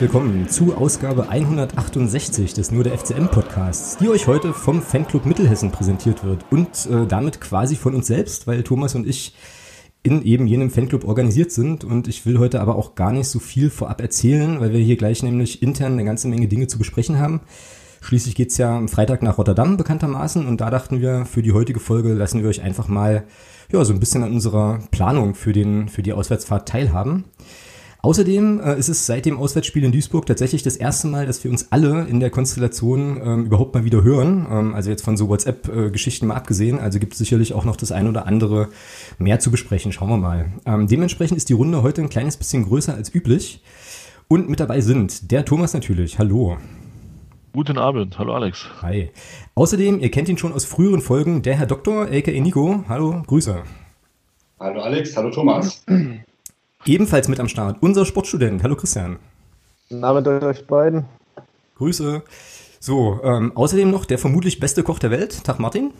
Willkommen 0.00 0.48
zu 0.48 0.74
Ausgabe 0.74 1.28
168 1.28 2.54
des 2.54 2.70
Nur 2.70 2.84
der 2.84 2.96
FCM 2.96 3.26
Podcasts, 3.26 3.98
die 3.98 4.08
euch 4.08 4.26
heute 4.26 4.54
vom 4.54 4.80
Fanclub 4.80 5.26
Mittelhessen 5.26 5.70
präsentiert 5.72 6.24
wird 6.24 6.46
und 6.50 6.86
äh, 6.86 7.06
damit 7.06 7.42
quasi 7.42 7.76
von 7.76 7.94
uns 7.94 8.06
selbst, 8.06 8.46
weil 8.46 8.62
Thomas 8.62 8.94
und 8.94 9.06
ich 9.06 9.34
in 10.02 10.22
eben 10.22 10.46
jenem 10.46 10.70
Fanclub 10.70 11.04
organisiert 11.04 11.52
sind 11.52 11.84
und 11.84 12.08
ich 12.08 12.24
will 12.24 12.38
heute 12.38 12.62
aber 12.62 12.76
auch 12.76 12.94
gar 12.94 13.12
nicht 13.12 13.28
so 13.28 13.40
viel 13.40 13.68
vorab 13.68 14.00
erzählen, 14.00 14.58
weil 14.58 14.72
wir 14.72 14.80
hier 14.80 14.96
gleich 14.96 15.22
nämlich 15.22 15.62
intern 15.62 15.92
eine 15.92 16.04
ganze 16.06 16.28
Menge 16.28 16.48
Dinge 16.48 16.66
zu 16.66 16.78
besprechen 16.78 17.18
haben. 17.18 17.42
Schließlich 18.00 18.34
geht's 18.34 18.56
ja 18.56 18.74
am 18.74 18.88
Freitag 18.88 19.22
nach 19.22 19.36
Rotterdam 19.36 19.76
bekanntermaßen 19.76 20.46
und 20.46 20.62
da 20.62 20.70
dachten 20.70 21.02
wir, 21.02 21.26
für 21.26 21.42
die 21.42 21.52
heutige 21.52 21.78
Folge 21.78 22.14
lassen 22.14 22.42
wir 22.42 22.48
euch 22.48 22.62
einfach 22.62 22.88
mal 22.88 23.24
ja, 23.70 23.84
so 23.84 23.92
ein 23.92 24.00
bisschen 24.00 24.22
an 24.22 24.32
unserer 24.32 24.78
Planung 24.92 25.34
für, 25.34 25.52
den, 25.52 25.90
für 25.90 26.02
die 26.02 26.14
Auswärtsfahrt 26.14 26.66
teilhaben. 26.66 27.24
Außerdem 28.02 28.60
äh, 28.60 28.78
ist 28.78 28.88
es 28.88 29.04
seit 29.04 29.26
dem 29.26 29.38
Auswärtsspiel 29.38 29.84
in 29.84 29.92
Duisburg 29.92 30.24
tatsächlich 30.24 30.62
das 30.62 30.76
erste 30.76 31.06
Mal, 31.06 31.26
dass 31.26 31.44
wir 31.44 31.50
uns 31.50 31.70
alle 31.70 32.06
in 32.06 32.18
der 32.18 32.30
Konstellation 32.30 33.20
ähm, 33.22 33.44
überhaupt 33.46 33.74
mal 33.74 33.84
wieder 33.84 34.02
hören. 34.02 34.46
Ähm, 34.50 34.74
also 34.74 34.88
jetzt 34.88 35.04
von 35.04 35.18
so 35.18 35.28
WhatsApp-Geschichten 35.28 36.26
mal 36.26 36.36
abgesehen. 36.36 36.78
Also 36.78 36.98
gibt 36.98 37.12
es 37.12 37.18
sicherlich 37.18 37.52
auch 37.52 37.66
noch 37.66 37.76
das 37.76 37.92
ein 37.92 38.08
oder 38.08 38.26
andere 38.26 38.70
mehr 39.18 39.38
zu 39.38 39.50
besprechen. 39.50 39.92
Schauen 39.92 40.08
wir 40.08 40.16
mal. 40.16 40.46
Ähm, 40.64 40.86
dementsprechend 40.86 41.36
ist 41.36 41.50
die 41.50 41.54
Runde 41.54 41.82
heute 41.82 42.00
ein 42.00 42.08
kleines 42.08 42.38
bisschen 42.38 42.64
größer 42.64 42.94
als 42.94 43.14
üblich. 43.14 43.62
Und 44.28 44.48
mit 44.48 44.60
dabei 44.60 44.80
sind 44.80 45.30
der 45.30 45.44
Thomas 45.44 45.74
natürlich. 45.74 46.18
Hallo. 46.18 46.56
Guten 47.52 47.78
Abend, 47.78 48.16
hallo 48.16 48.32
Alex. 48.32 48.64
Hi. 48.80 49.10
Außerdem, 49.56 49.98
ihr 49.98 50.10
kennt 50.10 50.28
ihn 50.28 50.38
schon 50.38 50.52
aus 50.52 50.64
früheren 50.64 51.00
Folgen, 51.00 51.42
der 51.42 51.56
Herr 51.56 51.66
Doktor, 51.66 52.06
aka 52.12 52.30
Nico. 52.30 52.84
Hallo, 52.88 53.22
Grüße. 53.26 53.64
Hallo 54.60 54.80
Alex, 54.82 55.16
hallo 55.16 55.30
Thomas. 55.30 55.84
Ebenfalls 56.86 57.28
mit 57.28 57.40
am 57.40 57.48
Start 57.48 57.78
unser 57.82 58.06
Sportstudent. 58.06 58.62
Hallo 58.62 58.74
Christian. 58.74 59.18
Guten 59.88 60.04
Abend 60.04 60.26
euch 60.26 60.66
beiden. 60.66 61.04
Grüße. 61.76 62.22
So, 62.78 63.20
ähm, 63.22 63.52
außerdem 63.54 63.90
noch 63.90 64.06
der 64.06 64.18
vermutlich 64.18 64.60
beste 64.60 64.82
Koch 64.82 64.98
der 64.98 65.10
Welt. 65.10 65.44
Tag 65.44 65.58
Martin. 65.58 65.92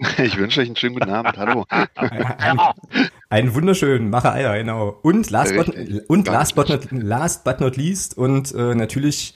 Ich 0.18 0.36
wünsche 0.36 0.60
euch 0.60 0.68
einen 0.68 0.76
schönen 0.76 0.94
guten 0.94 1.10
Abend. 1.10 1.36
Hallo. 1.36 1.64
Ein, 1.68 2.60
einen 3.30 3.54
wunderschönen 3.54 4.10
Macher 4.10 4.32
Eier, 4.32 4.56
genau. 4.56 4.96
Und 5.02 5.28
last, 5.30 5.56
but, 5.56 5.74
und 6.08 6.28
last, 6.28 6.54
but, 6.54 6.68
not, 6.68 6.92
last 6.92 7.42
but 7.42 7.60
not 7.60 7.76
least 7.76 8.16
und 8.16 8.54
äh, 8.54 8.76
natürlich 8.76 9.34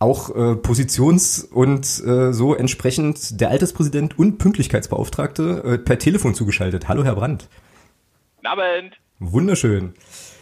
auch 0.00 0.30
äh, 0.30 0.56
Positions- 0.56 1.44
und 1.44 1.84
äh, 2.04 2.32
so 2.32 2.56
entsprechend 2.56 3.40
der 3.40 3.50
Alterspräsident 3.50 4.18
und 4.18 4.38
Pünktlichkeitsbeauftragte 4.38 5.62
äh, 5.64 5.78
per 5.78 6.00
Telefon 6.00 6.34
zugeschaltet. 6.34 6.88
Hallo, 6.88 7.04
Herr 7.04 7.14
Brandt. 7.14 7.48
Guten 8.36 8.46
Abend. 8.48 8.98
Wunderschön. 9.20 9.92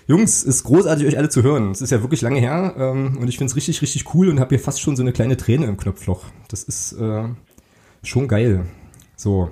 Jungs, 0.07 0.43
ist 0.43 0.65
großartig, 0.65 1.07
euch 1.07 1.19
alle 1.19 1.29
zu 1.29 1.43
hören. 1.43 1.73
Es 1.73 1.83
ist 1.83 1.91
ja 1.91 2.01
wirklich 2.01 2.23
lange 2.23 2.41
her 2.41 2.75
ähm, 2.79 3.19
und 3.21 3.29
ich 3.29 3.37
finde 3.37 3.51
es 3.51 3.57
richtig, 3.57 3.83
richtig 3.83 4.15
cool 4.15 4.31
und 4.31 4.41
habe 4.41 4.51
hier 4.51 4.61
fast 4.61 4.81
schon 4.81 4.97
so 4.97 5.03
eine 5.03 5.13
kleine 5.13 5.37
Träne 5.37 5.67
im 5.67 5.77
Knopfloch. 5.77 6.25
Das 6.49 6.63
ist 6.63 6.93
äh, 6.93 7.25
schon 8.03 8.29
geil. 8.29 8.65
So. 9.17 9.51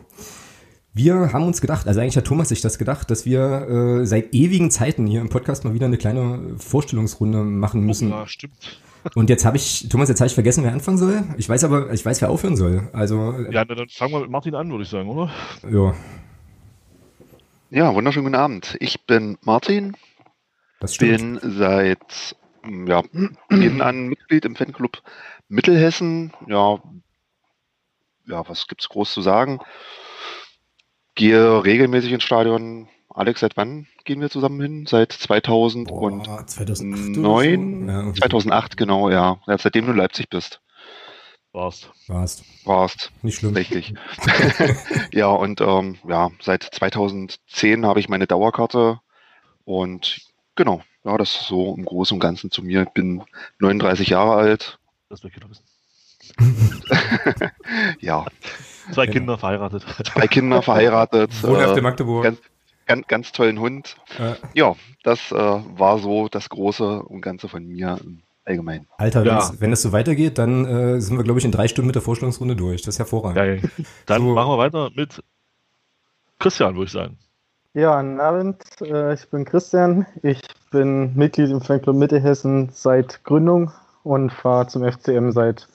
Wir 0.94 1.34
haben 1.34 1.44
uns 1.44 1.60
gedacht, 1.60 1.86
also 1.86 2.00
eigentlich 2.00 2.16
hat 2.16 2.24
Thomas 2.24 2.48
sich 2.48 2.62
das 2.62 2.78
gedacht, 2.78 3.11
dass 3.11 3.27
wir 3.27 4.01
äh, 4.01 4.06
seit 4.06 4.33
ewigen 4.33 4.70
Zeiten 4.70 5.06
hier 5.06 5.20
im 5.20 5.28
Podcast 5.28 5.64
mal 5.64 5.74
wieder 5.74 5.86
eine 5.86 5.98
kleine 5.98 6.55
Vorstellungsrunde 6.56 7.42
machen 7.42 7.83
müssen. 7.83 8.08
Ja, 8.08 8.27
stimmt. 8.27 8.80
Und 9.14 9.28
jetzt 9.28 9.45
habe 9.45 9.56
ich, 9.56 9.89
Thomas, 9.90 10.08
jetzt 10.08 10.20
habe 10.20 10.28
ich 10.28 10.34
vergessen, 10.34 10.64
wer 10.64 10.72
anfangen 10.72 10.98
soll. 10.98 11.22
Ich 11.36 11.48
weiß 11.48 11.64
aber, 11.64 11.92
ich 11.92 12.05
weiß, 12.05 12.22
wer 12.22 12.30
aufhören 12.30 12.56
soll. 12.56 12.89
Also. 12.92 13.34
Ja, 13.51 13.64
dann 13.64 13.89
fangen 13.89 14.12
wir 14.12 14.20
mit 14.20 14.30
Martin 14.30 14.55
an, 14.55 14.70
würde 14.70 14.84
ich 14.84 14.89
sagen, 14.89 15.08
oder? 15.11 15.30
Ja. 15.70 15.95
Ja, 17.70 17.92
wunderschönen 17.92 18.27
guten 18.27 18.36
Abend. 18.36 18.77
Ich 18.78 19.06
bin 19.06 19.38
Martin. 19.42 19.96
Das 20.78 20.94
stimmt. 20.94 21.40
Bin 21.40 21.52
seit 21.58 22.36
ja, 22.86 23.02
Beginn 23.48 23.82
an 23.82 24.06
Mitglied 24.06 24.44
im 24.44 24.54
Fanclub 24.54 25.02
Mittelhessen. 25.48 26.32
Ja, 26.46 26.80
ja, 28.24 28.48
was 28.48 28.68
gibt's 28.68 28.88
groß 28.88 29.12
zu 29.12 29.20
sagen? 29.20 29.58
Gehe 31.16 31.64
regelmäßig 31.64 32.12
ins 32.12 32.22
Stadion. 32.22 32.88
Alex, 33.08 33.40
seit 33.40 33.56
wann 33.56 33.88
gehen 34.04 34.20
wir 34.20 34.30
zusammen 34.30 34.60
hin? 34.60 34.86
Seit 34.86 35.10
2009? 35.10 36.24
Boah, 36.27 36.46
2008 36.46 37.18
oder 37.18 38.04
so? 38.04 38.06
Ja, 38.06 38.14
2008, 38.14 38.77
genau, 38.77 39.10
ja. 39.10 39.40
ja. 39.46 39.58
Seitdem 39.58 39.86
du 39.86 39.90
in 39.92 39.98
Leipzig 39.98 40.28
bist. 40.28 40.60
Warst. 41.56 41.90
Warst. 42.06 42.44
Warst. 42.67 43.11
Nicht 43.22 43.39
schlimm. 43.39 43.55
Richtig. 43.55 43.94
ja, 45.12 45.28
und 45.28 45.62
ähm, 45.62 45.96
ja, 46.06 46.30
seit 46.39 46.62
2010 46.62 47.86
habe 47.86 47.98
ich 47.98 48.11
meine 48.11 48.27
Dauerkarte 48.27 49.00
und 49.64 50.20
genau, 50.55 50.83
ja, 51.02 51.16
das 51.16 51.30
ist 51.30 51.46
so 51.46 51.74
im 51.74 51.86
Großen 51.86 52.14
und 52.14 52.20
Ganzen 52.20 52.50
zu 52.50 52.62
mir. 52.62 52.83
Ich 52.83 52.90
bin 52.90 53.24
39 53.58 54.08
Jahre 54.11 54.34
alt. 54.34 54.78
Das 55.08 55.22
will 55.24 55.33
ich 55.34 55.48
wissen. 55.48 55.64
ja. 58.00 58.27
Zwei 58.92 59.06
Genau. 59.06 59.12
Kinder 59.14 59.39
verheiratet. 59.39 59.86
Zwei 60.05 60.27
Kinder 60.27 60.61
verheiratet. 60.61 61.30
Wohnhaft 61.42 61.72
in 61.72 61.78
äh, 61.78 61.80
Magdeburg. 61.80 62.24
ganz, 62.24 62.39
ganz, 62.86 63.06
ganz 63.06 63.33
tollen 63.33 63.58
Hund. 63.61 63.96
Äh, 64.18 64.34
Ja, 64.52 64.77
das 65.05 65.33
äh, 65.33 65.34
war 65.34 65.98
so 66.00 66.28
das 66.28 66.50
Große 66.50 67.02
und 67.02 67.22
Ganze 67.22 67.48
von 67.48 67.64
mir 67.66 67.98
im 68.05 68.22
Allgemeinen. 68.46 68.86
Alter, 68.96 69.24
Ja. 69.24 69.51
wenn 69.58 69.70
das 69.70 69.83
so 69.83 69.90
weitergeht, 69.92 70.39
dann 70.39 70.64
äh, 70.64 71.01
sind 71.01 71.17
wir, 71.17 71.24
glaube 71.24 71.39
ich, 71.40 71.45
in 71.45 71.51
drei 71.52 71.67
Stunden 71.68 71.86
mit 71.89 71.96
der 71.96 72.02
Vorstellungsrunde 72.02 72.55
durch. 72.57 72.80
Das 72.83 72.95
ist 72.95 72.98
hervorragend. 73.01 73.36
Ja, 73.36 73.45
ja. 73.45 73.61
Dann 74.07 74.23
So. 74.23 74.34
machen 74.34 74.51
wir 74.52 74.58
weiter 74.58 74.90
mit 74.95 75.20
Christian, 76.39 76.74
würde 76.77 76.84
ich 76.86 76.92
sagen. 76.92 77.18
Ja, 77.74 78.01
guten 78.01 78.20
Abend. 78.20 78.62
Äh, 78.80 79.14
Ich 79.14 79.29
bin 79.30 79.45
Christian. 79.45 80.07
Ich 80.23 80.40
bin 80.70 81.14
Mitglied 81.17 81.51
im 81.51 81.61
Fanclub 81.61 81.96
Mittelhessen 81.96 82.70
seit 82.73 83.23
Gründung 83.24 83.73
und 84.05 84.30
fahre 84.33 84.68
zum 84.68 84.84
FCM 84.84 85.33
seit 85.33 85.67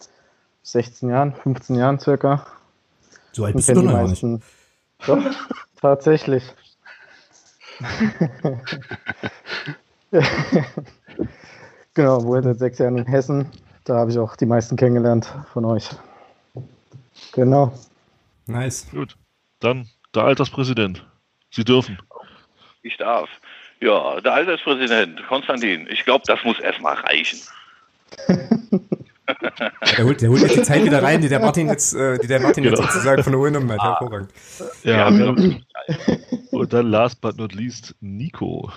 16 0.63 1.09
Jahren, 1.09 1.33
15 1.33 1.75
Jahren 1.75 1.99
circa. 1.99 2.45
So 3.33 3.43
alt 3.45 3.55
bist 3.55 3.67
du 3.69 3.73
noch 3.81 3.83
nicht. 4.07 4.23
meisten. 4.23 4.41
Doch, 5.05 5.19
tatsächlich. 5.81 6.43
genau, 11.93 12.23
wohne 12.23 12.43
seit 12.43 12.59
sechs 12.59 12.79
Jahren 12.79 12.97
in 12.97 13.05
Hessen. 13.05 13.49
Da 13.85 13.95
habe 13.95 14.11
ich 14.11 14.17
auch 14.19 14.35
die 14.35 14.45
meisten 14.45 14.75
kennengelernt 14.75 15.33
von 15.53 15.65
euch. 15.65 15.89
Genau. 17.33 17.73
Nice. 18.47 18.87
Gut. 18.91 19.15
Dann 19.59 19.87
der 20.13 20.23
Alterspräsident. 20.23 21.05
Sie 21.49 21.63
dürfen. 21.63 21.97
Ich 22.83 22.97
darf. 22.97 23.29
Ja, 23.79 24.21
der 24.21 24.33
Alterspräsident, 24.33 25.21
Konstantin, 25.27 25.87
ich 25.89 26.03
glaube, 26.05 26.23
das 26.27 26.43
muss 26.43 26.59
erstmal 26.59 26.95
reichen. 26.95 27.39
Der 29.97 30.03
holt, 30.03 30.21
der 30.21 30.29
holt 30.29 30.41
jetzt 30.41 30.55
die 30.57 30.61
Zeit 30.63 30.83
wieder 30.83 31.01
rein, 31.01 31.21
die 31.21 31.29
der 31.29 31.39
Martin 31.45 31.67
jetzt, 31.69 31.93
äh, 31.93 32.17
die 32.19 32.27
der 32.27 32.41
Martin 32.41 32.65
jetzt 32.65 32.75
Genau. 32.75 32.87
sozusagen 32.91 33.23
von 33.23 33.31
der 33.31 33.39
Uhr 33.39 33.49
genommen 33.49 33.71
hat. 33.71 33.81
Hervorragend. 33.81 34.29
Ja, 34.83 35.09
Ja, 35.09 35.17
wir- 35.17 35.61
und 36.51 36.73
dann 36.73 36.87
last 36.87 37.21
but 37.21 37.37
not 37.37 37.53
least 37.53 37.95
Nico. 38.01 38.69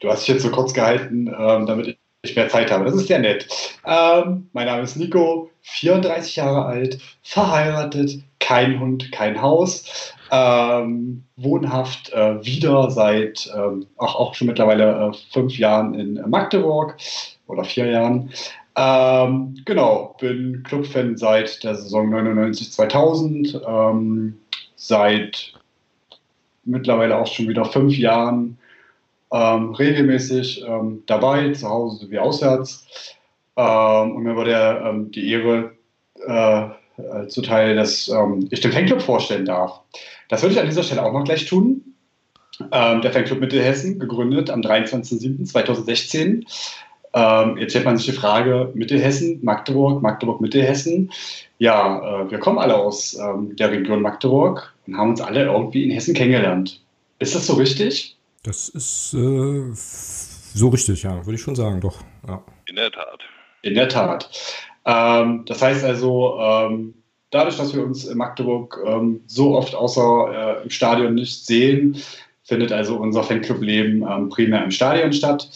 Du 0.00 0.10
hast 0.10 0.20
dich 0.22 0.34
jetzt 0.34 0.42
so 0.42 0.50
kurz 0.50 0.74
gehalten, 0.74 1.28
ähm, 1.38 1.66
damit 1.66 1.96
ich 2.22 2.34
mehr 2.34 2.48
Zeit 2.48 2.70
habe. 2.70 2.84
Das 2.84 2.94
ist 2.94 3.06
sehr 3.06 3.20
nett. 3.20 3.46
Ähm, 3.84 4.48
mein 4.52 4.66
Name 4.66 4.82
ist 4.82 4.96
Nico, 4.96 5.50
34 5.62 6.36
Jahre 6.36 6.64
alt, 6.64 6.98
verheiratet, 7.22 8.22
kein 8.40 8.80
Hund, 8.80 9.12
kein 9.12 9.40
Haus, 9.40 10.12
ähm, 10.32 11.24
wohnhaft 11.36 12.12
äh, 12.12 12.44
wieder 12.44 12.90
seit 12.90 13.48
ähm, 13.56 13.86
auch, 13.96 14.16
auch 14.16 14.34
schon 14.34 14.48
mittlerweile 14.48 15.10
äh, 15.10 15.32
fünf 15.32 15.58
Jahren 15.58 15.94
in 15.94 16.14
Magdeburg 16.28 16.96
oder 17.46 17.62
vier 17.62 17.86
Jahren. 17.86 18.32
Ähm, 18.76 19.56
genau, 19.64 20.16
bin 20.20 20.62
Clubfan 20.64 21.16
seit 21.16 21.62
der 21.62 21.76
Saison 21.76 22.12
99-2000, 22.12 23.62
ähm, 23.64 24.38
seit 24.74 25.52
mittlerweile 26.64 27.16
auch 27.16 27.26
schon 27.26 27.48
wieder 27.48 27.64
fünf 27.64 27.96
Jahren 27.96 28.58
ähm, 29.32 29.74
regelmäßig 29.74 30.64
ähm, 30.66 31.02
dabei, 31.06 31.52
zu 31.52 31.68
Hause 31.68 32.06
sowie 32.06 32.18
auswärts. 32.18 32.86
Ähm, 33.56 34.16
und 34.16 34.22
mir 34.22 34.36
wurde 34.36 34.82
ähm, 34.84 35.10
die 35.10 35.30
Ehre 35.30 35.72
äh, 36.26 36.68
äh, 36.98 37.28
zuteil, 37.28 37.76
dass 37.76 38.08
ähm, 38.08 38.48
ich 38.50 38.60
den 38.60 38.72
Fanclub 38.72 39.00
vorstellen 39.02 39.44
darf. 39.44 39.80
Das 40.28 40.42
würde 40.42 40.54
ich 40.54 40.60
an 40.60 40.66
dieser 40.66 40.82
Stelle 40.82 41.04
auch 41.04 41.12
noch 41.12 41.24
gleich 41.24 41.46
tun. 41.46 41.94
Ähm, 42.72 43.02
der 43.02 43.12
Fanclub 43.12 43.40
Mittelhessen, 43.40 44.00
gegründet 44.00 44.50
am 44.50 44.60
23.07.2016. 44.60 46.44
Ähm, 47.14 47.56
jetzt 47.56 47.70
stellt 47.70 47.84
man 47.84 47.96
sich 47.96 48.06
die 48.06 48.12
Frage, 48.12 48.70
Mittelhessen, 48.74 49.38
Magdeburg, 49.42 50.02
Magdeburg-Mittelhessen. 50.02 51.10
Ja, 51.58 52.22
äh, 52.22 52.30
wir 52.30 52.38
kommen 52.38 52.58
alle 52.58 52.76
aus 52.76 53.16
ähm, 53.18 53.56
der 53.56 53.70
Region 53.70 54.02
Magdeburg 54.02 54.74
und 54.86 54.96
haben 54.96 55.10
uns 55.10 55.20
alle 55.20 55.44
irgendwie 55.44 55.84
in 55.84 55.90
Hessen 55.90 56.14
kennengelernt. 56.14 56.82
Ist 57.18 57.34
das 57.34 57.46
so 57.46 57.54
richtig? 57.54 58.17
Das 58.48 58.70
ist 58.70 59.12
äh, 59.12 59.74
so 59.74 60.68
richtig, 60.70 61.02
ja, 61.02 61.16
würde 61.26 61.34
ich 61.34 61.42
schon 61.42 61.54
sagen, 61.54 61.82
doch. 61.82 61.96
Ja. 62.26 62.42
In 62.66 62.76
der 62.76 62.90
Tat. 62.90 63.20
In 63.60 63.74
der 63.74 63.90
Tat. 63.90 64.30
Ähm, 64.86 65.42
das 65.44 65.60
heißt 65.60 65.84
also, 65.84 66.38
ähm, 66.40 66.94
dadurch, 67.28 67.58
dass 67.58 67.74
wir 67.74 67.84
uns 67.84 68.06
in 68.06 68.16
Magdeburg 68.16 68.82
ähm, 68.86 69.20
so 69.26 69.54
oft 69.54 69.74
außer 69.74 70.60
äh, 70.60 70.62
im 70.62 70.70
Stadion 70.70 71.14
nicht 71.14 71.44
sehen, 71.44 71.98
findet 72.42 72.72
also 72.72 72.96
unser 72.96 73.22
Fanclub-Leben 73.22 74.02
ähm, 74.08 74.30
primär 74.30 74.64
im 74.64 74.70
Stadion 74.70 75.12
statt. 75.12 75.50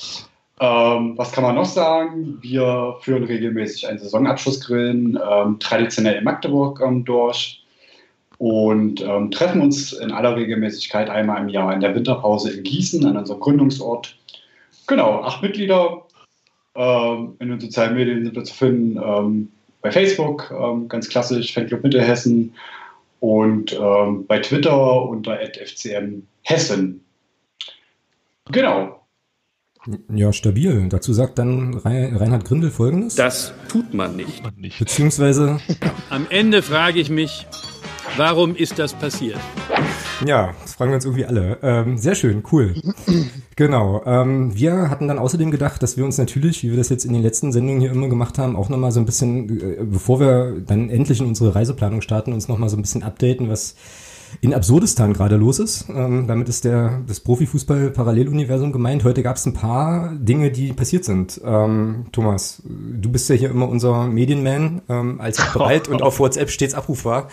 Ähm, 0.61 1.15
was 1.17 1.33
kann 1.33 1.45
man 1.45 1.55
noch 1.55 1.65
sagen? 1.65 2.37
Wir 2.43 2.97
führen 3.01 3.25
regelmäßig 3.25 3.89
einen 3.89 4.01
Saisonabschlussgrillen, 4.01 5.19
ähm, 5.31 5.59
traditionell 5.61 6.17
in 6.17 6.25
Magdeburg 6.25 6.83
ähm, 6.85 7.07
durch 7.07 7.62
und 8.43 9.01
ähm, 9.03 9.31
treffen 9.31 9.61
uns 9.61 9.93
in 9.93 10.11
aller 10.11 10.35
Regelmäßigkeit 10.35 11.09
einmal 11.09 11.41
im 11.41 11.49
Jahr 11.49 11.73
in 11.73 11.79
der 11.79 11.95
Winterpause 11.95 12.51
in 12.51 12.65
Gießen, 12.65 13.07
an 13.07 13.17
unserem 13.17 13.39
Gründungsort. 13.39 14.19
Genau, 14.89 15.23
acht 15.23 15.45
Mitglieder. 15.45 16.03
Ähm, 16.75 17.37
in 17.39 17.51
den 17.51 17.61
sozialen 17.61 17.95
Medien 17.95 18.25
sind 18.25 18.35
wir 18.35 18.43
zu 18.43 18.53
finden 18.53 19.01
ähm, 19.01 19.53
bei 19.81 19.93
Facebook, 19.93 20.53
ganz 20.89 21.09
klassisch, 21.09 21.55
Fanclub 21.55 21.83
Mittelhessen 21.83 22.55
und 23.19 23.77
bei 24.29 24.39
Twitter 24.39 25.03
unter 25.09 25.37
FCM 25.39 26.23
Hessen. 26.43 27.05
Genau. 28.53 29.02
Ja, 30.15 30.33
stabil. 30.33 30.89
Dazu 30.89 31.13
sagt 31.13 31.39
dann 31.39 31.75
Reinhard 31.75 32.45
Grindel 32.45 32.71
folgendes. 32.71 33.17
Das 33.17 33.53
tut 33.69 33.93
man 33.93 34.17
nicht. 34.17 34.43
Beziehungsweise. 34.79 35.59
Am 36.11 36.27
Ende 36.31 36.63
frage 36.63 37.01
ich 37.01 37.11
mich, 37.11 37.47
warum 38.17 38.55
ist 38.55 38.79
das 38.79 38.95
passiert? 38.95 39.41
Ja, 40.25 40.55
das 40.63 40.75
fragen 40.75 40.93
wir 40.93 40.97
uns 40.97 41.05
irgendwie 41.05 41.27
alle. 41.27 41.59
Ähm, 41.63 41.99
sehr 41.99 42.15
schön, 42.15 42.45
cool. 42.53 42.75
genau. 43.57 44.03
Ähm, 44.07 44.55
wir 44.55 44.89
hatten 44.89 45.09
dann 45.09 45.19
außerdem 45.19 45.51
gedacht, 45.51 45.83
dass 45.83 45.97
wir 45.97 46.05
uns 46.05 46.17
natürlich, 46.17 46.63
wie 46.63 46.71
wir 46.71 46.77
das 46.77 46.89
jetzt 46.89 47.05
in 47.05 47.13
den 47.13 47.23
letzten 47.23 47.51
Sendungen 47.51 47.81
hier 47.81 47.91
immer 47.91 48.09
gemacht 48.09 48.39
haben, 48.39 48.55
auch 48.55 48.69
nochmal 48.69 48.93
so 48.93 49.01
ein 49.01 49.07
bisschen, 49.07 49.61
äh, 49.61 49.85
bevor 49.85 50.21
wir 50.21 50.61
dann 50.65 50.91
endlich 50.91 51.21
in 51.21 51.27
unsere 51.27 51.57
Reiseplanung 51.57 52.03
starten, 52.03 52.33
uns 52.33 52.47
nochmal 52.47 52.69
so 52.69 52.77
ein 52.77 52.83
bisschen 52.83 53.03
updaten, 53.03 53.49
was 53.49 53.75
in 54.41 54.55
Absurdistan 54.55 55.13
gerade 55.13 55.37
los 55.37 55.59
ist. 55.59 55.89
Ähm, 55.89 56.27
damit 56.27 56.49
ist 56.49 56.65
der, 56.65 57.03
das 57.07 57.21
Profifußball-Paralleluniversum 57.21 58.73
gemeint. 58.73 59.05
Heute 59.05 59.23
gab 59.23 59.37
es 59.37 59.47
ein 59.47 59.55
paar 59.55 60.13
Dinge, 60.15 60.51
die 60.51 60.73
passiert 60.73 61.05
sind. 61.05 61.41
Ähm, 61.45 62.07
Thomas, 62.13 62.63
du 62.65 63.11
bist 63.11 63.29
ja 63.29 63.35
hier 63.35 63.51
immer 63.51 63.69
unser 63.69 64.07
Medienman, 64.07 64.83
ähm, 64.89 65.21
als 65.21 65.39
bereit 65.53 65.89
und 65.89 66.03
auf 66.03 66.19
WhatsApp 66.19 66.51
stets 66.51 66.75
abrufbar. 66.75 67.29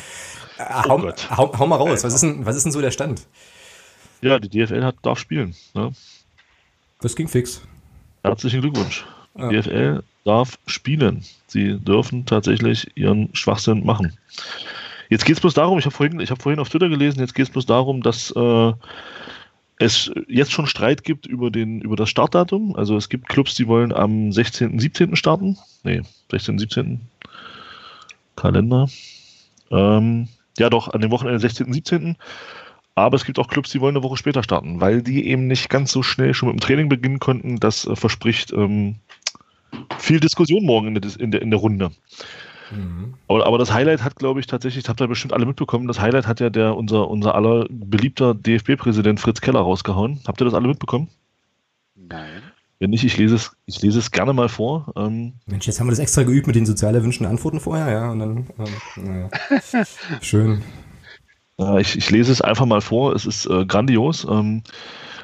Äh, 0.57 0.63
oh 0.63 0.89
hau, 0.89 1.13
hau, 1.37 1.59
hau, 1.59 1.67
mal 1.67 1.77
raus, 1.77 2.03
was 2.03 2.13
ist, 2.13 2.21
denn, 2.21 2.45
was 2.45 2.55
ist 2.55 2.63
denn 2.63 2.71
so 2.71 2.81
der 2.81 2.91
Stand? 2.91 3.25
Ja, 4.21 4.39
die 4.39 4.49
DFL 4.49 4.83
hat, 4.83 4.95
darf 5.01 5.19
spielen. 5.19 5.55
Ne? 5.73 5.91
Das 7.01 7.15
ging 7.15 7.27
fix. 7.27 7.61
Herzlichen 8.23 8.61
Glückwunsch. 8.61 9.05
Die 9.35 9.41
ja. 9.41 9.49
DFL 9.49 10.03
darf 10.25 10.59
spielen. 10.65 11.23
Sie 11.47 11.79
dürfen 11.79 12.25
tatsächlich 12.25 12.91
ihren 12.95 13.33
Schwachsinn 13.33 13.85
machen. 13.85 14.17
Jetzt 15.09 15.25
geht 15.25 15.35
es 15.35 15.41
bloß 15.41 15.55
darum, 15.55 15.79
ich 15.79 15.85
habe 15.85 15.95
vorhin, 15.95 16.19
hab 16.21 16.41
vorhin 16.41 16.59
auf 16.59 16.69
Twitter 16.69 16.87
gelesen, 16.87 17.19
jetzt 17.19 17.33
geht 17.33 17.47
es 17.47 17.51
bloß 17.51 17.65
darum, 17.65 18.01
dass 18.01 18.31
äh, 18.31 18.73
es 19.79 20.11
jetzt 20.27 20.51
schon 20.51 20.67
Streit 20.67 21.03
gibt 21.03 21.25
über, 21.25 21.49
den, 21.49 21.81
über 21.81 21.95
das 21.95 22.09
Startdatum. 22.09 22.75
Also 22.75 22.95
es 22.95 23.09
gibt 23.09 23.27
Clubs, 23.27 23.55
die 23.55 23.67
wollen 23.67 23.91
am 23.91 24.31
16., 24.31 24.77
17. 24.77 25.15
starten. 25.15 25.57
Nee, 25.83 26.01
16., 26.29 26.59
17. 26.59 27.01
Kalender. 28.35 28.87
Ähm, 29.71 30.27
ja, 30.57 30.69
doch, 30.69 30.89
an 30.89 31.01
dem 31.01 31.11
Wochenende 31.11 31.39
16., 31.39 31.73
17. 31.73 32.17
Aber 32.95 33.15
es 33.15 33.23
gibt 33.23 33.39
auch 33.39 33.47
Clubs, 33.47 33.71
die 33.71 33.79
wollen 33.79 33.95
eine 33.95 34.03
Woche 34.03 34.17
später 34.17 34.43
starten, 34.43 34.81
weil 34.81 35.01
die 35.01 35.27
eben 35.27 35.47
nicht 35.47 35.69
ganz 35.69 35.93
so 35.93 36.03
schnell 36.03 36.33
schon 36.33 36.49
mit 36.49 36.57
dem 36.57 36.61
Training 36.61 36.89
beginnen 36.89 37.19
konnten. 37.19 37.57
Das 37.57 37.87
äh, 37.87 37.95
verspricht 37.95 38.51
ähm, 38.51 38.95
viel 39.97 40.19
Diskussion 40.19 40.65
morgen 40.65 40.87
in 40.87 41.01
der, 41.01 41.19
in 41.19 41.31
der, 41.31 41.41
in 41.41 41.49
der 41.49 41.59
Runde. 41.59 41.91
Mhm. 42.71 43.13
Aber, 43.27 43.45
aber, 43.45 43.57
das 43.57 43.73
Highlight 43.73 44.03
hat, 44.03 44.15
glaube 44.15 44.39
ich, 44.39 44.47
tatsächlich, 44.47 44.83
das 44.83 44.89
habt 44.89 45.01
ihr 45.01 45.07
bestimmt 45.07 45.33
alle 45.33 45.45
mitbekommen, 45.45 45.87
das 45.87 45.99
Highlight 45.99 46.27
hat 46.27 46.39
ja 46.39 46.49
der, 46.49 46.75
unser, 46.75 47.09
unser 47.09 47.35
aller 47.35 47.65
beliebter 47.69 48.33
DFB-Präsident 48.33 49.19
Fritz 49.19 49.41
Keller 49.41 49.61
rausgehauen. 49.61 50.19
Habt 50.27 50.41
ihr 50.41 50.45
das 50.45 50.53
alle 50.53 50.67
mitbekommen? 50.67 51.09
Nein. 51.95 52.41
Wenn 52.79 52.91
nicht, 52.91 53.03
ich 53.03 53.17
lese 53.17 53.35
es, 53.35 53.51
ich 53.65 53.81
lese 53.81 53.99
es 53.99 54.11
gerne 54.11 54.31
mal 54.31 54.47
vor. 54.47 54.93
Ähm, 54.95 55.33
Mensch, 55.45 55.67
jetzt 55.67 55.79
haben 55.79 55.87
wir 55.87 55.91
das 55.91 55.99
extra 55.99 56.23
geübt 56.23 56.47
mit 56.47 56.55
den 56.55 56.65
sozial 56.65 56.95
erwünschten 56.95 57.27
Antworten 57.27 57.59
vorher, 57.59 57.91
ja, 57.91 58.11
und 58.11 58.19
dann, 58.19 58.47
ähm, 58.57 59.03
naja. 59.03 59.29
schön. 60.21 60.61
Äh, 61.59 61.81
ich, 61.81 61.97
ich, 61.97 62.09
lese 62.09 62.31
es 62.31 62.41
einfach 62.41 62.65
mal 62.65 62.79
vor, 62.79 63.13
es 63.13 63.25
ist 63.25 63.45
äh, 63.47 63.65
grandios. 63.65 64.25
Ähm, 64.29 64.63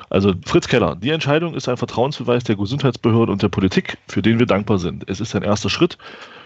also 0.10 0.34
Fritz 0.46 0.68
Keller, 0.68 0.96
die 0.96 1.10
Entscheidung 1.10 1.56
ist 1.56 1.68
ein 1.70 1.78
Vertrauensbeweis 1.78 2.44
der 2.44 2.58
Gesundheitsbehörde 2.58 3.32
und 3.32 3.42
der 3.42 3.50
Politik, 3.50 3.98
für 4.08 4.22
den 4.22 4.38
wir 4.38 4.46
dankbar 4.46 4.78
sind. 4.78 5.10
Es 5.10 5.20
ist 5.20 5.36
ein 5.36 5.44
erster 5.44 5.70
Schritt, 5.70 5.98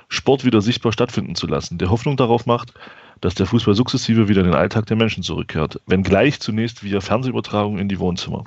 Sport 0.10 0.44
wieder 0.44 0.62
sichtbar 0.62 0.92
stattfinden 0.92 1.36
zu 1.36 1.48
lassen, 1.48 1.78
der 1.78 1.90
Hoffnung 1.90 2.18
darauf 2.18 2.46
macht, 2.46 2.74
dass 3.22 3.36
der 3.36 3.46
Fußball 3.46 3.76
sukzessive 3.76 4.28
wieder 4.28 4.42
in 4.42 4.48
den 4.48 4.56
Alltag 4.56 4.86
der 4.88 4.98
Menschen 4.98 5.24
zurückkehrt, 5.24 5.80
wenngleich 5.86 6.40
zunächst 6.40 6.84
via 6.84 7.00
Fernsehübertragung 7.00 7.78
in 7.78 7.90
die 7.90 8.00
Wohnzimmer. 8.00 8.44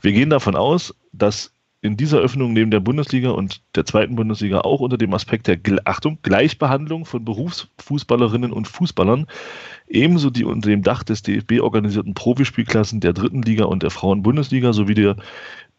Wir 0.00 0.12
gehen 0.12 0.30
davon 0.30 0.56
aus, 0.56 0.94
dass 1.12 1.54
in 1.84 1.98
dieser 1.98 2.18
Öffnung 2.18 2.54
neben 2.54 2.70
der 2.70 2.80
Bundesliga 2.80 3.30
und 3.30 3.60
der 3.74 3.84
zweiten 3.84 4.16
Bundesliga 4.16 4.62
auch 4.62 4.80
unter 4.80 4.96
dem 4.96 5.12
Aspekt 5.12 5.46
der 5.46 5.58
Achtung, 5.84 6.18
Gleichbehandlung 6.22 7.04
von 7.04 7.26
Berufsfußballerinnen 7.26 8.52
und 8.52 8.68
Fußballern 8.68 9.26
ebenso 9.86 10.30
die 10.30 10.44
unter 10.44 10.70
dem 10.70 10.82
Dach 10.82 11.02
des 11.02 11.22
DFB 11.22 11.60
organisierten 11.60 12.14
Profispielklassen 12.14 13.00
der 13.00 13.12
dritten 13.12 13.42
Liga 13.42 13.66
und 13.66 13.82
der 13.82 13.90
Frauen-Bundesliga 13.90 14.72
sowie 14.72 14.94
der 14.94 15.16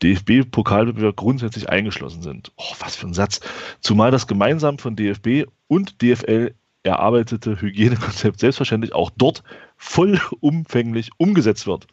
DFB-Pokalwettbewerb 0.04 1.16
grundsätzlich 1.16 1.70
eingeschlossen 1.70 2.22
sind. 2.22 2.52
Oh, 2.58 2.74
was 2.80 2.96
für 2.96 3.08
ein 3.08 3.14
Satz. 3.14 3.40
Zumal 3.82 4.12
das 4.12 4.28
gemeinsam 4.28 4.78
von 4.78 4.96
DFB 4.96 5.46
und 5.68 6.02
DFL 6.02 6.54
erarbeitete 6.84 7.60
Hygienekonzept 7.60 8.40
selbstverständlich 8.40 8.94
auch 8.94 9.10
dort 9.18 9.44
vollumfänglich 9.78 11.10
umgesetzt 11.18 11.68
wird. 11.68 11.88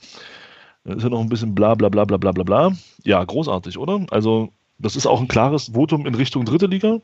Dann 0.84 0.99
ist 0.99 1.04
ja 1.04 1.08
noch 1.08 1.20
ein 1.20 1.28
bisschen 1.28 1.54
bla 1.54 1.75
bla 1.75 1.88
bla 1.88 2.04
bla 2.04 2.16
bla 2.16 2.32
bla 2.32 2.44
bla. 2.44 2.72
Ja, 3.04 3.22
großartig, 3.22 3.78
oder? 3.78 4.05
Also, 4.10 4.50
das 4.78 4.96
ist 4.96 5.06
auch 5.06 5.20
ein 5.20 5.28
klares 5.28 5.70
Votum 5.75 6.06
in 6.06 6.14
Richtung 6.14 6.44
dritte 6.44 6.66
Liga. 6.66 6.98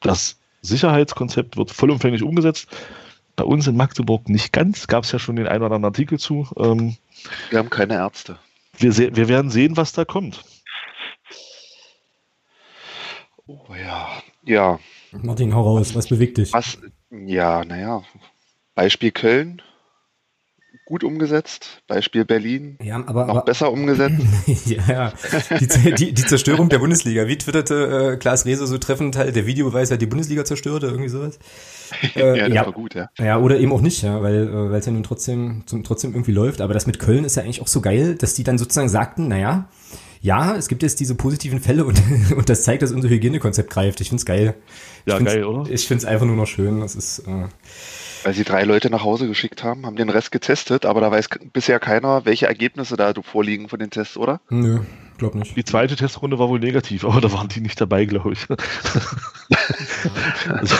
Das 0.00 0.38
Sicherheitskonzept 0.62 1.56
wird 1.56 1.70
vollumfänglich 1.70 2.22
umgesetzt. 2.22 2.68
Bei 3.34 3.44
uns 3.44 3.66
in 3.66 3.76
Magdeburg 3.76 4.28
nicht 4.28 4.52
ganz, 4.52 4.86
gab 4.86 5.04
es 5.04 5.12
ja 5.12 5.18
schon 5.18 5.36
den 5.36 5.46
einen 5.46 5.62
oder 5.62 5.74
anderen 5.74 5.92
Artikel 5.92 6.18
zu. 6.18 6.48
Ähm, 6.56 6.96
wir 7.50 7.58
haben 7.58 7.68
keine 7.68 7.94
Ärzte 7.94 8.38
wir, 8.78 9.16
wir 9.16 9.28
werden 9.28 9.50
sehen, 9.50 9.76
was 9.76 9.92
da 9.92 10.04
kommt. 10.04 10.44
Oh 13.46 13.74
ja, 13.74 14.08
ja. 14.42 14.80
Martin, 15.12 15.54
hau 15.54 15.62
raus, 15.62 15.94
was 15.94 16.08
bewegt 16.08 16.38
dich? 16.38 16.52
Was, 16.52 16.78
ja, 17.10 17.64
naja, 17.64 18.02
Beispiel 18.74 19.12
Köln, 19.12 19.62
gut 20.86 21.02
umgesetzt. 21.02 21.82
Beispiel 21.88 22.24
Berlin, 22.24 22.78
ja, 22.80 22.96
aber, 23.06 23.26
noch 23.26 23.34
aber, 23.34 23.44
besser 23.44 23.72
umgesetzt. 23.72 24.22
ja, 24.66 25.12
die, 25.60 25.94
die, 25.94 26.14
die, 26.14 26.24
Zerstörung 26.24 26.68
der 26.68 26.78
Bundesliga. 26.78 27.26
Wie 27.26 27.36
twitterte 27.36 28.12
äh, 28.12 28.16
Klaas 28.16 28.46
Rehse 28.46 28.66
so 28.66 28.78
treffend 28.78 29.16
halt, 29.16 29.34
der 29.34 29.46
Videobeweis 29.46 29.90
hat 29.90 30.00
die 30.00 30.06
Bundesliga 30.06 30.44
zerstört 30.44 30.84
oder 30.84 30.92
irgendwie 30.92 31.08
sowas? 31.08 31.38
Äh, 32.14 32.20
ja, 32.38 32.46
das 32.46 32.54
ja, 32.54 32.64
war 32.64 32.72
gut, 32.72 32.94
ja. 32.94 33.10
Ja, 33.18 33.38
oder 33.38 33.58
eben 33.58 33.72
auch 33.72 33.80
nicht, 33.80 34.02
ja, 34.02 34.22
weil 34.22 34.48
äh, 34.72 34.76
es 34.76 34.86
ja 34.86 34.92
nun 34.92 35.02
trotzdem, 35.02 35.64
zum, 35.66 35.82
trotzdem 35.82 36.12
irgendwie 36.12 36.32
läuft. 36.32 36.60
Aber 36.60 36.72
das 36.72 36.86
mit 36.86 37.00
Köln 37.00 37.24
ist 37.24 37.34
ja 37.34 37.42
eigentlich 37.42 37.60
auch 37.60 37.66
so 37.66 37.80
geil, 37.80 38.14
dass 38.14 38.34
die 38.34 38.44
dann 38.44 38.56
sozusagen 38.56 38.88
sagten, 38.88 39.26
naja, 39.26 39.68
ja, 40.20 40.56
es 40.56 40.68
gibt 40.68 40.84
jetzt 40.84 41.00
diese 41.00 41.16
positiven 41.16 41.60
Fälle 41.60 41.84
und, 41.84 42.00
und 42.36 42.48
das 42.48 42.62
zeigt, 42.62 42.82
dass 42.82 42.92
unser 42.92 43.08
Hygienekonzept 43.08 43.70
greift. 43.70 44.00
Ich 44.00 44.08
find's 44.08 44.24
geil. 44.24 44.54
Ja, 45.04 45.18
geil, 45.18 45.44
oder? 45.44 45.68
Ich 45.68 45.88
find's 45.88 46.04
einfach 46.04 46.26
nur 46.26 46.36
noch 46.36 46.46
schön. 46.46 46.80
Das 46.80 46.94
ist, 46.94 47.20
äh, 47.20 47.48
weil 48.24 48.34
sie 48.34 48.44
drei 48.44 48.64
Leute 48.64 48.90
nach 48.90 49.04
Hause 49.04 49.26
geschickt 49.26 49.64
haben, 49.64 49.86
haben 49.86 49.96
den 49.96 50.10
Rest 50.10 50.32
getestet, 50.32 50.86
aber 50.86 51.00
da 51.00 51.10
weiß 51.10 51.28
bisher 51.52 51.78
keiner, 51.78 52.24
welche 52.24 52.46
Ergebnisse 52.46 52.96
da 52.96 53.12
vorliegen 53.22 53.68
von 53.68 53.78
den 53.78 53.90
Tests, 53.90 54.16
oder? 54.16 54.40
Nö, 54.50 54.80
glaub 55.18 55.34
nicht. 55.34 55.56
Die 55.56 55.64
zweite 55.64 55.96
Testrunde 55.96 56.38
war 56.38 56.48
wohl 56.48 56.60
negativ, 56.60 57.04
aber 57.04 57.20
da 57.20 57.32
waren 57.32 57.48
die 57.48 57.60
nicht 57.60 57.80
dabei, 57.80 58.04
glaube 58.04 58.32
ich. 58.32 58.46
also, 60.48 60.76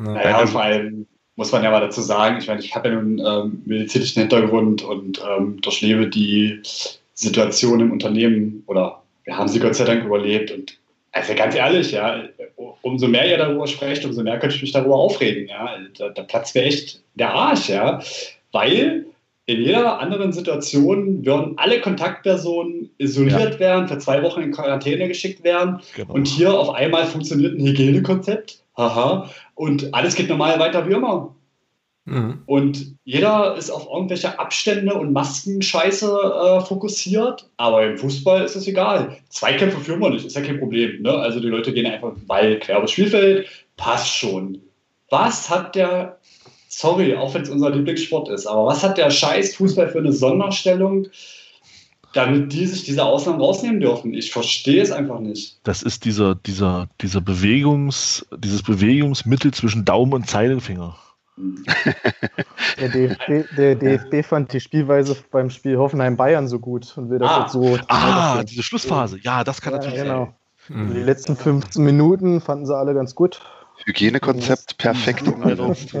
naja, 0.00 0.40
und 0.40 0.48
vor 0.48 0.62
allem 0.62 1.06
muss 1.36 1.52
man 1.52 1.62
ja 1.62 1.70
mal 1.70 1.80
dazu 1.80 2.00
sagen, 2.00 2.38
ich 2.38 2.48
meine, 2.48 2.60
ich 2.60 2.74
habe 2.74 2.88
ja 2.88 2.94
nun 2.96 3.22
ähm, 3.24 3.62
medizinischen 3.64 4.20
Hintergrund 4.20 4.82
und 4.82 5.22
ähm, 5.24 5.60
durchlebe 5.60 6.08
die 6.08 6.60
Situation 7.14 7.80
im 7.80 7.92
Unternehmen 7.92 8.62
oder 8.66 9.02
wir 9.24 9.36
haben 9.36 9.48
sie 9.48 9.60
Gott 9.60 9.74
sei 9.74 9.84
Dank 9.84 10.04
überlebt 10.04 10.50
und 10.50 10.78
also 11.12 11.34
ganz 11.34 11.54
ehrlich, 11.54 11.92
ja, 11.92 12.22
umso 12.82 13.08
mehr 13.08 13.28
ihr 13.28 13.38
darüber 13.38 13.66
sprecht, 13.66 14.04
umso 14.04 14.22
mehr 14.22 14.38
könnte 14.38 14.56
ich 14.56 14.62
mich 14.62 14.72
darüber 14.72 14.96
aufregen. 14.96 15.48
Ja. 15.48 15.76
Da, 15.96 16.10
da 16.10 16.22
platzt 16.22 16.54
mir 16.54 16.62
echt 16.62 17.02
der 17.14 17.32
Arsch, 17.32 17.68
ja. 17.68 18.00
Weil 18.52 19.06
in 19.46 19.62
jeder 19.62 19.98
anderen 19.98 20.32
Situation 20.32 21.24
würden 21.24 21.54
alle 21.56 21.80
Kontaktpersonen 21.80 22.90
isoliert 22.98 23.54
ja. 23.54 23.60
werden, 23.60 23.88
für 23.88 23.98
zwei 23.98 24.22
Wochen 24.22 24.42
in 24.42 24.52
Quarantäne 24.52 25.08
geschickt 25.08 25.42
werden. 25.42 25.80
Genau. 25.96 26.12
Und 26.12 26.28
hier 26.28 26.52
auf 26.52 26.70
einmal 26.74 27.06
funktioniert 27.06 27.58
ein 27.58 27.66
Hygienekonzept. 27.66 28.62
Haha. 28.76 29.30
Und 29.54 29.92
alles 29.94 30.14
geht 30.14 30.28
normal 30.28 30.58
weiter 30.58 30.86
wie 30.88 30.92
immer. 30.92 31.34
Mhm. 32.08 32.42
Und 32.46 32.96
jeder 33.04 33.56
ist 33.56 33.70
auf 33.70 33.86
irgendwelche 33.92 34.38
Abstände 34.38 34.94
und 34.94 35.12
Maskenscheiße 35.12 36.06
äh, 36.06 36.60
fokussiert, 36.64 37.50
aber 37.56 37.86
im 37.86 37.98
Fußball 37.98 38.44
ist 38.44 38.56
es 38.56 38.66
egal. 38.66 39.18
Zweikämpfe 39.28 39.80
führen 39.80 40.00
wir 40.00 40.10
nicht, 40.10 40.24
ist 40.24 40.36
ja 40.36 40.42
kein 40.42 40.58
Problem. 40.58 41.02
Ne? 41.02 41.10
Also 41.10 41.40
die 41.40 41.48
Leute 41.48 41.72
gehen 41.72 41.86
einfach 41.86 42.12
Ball 42.26 42.58
quer 42.58 42.78
übers 42.78 42.92
Spielfeld, 42.92 43.46
passt 43.76 44.08
schon. 44.08 44.58
Was 45.10 45.50
hat 45.50 45.74
der, 45.74 46.18
sorry, 46.68 47.14
auch 47.14 47.34
wenn 47.34 47.42
es 47.42 47.50
unser 47.50 47.70
Lieblingssport 47.70 48.30
ist, 48.30 48.46
aber 48.46 48.66
was 48.66 48.82
hat 48.82 48.98
der 48.98 49.10
scheiß 49.10 49.56
Fußball 49.56 49.88
für 49.88 49.98
eine 49.98 50.12
Sonderstellung? 50.12 51.08
damit 52.14 52.54
die 52.54 52.66
sich 52.66 52.84
diese 52.84 53.04
Ausnahmen 53.04 53.38
rausnehmen 53.38 53.80
dürfen. 53.80 54.14
Ich 54.14 54.32
verstehe 54.32 54.82
es 54.82 54.90
einfach 54.90 55.20
nicht. 55.20 55.58
Das 55.62 55.82
ist 55.82 56.06
dieser, 56.06 56.34
dieser, 56.34 56.88
dieser 57.02 57.20
Bewegungs, 57.20 58.26
dieses 58.34 58.62
Bewegungsmittel 58.62 59.52
zwischen 59.52 59.84
Daumen 59.84 60.14
und 60.14 60.26
Zeigefinger. 60.26 60.96
Der 62.80 62.88
DFB, 62.88 63.56
der 63.56 63.74
DFB 63.74 64.24
fand 64.26 64.52
die 64.52 64.60
Spielweise 64.60 65.16
beim 65.30 65.50
Spiel 65.50 65.76
Hoffenheim-Bayern 65.78 66.48
so 66.48 66.58
gut 66.58 66.96
und 66.96 67.10
will 67.10 67.18
das 67.18 67.30
Ah. 67.30 67.40
jetzt 67.42 67.52
so. 67.52 67.78
Ah, 67.88 68.42
diese 68.44 68.62
Schlussphase. 68.62 69.18
Ja, 69.22 69.44
das 69.44 69.60
kann 69.60 69.72
ja, 69.72 69.78
natürlich 69.78 70.00
genau. 70.02 70.34
sein. 70.68 70.90
Die 70.94 71.00
letzten 71.00 71.36
15 71.36 71.82
Minuten 71.84 72.40
fanden 72.40 72.66
sie 72.66 72.76
alle 72.76 72.94
ganz 72.94 73.14
gut. 73.14 73.40
Hygienekonzept 73.86 74.76
perfekt 74.76 75.26
umgesetzt. 75.28 75.94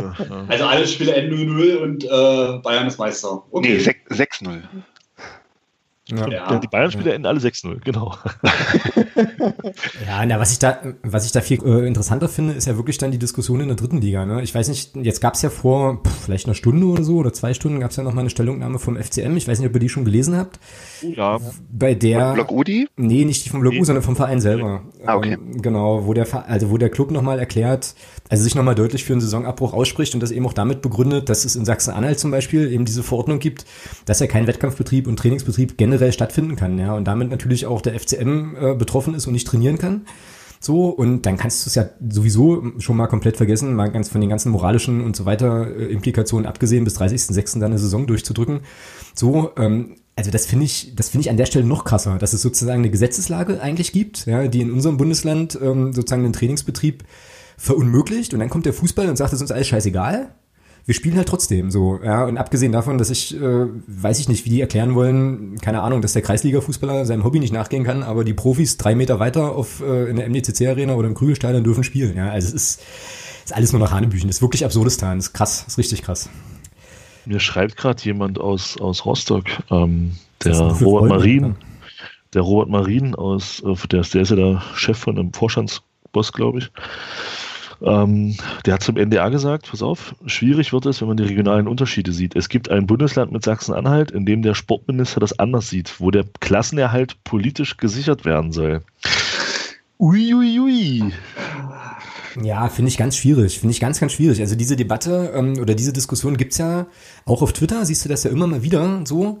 Also 0.48 0.64
alle 0.66 0.86
Spiele 0.86 1.14
enden 1.14 1.34
0-0 1.36 1.76
und 1.76 2.04
äh, 2.04 2.58
Bayern 2.62 2.86
ist 2.86 2.98
Meister. 2.98 3.44
Nee, 3.52 3.78
sech- 3.78 4.06
6-0. 4.10 4.62
Ja. 6.10 6.28
Ja. 6.28 6.58
Die 6.58 6.68
Bayern-Spieler 6.68 7.14
enden 7.14 7.26
alle 7.26 7.40
6-0, 7.40 7.80
genau. 7.84 8.14
Ja, 10.06 10.24
na, 10.26 10.38
was 10.38 10.52
ich 10.52 10.58
da, 10.58 10.78
was 11.02 11.26
ich 11.26 11.32
da 11.32 11.40
viel 11.40 11.62
äh, 11.64 11.86
interessanter 11.86 12.28
finde, 12.28 12.54
ist 12.54 12.66
ja 12.66 12.76
wirklich 12.76 12.98
dann 12.98 13.10
die 13.10 13.18
Diskussion 13.18 13.60
in 13.60 13.68
der 13.68 13.76
dritten 13.76 14.00
Liga. 14.00 14.24
Ne? 14.24 14.42
Ich 14.42 14.54
weiß 14.54 14.68
nicht, 14.68 14.96
jetzt 14.96 15.20
gab 15.20 15.34
es 15.34 15.42
ja 15.42 15.50
vor 15.50 16.02
pff, 16.02 16.24
vielleicht 16.24 16.46
einer 16.46 16.54
Stunde 16.54 16.86
oder 16.86 17.04
so 17.04 17.16
oder 17.16 17.32
zwei 17.32 17.54
Stunden 17.54 17.80
gab 17.80 17.90
es 17.90 17.96
ja 17.96 18.02
noch 18.02 18.14
mal 18.14 18.20
eine 18.20 18.30
Stellungnahme 18.30 18.78
vom 18.78 18.96
FCM. 18.96 19.36
Ich 19.36 19.48
weiß 19.48 19.58
nicht, 19.58 19.68
ob 19.68 19.74
ihr 19.74 19.80
die 19.80 19.88
schon 19.88 20.04
gelesen 20.04 20.36
habt. 20.36 20.58
Ja, 21.02 21.38
Bei 21.70 21.94
der 21.94 22.34
Block 22.34 22.52
Udi? 22.52 22.88
Nee, 22.96 23.24
nicht 23.24 23.44
die 23.44 23.50
vom 23.50 23.60
Blog 23.60 23.74
U, 23.74 23.84
sondern 23.84 24.02
vom 24.02 24.16
Verein 24.16 24.40
selber. 24.40 24.82
Ah, 25.04 25.16
okay. 25.16 25.34
Ähm, 25.34 25.60
genau, 25.60 26.06
wo 26.06 26.14
der, 26.14 26.26
also 26.48 26.70
wo 26.70 26.78
der 26.78 26.90
Club 26.90 27.10
nochmal 27.10 27.38
erklärt, 27.38 27.94
also 28.28 28.44
sich 28.44 28.54
nochmal 28.54 28.74
deutlich 28.74 29.04
für 29.04 29.12
einen 29.12 29.20
Saisonabbruch 29.20 29.72
ausspricht 29.72 30.14
und 30.14 30.22
das 30.22 30.30
eben 30.30 30.46
auch 30.46 30.52
damit 30.52 30.82
begründet, 30.82 31.28
dass 31.28 31.44
es 31.44 31.56
in 31.56 31.64
Sachsen-Anhalt 31.64 32.18
zum 32.18 32.30
Beispiel 32.30 32.72
eben 32.72 32.84
diese 32.84 33.02
Verordnung 33.02 33.38
gibt, 33.38 33.64
dass 34.04 34.20
ja 34.20 34.26
kein 34.26 34.46
Wettkampfbetrieb 34.46 35.06
und 35.06 35.18
Trainingsbetrieb 35.18 35.76
generell 35.76 35.97
stattfinden 36.12 36.56
kann, 36.56 36.78
ja, 36.78 36.94
und 36.94 37.04
damit 37.04 37.30
natürlich 37.30 37.66
auch 37.66 37.80
der 37.80 37.98
FCM 37.98 38.56
äh, 38.56 38.74
betroffen 38.74 39.14
ist 39.14 39.26
und 39.26 39.32
nicht 39.32 39.46
trainieren 39.46 39.78
kann. 39.78 40.02
So, 40.60 40.86
und 40.86 41.24
dann 41.24 41.36
kannst 41.36 41.64
du 41.64 41.68
es 41.68 41.76
ja 41.76 41.88
sowieso 42.08 42.64
schon 42.78 42.96
mal 42.96 43.06
komplett 43.06 43.36
vergessen, 43.36 43.74
mal 43.74 43.90
ganz 43.90 44.08
von 44.08 44.20
den 44.20 44.30
ganzen 44.30 44.50
moralischen 44.50 45.02
und 45.02 45.14
so 45.14 45.24
weiter 45.24 45.68
äh, 45.68 45.84
Implikationen 45.86 46.46
abgesehen, 46.46 46.84
bis 46.84 46.98
30.06. 46.98 47.60
dann 47.60 47.70
eine 47.70 47.78
Saison 47.78 48.06
durchzudrücken. 48.06 48.60
So, 49.14 49.52
ähm, 49.56 49.96
also 50.16 50.32
das 50.32 50.46
finde 50.46 50.64
ich, 50.64 50.94
das 50.96 51.10
finde 51.10 51.22
ich 51.22 51.30
an 51.30 51.36
der 51.36 51.46
Stelle 51.46 51.64
noch 51.64 51.84
krasser, 51.84 52.18
dass 52.18 52.32
es 52.32 52.42
sozusagen 52.42 52.80
eine 52.80 52.90
Gesetzeslage 52.90 53.60
eigentlich 53.60 53.92
gibt, 53.92 54.26
ja, 54.26 54.48
die 54.48 54.62
in 54.62 54.72
unserem 54.72 54.96
Bundesland 54.96 55.56
ähm, 55.62 55.92
sozusagen 55.92 56.24
den 56.24 56.32
Trainingsbetrieb 56.32 57.04
verunmöglicht 57.56 58.34
und 58.34 58.40
dann 58.40 58.50
kommt 58.50 58.66
der 58.66 58.72
Fußball 58.72 59.08
und 59.08 59.16
sagt, 59.16 59.32
es 59.32 59.38
ist 59.38 59.42
uns 59.42 59.52
alles 59.52 59.68
scheißegal. 59.68 60.34
Wir 60.88 60.94
spielen 60.94 61.18
halt 61.18 61.28
trotzdem 61.28 61.70
so, 61.70 62.00
ja. 62.02 62.24
Und 62.24 62.38
abgesehen 62.38 62.72
davon, 62.72 62.96
dass 62.96 63.10
ich, 63.10 63.36
äh, 63.38 63.66
weiß 63.86 64.20
ich 64.20 64.28
nicht, 64.30 64.46
wie 64.46 64.48
die 64.50 64.60
erklären 64.62 64.94
wollen, 64.94 65.58
keine 65.60 65.82
Ahnung, 65.82 66.00
dass 66.00 66.14
der 66.14 66.22
Kreisliga-Fußballer 66.22 67.04
seinem 67.04 67.24
Hobby 67.24 67.40
nicht 67.40 67.52
nachgehen 67.52 67.84
kann, 67.84 68.02
aber 68.02 68.24
die 68.24 68.32
Profis 68.32 68.78
drei 68.78 68.94
Meter 68.94 69.20
weiter 69.20 69.54
auf 69.54 69.82
äh, 69.82 70.08
in 70.08 70.16
der 70.16 70.26
MDCC-Arena 70.30 70.94
oder 70.94 71.06
im 71.06 71.14
Krügelstadion 71.14 71.62
dürfen 71.62 71.84
spielen, 71.84 72.16
ja. 72.16 72.30
Also 72.30 72.48
es 72.48 72.54
ist, 72.54 72.82
ist 73.44 73.54
alles 73.54 73.72
nur 73.72 73.80
noch 73.80 73.92
Hanebüchen. 73.92 74.28
Das 74.28 74.36
ist 74.38 74.42
wirklich 74.42 74.64
Absurdistan. 74.64 75.18
Das 75.18 75.26
ist 75.26 75.32
krass, 75.34 75.64
das 75.66 75.74
ist 75.74 75.78
richtig 75.78 76.00
krass. 76.02 76.30
mir 77.26 77.38
schreibt 77.38 77.76
gerade 77.76 78.02
jemand 78.04 78.40
aus, 78.40 78.78
aus 78.80 79.04
Rostock, 79.04 79.44
ähm, 79.70 80.12
der 80.42 80.54
Robert 80.58 81.10
ja. 81.26 81.54
der 82.32 82.40
Robert 82.42 82.70
Marin 82.70 83.14
aus, 83.14 83.62
äh, 83.62 83.74
der, 83.88 84.00
ist- 84.00 84.14
der 84.14 84.22
ist 84.22 84.30
ja 84.30 84.36
der 84.36 84.62
Chef 84.74 84.96
von 84.96 85.18
einem 85.18 85.34
Vorstandsboss, 85.34 86.32
glaube 86.32 86.60
ich. 86.60 86.70
Ähm, 87.80 88.36
der 88.66 88.74
hat 88.74 88.82
zum 88.82 88.96
NDR 88.96 89.30
gesagt, 89.30 89.70
pass 89.70 89.82
auf, 89.82 90.14
schwierig 90.26 90.72
wird 90.72 90.86
es, 90.86 91.00
wenn 91.00 91.08
man 91.08 91.16
die 91.16 91.24
regionalen 91.24 91.68
Unterschiede 91.68 92.12
sieht. 92.12 92.34
Es 92.34 92.48
gibt 92.48 92.70
ein 92.70 92.86
Bundesland 92.86 93.32
mit 93.32 93.44
Sachsen-Anhalt, 93.44 94.10
in 94.10 94.26
dem 94.26 94.42
der 94.42 94.54
Sportminister 94.54 95.20
das 95.20 95.38
anders 95.38 95.68
sieht, 95.70 96.00
wo 96.00 96.10
der 96.10 96.24
Klassenerhalt 96.40 97.22
politisch 97.24 97.76
gesichert 97.76 98.24
werden 98.24 98.52
soll. 98.52 98.82
Uiuiui. 99.98 100.58
Ui, 100.58 101.02
ui. 101.02 101.12
Ja, 102.42 102.68
finde 102.68 102.90
ich 102.90 102.96
ganz 102.96 103.16
schwierig. 103.16 103.58
Finde 103.58 103.72
ich 103.72 103.80
ganz, 103.80 104.00
ganz 104.00 104.12
schwierig. 104.12 104.40
Also 104.40 104.54
diese 104.54 104.76
Debatte 104.76 105.32
ähm, 105.34 105.58
oder 105.60 105.74
diese 105.74 105.92
Diskussion 105.92 106.36
gibt's 106.36 106.58
ja 106.58 106.86
auch 107.24 107.42
auf 107.42 107.52
Twitter, 107.52 107.84
siehst 107.84 108.04
du 108.04 108.08
das 108.08 108.24
ja 108.24 108.30
immer 108.30 108.46
mal 108.46 108.62
wieder 108.62 109.02
so. 109.04 109.40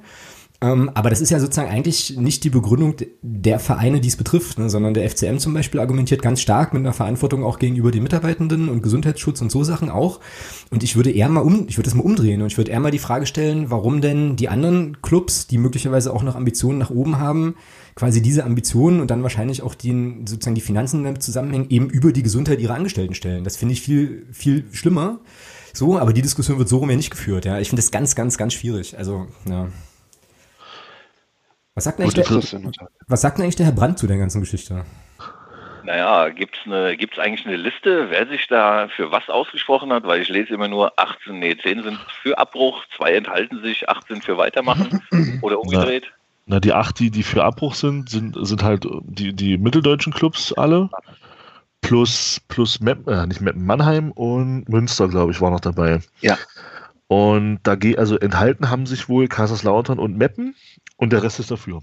Ähm, 0.60 0.90
aber 0.94 1.08
das 1.08 1.20
ist 1.20 1.30
ja 1.30 1.38
sozusagen 1.38 1.70
eigentlich 1.70 2.16
nicht 2.16 2.42
die 2.42 2.50
Begründung 2.50 2.96
de- 2.96 3.10
der 3.22 3.60
Vereine, 3.60 4.00
die 4.00 4.08
es 4.08 4.16
betrifft, 4.16 4.58
ne, 4.58 4.68
sondern 4.68 4.92
der 4.92 5.04
FCM 5.08 5.38
zum 5.38 5.54
Beispiel 5.54 5.78
argumentiert 5.78 6.20
ganz 6.20 6.40
stark 6.40 6.74
mit 6.74 6.80
einer 6.80 6.92
Verantwortung 6.92 7.44
auch 7.44 7.60
gegenüber 7.60 7.92
den 7.92 8.02
Mitarbeitenden 8.02 8.68
und 8.68 8.82
Gesundheitsschutz 8.82 9.40
und 9.40 9.52
so 9.52 9.62
Sachen 9.62 9.88
auch. 9.88 10.18
Und 10.70 10.82
ich 10.82 10.96
würde 10.96 11.12
eher 11.12 11.28
mal 11.28 11.42
um, 11.42 11.66
ich 11.68 11.78
würde 11.78 11.88
das 11.88 11.94
mal 11.94 12.02
umdrehen 12.02 12.40
und 12.42 12.48
ich 12.48 12.58
würde 12.58 12.72
eher 12.72 12.80
mal 12.80 12.90
die 12.90 12.98
Frage 12.98 13.26
stellen, 13.26 13.70
warum 13.70 14.00
denn 14.00 14.34
die 14.34 14.48
anderen 14.48 15.00
Clubs, 15.00 15.46
die 15.46 15.58
möglicherweise 15.58 16.12
auch 16.12 16.24
noch 16.24 16.34
Ambitionen 16.34 16.78
nach 16.78 16.90
oben 16.90 17.18
haben, 17.20 17.54
quasi 17.94 18.20
diese 18.20 18.44
Ambitionen 18.44 19.00
und 19.00 19.12
dann 19.12 19.22
wahrscheinlich 19.22 19.62
auch 19.62 19.76
die, 19.76 20.22
sozusagen 20.26 20.56
die 20.56 20.60
Finanzen 20.60 21.04
damit 21.04 21.22
zusammenhängen, 21.22 21.66
eben 21.70 21.88
über 21.88 22.10
die 22.12 22.24
Gesundheit 22.24 22.58
ihrer 22.60 22.74
Angestellten 22.74 23.14
stellen. 23.14 23.44
Das 23.44 23.56
finde 23.56 23.74
ich 23.74 23.80
viel, 23.80 24.26
viel 24.32 24.64
schlimmer. 24.72 25.20
So, 25.72 26.00
aber 26.00 26.12
die 26.12 26.22
Diskussion 26.22 26.58
wird 26.58 26.68
so 26.68 26.78
rum 26.78 26.90
ja 26.90 26.96
nicht 26.96 27.10
geführt, 27.10 27.44
ja. 27.44 27.60
Ich 27.60 27.68
finde 27.68 27.82
das 27.82 27.92
ganz, 27.92 28.16
ganz, 28.16 28.36
ganz 28.38 28.54
schwierig. 28.54 28.98
Also, 28.98 29.26
ja. 29.48 29.68
Was 31.78 31.84
sagt, 31.84 32.00
denn 32.00 32.06
Gut, 32.06 32.16
der, 32.16 32.26
was 33.06 33.20
sagt 33.20 33.38
denn 33.38 33.44
eigentlich 33.44 33.54
der 33.54 33.66
Herr 33.66 33.72
Brandt 33.72 34.00
zu 34.00 34.08
der 34.08 34.18
ganzen 34.18 34.40
Geschichte? 34.40 34.84
Naja, 35.84 36.28
gibt's 36.30 36.58
eine, 36.66 36.96
gibt's 36.96 37.20
eigentlich 37.20 37.46
eine 37.46 37.54
Liste, 37.54 38.10
wer 38.10 38.26
sich 38.26 38.48
da 38.48 38.88
für 38.88 39.12
was 39.12 39.28
ausgesprochen 39.28 39.92
hat? 39.92 40.02
Weil 40.02 40.20
ich 40.20 40.28
lese 40.28 40.54
immer 40.54 40.66
nur 40.66 40.92
18, 40.96 41.38
nee, 41.38 41.56
10 41.56 41.84
sind 41.84 41.98
für 42.20 42.36
Abbruch, 42.36 42.82
zwei 42.96 43.12
enthalten 43.12 43.62
sich, 43.62 43.88
8 43.88 44.08
sind 44.08 44.24
für 44.24 44.36
Weitermachen 44.36 45.00
oder 45.40 45.60
umgedreht. 45.60 46.10
Na, 46.46 46.58
die 46.58 46.72
acht, 46.72 46.98
die, 46.98 47.12
die 47.12 47.22
für 47.22 47.44
Abbruch 47.44 47.76
sind, 47.76 48.10
sind, 48.10 48.36
sind 48.44 48.64
halt 48.64 48.84
die, 49.04 49.32
die 49.32 49.56
mitteldeutschen 49.56 50.12
Clubs 50.12 50.52
alle. 50.52 50.90
Plus, 51.80 52.40
plus 52.48 52.80
Mepp, 52.80 53.06
äh, 53.06 53.24
nicht 53.28 53.40
Meppen, 53.40 53.64
Mannheim 53.64 54.10
und 54.10 54.68
Münster, 54.68 55.06
glaube 55.06 55.30
ich, 55.30 55.40
war 55.40 55.52
noch 55.52 55.60
dabei. 55.60 56.00
Ja. 56.22 56.36
Und 57.08 57.60
da 57.62 57.74
geht, 57.74 57.98
also 57.98 58.18
enthalten 58.18 58.70
haben 58.70 58.86
sich 58.86 59.08
wohl 59.08 59.28
Kaiserslautern 59.28 59.98
und 59.98 60.16
Meppen 60.16 60.54
und 60.96 61.12
der 61.12 61.22
Rest 61.22 61.40
ist 61.40 61.50
dafür. 61.50 61.80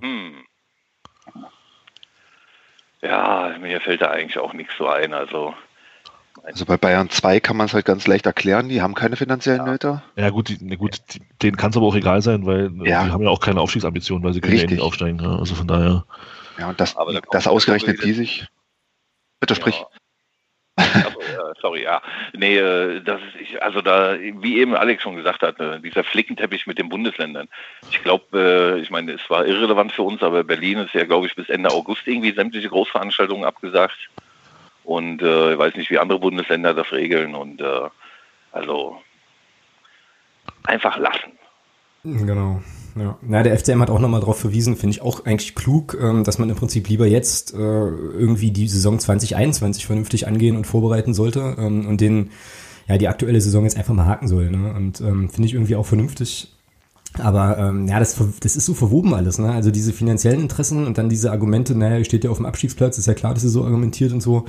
Hm. 0.00 0.32
Ja, 3.02 3.56
mir 3.60 3.80
fällt 3.80 4.00
da 4.00 4.10
eigentlich 4.10 4.38
auch 4.38 4.52
nichts 4.54 4.72
so 4.78 4.88
ein. 4.88 5.12
Also, 5.12 5.54
Also 6.42 6.64
bei 6.64 6.78
Bayern 6.78 7.10
2 7.10 7.40
kann 7.40 7.56
man 7.58 7.66
es 7.66 7.74
halt 7.74 7.84
ganz 7.84 8.06
leicht 8.06 8.24
erklären, 8.24 8.70
die 8.70 8.80
haben 8.80 8.94
keine 8.94 9.16
finanziellen 9.16 9.64
Nöte. 9.64 10.02
Ja, 10.16 10.30
gut, 10.30 10.48
die, 10.48 10.58
na 10.62 10.76
gut 10.76 10.98
die, 11.12 11.20
denen 11.42 11.58
kann 11.58 11.70
es 11.70 11.76
aber 11.76 11.86
auch 11.86 11.94
egal 11.94 12.22
sein, 12.22 12.46
weil 12.46 12.72
äh, 12.84 12.88
Ja. 12.88 13.04
die 13.04 13.12
haben 13.12 13.22
ja 13.22 13.28
auch 13.28 13.40
keine 13.40 13.60
Aufstiegsambitionen, 13.60 14.24
weil 14.24 14.32
sie 14.32 14.40
können 14.40 14.56
ja 14.56 14.66
nicht 14.66 14.80
aufsteigen. 14.80 15.20
Ja. 15.20 15.36
Also 15.38 15.54
von 15.54 15.68
daher. 15.68 16.06
Ja, 16.58 16.70
und 16.70 16.80
das, 16.80 16.96
Aber 16.96 17.12
das 17.12 17.44
da 17.44 17.50
ausgerechnet 17.50 18.02
die 18.02 18.12
sich. 18.14 18.46
Bitte 19.40 19.54
sprich. 19.54 19.78
Ja. 19.78 19.86
Also, 20.76 21.20
äh, 21.20 21.54
sorry, 21.60 21.82
ja. 21.84 22.02
Nee, 22.34 22.58
äh, 22.58 23.00
das 23.00 23.20
ist, 23.22 23.40
ich, 23.40 23.62
also 23.62 23.80
da, 23.80 24.16
wie 24.20 24.58
eben 24.58 24.74
Alex 24.74 25.02
schon 25.02 25.16
gesagt 25.16 25.42
hat, 25.42 25.58
äh, 25.58 25.80
dieser 25.80 26.04
Flickenteppich 26.04 26.66
mit 26.66 26.78
den 26.78 26.88
Bundesländern. 26.88 27.48
Ich 27.90 28.02
glaube, 28.02 28.76
äh, 28.76 28.80
ich 28.80 28.90
meine, 28.90 29.12
es 29.12 29.30
war 29.30 29.46
irrelevant 29.46 29.92
für 29.92 30.02
uns, 30.02 30.22
aber 30.22 30.44
Berlin 30.44 30.78
ist 30.78 30.94
ja, 30.94 31.04
glaube 31.04 31.26
ich, 31.26 31.34
bis 31.34 31.48
Ende 31.48 31.70
August 31.70 32.06
irgendwie 32.06 32.32
sämtliche 32.32 32.68
Großveranstaltungen 32.68 33.44
abgesagt. 33.44 33.96
Und 34.84 35.22
äh, 35.22 35.52
ich 35.52 35.58
weiß 35.58 35.74
nicht, 35.74 35.90
wie 35.90 35.98
andere 35.98 36.18
Bundesländer 36.18 36.74
das 36.74 36.92
regeln. 36.92 37.34
Und 37.34 37.60
äh, 37.60 37.88
also 38.52 39.00
einfach 40.64 40.96
lassen. 40.98 41.32
Genau. 42.04 42.62
Ja. 42.96 43.18
Na, 43.20 43.42
der 43.42 43.58
FCM 43.58 43.80
hat 43.82 43.90
auch 43.90 43.98
nochmal 43.98 44.20
darauf 44.20 44.38
verwiesen, 44.38 44.76
finde 44.76 44.94
ich 44.94 45.02
auch 45.02 45.26
eigentlich 45.26 45.54
klug, 45.54 45.96
ähm, 46.00 46.24
dass 46.24 46.38
man 46.38 46.48
im 46.48 46.56
Prinzip 46.56 46.88
lieber 46.88 47.06
jetzt 47.06 47.52
äh, 47.52 47.56
irgendwie 47.58 48.50
die 48.50 48.68
Saison 48.68 48.98
2021 48.98 49.86
vernünftig 49.86 50.26
angehen 50.26 50.56
und 50.56 50.66
vorbereiten 50.66 51.12
sollte 51.12 51.56
ähm, 51.58 51.86
und 51.86 52.00
den, 52.00 52.30
ja, 52.88 52.96
die 52.96 53.08
aktuelle 53.08 53.40
Saison 53.40 53.64
jetzt 53.64 53.76
einfach 53.76 53.94
mal 53.94 54.06
haken 54.06 54.28
soll. 54.28 54.50
Ne? 54.50 54.72
Und 54.74 55.00
ähm, 55.02 55.28
finde 55.28 55.46
ich 55.46 55.54
irgendwie 55.54 55.76
auch 55.76 55.86
vernünftig. 55.86 56.52
Aber 57.18 57.58
ähm, 57.58 57.86
ja, 57.86 57.98
das, 57.98 58.16
das 58.40 58.56
ist 58.56 58.66
so 58.66 58.74
verwoben 58.74 59.14
alles, 59.14 59.38
ne? 59.38 59.50
Also 59.50 59.70
diese 59.70 59.94
finanziellen 59.94 60.40
Interessen 60.40 60.86
und 60.86 60.98
dann 60.98 61.08
diese 61.08 61.30
Argumente, 61.30 61.74
naja, 61.74 61.96
ihr 61.98 62.04
steht 62.04 62.24
ja 62.24 62.30
auf 62.30 62.36
dem 62.36 62.44
Abstiegsplatz, 62.44 62.98
ist 62.98 63.06
ja 63.06 63.14
klar, 63.14 63.32
dass 63.32 63.44
ihr 63.44 63.50
so 63.50 63.64
argumentiert 63.64 64.12
und 64.12 64.22
so. 64.22 64.44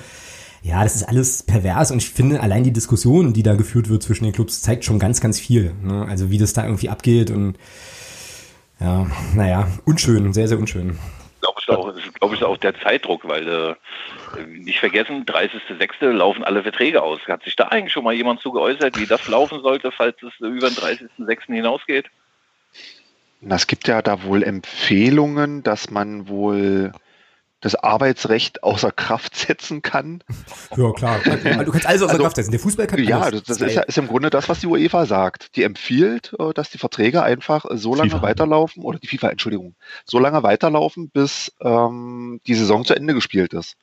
Ja, 0.63 0.84
das 0.84 0.96
ist 0.96 1.04
alles 1.04 1.44
pervers 1.44 1.92
und 1.92 2.00
ich 2.00 2.10
finde, 2.10 2.42
allein 2.42 2.63
die 2.63 2.74
Diskussion, 2.74 3.32
die 3.32 3.44
da 3.44 3.56
geführt 3.56 3.89
wird 3.89 4.04
zwischen 4.04 4.25
den 4.25 4.34
Clubs, 4.34 4.62
zeigt 4.62 4.84
schon 4.84 5.00
ganz, 5.00 5.22
ganz 5.22 5.39
viel. 5.39 5.72
Ne? 5.82 6.06
Also 6.06 6.30
wie 6.30 6.38
das 6.38 6.51
da 6.54 6.66
irgendwie 6.66 6.89
abgeht 6.89 7.32
und 7.32 7.58
ja, 8.80 9.08
naja, 9.36 9.68
unschön, 9.86 10.34
sehr, 10.34 10.48
sehr 10.48 10.58
unschön. 10.58 10.98
Glaube 11.42 11.60
ich 11.62 11.70
auch, 11.70 11.88
ist, 11.96 12.20
glaube 12.20 12.36
ich, 12.36 12.44
auch 12.44 12.58
der 12.58 12.80
Zeitdruck, 12.80 13.28
weil 13.28 13.48
äh, 13.48 13.76
nicht 14.48 14.80
vergessen, 14.80 15.26
30.06. 15.26 16.12
laufen 16.12 16.44
alle 16.44 16.64
Verträge 16.64 17.02
aus. 17.02 17.20
Hat 17.28 17.44
sich 17.44 17.56
da 17.56 17.66
eigentlich 17.68 17.94
schon 17.94 18.04
mal 18.04 18.14
jemand 18.14 18.42
zu 18.42 18.52
geäußert, 18.52 19.00
wie 19.00 19.06
das 19.06 19.28
laufen 19.28 19.62
sollte, 19.62 19.92
falls 19.92 20.18
es 20.24 20.34
über 20.40 20.70
den 20.70 20.78
30.06. 20.78 21.54
hinausgeht? 21.54 22.08
Na, 23.42 23.56
Es 23.56 23.68
gibt 23.68 23.88
ja 23.88 24.02
da 24.02 24.24
wohl 24.24 24.44
Empfehlungen, 24.44 25.64
dass 25.64 25.92
man 25.92 26.28
wohl 26.28 26.92
das 27.60 27.76
Arbeitsrecht 27.76 28.64
außer 28.64 28.92
Kraft 28.92 29.36
setzen 29.36 29.82
kann. 29.82 30.24
Ja, 30.76 30.92
klar. 30.92 31.20
Du 31.24 31.72
kannst 31.72 31.88
alles 31.88 32.02
außer 32.02 32.12
also, 32.12 32.24
Kraft 32.24 32.36
setzen. 32.36 32.52
Der 32.52 32.60
Fußball 32.60 32.88
kann 32.88 33.04
Ja, 33.04 33.32
das, 33.32 33.44
das 33.44 33.62
ist, 33.62 33.76
ja, 33.76 33.82
ist 33.82 33.98
im 33.98 34.08
Grunde 34.08 34.30
das, 34.30 34.48
was 34.48 34.60
die 34.60 34.68
UEFA 34.68 35.06
sagt. 35.06 35.56
Die 35.56 35.64
empfiehlt, 35.64 36.36
äh, 36.40 36.54
dass 36.54 36.70
die 36.70 36.78
Verträge 36.78 37.24
einfach 37.24 37.66
so 37.72 37.96
lange 37.96 38.12
FIFA. 38.12 38.22
weiterlaufen, 38.22 38.84
oder 38.84 39.00
die 39.00 39.08
FIFA, 39.08 39.30
Entschuldigung, 39.30 39.76
so 40.06 40.20
lange 40.20 40.44
weiterlaufen, 40.44 41.10
bis 41.10 41.52
ähm, 41.62 42.40
die 42.46 42.56
Saison 42.56 42.86
zu 42.86 42.96
Ende 42.96 43.14
gespielt 43.14 43.54
ist. 43.54 43.76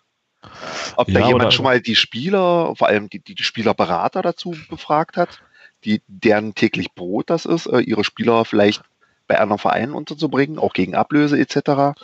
Ob 0.96 1.08
ja, 1.08 1.20
da 1.20 1.26
jemand 1.26 1.54
schon 1.54 1.64
mal 1.64 1.80
die 1.80 1.96
Spieler, 1.96 2.74
vor 2.76 2.88
allem 2.88 3.08
die, 3.08 3.18
die, 3.18 3.34
die 3.34 3.42
Spielerberater 3.42 4.22
dazu 4.22 4.54
befragt 4.68 5.16
hat, 5.16 5.40
die, 5.84 6.02
deren 6.06 6.54
täglich 6.54 6.92
Brot 6.92 7.30
das 7.30 7.44
ist, 7.44 7.66
äh, 7.66 7.80
ihre 7.80 8.04
Spieler 8.04 8.44
vielleicht 8.44 8.82
bei 9.26 9.38
anderen 9.38 9.58
Vereinen 9.58 9.94
unterzubringen, 9.94 10.58
auch 10.58 10.74
gegen 10.74 10.94
Ablöse 10.94 11.38
etc. 11.38 11.98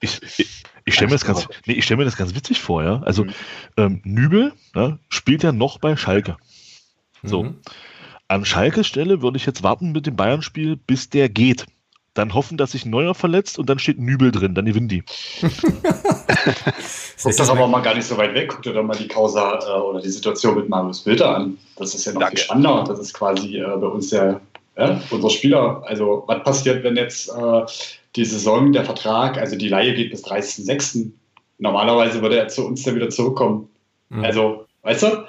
Ich, 0.00 0.20
ich, 0.38 0.62
ich 0.84 0.94
stelle 0.94 1.08
mir, 1.08 1.16
das 1.16 1.24
ganz, 1.24 1.48
nee, 1.66 1.82
stell 1.82 1.96
mir 1.96 2.04
das 2.04 2.16
ganz 2.16 2.34
witzig 2.34 2.60
vor, 2.60 2.84
ja. 2.84 3.02
Also 3.02 3.24
mhm. 3.24 3.34
ähm, 3.76 4.00
Nübel 4.04 4.52
ne, 4.74 4.98
spielt 5.08 5.42
ja 5.42 5.52
noch 5.52 5.78
bei 5.78 5.96
Schalke. 5.96 6.36
So. 7.22 7.44
Mhm. 7.44 7.56
An 8.28 8.44
Schalkes 8.44 8.86
Stelle 8.86 9.22
würde 9.22 9.38
ich 9.38 9.46
jetzt 9.46 9.62
warten 9.62 9.92
mit 9.92 10.06
dem 10.06 10.16
Bayern-Spiel, 10.16 10.76
bis 10.76 11.08
der 11.10 11.28
geht. 11.28 11.66
Dann 12.14 12.34
hoffen, 12.34 12.58
dass 12.58 12.72
sich 12.72 12.84
Neuer 12.84 13.14
verletzt 13.14 13.58
und 13.58 13.68
dann 13.68 13.78
steht 13.78 13.98
Nübel 13.98 14.32
drin, 14.32 14.54
dann 14.54 14.64
gewinnen 14.66 14.88
die. 14.88 15.02
Guckt 17.22 17.38
das 17.38 17.48
aber 17.48 17.66
mal 17.66 17.80
gar 17.80 17.94
nicht 17.94 18.06
so 18.06 18.16
weit 18.16 18.34
weg. 18.34 18.50
Guckt 18.50 18.66
dir 18.66 18.72
doch 18.72 18.82
mal 18.82 18.96
die 18.96 19.08
Causa 19.08 19.58
äh, 19.58 19.80
oder 19.80 20.00
die 20.00 20.10
Situation 20.10 20.56
mit 20.56 20.68
Marius 20.68 21.00
Bilder 21.00 21.36
an. 21.36 21.58
Das 21.76 21.94
ist 21.94 22.04
ja 22.04 22.12
noch 22.12 22.20
Danke. 22.20 22.36
viel 22.36 22.44
spannender. 22.44 22.84
Das 22.86 22.98
ist 22.98 23.14
quasi 23.14 23.58
äh, 23.58 23.76
bei 23.76 23.86
uns 23.86 24.10
der, 24.10 24.40
ja, 24.76 25.00
unser 25.10 25.30
Spieler. 25.30 25.82
Also, 25.86 26.24
was 26.26 26.42
passiert, 26.42 26.82
wenn 26.84 26.96
jetzt 26.96 27.28
äh, 27.28 27.62
die 28.16 28.24
Saison, 28.24 28.72
der 28.72 28.84
Vertrag, 28.84 29.38
also 29.38 29.56
die 29.56 29.68
Laie 29.68 29.94
geht 29.94 30.10
bis 30.10 30.24
30.06. 30.24 31.10
Normalerweise 31.58 32.22
würde 32.22 32.38
er 32.38 32.48
zu 32.48 32.66
uns 32.66 32.82
dann 32.82 32.94
wieder 32.94 33.10
zurückkommen. 33.10 33.68
Mhm. 34.08 34.24
Also, 34.24 34.66
weißt 34.82 35.02
du? 35.02 35.24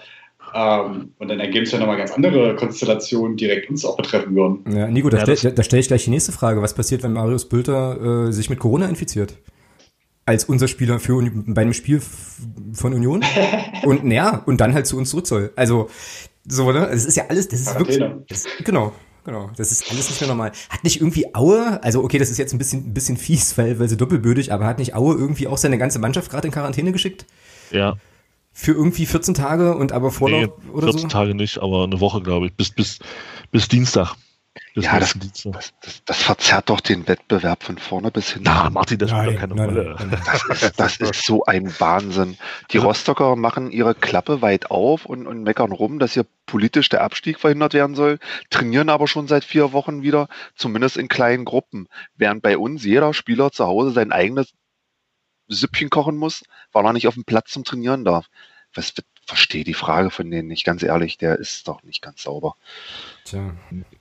Ähm, 0.54 1.14
und 1.20 1.28
dann 1.28 1.40
ergeben 1.40 1.66
sich 1.66 1.74
ja 1.74 1.80
nochmal 1.80 1.98
ganz 1.98 2.12
andere 2.12 2.56
Konstellationen, 2.56 3.38
die 3.38 3.46
direkt 3.46 3.70
uns 3.70 3.86
auch 3.86 3.98
betreffen 3.98 4.36
würden. 4.36 4.64
Ja, 4.72 4.88
Nico, 4.88 5.10
da, 5.10 5.24
ja, 5.24 5.36
stelle 5.36 5.64
stell 5.64 5.80
ich 5.80 5.88
gleich 5.88 6.06
die 6.06 6.10
nächste 6.10 6.32
Frage. 6.32 6.62
Was 6.62 6.74
passiert, 6.74 7.04
wenn 7.04 7.14
Marius 7.14 7.48
Bülter 7.48 8.28
äh, 8.28 8.32
sich 8.32 8.50
mit 8.50 8.60
Corona 8.60 8.88
infiziert? 8.88 9.38
Als 10.26 10.46
unser 10.46 10.68
Spieler 10.68 11.00
für 11.00 11.22
bei 11.48 11.62
einem 11.62 11.74
Spiel 11.74 12.02
von 12.74 12.94
Union? 12.94 13.24
und 13.84 14.06
naja, 14.06 14.44
und 14.46 14.62
dann 14.62 14.74
halt 14.74 14.88
zu 14.88 14.98
uns 14.98 15.10
zurück 15.10 15.28
soll. 15.28 15.52
Also, 15.56 15.90
so, 16.48 16.72
ne? 16.72 16.88
Es 16.88 17.06
ist 17.06 17.18
ja 17.18 17.26
alles, 17.30 17.48
das 17.48 17.62
ist 17.62 17.78
wirklich. 17.78 18.04
Das, 18.28 18.46
genau. 18.64 18.94
Genau, 19.30 19.52
das 19.56 19.72
ist 19.72 19.92
alles 19.92 20.10
nicht 20.10 20.22
mehr 20.22 20.28
normal. 20.28 20.52
Hat 20.72 20.84
nicht 20.84 21.02
irgendwie 21.02 21.36
Aue, 21.36 21.84
also 21.84 22.04
okay, 22.04 22.18
das 22.18 22.32
ist 22.32 22.40
jetzt 22.40 22.52
ein 22.52 22.58
bisschen, 22.58 22.88
ein 22.88 22.94
bisschen 22.96 23.16
fies, 23.16 23.60
weil, 23.60 23.78
weil 23.78 23.88
sie 23.88 23.96
doppelbödig, 23.96 24.52
aber 24.52 24.66
hat 24.66 24.80
nicht 24.80 24.96
Aue 24.96 25.14
irgendwie 25.14 25.48
auch 25.48 25.58
seine 25.58 25.78
ganze 25.78 26.00
Mannschaft 26.00 26.32
gerade 26.32 26.48
in 26.48 26.52
Quarantäne 26.52 26.92
geschickt? 26.92 27.28
Ja. 27.70 27.98
Für 28.54 28.72
irgendwie 28.72 29.06
14 29.06 29.36
Tage 29.36 29.76
und 29.76 29.92
aber 29.92 30.10
Vorlauf 30.10 30.42
nee, 30.42 30.72
oder 30.72 30.88
14 30.88 31.02
so? 31.02 31.08
Tage 31.10 31.36
nicht, 31.36 31.60
aber 31.60 31.84
eine 31.84 32.00
Woche, 32.00 32.24
glaube 32.24 32.48
ich, 32.48 32.54
bis, 32.54 32.72
bis, 32.72 32.98
bis 33.52 33.68
Dienstag. 33.68 34.16
Das 34.76 34.86
ja, 34.86 35.00
das, 35.00 35.16
das, 35.18 35.74
das, 35.82 36.04
das, 36.06 36.22
verzerrt 36.22 36.70
doch 36.70 36.80
den 36.80 37.08
Wettbewerb 37.08 37.64
von 37.64 37.80
vorne 37.80 38.12
bis 38.12 38.34
hin. 38.34 38.44
Na, 38.46 38.70
Martin, 38.70 39.00
das 39.00 39.10
spielt 39.10 39.28
doch 39.28 39.40
keine 39.40 39.56
nein, 39.56 39.70
Rolle. 39.70 39.96
Nein, 39.98 40.10
nein. 40.10 40.72
Das, 40.78 40.98
ist 40.98 41.26
so 41.26 41.44
ein 41.46 41.74
Wahnsinn. 41.80 42.38
Die 42.72 42.78
Rostocker 42.78 43.36
machen 43.36 43.72
ihre 43.72 43.96
Klappe 43.96 44.44
weit 44.44 44.70
auf 44.70 45.06
und, 45.06 45.26
und 45.26 45.42
meckern 45.42 45.72
rum, 45.72 45.98
dass 45.98 46.14
hier 46.14 46.26
politisch 46.46 46.90
der 46.90 47.02
Abstieg 47.02 47.40
verhindert 47.40 47.74
werden 47.74 47.96
soll, 47.96 48.20
trainieren 48.52 48.90
aber 48.90 49.08
schon 49.08 49.28
seit 49.28 49.44
vier 49.44 49.74
Wochen 49.74 50.04
wieder, 50.04 50.28
zumindest 50.56 50.98
in 50.98 51.08
kleinen 51.08 51.46
Gruppen. 51.46 51.88
Während 52.16 52.44
bei 52.44 52.58
uns 52.58 52.84
jeder 52.84 53.14
Spieler 53.14 53.52
zu 53.52 53.66
Hause 53.66 53.92
sein 53.92 54.12
eigenes 54.12 54.54
Süppchen 55.48 55.90
kochen 55.90 56.16
muss, 56.16 56.44
weil 56.72 56.86
er 56.86 56.94
nicht 56.94 57.08
auf 57.08 57.16
dem 57.16 57.26
Platz 57.26 57.52
zum 57.52 57.64
Trainieren 57.64 58.06
darf. 58.06 58.28
Was 58.76 58.94
verstehe 59.26 59.64
die 59.64 59.74
Frage 59.74 60.12
von 60.12 60.30
denen 60.30 60.48
nicht, 60.48 60.64
ganz 60.64 60.84
ehrlich, 60.84 61.18
der 61.18 61.38
ist 61.38 61.68
doch 61.68 61.84
nicht 61.84 62.02
ganz 62.02 62.24
sauber. 62.24 62.56
Tja. 63.26 63.56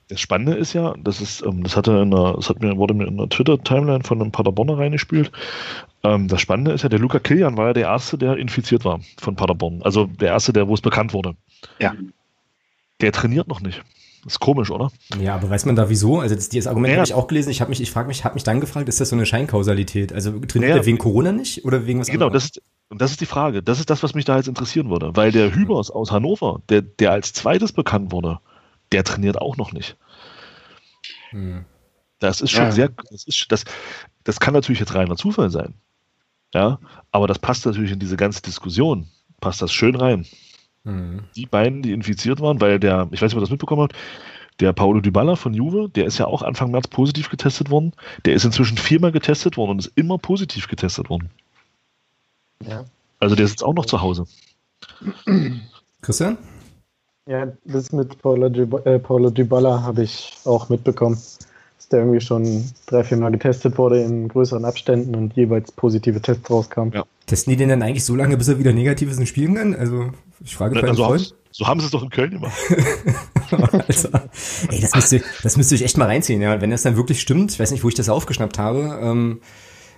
Das 0.09 0.21
Spannende 0.21 0.55
ist 0.55 0.73
ja, 0.73 0.95
das 0.99 1.21
ist, 1.21 1.45
ähm, 1.45 1.63
das 1.63 1.77
hatte 1.77 1.93
in 1.93 2.15
einer, 2.15 2.35
das 2.35 2.49
hat 2.49 2.61
mir, 2.61 2.77
wurde 2.79 2.95
mir 2.95 3.07
in 3.07 3.19
der 3.19 3.29
Twitter-Timeline 3.29 4.05
von 4.05 4.21
einem 4.21 4.33
Paderborner 4.33 4.79
reingespielt. 4.79 5.31
Ähm, 6.03 6.29
das 6.29 6.41
Spannende 6.41 6.73
ist 6.73 6.83
ja, 6.83 6.89
der 6.89 6.99
Luca 6.99 7.19
Kilian 7.19 7.57
war 7.57 7.69
ja 7.69 7.73
der 7.75 7.85
Erste, 7.85 8.17
der 8.17 8.37
infiziert 8.39 8.85
war 8.85 9.01
von 9.19 9.37
Paderborn. 9.37 9.83
Also 9.83 10.07
der 10.07 10.29
Erste, 10.29 10.53
der, 10.53 10.67
wo 10.67 10.75
es 10.75 10.81
bekannt 10.81 11.13
wurde. 11.13 11.35
Ja. 11.79 11.95
Der 13.01 13.13
trainiert 13.13 13.49
noch 13.49 13.61
nicht. 13.61 13.83
Das 14.25 14.35
ist 14.35 14.41
komisch, 14.41 14.71
oder? 14.71 14.91
Ja, 15.21 15.35
aber 15.35 15.51
weiß 15.51 15.67
man 15.67 15.77
da 15.77 15.89
wieso? 15.89 16.21
Also 16.21 16.35
das, 16.35 16.49
dieses 16.49 16.67
Argument 16.67 16.93
ja. 16.93 16.99
habe 16.99 17.07
ich 17.07 17.15
auch 17.15 17.29
gelesen. 17.29 17.51
Ich 17.51 17.61
habe 17.61 17.69
mich, 17.69 17.81
ich 17.81 17.91
frage 17.91 18.09
mich, 18.09 18.25
habe 18.25 18.35
mich 18.35 18.45
dann 18.45 18.61
gefragt, 18.61 18.89
ist 18.89 19.01
das 19.01 19.11
so 19.11 19.17
eine 19.17 19.27
Scheinkausalität? 19.27 20.13
Also 20.13 20.39
trainiert 20.41 20.71
ja. 20.71 20.77
er 20.77 20.87
wegen 20.87 20.99
Corona 20.99 21.33
nicht 21.33 21.65
oder 21.65 21.87
wegen 21.87 22.01
was 22.01 22.09
genau, 22.09 22.27
anderem? 22.27 22.33
Genau, 22.33 22.35
das 22.35 22.45
ist, 22.45 22.63
und 22.89 23.01
das 23.01 23.11
ist 23.11 23.21
die 23.21 23.27
Frage. 23.27 23.63
Das 23.63 23.79
ist 23.79 23.91
das, 23.91 24.03
was 24.03 24.15
mich 24.15 24.25
da 24.25 24.37
jetzt 24.37 24.49
interessieren 24.49 24.91
würde. 24.91 25.15
Weil 25.15 25.31
der 25.31 25.55
Hübers 25.55 25.91
aus 25.91 26.11
Hannover, 26.11 26.63
der, 26.69 26.83
der 26.83 27.13
als 27.13 27.33
zweites 27.33 27.73
bekannt 27.73 28.13
wurde, 28.13 28.41
der 28.93 29.05
trainiert 29.05 29.41
auch 29.41 29.57
noch 29.57 29.73
nicht. 29.73 29.97
Hm. 31.31 31.65
Das 32.19 32.41
ist 32.41 32.51
schon 32.51 32.65
ja. 32.65 32.73
sehr, 32.73 32.89
das, 33.11 33.25
ist, 33.25 33.47
das, 33.51 33.65
das 34.25 34.41
kann 34.41 34.55
natürlich 34.55 34.81
jetzt 34.81 34.95
reiner 34.95 35.17
Zufall 35.17 35.51
sein. 35.51 35.75
Ja, 36.55 36.79
aber 37.13 37.27
das 37.27 37.39
passt 37.39 37.67
natürlich 37.67 37.93
in 37.93 37.99
diese 37.99 38.17
ganze 38.17 38.43
Diskussion, 38.43 39.09
passt 39.41 39.63
das 39.63 39.73
schön 39.73 39.95
rein. 39.95 40.27
Hm. 40.85 41.25
Die 41.37 41.47
beiden, 41.47 41.83
die 41.83 41.93
infiziert 41.93 42.41
waren, 42.41 42.61
weil 42.61 42.81
der, 42.81 43.09
ich 43.13 43.21
weiß 43.21 43.31
nicht, 43.31 43.35
ob 43.35 43.39
ihr 43.39 43.43
das 43.43 43.51
mitbekommen 43.51 43.83
habt, 43.83 43.95
der 44.61 44.73
Paulo 44.73 45.01
Dybala 45.01 45.37
von 45.37 45.55
Juve, 45.55 45.89
der 45.89 46.07
ist 46.07 46.19
ja 46.19 46.27
auch 46.27 46.43
Anfang 46.43 46.71
März 46.71 46.89
positiv 46.89 47.31
getestet 47.31 47.71
worden. 47.71 47.93
Der 48.25 48.35
ist 48.35 48.45
inzwischen 48.45 48.77
viermal 48.77 49.13
getestet 49.13 49.57
worden 49.57 49.73
und 49.73 49.79
ist 49.79 49.93
immer 49.95 50.19
positiv 50.19 50.67
getestet 50.67 51.09
worden. 51.11 51.31
Ja. 52.67 52.85
Also 53.21 53.37
der 53.37 53.47
sitzt 53.47 53.63
auch 53.63 53.75
noch 53.75 53.87
zu 53.87 54.01
Hause. 54.01 54.27
Christian? 56.03 56.39
Ja, 57.29 57.47
das 57.67 57.93
mit 57.93 58.23
Paulo, 58.23 58.49
Dybala, 58.49 59.29
äh, 59.29 59.33
Dybala 59.33 59.83
habe 59.83 60.03
ich 60.03 60.33
auch 60.47 60.71
mitbekommen, 60.71 61.17
dass 61.77 61.89
der 61.91 62.01
irgendwie 62.01 62.23
schon 62.23 62.65
drei, 62.87 63.05
vier 63.05 63.19
Mal 63.19 63.31
getestet 63.31 63.77
wurde 63.77 64.03
in 64.03 64.29
größeren 64.29 64.65
Abständen 64.65 65.15
und 65.15 65.37
jeweils 65.37 65.71
positive 65.71 66.23
Tests 66.23 66.49
rauskamen. 66.49 66.95
Ja. 66.95 67.05
Testen 67.27 67.51
die 67.51 67.59
den 67.59 67.69
dann 67.69 67.83
eigentlich 67.83 68.07
so 68.07 68.17
lange, 68.17 68.39
bis 68.39 68.49
er 68.49 68.59
wieder 68.59 68.73
negativ 68.73 69.11
ist 69.11 69.19
und 69.19 69.27
spielen 69.27 69.57
kann? 69.57 69.75
Also, 69.75 70.11
ich 70.43 70.57
frage 70.57 70.77
Na, 70.77 70.89
also 70.89 71.05
Freund. 71.05 71.35
So 71.51 71.67
haben 71.67 71.81
sie 71.81 71.87
es 71.87 71.93
doch 71.93 72.03
in 72.03 72.09
Köln 72.09 72.31
gemacht. 72.31 72.57
also, 73.89 74.09
ey, 74.71 74.81
das 74.81 74.95
müsste, 74.95 75.23
das 75.43 75.57
müsste 75.59 75.75
ich 75.75 75.85
echt 75.85 75.99
mal 75.99 76.07
reinziehen, 76.07 76.41
ja. 76.41 76.63
Wenn 76.63 76.71
das 76.71 76.83
dann 76.83 76.97
wirklich 76.97 77.21
stimmt, 77.21 77.53
ich 77.53 77.61
weiß 77.61 77.73
nicht, 77.73 77.85
wo 77.85 77.89
ich 77.89 77.95
das 77.95 78.09
aufgeschnappt 78.09 78.59
habe, 78.59 79.01
ähm, 79.03 79.43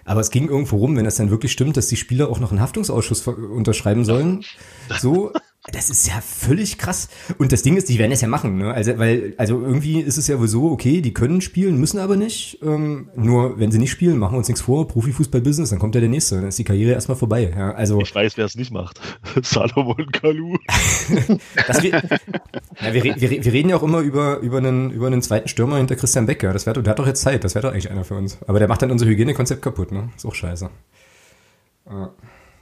aber 0.05 0.21
es 0.21 0.33
ging 0.33 0.49
irgendwo 0.49 0.79
rum, 0.79 0.97
wenn 0.97 1.05
das 1.05 1.15
dann 1.15 1.31
wirklich 1.31 1.53
stimmt, 1.53 1.77
dass 1.77 1.87
die 1.87 1.97
Spieler 1.97 2.29
auch 2.29 2.41
noch 2.41 2.51
einen 2.51 2.61
Haftungsausschuss 2.61 3.25
unterschreiben 3.29 4.05
sollen. 4.05 4.45
So, 5.01 5.33
das 5.67 5.91
ist 5.91 6.09
ja 6.09 6.23
völlig 6.23 6.79
krass. 6.79 7.11
Und 7.37 7.53
das 7.53 7.63
Ding 7.63 7.77
ist, 7.77 7.91
die 7.91 7.99
werden 7.99 8.13
es 8.13 8.23
ja 8.23 8.29
machen, 8.29 8.57
ne? 8.57 8.73
Also, 8.73 8.99
weil, 8.99 9.35
also 9.37 9.61
irgendwie 9.61 10.01
ist 10.01 10.17
es 10.17 10.27
ja 10.27 10.41
wohl 10.41 10.49
so, 10.49 10.71
okay, 10.71 11.03
die 11.03 11.13
können 11.13 11.43
spielen, 11.43 11.79
müssen 11.79 11.99
aber 11.99 12.17
nicht. 12.17 12.59
Ähm, 12.63 13.11
nur 13.15 13.59
wenn 13.59 13.71
sie 13.71 13.79
nicht 13.79 13.91
spielen, 13.91 14.19
machen 14.19 14.33
wir 14.33 14.39
uns 14.39 14.49
nichts 14.49 14.63
vor, 14.63 14.89
Profifußball-Business, 14.89 15.69
dann 15.69 15.79
kommt 15.79 15.95
ja 15.95 16.01
der 16.01 16.09
nächste. 16.09 16.37
Dann 16.37 16.49
ist 16.49 16.59
die 16.59 16.65
Karriere 16.65 16.93
erstmal 16.93 17.19
vorbei. 17.19 17.53
Ja, 17.55 17.73
also, 17.73 18.01
ich 18.01 18.15
weiß, 18.15 18.39
wer 18.39 18.47
es 18.47 18.55
nicht 18.55 18.73
macht. 18.73 19.03
Salomon 19.43 20.11
Kalu. 20.13 20.57
wir, 21.83 21.91
ja, 21.91 22.95
wir, 22.95 23.05
wir, 23.05 23.45
wir, 23.45 23.53
reden 23.53 23.69
ja 23.69 23.77
auch 23.77 23.83
immer 23.83 24.01
über, 24.01 24.39
über, 24.39 24.59
einen, 24.59 24.91
über 24.91 25.09
einen 25.09 25.21
zweiten 25.21 25.49
Stürmer 25.49 25.77
hinter 25.77 25.95
Christian 25.95 26.25
Becker. 26.25 26.55
Das 26.55 26.65
wäre 26.65 26.83
der 26.83 26.93
hat 26.93 26.99
doch 26.99 27.07
jetzt 27.07 27.21
Zeit, 27.21 27.45
das 27.45 27.55
wäre 27.55 27.67
doch 27.67 27.73
eigentlich 27.73 27.91
einer 27.91 28.05
für 28.05 28.15
uns. 28.15 28.39
Aber 28.47 28.61
der 28.61 28.69
macht 28.69 28.81
dann 28.81 28.91
unser 28.91 29.05
Hygienekonzept 29.05 29.61
kaputt, 29.61 29.93
ne? 29.93 30.09
Ist 30.17 30.25
auch 30.25 30.35
scheiße. 30.35 30.71
Ja. 31.91 32.15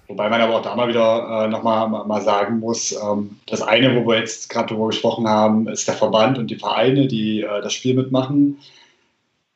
Wobei 0.09 0.31
man 0.31 0.41
aber 0.41 0.57
auch 0.57 0.63
da 0.63 0.75
mal 0.75 0.89
wieder 0.89 1.45
äh, 1.45 1.49
nochmal 1.49 1.89
mal 1.89 2.23
sagen 2.23 2.61
muss, 2.61 2.93
ähm, 2.93 3.37
das 3.47 3.61
eine, 3.61 3.95
wo 3.95 4.09
wir 4.09 4.19
jetzt 4.19 4.49
gerade 4.49 4.69
darüber 4.69 4.89
gesprochen 4.89 5.29
haben, 5.29 5.69
ist 5.69 5.87
der 5.87 5.95
Verband 5.95 6.39
und 6.39 6.51
die 6.51 6.57
Vereine, 6.57 7.07
die 7.07 7.43
äh, 7.43 7.61
das 7.61 7.75
Spiel 7.75 7.95
mitmachen. 7.95 8.59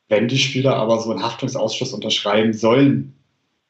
Wenn 0.09 0.29
die 0.29 0.39
Spieler 0.39 0.77
aber 0.77 1.01
so 1.01 1.11
einen 1.11 1.23
Haftungsausschuss 1.23 1.95
unterschreiben 1.95 2.53
sollen, 2.53 3.15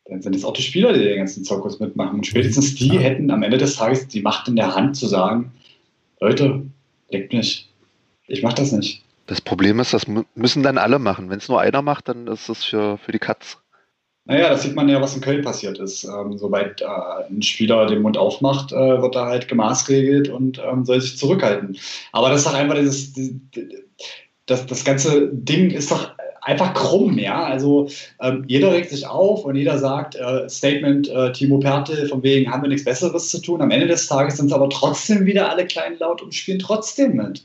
dann 0.06 0.22
sind 0.22 0.34
es 0.34 0.44
auch 0.44 0.54
die 0.54 0.62
Spieler, 0.62 0.92
die 0.92 1.04
den 1.04 1.18
ganzen 1.18 1.44
Zirkus 1.44 1.78
mitmachen. 1.78 2.16
Und 2.16 2.26
spätestens 2.26 2.74
die 2.74 2.98
hätten 2.98 3.30
am 3.30 3.44
Ende 3.44 3.58
des 3.58 3.76
Tages 3.76 4.08
die 4.08 4.20
Macht 4.20 4.48
in 4.48 4.56
der 4.56 4.74
Hand 4.74 4.96
zu 4.96 5.06
sagen, 5.06 5.52
Leute, 6.20 6.66
leckt 7.10 7.32
mich, 7.32 7.68
ich 8.26 8.42
mach 8.42 8.54
das 8.54 8.72
nicht. 8.72 9.04
Das 9.26 9.40
Problem 9.40 9.78
ist, 9.78 9.94
das 9.94 10.06
müssen 10.34 10.64
dann 10.64 10.78
alle 10.78 10.98
machen. 10.98 11.30
Wenn 11.30 11.38
es 11.38 11.48
nur 11.48 11.60
einer 11.60 11.80
macht, 11.80 12.08
dann 12.08 12.26
ist 12.26 12.48
es 12.48 12.64
für, 12.64 12.98
für 12.98 13.12
die 13.12 13.20
Katz. 13.20 13.61
Naja, 14.24 14.50
das 14.50 14.62
sieht 14.62 14.76
man 14.76 14.88
ja, 14.88 15.00
was 15.00 15.16
in 15.16 15.20
Köln 15.20 15.42
passiert 15.42 15.78
ist. 15.78 16.04
Ähm, 16.04 16.38
sobald 16.38 16.80
äh, 16.80 16.86
ein 17.28 17.42
Spieler 17.42 17.86
den 17.86 18.02
Mund 18.02 18.16
aufmacht, 18.16 18.72
äh, 18.72 19.02
wird 19.02 19.16
er 19.16 19.26
halt 19.26 19.48
gemaßregelt 19.48 20.28
und 20.28 20.60
ähm, 20.64 20.84
soll 20.84 21.00
sich 21.00 21.18
zurückhalten. 21.18 21.76
Aber 22.12 22.30
das 22.30 22.40
ist 22.40 22.46
doch 22.46 22.54
einfach 22.54 22.76
dieses, 22.76 23.12
das, 24.46 24.66
das 24.66 24.84
ganze 24.84 25.28
Ding 25.32 25.70
ist 25.70 25.90
doch 25.90 26.12
einfach 26.42 26.74
krumm, 26.74 27.18
ja. 27.18 27.44
Also 27.44 27.88
ähm, 28.20 28.44
jeder 28.46 28.72
regt 28.72 28.90
sich 28.90 29.06
auf 29.06 29.44
und 29.44 29.56
jeder 29.56 29.78
sagt, 29.78 30.14
äh, 30.14 30.48
Statement 30.48 31.08
äh, 31.08 31.32
Timo 31.32 31.58
Pertel, 31.58 32.06
von 32.06 32.22
wegen 32.22 32.50
haben 32.50 32.62
wir 32.62 32.68
nichts 32.68 32.84
Besseres 32.84 33.30
zu 33.30 33.40
tun. 33.40 33.60
Am 33.60 33.70
Ende 33.70 33.86
des 33.86 34.06
Tages 34.06 34.36
sind 34.36 34.46
es 34.46 34.52
aber 34.52 34.68
trotzdem 34.70 35.26
wieder 35.26 35.50
alle 35.50 35.66
klein 35.66 35.98
laut 35.98 36.22
und 36.22 36.34
spielen 36.34 36.58
trotzdem 36.58 37.16
mit. 37.16 37.44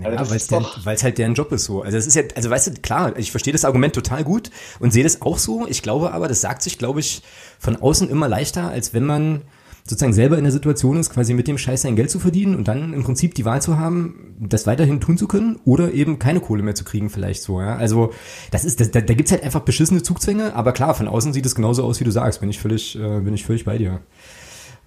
Ja, 0.00 0.10
Also 0.10 0.30
weil 0.30 0.36
es 0.36 0.46
doch- 0.46 0.84
halt 0.86 1.18
deren 1.18 1.34
Job 1.34 1.50
ist 1.52 1.64
so. 1.64 1.82
Also 1.82 1.96
das 1.96 2.06
ist 2.06 2.14
ja, 2.14 2.22
also 2.36 2.50
weißt 2.50 2.66
du, 2.68 2.72
klar, 2.82 3.16
ich 3.18 3.30
verstehe 3.32 3.52
das 3.52 3.64
Argument 3.64 3.94
total 3.94 4.22
gut 4.22 4.50
und 4.78 4.92
sehe 4.92 5.02
das 5.02 5.22
auch 5.22 5.38
so. 5.38 5.66
Ich 5.66 5.82
glaube 5.82 6.12
aber, 6.12 6.28
das 6.28 6.40
sagt 6.40 6.62
sich, 6.62 6.78
glaube 6.78 7.00
ich, 7.00 7.22
von 7.58 7.76
außen 7.76 8.08
immer 8.08 8.28
leichter, 8.28 8.68
als 8.68 8.94
wenn 8.94 9.04
man 9.04 9.42
sozusagen 9.84 10.12
selber 10.12 10.38
in 10.38 10.44
der 10.44 10.52
Situation 10.52 10.96
ist, 10.96 11.10
quasi 11.10 11.34
mit 11.34 11.48
dem 11.48 11.58
Scheiß 11.58 11.82
sein 11.82 11.96
Geld 11.96 12.08
zu 12.08 12.20
verdienen 12.20 12.54
und 12.54 12.68
dann 12.68 12.92
im 12.94 13.02
Prinzip 13.02 13.34
die 13.34 13.44
Wahl 13.44 13.60
zu 13.60 13.78
haben, 13.80 14.36
das 14.38 14.64
weiterhin 14.68 15.00
tun 15.00 15.18
zu 15.18 15.26
können 15.26 15.58
oder 15.64 15.92
eben 15.92 16.20
keine 16.20 16.38
Kohle 16.38 16.62
mehr 16.62 16.76
zu 16.76 16.84
kriegen, 16.84 17.10
vielleicht 17.10 17.42
so, 17.42 17.60
ja. 17.60 17.74
Also 17.74 18.12
das 18.52 18.64
ist, 18.64 18.78
das, 18.78 18.92
da, 18.92 19.00
da 19.00 19.14
gibt's 19.14 19.32
halt 19.32 19.42
einfach 19.42 19.62
beschissene 19.62 20.04
Zugzwänge, 20.04 20.54
aber 20.54 20.70
klar, 20.70 20.94
von 20.94 21.08
außen 21.08 21.32
sieht 21.32 21.44
es 21.46 21.56
genauso 21.56 21.82
aus, 21.82 21.98
wie 21.98 22.04
du 22.04 22.12
sagst, 22.12 22.38
bin 22.38 22.48
ich 22.48 22.60
völlig, 22.60 22.94
äh, 22.96 23.18
bin 23.20 23.34
ich 23.34 23.44
völlig 23.44 23.64
bei 23.64 23.76
dir. 23.76 23.98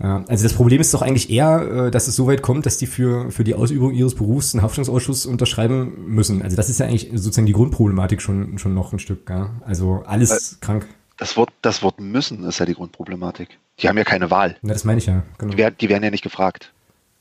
Ja, 0.01 0.25
also 0.27 0.43
das 0.43 0.53
Problem 0.53 0.81
ist 0.81 0.93
doch 0.93 1.01
eigentlich 1.01 1.29
eher, 1.29 1.85
äh, 1.87 1.91
dass 1.91 2.07
es 2.07 2.15
so 2.15 2.27
weit 2.27 2.41
kommt, 2.41 2.65
dass 2.65 2.77
die 2.77 2.85
für, 2.85 3.31
für 3.31 3.43
die 3.43 3.55
Ausübung 3.55 3.93
ihres 3.93 4.13
Berufs 4.15 4.53
einen 4.53 4.61
Haftungsausschuss 4.61 5.25
unterschreiben 5.25 6.05
müssen. 6.07 6.41
Also 6.41 6.57
das 6.57 6.69
ist 6.69 6.79
ja 6.79 6.85
eigentlich 6.85 7.09
sozusagen 7.13 7.45
die 7.45 7.53
Grundproblematik 7.53 8.21
schon, 8.21 8.57
schon 8.57 8.73
noch 8.73 8.91
ein 8.91 8.99
Stück. 8.99 9.29
Ja? 9.29 9.51
Also 9.65 10.03
alles 10.05 10.59
krank. 10.59 10.85
Das 11.17 11.37
Wort, 11.37 11.51
das 11.61 11.81
Wort 11.81 12.01
müssen 12.01 12.43
ist 12.43 12.59
ja 12.59 12.65
die 12.65 12.73
Grundproblematik. 12.73 13.57
Die 13.79 13.87
haben 13.87 13.97
ja 13.97 14.03
keine 14.03 14.29
Wahl. 14.31 14.57
Na, 14.61 14.73
das 14.73 14.83
meine 14.83 14.97
ich 14.97 15.05
ja. 15.05 15.23
Genau. 15.37 15.53
Die 15.53 15.57
werden, 15.57 15.75
die 15.79 15.87
werden 15.87 16.03
ja 16.03 16.11
nicht 16.11 16.23
gefragt. 16.23 16.73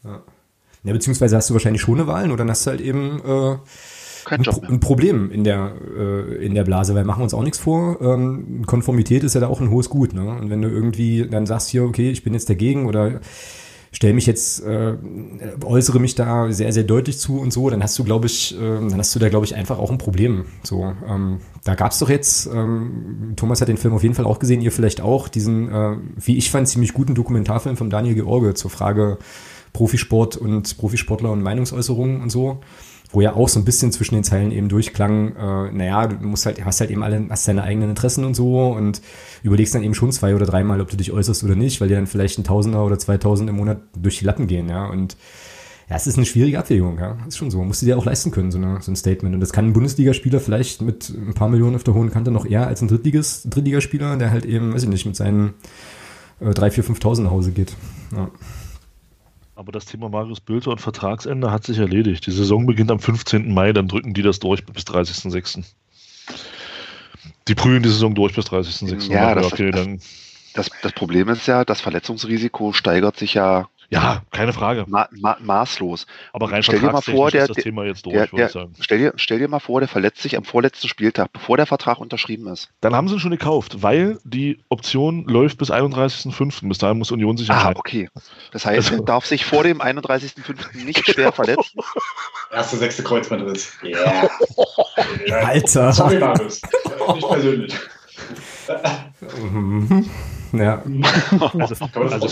Ja, 0.02 0.92
beziehungsweise 0.92 1.36
hast 1.36 1.48
du 1.48 1.54
wahrscheinlich 1.54 1.80
schon 1.80 1.98
eine 1.98 2.06
Wahl 2.06 2.30
und 2.30 2.38
dann 2.38 2.50
hast 2.50 2.66
du 2.66 2.70
halt 2.70 2.80
eben 2.80 3.20
äh, 3.24 3.56
Kein 4.24 4.40
ein, 4.40 4.42
Job 4.44 4.62
mehr. 4.62 4.70
ein 4.70 4.80
Problem 4.80 5.30
in 5.30 5.44
der, 5.44 5.72
äh, 5.96 6.44
in 6.44 6.54
der 6.54 6.64
Blase, 6.64 6.94
weil 6.94 7.04
machen 7.04 7.20
wir 7.20 7.24
uns 7.24 7.34
auch 7.34 7.42
nichts 7.42 7.58
vor. 7.58 8.00
Ähm, 8.00 8.62
Konformität 8.66 9.24
ist 9.24 9.34
ja 9.34 9.40
da 9.40 9.48
auch 9.48 9.60
ein 9.60 9.70
hohes 9.70 9.90
Gut. 9.90 10.14
Ne? 10.14 10.26
Und 10.26 10.50
wenn 10.50 10.62
du 10.62 10.68
irgendwie 10.68 11.26
dann 11.28 11.46
sagst 11.46 11.68
hier, 11.68 11.84
okay, 11.84 12.10
ich 12.10 12.24
bin 12.24 12.34
jetzt 12.34 12.48
dagegen 12.48 12.86
oder 12.86 13.20
stell 13.94 14.12
mich 14.12 14.26
jetzt, 14.26 14.64
äh, 14.64 14.94
äußere 15.62 16.00
mich 16.00 16.14
da 16.14 16.50
sehr, 16.50 16.72
sehr 16.72 16.82
deutlich 16.82 17.18
zu 17.18 17.38
und 17.38 17.52
so, 17.52 17.70
dann 17.70 17.82
hast 17.82 17.98
du, 17.98 18.04
glaube 18.04 18.26
ich, 18.26 18.54
äh, 18.54 18.60
dann 18.60 18.98
hast 18.98 19.14
du 19.14 19.18
da, 19.18 19.28
glaube 19.28 19.46
ich, 19.46 19.54
einfach 19.54 19.78
auch 19.78 19.90
ein 19.90 19.98
Problem. 19.98 20.46
So, 20.64 20.92
ähm, 21.08 21.38
da 21.62 21.74
gab's 21.74 22.00
doch 22.00 22.08
jetzt, 22.08 22.46
ähm, 22.46 23.34
Thomas 23.36 23.60
hat 23.60 23.68
den 23.68 23.76
Film 23.76 23.94
auf 23.94 24.02
jeden 24.02 24.14
Fall 24.14 24.26
auch 24.26 24.40
gesehen, 24.40 24.60
ihr 24.60 24.72
vielleicht 24.72 25.00
auch, 25.00 25.28
diesen, 25.28 25.70
äh, 25.70 25.96
wie 26.16 26.36
ich 26.36 26.50
fand, 26.50 26.68
ziemlich 26.68 26.92
guten 26.92 27.14
Dokumentarfilm 27.14 27.76
von 27.76 27.88
Daniel 27.88 28.16
George 28.16 28.54
zur 28.54 28.70
Frage 28.70 29.18
Profisport 29.72 30.36
und 30.36 30.76
Profisportler 30.76 31.30
und 31.32 31.42
Meinungsäußerungen 31.42 32.20
und 32.20 32.30
so, 32.30 32.60
wo 33.14 33.20
ja 33.20 33.34
auch 33.34 33.48
so 33.48 33.60
ein 33.60 33.64
bisschen 33.64 33.92
zwischen 33.92 34.14
den 34.14 34.24
Zeilen 34.24 34.50
eben 34.50 34.68
durchklang, 34.68 35.36
äh, 35.36 35.72
naja, 35.72 36.06
du 36.06 36.26
musst 36.26 36.46
halt, 36.46 36.64
hast 36.64 36.80
halt 36.80 36.90
eben 36.90 37.02
alle, 37.02 37.26
hast 37.30 37.46
deine 37.46 37.62
eigenen 37.62 37.90
Interessen 37.90 38.24
und 38.24 38.34
so 38.34 38.68
und 38.72 39.00
überlegst 39.42 39.74
dann 39.74 39.82
eben 39.82 39.94
schon 39.94 40.12
zwei 40.12 40.34
oder 40.34 40.46
dreimal, 40.46 40.80
ob 40.80 40.90
du 40.90 40.96
dich 40.96 41.12
äußerst 41.12 41.44
oder 41.44 41.54
nicht, 41.54 41.80
weil 41.80 41.88
dir 41.88 41.96
dann 41.96 42.06
vielleicht 42.06 42.38
ein 42.38 42.44
Tausender 42.44 42.84
oder 42.84 42.98
zweitausend 42.98 43.48
im 43.48 43.56
Monat 43.56 43.80
durch 43.96 44.18
die 44.18 44.24
Lappen 44.24 44.46
gehen, 44.46 44.68
ja, 44.68 44.86
und 44.86 45.16
ja, 45.88 45.96
es 45.96 46.06
ist 46.06 46.16
eine 46.16 46.24
schwierige 46.24 46.58
Abwägung, 46.58 46.98
ja, 46.98 47.18
ist 47.28 47.36
schon 47.36 47.50
so, 47.50 47.62
musst 47.62 47.82
du 47.82 47.86
dir 47.86 47.98
auch 47.98 48.06
leisten 48.06 48.30
können, 48.30 48.50
so, 48.50 48.58
eine, 48.58 48.80
so 48.80 48.90
ein 48.90 48.96
Statement. 48.96 49.34
Und 49.34 49.40
das 49.40 49.52
kann 49.52 49.66
ein 49.66 49.72
Bundesligaspieler 49.74 50.40
vielleicht 50.40 50.80
mit 50.80 51.10
ein 51.10 51.34
paar 51.34 51.48
Millionen 51.48 51.76
auf 51.76 51.84
der 51.84 51.92
hohen 51.92 52.10
Kante 52.10 52.30
noch 52.30 52.46
eher 52.46 52.66
als 52.66 52.80
ein 52.80 52.88
Drittligas, 52.88 53.42
Drittligaspieler, 53.44 54.16
der 54.16 54.30
halt 54.30 54.46
eben, 54.46 54.72
weiß 54.72 54.84
ich 54.84 54.88
nicht, 54.88 55.04
mit 55.04 55.14
seinen 55.14 55.52
äh, 56.40 56.54
drei, 56.54 56.70
vier, 56.70 56.84
5.000 56.84 57.22
nach 57.24 57.30
Hause 57.30 57.52
geht, 57.52 57.76
ja. 58.16 58.30
Aber 59.56 59.70
das 59.72 59.84
Thema 59.86 60.08
Marius 60.08 60.40
Bülter 60.40 60.70
und 60.72 60.80
Vertragsende 60.80 61.50
hat 61.50 61.64
sich 61.64 61.78
erledigt. 61.78 62.26
Die 62.26 62.32
Saison 62.32 62.66
beginnt 62.66 62.90
am 62.90 62.98
15. 62.98 63.52
Mai, 63.54 63.72
dann 63.72 63.86
drücken 63.88 64.12
die 64.14 64.22
das 64.22 64.40
durch 64.40 64.64
bis 64.66 64.84
30.06. 64.84 65.64
Die 67.46 67.54
prügeln 67.54 67.82
die 67.82 67.88
Saison 67.90 68.14
durch 68.14 68.34
bis 68.34 68.46
30.06. 68.46 69.12
Ja, 69.12 69.34
das- 69.34 69.52
okay, 69.52 69.70
das- 69.70 69.88
Das, 70.54 70.70
das 70.82 70.92
Problem 70.92 71.28
ist 71.30 71.46
ja, 71.48 71.64
das 71.64 71.80
Verletzungsrisiko 71.80 72.72
steigert 72.72 73.16
sich 73.16 73.34
ja 73.34 73.68
ja, 73.90 74.22
keine 74.30 74.52
Frage. 74.52 74.84
ma 74.88 75.08
ma 75.12 75.36
maßlos. 75.40 76.06
Aber 76.32 76.50
rein 76.50 76.62
Stell 76.62 76.80
dir 76.80 76.90
mal 76.90 77.00
vor, 77.00 77.30
der- 77.30 77.42
ist 77.42 77.48
das 77.50 77.54
der- 77.56 77.64
Thema 77.64 77.84
jetzt 77.84 78.04
durch, 78.06 78.14
Der, 78.14 78.22
würde 78.32 78.36
der, 78.36 78.46
ich 78.46 78.52
sagen. 78.52 78.74
stell, 78.80 78.98
dir, 78.98 79.12
stell 79.16 79.38
dir 79.38 79.48
mal 79.48 79.60
vor, 79.60 79.80
der 79.80 79.88
verletzt 79.88 80.22
sich 80.22 80.36
am 80.36 80.44
vorletzten 80.44 80.88
Spieltag, 80.88 81.32
bevor 81.32 81.56
der 81.56 81.66
Vertrag 81.66 81.98
unterschrieben 81.98 82.46
ist. 82.48 82.70
Dann 82.80 82.94
haben 82.94 83.08
sie 83.08 83.14
ihn 83.14 83.20
schon 83.20 83.30
gekauft, 83.30 83.82
weil 83.82 84.18
die 84.24 84.62
Option 84.68 85.24
läuft 85.26 85.58
bis 85.58 85.70
31.05. 85.70 86.68
Bis 86.68 86.78
dahin 86.78 86.98
muss 86.98 87.10
Union 87.12 87.36
sich 87.36 87.50
Ah, 87.50 87.54
entscheiden. 87.54 87.78
okay. 87.78 88.08
Das 88.52 88.66
heißt, 88.66 88.90
Also- 88.90 89.02
er 89.02 89.04
darf 89.04 89.26
sich 89.26 89.44
vor 89.44 89.62
dem 89.64 89.80
31.05. 89.80 90.84
nicht 90.84 91.06
schwer 91.08 91.32
verletzen. 91.32 91.80
Erste, 92.52 92.76
sechste 92.76 93.02
Kreuzbandriss. 93.02 93.72
Ja. 93.82 94.28
Alter. 95.44 95.92
Sorry, 95.92 96.18
Marius. 96.18 96.62
Nicht 97.14 97.28
persönlich. 97.28 97.74
Mhm. 99.52 100.04
Ja, 100.52 100.82
Also, 101.40 101.74
also, 101.94 102.26
also, 102.26 102.28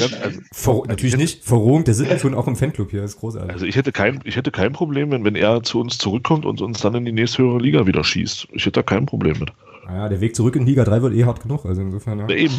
Ver 0.52 0.82
natürlich 0.86 1.16
nicht. 1.16 1.44
Verrohung 1.44 1.84
der 1.84 1.94
Sitten 1.94 2.18
schon 2.20 2.34
auch 2.34 2.46
im 2.46 2.54
Fanclub 2.56 2.90
hier, 2.90 3.02
ist 3.02 3.18
großartig. 3.18 3.52
also 3.52 3.66
ich 3.66 3.74
hätte 3.76 3.90
kein, 3.90 4.20
ich 4.24 4.36
hätte 4.36 4.50
kein 4.52 4.72
Problem, 4.72 5.10
wenn, 5.10 5.24
wenn 5.24 5.34
er 5.34 5.62
zu 5.62 5.80
uns 5.80 5.98
zurückkommt 5.98 6.46
und 6.46 6.60
uns 6.60 6.80
dann 6.80 6.94
in 6.94 7.04
die 7.04 7.12
nächsthöhere 7.12 7.58
Liga 7.58 7.86
wieder 7.86 8.04
schießt. 8.04 8.48
Ich 8.52 8.62
hätte 8.64 8.80
da 8.80 8.82
kein 8.82 9.06
Problem 9.06 9.38
mit. 9.40 9.52
Naja, 9.86 10.08
der 10.08 10.20
Weg 10.20 10.36
zurück 10.36 10.54
in 10.54 10.64
Liga 10.66 10.84
3 10.84 11.02
wird 11.02 11.14
eh 11.14 11.24
hart 11.24 11.42
genug, 11.42 11.66
also 11.66 11.82
insofern, 11.82 12.20
ja. 12.20 12.28
Ja, 12.28 12.36
eben. 12.36 12.54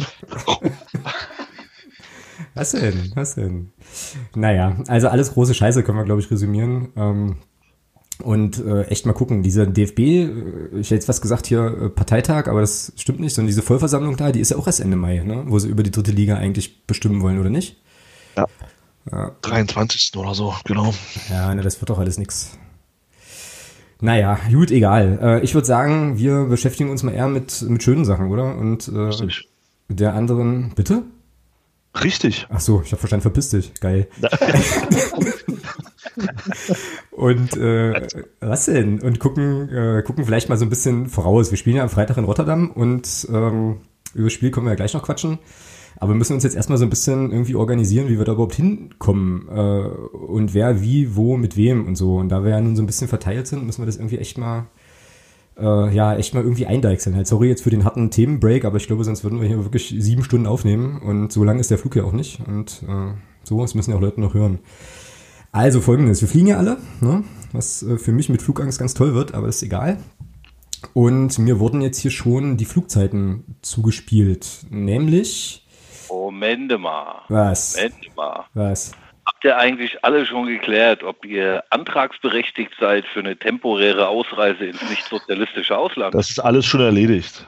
Was 2.54 2.72
denn? 2.72 3.12
Was 3.14 3.34
denn? 3.34 3.72
Naja, 4.34 4.76
also 4.88 5.08
alles 5.08 5.32
große 5.32 5.54
Scheiße 5.54 5.82
können 5.82 5.98
wir, 5.98 6.04
glaube 6.04 6.20
ich, 6.20 6.30
resümieren. 6.30 6.88
Ähm, 6.96 7.36
und 8.22 8.64
äh, 8.64 8.82
echt 8.84 9.06
mal 9.06 9.12
gucken, 9.12 9.42
diese 9.42 9.66
DFB, 9.66 9.98
äh, 9.98 10.30
ich 10.78 10.86
hätte 10.86 10.94
jetzt 10.94 11.08
was 11.08 11.20
gesagt 11.20 11.46
hier, 11.46 11.64
äh, 11.64 11.88
Parteitag, 11.88 12.48
aber 12.48 12.60
das 12.60 12.92
stimmt 12.96 13.20
nicht, 13.20 13.34
sondern 13.34 13.48
diese 13.48 13.62
Vollversammlung 13.62 14.16
da, 14.16 14.30
die 14.30 14.40
ist 14.40 14.50
ja 14.50 14.56
auch 14.56 14.66
erst 14.66 14.80
Ende 14.80 14.96
Mai, 14.96 15.22
ne? 15.24 15.44
wo 15.46 15.58
sie 15.58 15.68
über 15.68 15.82
die 15.82 15.90
dritte 15.90 16.12
Liga 16.12 16.36
eigentlich 16.36 16.86
bestimmen 16.86 17.22
wollen, 17.22 17.40
oder 17.40 17.50
nicht? 17.50 17.76
23. 19.42 20.16
oder 20.16 20.34
so, 20.34 20.54
genau. 20.64 20.94
Ja, 21.28 21.54
ne, 21.54 21.62
das 21.62 21.80
wird 21.80 21.90
doch 21.90 21.98
alles 21.98 22.16
nix. 22.16 22.56
Naja, 24.00 24.38
gut, 24.50 24.70
egal. 24.70 25.18
Äh, 25.20 25.44
ich 25.44 25.54
würde 25.54 25.66
sagen, 25.66 26.18
wir 26.18 26.44
beschäftigen 26.44 26.90
uns 26.90 27.02
mal 27.02 27.12
eher 27.12 27.28
mit, 27.28 27.62
mit 27.62 27.82
schönen 27.82 28.04
Sachen, 28.04 28.30
oder? 28.30 28.56
Und 28.56 28.88
äh, 28.88 28.98
Richtig. 28.98 29.48
der 29.88 30.14
anderen, 30.14 30.72
bitte? 30.74 31.02
Richtig. 32.02 32.46
Ach 32.50 32.60
so, 32.60 32.82
ich 32.82 32.92
habe 32.92 32.98
verstanden, 32.98 33.22
verpiss 33.22 33.50
dich. 33.50 33.72
Geil. 33.80 34.08
Und 37.10 37.56
äh, 37.56 38.06
was 38.40 38.66
denn? 38.66 39.00
Und 39.00 39.18
gucken, 39.18 39.68
äh, 39.68 40.02
gucken 40.02 40.24
vielleicht 40.24 40.48
mal 40.48 40.56
so 40.56 40.64
ein 40.64 40.70
bisschen 40.70 41.08
voraus. 41.08 41.50
Wir 41.50 41.58
spielen 41.58 41.76
ja 41.76 41.82
am 41.82 41.88
Freitag 41.88 42.16
in 42.16 42.24
Rotterdam 42.24 42.70
und 42.70 43.26
ähm, 43.30 43.76
über 44.14 44.24
das 44.24 44.32
Spiel 44.32 44.50
können 44.50 44.66
wir 44.66 44.70
ja 44.70 44.76
gleich 44.76 44.94
noch 44.94 45.02
quatschen. 45.02 45.38
Aber 45.96 46.12
wir 46.12 46.16
müssen 46.16 46.34
uns 46.34 46.42
jetzt 46.42 46.56
erstmal 46.56 46.78
so 46.78 46.84
ein 46.84 46.90
bisschen 46.90 47.30
irgendwie 47.30 47.54
organisieren, 47.54 48.08
wie 48.08 48.18
wir 48.18 48.24
da 48.24 48.32
überhaupt 48.32 48.54
hinkommen 48.54 49.48
äh, 49.48 49.86
und 50.16 50.52
wer, 50.52 50.82
wie, 50.82 51.14
wo, 51.14 51.36
mit 51.36 51.56
wem 51.56 51.86
und 51.86 51.96
so. 51.96 52.16
Und 52.16 52.30
da 52.30 52.42
wir 52.42 52.50
ja 52.50 52.60
nun 52.60 52.76
so 52.76 52.82
ein 52.82 52.86
bisschen 52.86 53.08
verteilt 53.08 53.46
sind, 53.46 53.64
müssen 53.64 53.82
wir 53.82 53.86
das 53.86 53.96
irgendwie 53.96 54.18
echt 54.18 54.36
mal, 54.36 54.66
äh, 55.56 55.94
ja, 55.94 56.16
echt 56.16 56.34
mal 56.34 56.42
irgendwie 56.42 56.66
eindeichseln. 56.66 57.14
Halt, 57.14 57.28
sorry 57.28 57.48
jetzt 57.48 57.62
für 57.62 57.70
den 57.70 57.84
harten 57.84 58.10
Themenbreak, 58.10 58.64
aber 58.64 58.76
ich 58.78 58.88
glaube, 58.88 59.04
sonst 59.04 59.22
würden 59.22 59.40
wir 59.40 59.46
hier 59.46 59.62
wirklich 59.62 59.94
sieben 59.96 60.24
Stunden 60.24 60.46
aufnehmen 60.46 61.00
und 61.00 61.32
so 61.32 61.44
lang 61.44 61.60
ist 61.60 61.70
der 61.70 61.78
Flug 61.78 61.94
ja 61.94 62.04
auch 62.04 62.12
nicht. 62.12 62.40
Und 62.46 62.82
äh, 62.88 63.12
so, 63.44 63.60
das 63.60 63.74
müssen 63.74 63.92
ja 63.92 63.96
auch 63.96 64.02
Leute 64.02 64.20
noch 64.20 64.34
hören. 64.34 64.58
Also 65.54 65.80
folgendes, 65.80 66.20
wir 66.20 66.26
fliegen 66.26 66.48
ja 66.48 66.56
alle, 66.56 66.78
ne? 67.00 67.22
was 67.52 67.84
äh, 67.84 67.96
für 67.96 68.10
mich 68.10 68.28
mit 68.28 68.42
Flugangst 68.42 68.76
ganz 68.76 68.92
toll 68.92 69.14
wird, 69.14 69.34
aber 69.34 69.46
ist 69.46 69.62
egal. 69.62 69.98
Und 70.94 71.38
mir 71.38 71.60
wurden 71.60 71.80
jetzt 71.80 71.98
hier 71.98 72.10
schon 72.10 72.56
die 72.56 72.64
Flugzeiten 72.64 73.56
zugespielt, 73.62 74.66
nämlich 74.70 75.64
Moment 76.08 76.76
mal. 76.80 77.22
was? 77.28 77.76
Moment 77.76 78.16
mal. 78.16 78.46
Was? 78.54 78.96
Habt 79.26 79.44
ihr 79.44 79.56
eigentlich 79.56 80.04
alle 80.04 80.26
schon 80.26 80.46
geklärt, 80.46 81.04
ob 81.04 81.24
ihr 81.24 81.62
antragsberechtigt 81.70 82.72
seid 82.80 83.06
für 83.06 83.20
eine 83.20 83.36
temporäre 83.36 84.08
Ausreise 84.08 84.66
ins 84.66 84.82
nicht-sozialistische 84.90 85.78
Ausland? 85.78 86.16
Das 86.16 86.30
ist 86.30 86.40
alles 86.40 86.66
schon 86.66 86.80
erledigt. 86.80 87.46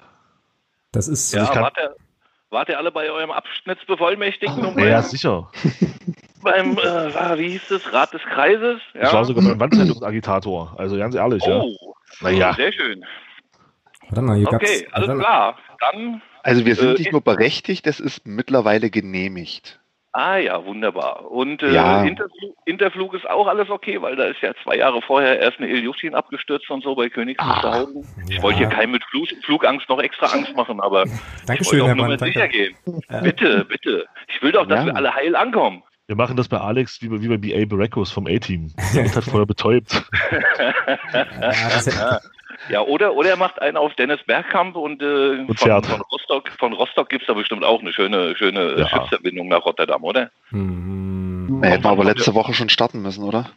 Das 0.92 1.08
ist 1.08 1.34
ja, 1.34 1.52
wart, 1.56 1.76
ihr, 1.76 1.96
wart 2.50 2.68
ihr 2.68 2.78
alle 2.78 2.92
bei 2.92 3.10
eurem 3.10 3.32
Abschnittsbevollmächtigten 3.32 4.64
und 4.64 4.78
Ja, 4.78 5.02
sicher. 5.02 5.50
beim 6.42 6.78
äh, 6.78 6.82
ah, 6.86 7.36
wie 7.38 7.50
hieß 7.50 7.70
es, 7.70 7.92
Rat 7.92 8.12
des 8.14 8.22
Kreises? 8.22 8.80
Ich 8.94 9.02
Ja. 9.02 9.12
war 9.12 9.24
sogar 9.24 9.44
beim 9.44 9.58
Wandzeitungsagitator. 9.60 10.74
Also 10.78 10.96
ganz 10.96 11.14
ehrlich, 11.14 11.44
ja. 11.44 11.60
Oh, 11.60 11.94
Naja. 12.20 12.52
sehr 12.54 12.72
schön. 12.72 13.04
Warte 14.08 14.22
mal, 14.22 14.36
hier 14.36 14.46
Okay, 14.52 14.82
gab's. 14.82 14.92
alles 14.94 15.08
mal. 15.08 15.18
klar. 15.18 15.58
Dann, 15.80 16.22
Also 16.42 16.64
wir 16.64 16.74
sind 16.76 16.96
Äh, 16.96 16.98
nicht 17.00 17.12
nur 17.12 17.20
berechtigt, 17.22 17.86
es 17.86 17.98
ist 18.00 18.26
mittlerweile 18.26 18.88
genehmigt. 18.90 19.80
ah 20.12 20.36
ja, 20.36 20.64
wunderbar. 20.64 21.30
Und 21.30 21.62
äh, 21.62 21.72
Ja. 21.74 22.02
Interflug, 22.04 22.56
Interflug 22.64 23.14
ist 23.14 23.28
auch 23.28 23.46
alles 23.48 23.68
okay, 23.68 24.00
weil 24.00 24.14
da 24.16 24.24
ist 24.24 24.40
ja 24.40 24.52
zwei 24.62 24.76
Jahre 24.76 25.02
vorher 25.02 25.38
erst 25.40 25.58
eine 25.58 25.68
Ilyushin 25.68 26.14
abgestürzt 26.14 26.70
und 26.70 26.82
so 26.84 26.94
bei 26.94 27.08
Königs. 27.10 27.42
Ich 28.28 28.36
ja. 28.36 28.42
wollte 28.42 28.58
hier 28.60 28.68
keinem 28.68 28.92
mit 28.92 29.04
Flug, 29.10 29.26
Flugangst 29.44 29.88
noch 29.90 29.98
extra 30.00 30.26
Angst 30.26 30.54
machen, 30.56 30.80
aber 30.80 31.04
ich 31.04 31.10
Dankeschön, 31.46 31.80
wollte 31.80 31.84
Herr 31.86 31.92
auch 31.92 31.96
nur 31.96 32.06
Mann. 32.08 32.18
mal 32.18 32.26
sicher 32.26 32.40
Danke. 32.40 32.56
gehen. 32.56 32.76
Bitte, 33.24 33.64
bitte. 33.66 34.06
Ich 34.28 34.40
will 34.40 34.52
doch, 34.52 34.66
dass 34.66 34.80
Ja. 34.80 34.86
wir 34.86 34.96
alle 34.96 35.14
heil 35.14 35.34
ankommen. 35.36 35.82
Wir 36.08 36.16
machen 36.16 36.36
das 36.36 36.48
bei 36.48 36.58
Alex 36.58 37.02
wie 37.02 37.08
bei, 37.08 37.20
wie 37.20 37.28
bei 37.28 37.36
BA 37.36 37.64
Baracus 37.66 38.10
vom 38.12 38.26
A-Team. 38.26 38.72
Der 38.94 39.04
wird 39.04 39.14
halt 39.16 39.24
vorher 39.24 39.46
betäubt. 39.46 40.04
Ja, 42.68 42.80
oder, 42.80 43.14
oder 43.14 43.30
er 43.30 43.36
macht 43.36 43.60
einen 43.60 43.76
auf 43.76 43.94
Dennis 43.94 44.20
Bergkamp 44.26 44.74
und, 44.76 45.00
äh, 45.02 45.44
Und 45.46 45.58
von, 45.58 45.82
von 45.84 46.00
Rostock, 46.00 46.48
von 46.58 46.72
Rostock 46.72 47.08
gibt 47.10 47.22
es 47.22 47.26
da 47.28 47.34
bestimmt 47.34 47.64
auch 47.64 47.80
eine 47.80 47.92
schöne, 47.92 48.34
schöne 48.34 48.76
Ja. 48.78 48.88
Schiffsverbindung 48.88 49.46
nach 49.48 49.64
Rotterdam, 49.64 50.02
oder? 50.02 50.30
hm, 50.48 51.60
Da 51.62 51.68
hätten 51.68 51.84
wir 51.84 51.90
aber 51.90 52.04
letzte 52.04 52.34
Woche 52.34 52.54
schon 52.54 52.68
starten 52.68 53.02
müssen, 53.02 53.22
oder? 53.24 53.50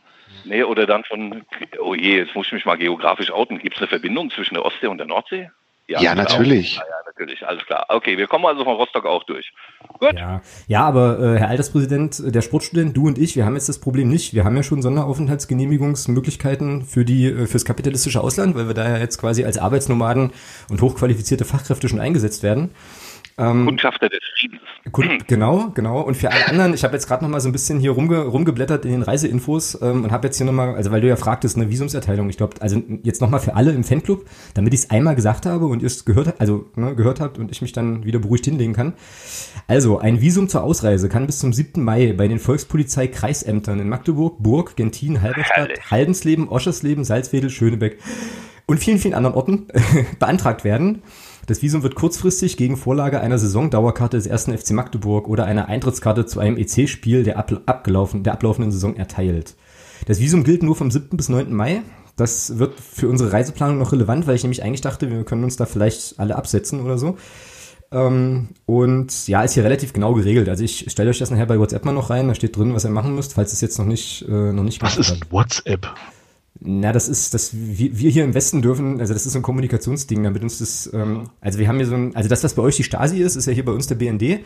Nee, 0.44 0.64
oder 0.64 0.86
dann 0.86 1.04
von, 1.06 1.44
oh 1.80 1.96
je, 1.96 2.18
jetzt 2.18 2.36
muss 2.36 2.48
ich 2.48 2.54
mich 2.54 2.66
mal 2.66 2.78
geografisch 2.78 3.32
outen. 3.32 3.58
Gibt 3.60 3.76
es 3.78 3.82
eine 3.82 3.88
Verbindung 3.88 4.30
zwischen 4.32 4.54
der 4.56 4.66
Ostsee 4.66 4.88
und 4.88 4.98
der 5.00 5.08
Nordsee? 5.08 5.50
Ja, 5.90 6.00
klar. 6.00 6.16
natürlich. 6.16 6.76
Ja, 6.76 6.84
ja, 6.84 6.96
natürlich, 7.06 7.48
alles 7.48 7.66
klar. 7.66 7.86
Okay, 7.90 8.18
wir 8.18 8.28
kommen 8.28 8.46
also 8.46 8.64
von 8.64 8.76
Rostock 8.76 9.06
auch 9.06 9.24
durch. 9.24 9.52
Gut. 10.00 10.14
Ja, 10.16 10.42
ja 10.68 10.82
aber 10.82 11.20
äh, 11.20 11.40
Herr 11.40 11.50
Alterspräsident, 11.50 12.20
äh, 12.20 12.32
der 12.32 12.42
Sportstudent, 12.42 12.96
du 12.96 13.08
und 13.08 13.18
ich, 13.18 13.36
wir 13.36 13.46
haben 13.46 13.56
jetzt 13.56 13.70
das 13.70 13.80
Problem 13.80 14.08
nicht. 14.08 14.36
Wir 14.36 14.44
haben 14.44 14.56
ja 14.56 14.62
schon 14.62 14.84
Sonderaufenthaltsgenehmigungsmöglichkeiten 14.84 16.84
für 16.84 17.06
die 17.06 17.26
äh, 17.26 17.48
fürs 17.48 17.66
kapitalistische 17.66 18.22
Ausland, 18.22 18.56
weil 18.56 18.68
wir 18.68 18.76
da 18.76 18.88
ja 18.88 18.98
jetzt 18.98 19.18
quasi 19.18 19.44
als 19.44 19.58
Arbeitsnomaden 19.58 20.32
und 20.70 20.82
hochqualifizierte 20.82 21.44
Fachkräfte 21.44 21.90
schon 21.90 22.00
eingesetzt 22.00 22.44
werden. 22.44 22.70
Ähm, 23.40 23.66
Kundschafter 23.66 24.10
des 24.10 24.20
Friedens. 24.38 24.62
Kun- 24.92 25.24
Genau, 25.28 25.70
genau. 25.74 26.02
Und 26.02 26.18
für 26.18 26.32
alle 26.32 26.48
anderen, 26.48 26.74
ich 26.74 26.84
habe 26.84 26.94
jetzt 26.94 27.08
gerade 27.08 27.24
noch 27.24 27.32
mal 27.32 27.40
so 27.40 27.48
ein 27.50 27.52
bisschen 27.52 27.80
hier 27.80 27.92
rumge 27.92 28.20
rumgeblättert 28.20 28.86
in 28.86 28.92
den 28.92 29.02
Reiseinfos 29.04 29.80
ähm, 29.82 30.04
und 30.04 30.12
habe 30.12 30.28
jetzt 30.28 30.38
hier 30.38 30.46
noch 30.46 30.54
mal, 30.54 30.76
also 30.76 30.92
weil 30.92 31.02
du 31.02 31.08
ja 31.08 31.16
fragtest, 31.16 31.56
eine 31.56 31.70
Visumserteilung. 31.70 32.30
Ich 32.30 32.38
glaube, 32.38 32.56
also 32.60 32.82
jetzt 33.04 33.22
noch 33.22 33.30
mal 33.30 33.40
für 33.40 33.56
alle 33.56 33.72
im 33.72 33.84
Fanclub, 33.84 34.26
damit 34.54 34.74
ich 34.74 34.82
es 34.82 34.90
einmal 34.90 35.16
gesagt 35.16 35.46
habe 35.46 35.66
und 35.68 35.82
ihr 35.82 35.88
es 35.88 36.06
gehört, 36.06 36.40
also 36.42 36.66
ne, 36.76 36.96
gehört 36.96 37.20
habt 37.20 37.38
und 37.38 37.52
ich 37.52 37.62
mich 37.62 37.72
dann 37.72 38.04
wieder 38.04 38.20
beruhigt 38.20 38.46
hinlegen 38.46 38.74
kann. 38.74 38.94
Also 39.68 40.00
ein 40.00 40.22
Visum 40.22 40.50
zur 40.50 40.64
Ausreise 40.64 41.08
kann 41.10 41.26
bis 41.26 41.40
zum 41.40 41.54
7. 41.54 41.84
Mai 41.84 42.14
bei 42.18 42.28
den 42.28 42.40
Volkspolizei-Kreisämtern 42.40 43.80
in 43.80 43.90
Magdeburg, 43.90 44.36
Burg, 44.40 44.76
Gentin, 44.76 45.22
Halberstadt, 45.22 45.58
Herrlich. 45.58 45.92
Haldensleben, 45.92 46.50
Oschersleben, 46.50 47.04
Salzwedel, 47.04 47.50
Schönebeck 47.50 48.00
und 48.66 48.80
vielen, 48.80 48.98
vielen 49.00 49.14
anderen 49.14 49.36
Orten 49.36 49.68
beantragt 50.20 50.64
werden. 50.64 51.02
Das 51.50 51.64
Visum 51.64 51.82
wird 51.82 51.96
kurzfristig 51.96 52.58
gegen 52.58 52.78
Vorlage 52.78 53.22
einer 53.22 53.40
Saisondauerkarte 53.40 54.18
des 54.18 54.28
1. 54.28 54.62
FC 54.62 54.70
Magdeburg 54.70 55.28
oder 55.28 55.46
einer 55.46 55.68
Eintrittskarte 55.68 56.28
zu 56.28 56.40
einem 56.40 56.58
EC-Spiel 56.58 57.24
der, 57.24 57.40
ab, 57.40 57.52
abgelaufen, 57.66 58.22
der 58.22 58.34
ablaufenden 58.34 58.72
Saison 58.72 58.96
erteilt. 58.96 59.56
Das 60.06 60.20
Visum 60.20 60.44
gilt 60.44 60.62
nur 60.62 60.76
vom 60.76 60.92
7. 60.92 61.18
bis 61.18 61.28
9. 61.28 61.52
Mai. 61.52 61.82
Das 62.18 62.60
wird 62.60 62.80
für 62.80 63.10
unsere 63.10 63.34
Reiseplanung 63.34 63.80
noch 63.80 63.94
relevant, 63.94 64.28
weil 64.28 64.36
ich 64.36 64.44
nämlich 64.44 64.62
eigentlich 64.62 64.82
dachte, 64.82 65.10
wir 65.10 65.24
können 65.24 65.44
uns 65.44 65.56
da 65.56 65.66
vielleicht 65.66 66.20
alle 66.20 66.36
absetzen 66.36 66.82
oder 66.82 67.00
so. 67.00 67.18
Ähm, 67.92 68.50
und 68.68 69.28
ja, 69.28 69.42
ist 69.42 69.54
hier 69.56 69.64
relativ 69.64 69.92
genau 69.92 70.14
geregelt. 70.14 70.50
Also 70.50 70.64
ich 70.64 70.86
stelle 70.92 71.10
euch 71.10 71.18
das 71.18 71.32
nachher 71.32 71.48
bei 71.48 71.58
WhatsApp 71.58 71.84
mal 71.84 71.94
noch 71.94 72.12
rein, 72.12 72.28
da 72.28 72.36
steht 72.36 72.56
drin, 72.58 72.76
was 72.76 72.86
ihr 72.86 72.92
machen 72.92 73.16
müsst, 73.16 73.34
falls 73.34 73.54
es 73.54 73.62
jetzt 73.62 73.80
noch 73.80 73.88
nicht, 73.88 74.24
äh, 74.30 74.54
noch 74.54 74.62
nicht 74.62 74.84
Was 74.84 74.98
ist 74.98 75.10
denn 75.10 75.22
WhatsApp? 75.32 75.88
Na, 76.62 76.92
das 76.92 77.08
ist, 77.08 77.34
das 77.34 77.52
wir, 77.54 77.98
wir 77.98 78.10
hier 78.12 78.26
im 78.26 78.34
Westen 78.34 78.62
dürfen, 78.62 79.00
also 79.00 79.14
das 79.14 79.26
ist 79.26 79.34
so 79.34 79.40
ein 79.40 79.44
Kommunikationsding, 79.44 80.22
damit 80.24 80.44
uns 80.44 80.60
das, 80.60 80.92
ähm, 80.94 81.30
also 81.40 81.58
wir 81.58 81.68
haben 81.70 81.78
hier 81.78 81.86
so 81.86 81.96
ein, 81.96 82.16
also 82.16 82.28
das, 82.28 82.44
was 82.44 82.54
bei 82.54 82.62
euch 82.62 82.76
die 82.76 82.84
Stasi 82.84 83.22
ist, 83.22 83.36
ist 83.38 83.46
ja 83.46 83.54
hier 83.54 83.64
bei 83.64 83.72
uns 83.72 83.88
der 83.88 83.96
BND. 83.96 84.42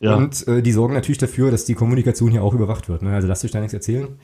Ja. 0.00 0.14
Und 0.14 0.46
äh, 0.46 0.62
die 0.62 0.72
sorgen 0.72 0.92
natürlich 0.92 1.18
dafür, 1.18 1.50
dass 1.50 1.64
die 1.64 1.74
Kommunikation 1.74 2.30
hier 2.30 2.42
auch 2.42 2.52
überwacht 2.52 2.88
wird. 2.88 3.00
Ne? 3.00 3.14
Also 3.14 3.26
lasst 3.28 3.44
euch 3.44 3.50
da 3.50 3.60
nichts 3.60 3.72
erzählen. 3.72 4.18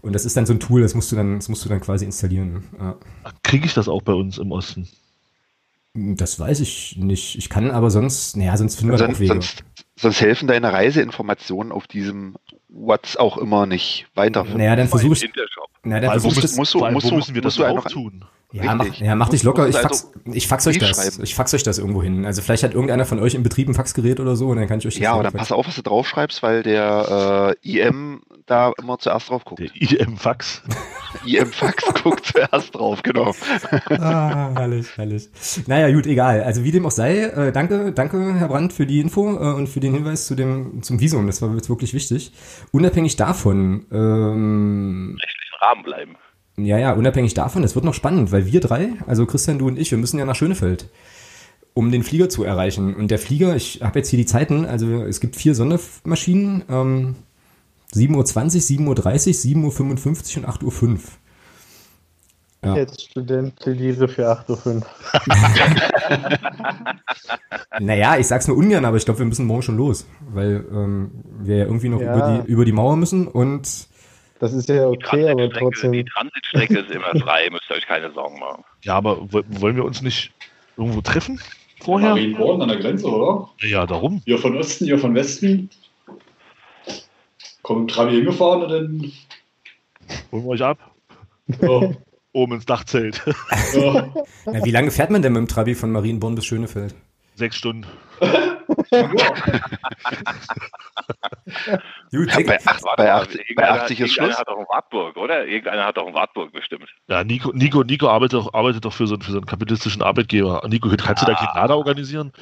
Und 0.00 0.14
das 0.14 0.24
ist 0.24 0.36
dann 0.36 0.46
so 0.46 0.54
ein 0.54 0.60
Tool, 0.60 0.80
das 0.80 0.94
musst 0.94 1.12
du 1.12 1.16
dann, 1.16 1.36
das 1.36 1.50
musst 1.50 1.62
du 1.64 1.68
dann 1.68 1.80
quasi 1.80 2.06
installieren. 2.06 2.64
Ja. 2.78 2.96
Kriege 3.42 3.66
ich 3.66 3.74
das 3.74 3.88
auch 3.88 4.00
bei 4.00 4.14
uns 4.14 4.38
im 4.38 4.50
Osten? 4.50 4.88
Das 5.92 6.38
weiß 6.38 6.60
ich 6.60 6.96
nicht. 6.96 7.36
Ich 7.36 7.48
kann 7.50 7.70
aber 7.70 7.90
sonst, 7.90 8.36
naja, 8.36 8.56
sonst 8.56 8.76
finden 8.76 8.92
wir 8.92 8.98
da 8.98 9.04
auch 9.04 9.08
Sonst, 9.08 9.20
Wege. 9.20 9.32
sonst, 9.32 9.64
sonst 9.96 10.20
helfen 10.20 10.48
deine 10.48 10.72
Reiseinformationen 10.72 11.72
auf 11.72 11.86
diesem 11.86 12.36
What's 12.68 13.16
auch 13.16 13.36
immer 13.36 13.66
nicht 13.66 14.06
weiter. 14.14 14.44
Naja, 14.44 14.76
dann 14.76 14.88
versuche 14.88 15.14
ich, 15.14 15.24
Intershop. 15.24 15.59
Na, 15.82 16.00
dann 16.00 16.10
allem, 16.10 16.24
wo, 16.24 16.28
das, 16.30 16.56
musst 16.56 16.74
du- 16.74 16.78
vor 16.78 16.86
allem, 16.86 16.94
musst 16.94 17.06
wo 17.06 17.10
du- 17.10 17.16
müssen 17.16 17.34
wir 17.34 17.42
das 17.42 17.58
auch 17.60 17.64
einfach- 17.64 17.90
tun? 17.90 18.24
Ja, 18.52 18.74
mach, 18.74 18.92
ja, 18.96 19.14
mach 19.14 19.28
dich 19.28 19.44
locker. 19.44 19.68
Ich 19.68 19.76
fax, 19.76 20.06
also 20.26 20.36
ich 20.36 20.48
fax 20.48 20.66
euch 20.66 20.78
das. 20.80 20.88
schreiben. 20.96 21.22
Ich 21.22 21.36
fax 21.36 21.54
euch 21.54 21.62
das 21.62 21.78
irgendwo 21.78 22.02
hin. 22.02 22.26
Also 22.26 22.42
vielleicht 22.42 22.64
hat 22.64 22.74
irgendeiner 22.74 23.04
von 23.06 23.20
euch 23.20 23.36
im 23.36 23.44
Betrieb 23.44 23.68
ein 23.68 23.74
Faxgerät 23.74 24.18
oder 24.18 24.34
so 24.34 24.48
und 24.48 24.56
dann 24.56 24.66
kann 24.66 24.80
ich 24.80 24.86
euch 24.88 24.94
das 24.94 25.02
Ja, 25.04 25.12
aber 25.12 25.22
dann 25.22 25.34
pass 25.34 25.52
auf, 25.52 25.68
was 25.68 25.76
du 25.76 25.82
draufschreibst, 25.82 26.42
weil 26.42 26.64
der 26.64 27.54
äh, 27.62 27.70
IM 27.78 28.22
da 28.46 28.72
immer 28.82 28.98
zuerst 28.98 29.28
drauf 29.30 29.44
guckt. 29.44 29.60
Der 29.60 29.70
IM-Fax. 30.00 30.62
IM-Fax 31.26 31.94
guckt 32.02 32.26
zuerst 32.26 32.74
drauf, 32.74 33.04
genau. 33.04 33.32
Ah, 33.88 34.50
herrlich, 34.56 34.88
herrlich. 34.96 35.28
Naja, 35.68 35.94
gut, 35.94 36.06
egal. 36.06 36.42
Also 36.42 36.64
wie 36.64 36.72
dem 36.72 36.84
auch 36.86 36.90
sei, 36.90 37.18
äh, 37.26 37.52
danke, 37.52 37.92
danke, 37.92 38.34
Herr 38.34 38.48
Brandt, 38.48 38.72
für 38.72 38.84
die 38.86 38.98
Info 38.98 39.30
äh, 39.32 39.54
und 39.54 39.68
für 39.68 39.78
den 39.78 39.94
Hinweis 39.94 40.26
zu 40.26 40.34
dem, 40.34 40.82
zum 40.82 40.98
Visum. 40.98 41.28
Das 41.28 41.40
war 41.40 41.54
jetzt 41.54 41.68
wirklich 41.68 41.94
wichtig. 41.94 42.32
Unabhängig 42.72 43.14
davon, 43.14 43.86
ähm, 43.92 45.18
Rahmen 45.60 45.82
bleiben. 45.82 46.16
ja, 46.56 46.78
ja, 46.78 46.92
unabhängig 46.92 47.34
davon, 47.34 47.62
es 47.64 47.74
wird 47.74 47.84
noch 47.84 47.94
spannend, 47.94 48.32
weil 48.32 48.46
wir 48.46 48.60
drei, 48.60 48.90
also 49.06 49.26
Christian, 49.26 49.58
du 49.58 49.66
und 49.68 49.78
ich, 49.78 49.90
wir 49.90 49.98
müssen 49.98 50.18
ja 50.18 50.24
nach 50.24 50.36
Schönefeld, 50.36 50.88
um 51.74 51.90
den 51.92 52.02
Flieger 52.02 52.28
zu 52.28 52.44
erreichen. 52.44 52.94
Und 52.94 53.10
der 53.10 53.18
Flieger, 53.18 53.56
ich 53.56 53.82
habe 53.82 53.98
jetzt 53.98 54.08
hier 54.08 54.18
die 54.18 54.26
Zeiten, 54.26 54.64
also 54.66 55.02
es 55.02 55.20
gibt 55.20 55.36
vier 55.36 55.54
Sondermaschinen, 55.54 56.64
ähm, 56.68 57.16
7.20 57.94 58.80
Uhr, 58.80 58.94
7.30 58.94 59.56
Uhr, 59.56 59.70
7.55 59.70 60.38
Uhr 60.38 60.44
und 60.44 60.50
8.05 60.50 60.92
Uhr. 60.92 60.98
Ja. 62.62 62.76
Jetzt 62.76 63.02
Studenteliere 63.10 64.06
für 64.06 64.30
8.05 64.30 64.76
Uhr. 64.76 64.82
Naja, 67.80 68.16
ich 68.18 68.26
sag's 68.26 68.48
nur 68.48 68.56
ungern, 68.56 68.84
aber 68.84 68.96
ich 68.96 69.04
glaube, 69.04 69.20
wir 69.20 69.26
müssen 69.26 69.46
morgen 69.46 69.62
schon 69.62 69.76
los, 69.76 70.06
weil 70.32 70.64
ähm, 70.70 71.10
wir 71.40 71.56
ja 71.56 71.64
irgendwie 71.64 71.88
noch 71.88 72.00
Ja. 72.00 72.14
über, 72.14 72.42
die, 72.46 72.52
über 72.52 72.64
die 72.64 72.72
Mauer 72.72 72.96
müssen 72.96 73.26
und 73.28 73.88
Das 74.40 74.52
ist 74.52 74.68
ja 74.68 74.74
Die 74.90 74.96
okay, 74.96 75.28
aber 75.30 75.48
trotzdem. 75.50 75.92
die 75.92 76.04
Transitstrecke 76.04 76.78
ist 76.80 76.90
immer 76.90 77.14
frei, 77.20 77.48
müsst 77.50 77.70
ihr 77.70 77.76
euch 77.76 77.86
keine 77.86 78.10
Sorgen 78.12 78.38
machen. 78.40 78.64
Ja, 78.82 78.96
aber 78.96 79.18
wo- 79.32 79.42
wollen 79.46 79.76
wir 79.76 79.84
uns 79.84 80.02
nicht 80.02 80.32
irgendwo 80.76 81.00
treffen 81.02 81.40
vorher? 81.80 82.10
Marienborn 82.10 82.62
an 82.62 82.68
der 82.68 82.78
Grenze, 82.78 83.06
oder? 83.06 83.48
Ja, 83.60 83.86
darum. 83.86 84.22
Ihr 84.24 84.38
von 84.38 84.56
Osten, 84.56 84.86
ihr 84.86 84.98
von 84.98 85.14
Westen. 85.14 85.70
Kommt 87.62 87.90
Trabi 87.90 88.12
hingefahren 88.16 88.62
und 88.62 88.68
dann. 88.70 89.12
Holen 90.32 90.44
wir 90.44 90.48
euch 90.50 90.62
ab. 90.62 90.78
Ja, 91.60 91.90
Oben 92.32 92.52
ins 92.54 92.64
Dachzelt. 92.64 93.20
ja. 93.74 94.08
na, 94.46 94.64
wie 94.64 94.70
lange 94.70 94.90
fährt 94.92 95.10
man 95.10 95.20
denn 95.20 95.32
mit 95.32 95.40
dem 95.40 95.48
Trabi 95.48 95.74
von 95.74 95.90
Marienborn 95.92 96.34
bis 96.36 96.46
Schönefeld? 96.46 96.94
Sechs 97.34 97.56
Stunden. 97.56 97.86
Gut, 98.90 99.22
Ja, 102.32 102.40
bei, 102.46 102.58
acht, 102.64 102.84
Warte 102.84 102.96
bei, 102.96 103.04
mal, 103.04 103.10
80, 103.22 103.36
bei 103.36 103.42
irgendeiner- 103.48 103.82
80 103.82 104.00
ist 104.00 104.16
irgendeiner 104.16 104.26
Schluss. 104.28 104.38
hat 104.38 104.48
doch 104.48 104.58
in 104.58 104.66
Wartburg, 104.68 105.16
oder? 105.16 105.46
Irgendeiner 105.46 105.84
hat 105.86 105.96
doch 105.96 106.06
in 106.08 106.14
Wartburg 106.14 106.52
bestimmt. 106.52 106.86
Ja, 107.08 107.24
Nico, 107.24 107.52
Nico, 107.52 107.82
Nico 107.84 108.08
arbeitet 108.08 108.34
doch, 108.34 108.54
arbeitet 108.54 108.84
doch 108.84 108.92
für, 108.92 109.06
so, 109.06 109.16
für 109.20 109.30
so 109.32 109.38
einen 109.38 109.46
kapitalistischen 109.46 110.02
Arbeitgeber. 110.02 110.62
Nico, 110.68 110.88
kannst 110.88 111.22
du 111.22 111.26
da 111.26 111.32
Ah. 111.32 111.46
keinen 111.46 111.56
Lader 111.62 111.76
organisieren? 111.76 112.32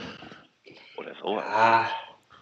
Oder 0.96 1.10
so. 1.22 1.38
Ah, 1.38 1.84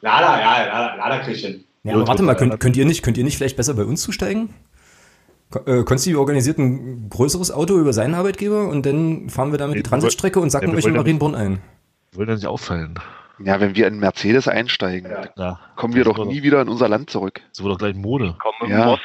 Lada, 0.01 0.41
ja, 0.41 0.67
Lada, 0.67 0.95
Lada 0.97 1.29
ich 1.29 1.45
hin. 1.45 1.65
Ja, 1.83 1.95
aber 1.95 2.09
warte 2.09 2.23
mal, 2.23 2.35
könnt, 2.35 2.59
könnt, 2.61 2.77
ihr 2.77 2.85
nicht, 2.85 3.03
könnt 3.05 3.17
ihr 3.17 3.25
nicht 3.25 3.37
vielleicht 3.37 3.57
besser 3.57 3.75
bei 3.75 3.85
uns 3.85 4.03
zusteigen? 4.03 4.53
Äh, 5.67 5.85
Konsti 5.85 6.17
organisiert 6.17 6.59
ein 6.59 7.09
größeres 7.09 7.53
Auto 7.53 7.79
über 7.79 7.93
seinen 7.93 8.15
Arbeitgeber 8.15 8.69
und 8.69 8.85
dann 8.85 9.31
fahren 9.31 9.53
wir 9.53 9.59
damit 9.59 9.77
Nee, 9.77 9.83
die 9.83 9.89
Transitstrecke 9.89 10.41
und 10.41 10.51
sacken 10.51 10.69
ja, 10.69 10.73
wir 10.75 10.79
euch 10.79 10.87
in 10.87 10.95
Marienborn 10.97 11.37
ein. 11.37 11.61
Wollen 12.13 12.29
ja 12.29 12.35
nicht 12.35 12.47
auffallen. 12.47 12.99
Ja, 13.39 13.61
wenn 13.61 13.75
wir 13.77 13.87
in 13.87 13.99
Mercedes 13.99 14.49
einsteigen, 14.49 15.11
Ja. 15.11 15.25
Ja, 15.37 15.61
kommen 15.77 15.95
wir 15.95 16.05
doch 16.05 16.25
nie 16.25 16.43
wieder 16.43 16.63
in 16.63 16.69
unser 16.69 16.89
Land 16.89 17.11
zurück. 17.11 17.43
Das 17.51 17.63
wird 17.63 17.73
doch 17.73 17.79
gleich 17.79 17.95
Mode. 17.95 18.35
Komm 18.39 18.53
mit 18.63 18.71
Ja. 18.71 18.97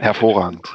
Hervorragend. 0.00 0.68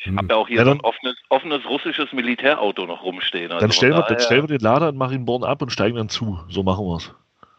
Ich 0.00 0.06
habe 0.14 0.26
ja 0.30 0.36
auch 0.36 0.46
hier 0.46 0.58
Ja, 0.58 0.64
so 0.64 0.70
dann- 0.70 0.78
ein 0.78 0.84
offenes, 0.84 1.16
offenes 1.28 1.64
russisches 1.68 2.12
Militärauto 2.12 2.86
noch 2.86 3.02
rumstehen. 3.02 3.50
Also 3.50 3.60
Dann 3.60 3.72
stellen, 3.72 3.94
wir, 3.94 4.02
dann 4.02 4.20
stellen 4.20 4.48
wir 4.48 4.58
den 4.58 4.64
Lader 4.64 4.90
in 4.90 4.96
Marienborn 4.96 5.42
ab 5.42 5.60
und 5.62 5.70
steigen 5.72 5.96
dann 5.96 6.08
zu. 6.08 6.38
So 6.48 6.62
machen 6.62 6.84
wir 6.86 6.96
es. 6.96 7.10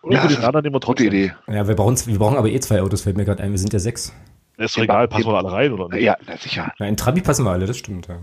Ja, 0.10 0.25
den 0.25 0.41
Lader 0.41 0.62
nehmen 0.62 0.75
wir 0.75 0.80
Gute 0.80 0.86
trotzdem. 0.86 1.08
Idee. 1.08 1.34
Ja, 1.47 1.67
wir 1.67 1.75
brauchen, 1.75 1.97
wir 2.06 2.17
brauchen 2.17 2.38
aber 2.38 2.47
eh 2.47 2.60
zwei 2.62 2.82
Autos, 2.82 3.02
fällt 3.02 3.17
mir 3.17 3.25
gerade 3.25 3.43
ein. 3.43 3.52
Wir 3.52 3.58
sind 3.58 3.73
ja 3.73 3.80
sechs. 3.80 4.15
Ist 4.56 4.78
doch 4.78 4.84
egal, 4.84 5.08
passen 5.10 5.25
wir 5.28 5.38
alle 5.38 5.52
rein, 5.52 5.73
oder 5.73 5.89
nicht? 5.89 6.04
Ja, 6.04 6.15
na, 6.25 6.38
sicher. 6.38 6.71
Na, 6.80 6.88
in 6.88 6.95
Trabi 6.95 7.21
passen 7.21 7.43
wir 7.45 7.52
alle, 7.52 7.65
das 7.65 7.78
stimmt, 7.78 8.08
ja. 8.08 8.19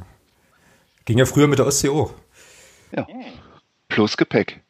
Ging 1.05 1.19
ja 1.19 1.27
früher 1.27 1.47
mit 1.49 1.59
der 1.59 1.67
Ostsee 1.67 1.89
auch. 1.91 2.13
Plus 3.89 4.17
Gepäck. 4.17 4.63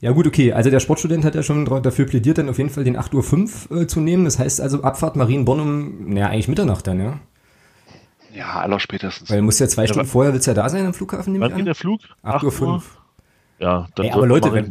Ja 0.00 0.10
gut, 0.10 0.26
okay. 0.26 0.52
Also 0.52 0.70
der 0.70 0.80
Sportstudent 0.80 1.24
hat 1.24 1.34
ja 1.34 1.42
schon 1.42 1.64
dafür 1.82 2.06
plädiert, 2.06 2.38
dann 2.38 2.48
auf 2.48 2.58
jeden 2.58 2.70
Fall 2.70 2.84
den 2.84 2.96
8.05 2.98 3.70
Uhr 3.70 3.80
äh, 3.82 3.86
zu 3.86 4.00
nehmen. 4.00 4.24
Das 4.24 4.38
heißt 4.38 4.60
also 4.60 4.82
Abfahrt 4.82 5.16
Marienborn 5.16 5.60
um, 5.60 6.08
naja, 6.10 6.26
eigentlich 6.28 6.48
Mitternacht 6.48 6.86
dann, 6.86 7.00
ja. 7.00 7.20
Ja, 8.34 8.60
allerspätestens. 8.60 9.30
Weil 9.30 9.38
du 9.38 9.44
musst 9.44 9.60
ja 9.60 9.68
zwei 9.68 9.82
Ja, 9.82 9.88
Stunden 9.88 10.08
vorher, 10.08 10.32
willst 10.32 10.46
du 10.46 10.50
ja 10.50 10.54
da 10.54 10.68
sein 10.68 10.84
am 10.86 10.92
Flughafen, 10.94 11.32
nehme 11.32 11.44
Wann 11.44 11.52
ich 11.52 11.56
geht 11.56 11.62
an? 11.62 11.66
der 11.66 11.74
Flug? 11.76 12.00
8.05 12.24 12.62
Uhr. 12.62 12.82
Ja, 13.60 13.86
dann 13.94 14.06
Ey, 14.06 14.12
aber 14.12 14.26
Leute, 14.26 14.52
wenn- 14.52 14.66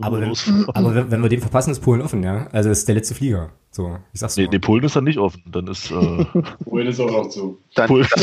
Aber, 0.00 0.20
wenn, 0.20 0.28
los. 0.28 0.48
aber 0.72 0.94
wenn, 0.94 1.10
wenn 1.10 1.20
wir 1.22 1.28
den 1.28 1.40
verpassen, 1.40 1.72
ist 1.72 1.80
Polen 1.80 2.00
offen, 2.00 2.22
ja. 2.22 2.46
Also 2.52 2.68
das 2.68 2.78
ist 2.78 2.88
der 2.88 2.94
letzte 2.94 3.16
Flieger. 3.16 3.50
So, 3.72 3.98
ich 4.12 4.20
sag's 4.20 4.36
Nee, 4.36 4.48
nee, 4.50 4.60
Polen 4.60 4.84
ist 4.84 4.94
dann 4.94 5.04
nicht 5.04 5.18
offen. 5.18 5.42
Dann 5.50 5.66
ist 5.66 5.90
äh, 5.90 6.24
Polen 6.64 6.86
ist 6.86 7.00
auch 7.00 7.10
noch 7.10 7.28
zu. 7.28 7.58
Dann, 7.74 7.88
Polen. 7.88 8.06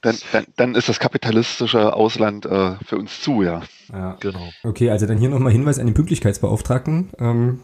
dann, 0.00 0.16
dann, 0.32 0.44
dann 0.56 0.74
ist 0.74 0.88
das 0.88 0.98
kapitalistische 0.98 1.94
Ausland 1.94 2.46
äh, 2.46 2.76
für 2.84 2.96
uns 2.96 3.20
zu, 3.20 3.42
ja. 3.42 3.62
Ja. 3.92 4.16
genau. 4.20 4.50
Okay, 4.64 4.90
also 4.90 5.06
dann 5.06 5.18
hier 5.18 5.28
nochmal 5.28 5.52
Hinweis 5.52 5.78
an 5.78 5.86
den 5.86 5.94
Pünktlichkeitsbeauftragten. 5.94 7.10
Ähm, 7.18 7.60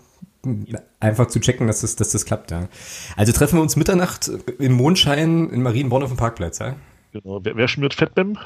einfach 1.00 1.26
zu 1.26 1.40
checken, 1.40 1.66
dass 1.66 1.80
das, 1.80 1.96
dass 1.96 2.10
das 2.10 2.24
klappt, 2.24 2.50
ja. 2.50 2.68
Also 3.16 3.32
treffen 3.32 3.56
wir 3.58 3.62
uns 3.62 3.76
Mitternacht 3.76 4.30
im 4.58 4.72
Mondschein 4.72 5.50
in 5.50 5.62
Marienborn 5.62 6.02
auf 6.02 6.10
dem 6.10 6.16
Parkplatz, 6.16 6.58
ja. 6.60 6.76
genau. 7.12 7.40
Wer, 7.42 7.56
wer 7.56 7.68
schmiert 7.68 7.94
Fettbäm 7.94 8.38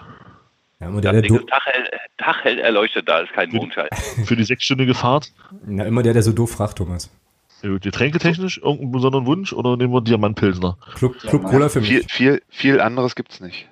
Ja, 0.80 0.88
immer 0.88 1.00
der, 1.00 1.12
der, 1.12 1.22
Ding 1.22 1.34
do- 1.34 1.40
ist 1.40 1.48
Taghell, 1.48 1.84
Taghell 2.18 2.58
erleuchtet, 2.58 3.08
da 3.08 3.20
ist 3.20 3.32
kein 3.32 3.50
Mondschein. 3.50 3.88
für 4.24 4.36
die 4.36 4.44
sechsstündige 4.44 4.94
Fahrt? 4.94 5.32
na, 5.66 5.84
immer 5.84 6.02
der, 6.02 6.14
der 6.14 6.22
so 6.22 6.32
doof 6.32 6.52
fragt, 6.52 6.78
Thomas. 6.78 7.10
Getränketechnisch 7.62 8.58
irgendeinen 8.58 8.92
besonderen 8.92 9.26
Wunsch 9.26 9.52
oder 9.52 9.76
nehmen 9.76 9.92
wir 9.92 10.00
Diamantpilsner? 10.00 10.76
Club, 10.94 11.18
Club. 11.18 11.44
Cola 11.44 11.68
für 11.68 11.80
mich. 11.80 11.88
Viel, 11.88 12.04
viel, 12.08 12.42
viel 12.48 12.80
anderes 12.80 13.14
gibt's 13.14 13.40
nicht. 13.40 13.68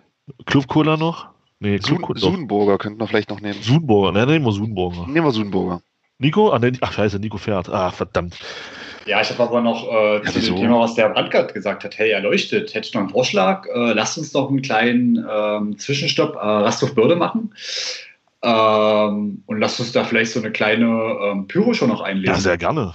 Club 0.46 0.68
Cola 0.68 0.96
noch? 0.96 1.28
Nee, 1.58 1.78
Club 1.78 1.98
Sun, 1.98 2.02
Cola. 2.02 2.20
Sunburger 2.20 2.78
könnten 2.78 3.00
wir 3.00 3.06
vielleicht 3.06 3.30
noch 3.30 3.40
nehmen. 3.40 3.60
Sunburger, 3.60 4.12
ne, 4.12 4.26
nehmen 4.26 4.44
wir 4.44 4.52
Sunburger. 4.52 5.06
Nehmen 5.06 5.26
wir 5.26 5.32
Sunburger. 5.32 5.82
Nico? 6.18 6.52
Ach, 6.52 6.60
nee, 6.60 6.72
ach 6.80 6.92
scheiße, 6.92 7.18
Nico 7.18 7.38
fährt. 7.38 7.68
Ah, 7.68 7.90
verdammt. 7.90 8.38
Ja, 9.06 9.20
ich 9.20 9.30
habe 9.30 9.42
aber 9.42 9.60
noch 9.60 9.86
äh, 9.90 10.22
zu 10.22 10.40
dem 10.40 10.56
Thema, 10.56 10.80
was 10.80 10.94
der 10.94 11.08
Brandgart 11.08 11.54
gesagt 11.54 11.84
hat. 11.84 11.98
Hey, 11.98 12.10
erleuchtet. 12.10 12.74
Hätte 12.74 12.86
ich 12.86 12.94
noch 12.94 13.00
einen 13.00 13.10
Vorschlag. 13.10 13.66
Äh, 13.66 13.92
lasst 13.94 14.18
uns 14.18 14.30
doch 14.32 14.48
einen 14.48 14.62
kleinen 14.62 15.26
ähm, 15.28 15.78
Zwischenstopp 15.78 16.36
äh, 16.36 16.38
Rasthof 16.38 16.94
Börde 16.94 17.16
machen. 17.16 17.54
Ähm, 18.42 19.42
und 19.46 19.58
lasst 19.58 19.80
uns 19.80 19.92
da 19.92 20.04
vielleicht 20.04 20.32
so 20.32 20.40
eine 20.40 20.52
kleine 20.52 20.86
ähm, 20.86 21.46
Pyro-Show 21.46 21.86
noch 21.86 22.02
einlegen. 22.02 22.32
Ja, 22.34 22.38
sehr 22.38 22.58
gerne. 22.58 22.92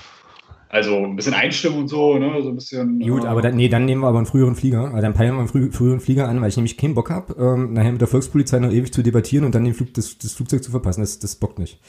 Also 0.75 0.97
ein 0.97 1.15
bisschen 1.15 1.33
einstimmen 1.33 1.79
und 1.79 1.87
so, 1.87 2.17
ne? 2.19 2.41
So 2.41 2.49
ein 2.49 2.55
bisschen. 2.55 2.99
Gut, 2.99 3.23
äh, 3.23 3.27
aber 3.27 3.41
dann, 3.41 3.55
nee, 3.55 3.69
dann 3.69 3.85
nehmen 3.85 4.01
wir 4.01 4.07
aber 4.09 4.17
einen 4.17 4.25
früheren 4.27 4.55
Flieger. 4.55 4.85
Also 4.89 5.01
dann 5.01 5.13
peilen 5.13 5.33
wir 5.35 5.39
einen 5.39 5.47
frü 5.47 5.71
früheren 5.71 6.01
Flieger 6.01 6.27
an, 6.27 6.41
weil 6.41 6.49
ich 6.49 6.57
nämlich 6.57 6.77
keinen 6.77 6.95
Bock 6.95 7.09
habe, 7.09 7.33
ähm, 7.39 7.71
nachher 7.73 7.93
mit 7.93 8.01
der 8.01 8.09
Volkspolizei 8.09 8.59
noch 8.59 8.71
ewig 8.71 8.91
zu 8.93 9.01
debattieren 9.01 9.45
und 9.45 9.55
dann 9.55 9.63
den 9.63 9.73
Flug, 9.73 9.93
das, 9.93 10.17
das 10.17 10.33
Flugzeug 10.33 10.63
zu 10.65 10.71
verpassen. 10.71 10.99
Das, 10.99 11.17
das 11.19 11.37
bockt 11.37 11.59
nicht. 11.59 11.79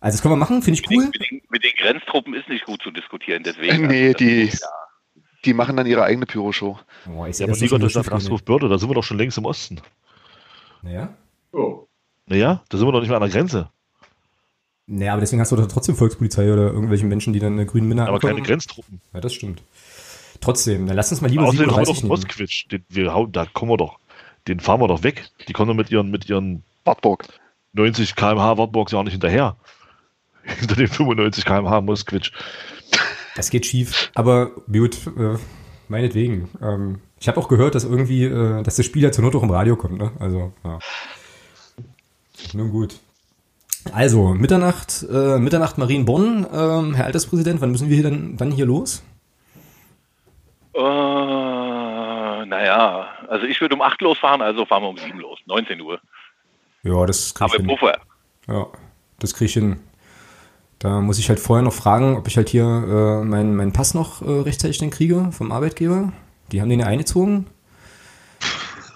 Also 0.00 0.16
das 0.16 0.22
können 0.22 0.32
wir 0.32 0.38
machen, 0.38 0.60
finde 0.60 0.80
ich 0.80 0.88
Mit, 0.90 0.98
cool. 0.98 1.04
den, 1.04 1.10
mit, 1.20 1.30
den, 1.30 1.40
mit 1.50 1.64
den 1.64 1.70
Grenztruppen 1.78 2.34
ist 2.34 2.48
nicht 2.48 2.64
gut 2.64 2.82
zu 2.82 2.90
diskutieren, 2.90 3.44
deswegen. 3.44 3.86
Nee, 3.86 4.08
also, 4.08 4.18
die- 4.18 4.46
ja. 4.46 4.58
Die 5.44 5.54
machen 5.54 5.76
dann 5.76 5.86
ihre 5.86 6.02
eigene 6.02 6.26
Pyro-Show. 6.26 6.78
Boah, 7.06 7.28
ich 7.28 7.38
Ja, 7.38 7.44
aber 7.44 7.52
doch 7.52 7.60
das 7.60 7.62
ist 7.62 7.96
wieder 7.96 8.12
Rasthof 8.12 8.42
Börde, 8.44 8.68
da 8.68 8.76
sind 8.78 8.90
wir 8.90 8.94
doch 8.94 9.04
schon 9.04 9.18
längst 9.18 9.38
im 9.38 9.44
Osten. 9.44 9.80
Naja. 10.82 11.14
Oh. 11.52 11.86
Naja, 12.26 12.62
da 12.68 12.78
sind 12.78 12.88
wir 12.88 12.92
doch 12.92 13.00
nicht 13.00 13.08
mehr 13.10 13.18
an 13.18 13.22
der 13.22 13.30
Grenze. 13.30 13.70
Naja, 14.86 15.12
aber 15.12 15.20
deswegen 15.20 15.40
hast 15.40 15.50
du 15.50 15.56
doch 15.56 15.66
trotzdem 15.66 15.96
Volkspolizei 15.96 16.52
oder 16.52 16.72
irgendwelche 16.72 17.06
Menschen, 17.06 17.32
die 17.32 17.38
dann 17.38 17.54
eine 17.54 17.66
grünen 17.66 17.88
Männer 17.88 18.08
Aber 18.08 18.18
keine. 18.18 18.42
Grenztruppen. 18.42 19.00
Ja, 19.14 19.20
das 19.20 19.32
stimmt. 19.32 19.62
Trotzdem, 20.40 20.86
dann 20.86 20.96
lass 20.96 21.10
uns 21.10 21.22
mal 21.22 21.30
lieber 21.30 21.44
Außerdem 21.44 21.70
haben 21.70 21.78
wir 21.78 21.86
doch 21.86 21.96
37. 21.96 22.08
Mosquitsch. 22.08 22.66
Den, 22.70 22.84
wir 22.90 23.14
hauen, 23.14 23.32
da 23.32 23.46
kommen 23.46 23.72
wir 23.72 23.78
doch. 23.78 23.98
Den 24.46 24.60
fahren 24.60 24.80
wir 24.80 24.88
doch 24.88 25.02
weg. 25.02 25.30
Die 25.48 25.54
kommen 25.54 25.68
doch 25.68 25.74
mit 25.74 25.90
ihren, 25.90 26.10
mit 26.10 26.28
ihren 26.28 26.64
Wartburg. 26.84 27.26
90 27.72 28.14
km/h 28.14 28.58
Wartbox 28.58 28.92
ja 28.92 28.98
auch 28.98 29.04
nicht 29.04 29.12
hinterher. 29.12 29.56
Hinter 30.44 30.76
den 30.76 30.88
95 30.88 31.44
km/h 31.44 31.80
Mosquitsch. 31.80 32.32
Das 33.36 33.50
geht 33.50 33.66
schief, 33.66 34.12
aber 34.14 34.50
gut, 34.70 34.98
äh, 35.18 35.38
meinetwegen. 35.88 36.50
Ähm, 36.62 37.00
ich 37.18 37.26
habe 37.26 37.40
auch 37.40 37.48
gehört, 37.48 37.74
dass 37.74 37.84
irgendwie, 37.84 38.24
äh, 38.24 38.62
dass 38.62 38.76
das 38.76 38.86
Spiel 38.86 39.02
ja 39.02 39.10
zur 39.10 39.24
Not 39.24 39.34
auch 39.34 39.42
im 39.42 39.50
Radio 39.50 39.76
kommt, 39.76 39.98
ne? 39.98 40.12
Also, 40.20 40.52
ja. 40.62 40.78
Nun 42.52 42.70
gut. 42.70 43.00
Also, 43.92 44.28
Mitternacht, 44.28 45.04
äh, 45.10 45.38
Mitternacht 45.38 45.78
Marienborn, 45.78 46.46
ähm, 46.52 46.94
Herr 46.94 47.06
Alterspräsident, 47.06 47.60
wann 47.60 47.70
müssen 47.70 47.88
wir 47.88 47.96
hier 47.96 48.04
dann, 48.04 48.36
dann 48.36 48.50
hier 48.50 48.66
los? 48.66 49.02
Äh, 50.74 50.80
naja, 52.46 53.08
also 53.28 53.46
ich 53.46 53.60
würde 53.60 53.74
um 53.74 53.82
8 53.82 54.00
losfahren, 54.00 54.42
also 54.42 54.64
fahren 54.64 54.82
wir 54.82 54.88
um 54.88 54.96
7 54.96 55.18
los. 55.18 55.38
19 55.46 55.80
Uhr. 55.80 56.00
Ja, 56.82 57.06
das 57.06 57.34
krieg 57.34 57.44
Aber 57.44 57.54
ich 57.54 57.60
hin. 57.60 57.66
Puffer. 57.66 57.98
Ja, 58.48 58.66
das 59.18 59.34
krieg 59.34 59.48
ich 59.48 59.54
hin. 59.54 59.80
Da 60.78 61.00
muss 61.00 61.18
ich 61.18 61.28
halt 61.28 61.40
vorher 61.40 61.62
noch 61.62 61.72
fragen, 61.72 62.16
ob 62.16 62.26
ich 62.26 62.36
halt 62.36 62.48
hier 62.48 62.64
äh, 62.64 63.24
meinen 63.24 63.56
meinen 63.56 63.72
Pass 63.72 63.94
noch 63.94 64.20
äh, 64.20 64.40
rechtzeitig 64.40 64.78
dann 64.78 64.90
kriege 64.90 65.32
vom 65.32 65.52
Arbeitgeber. 65.52 66.12
Die 66.52 66.60
haben 66.60 66.68
den 66.68 66.80
ja 66.80 66.86
eingezogen. 66.86 67.46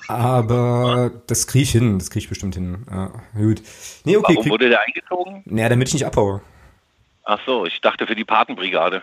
Aber 0.09 1.11
das 1.27 1.47
krieg 1.47 1.63
ich 1.63 1.71
hin, 1.73 1.99
das 1.99 2.11
krieg 2.11 2.23
ich 2.23 2.29
bestimmt 2.29 2.55
hin. 2.55 2.87
Ja, 2.91 3.13
gut. 3.37 3.63
Nee, 4.05 4.17
okay. 4.17 4.25
Warum 4.29 4.43
Krieg, 4.43 4.53
wurde 4.53 4.69
der 4.71 4.81
eingezogen? 4.81 5.43
naja, 5.45 5.69
damit 5.69 5.89
ich 5.89 5.95
nicht 5.95 6.07
abhaue. 6.07 6.41
Ach 7.25 7.39
so, 7.47 7.67
ich 7.67 7.81
dachte 7.83 8.07
für 8.07 8.15
die 8.15 8.25
Patenbrigade. 8.25 9.03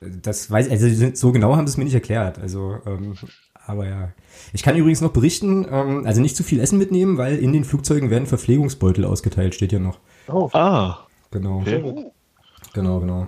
Das 0.00 0.50
weiß 0.50 0.68
also 0.68 1.10
so 1.14 1.32
genau 1.32 1.56
haben 1.56 1.66
sie 1.66 1.72
es 1.72 1.76
mir 1.78 1.84
nicht 1.84 1.94
erklärt. 1.94 2.38
Also, 2.38 2.78
ähm, 2.86 3.14
aber 3.66 3.86
ja. 3.88 4.12
Ich 4.52 4.62
kann 4.62 4.76
übrigens 4.76 5.00
noch 5.00 5.12
berichten, 5.12 5.66
ähm, 5.70 6.06
also 6.06 6.20
nicht 6.20 6.36
zu 6.36 6.42
viel 6.42 6.60
Essen 6.60 6.76
mitnehmen, 6.78 7.16
weil 7.18 7.38
in 7.38 7.52
den 7.52 7.64
Flugzeugen 7.64 8.10
werden 8.10 8.26
Verpflegungsbeutel 8.26 9.04
ausgeteilt, 9.04 9.54
steht 9.54 9.72
ja 9.72 9.78
noch. 9.78 10.00
Oh, 10.28 10.50
Ah, 10.52 11.06
Genau. 11.30 11.60
okay. 11.60 11.82
Genau, 12.74 13.00
genau. 13.00 13.26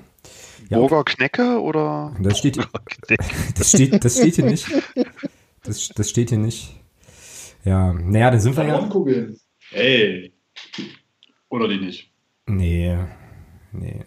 Ja, 0.68 0.78
Burger 0.78 1.04
Knecke 1.04 1.60
oder? 1.60 2.14
Das 2.20 2.38
steht, 2.38 2.58
das 3.56 3.68
steht, 3.70 4.04
das 4.04 4.16
steht 4.18 4.34
hier 4.36 4.44
nicht. 4.44 4.66
Das, 5.62 5.88
das 5.88 6.10
steht 6.10 6.30
hier 6.30 6.38
nicht. 6.38 6.76
Ja, 7.64 7.92
naja, 7.92 8.30
dann 8.30 8.40
sind 8.40 8.56
wir 8.56 8.64
ja. 8.64 8.74
Ballonkugeln. 8.74 9.38
Ey. 9.72 10.34
Oder 11.48 11.68
die 11.68 11.78
nicht. 11.78 12.10
Nee, 12.46 12.98
nee. 13.72 14.04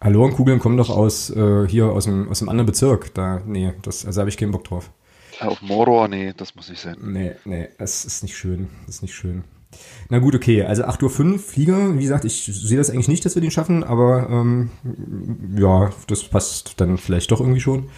Alorenkugeln 0.00 0.58
kommen 0.58 0.76
doch 0.76 0.90
aus, 0.90 1.30
äh, 1.30 1.68
hier 1.68 1.86
aus 1.86 2.04
dem, 2.04 2.28
aus 2.28 2.40
dem 2.40 2.48
anderen 2.48 2.66
Bezirk. 2.66 3.14
Da, 3.14 3.42
nee, 3.46 3.72
das, 3.82 4.04
also 4.04 4.20
habe 4.20 4.30
ich 4.30 4.36
keinen 4.36 4.50
Bock 4.50 4.64
drauf. 4.64 4.90
Auf 5.40 5.62
Mordor? 5.62 6.08
Nee, 6.08 6.32
das 6.36 6.54
muss 6.54 6.68
nicht 6.68 6.80
sein. 6.80 6.96
Nee, 7.00 7.32
nee, 7.44 7.68
das 7.78 8.04
ist 8.04 8.22
nicht 8.22 8.36
schön. 8.36 8.68
Das 8.86 8.96
ist 8.96 9.02
nicht 9.02 9.14
schön. 9.14 9.44
Na 10.08 10.18
gut, 10.18 10.34
okay, 10.34 10.62
also 10.62 10.84
8.05 10.84 11.32
Uhr 11.32 11.38
Flieger. 11.38 11.98
Wie 11.98 12.02
gesagt, 12.02 12.24
ich 12.24 12.44
sehe 12.44 12.78
das 12.78 12.90
eigentlich 12.90 13.08
nicht, 13.08 13.24
dass 13.24 13.34
wir 13.34 13.42
den 13.42 13.50
schaffen, 13.50 13.84
aber 13.84 14.28
ähm, 14.30 14.70
ja, 15.56 15.90
das 16.06 16.24
passt 16.24 16.80
dann 16.80 16.96
vielleicht 16.96 17.30
doch 17.30 17.40
irgendwie 17.40 17.60
schon. 17.60 17.88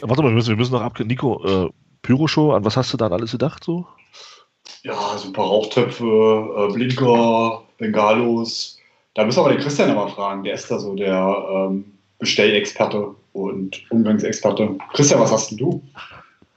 Warte 0.00 0.22
mal, 0.22 0.30
wir 0.30 0.34
müssen, 0.34 0.50
wir 0.50 0.56
müssen 0.56 0.72
noch 0.72 0.82
abklären. 0.82 1.08
Nico, 1.08 1.44
äh, 1.44 1.70
Pyroshow, 2.02 2.52
an 2.52 2.64
was 2.64 2.76
hast 2.76 2.92
du 2.92 2.96
da 2.96 3.08
alles 3.08 3.32
gedacht 3.32 3.62
so? 3.62 3.86
Ja, 4.82 5.16
so 5.18 5.28
ein 5.28 5.32
paar 5.32 5.46
Rauchtöpfe, 5.46 6.04
äh, 6.04 6.72
Blinker, 6.72 7.62
Bengalos. 7.78 8.78
Da 9.14 9.24
müssen 9.24 9.38
wir 9.38 9.44
aber 9.44 9.52
den 9.54 9.62
Christian 9.62 9.88
nochmal 9.88 10.10
fragen. 10.12 10.44
Der 10.44 10.54
ist 10.54 10.70
da 10.70 10.78
so 10.78 10.94
der 10.94 11.44
ähm, 11.50 11.92
Bestellexperte 12.18 13.14
und 13.32 13.90
Umgangsexperte. 13.90 14.76
Christian, 14.92 15.20
was 15.20 15.32
hast 15.32 15.50
denn 15.50 15.58
du? 15.58 15.82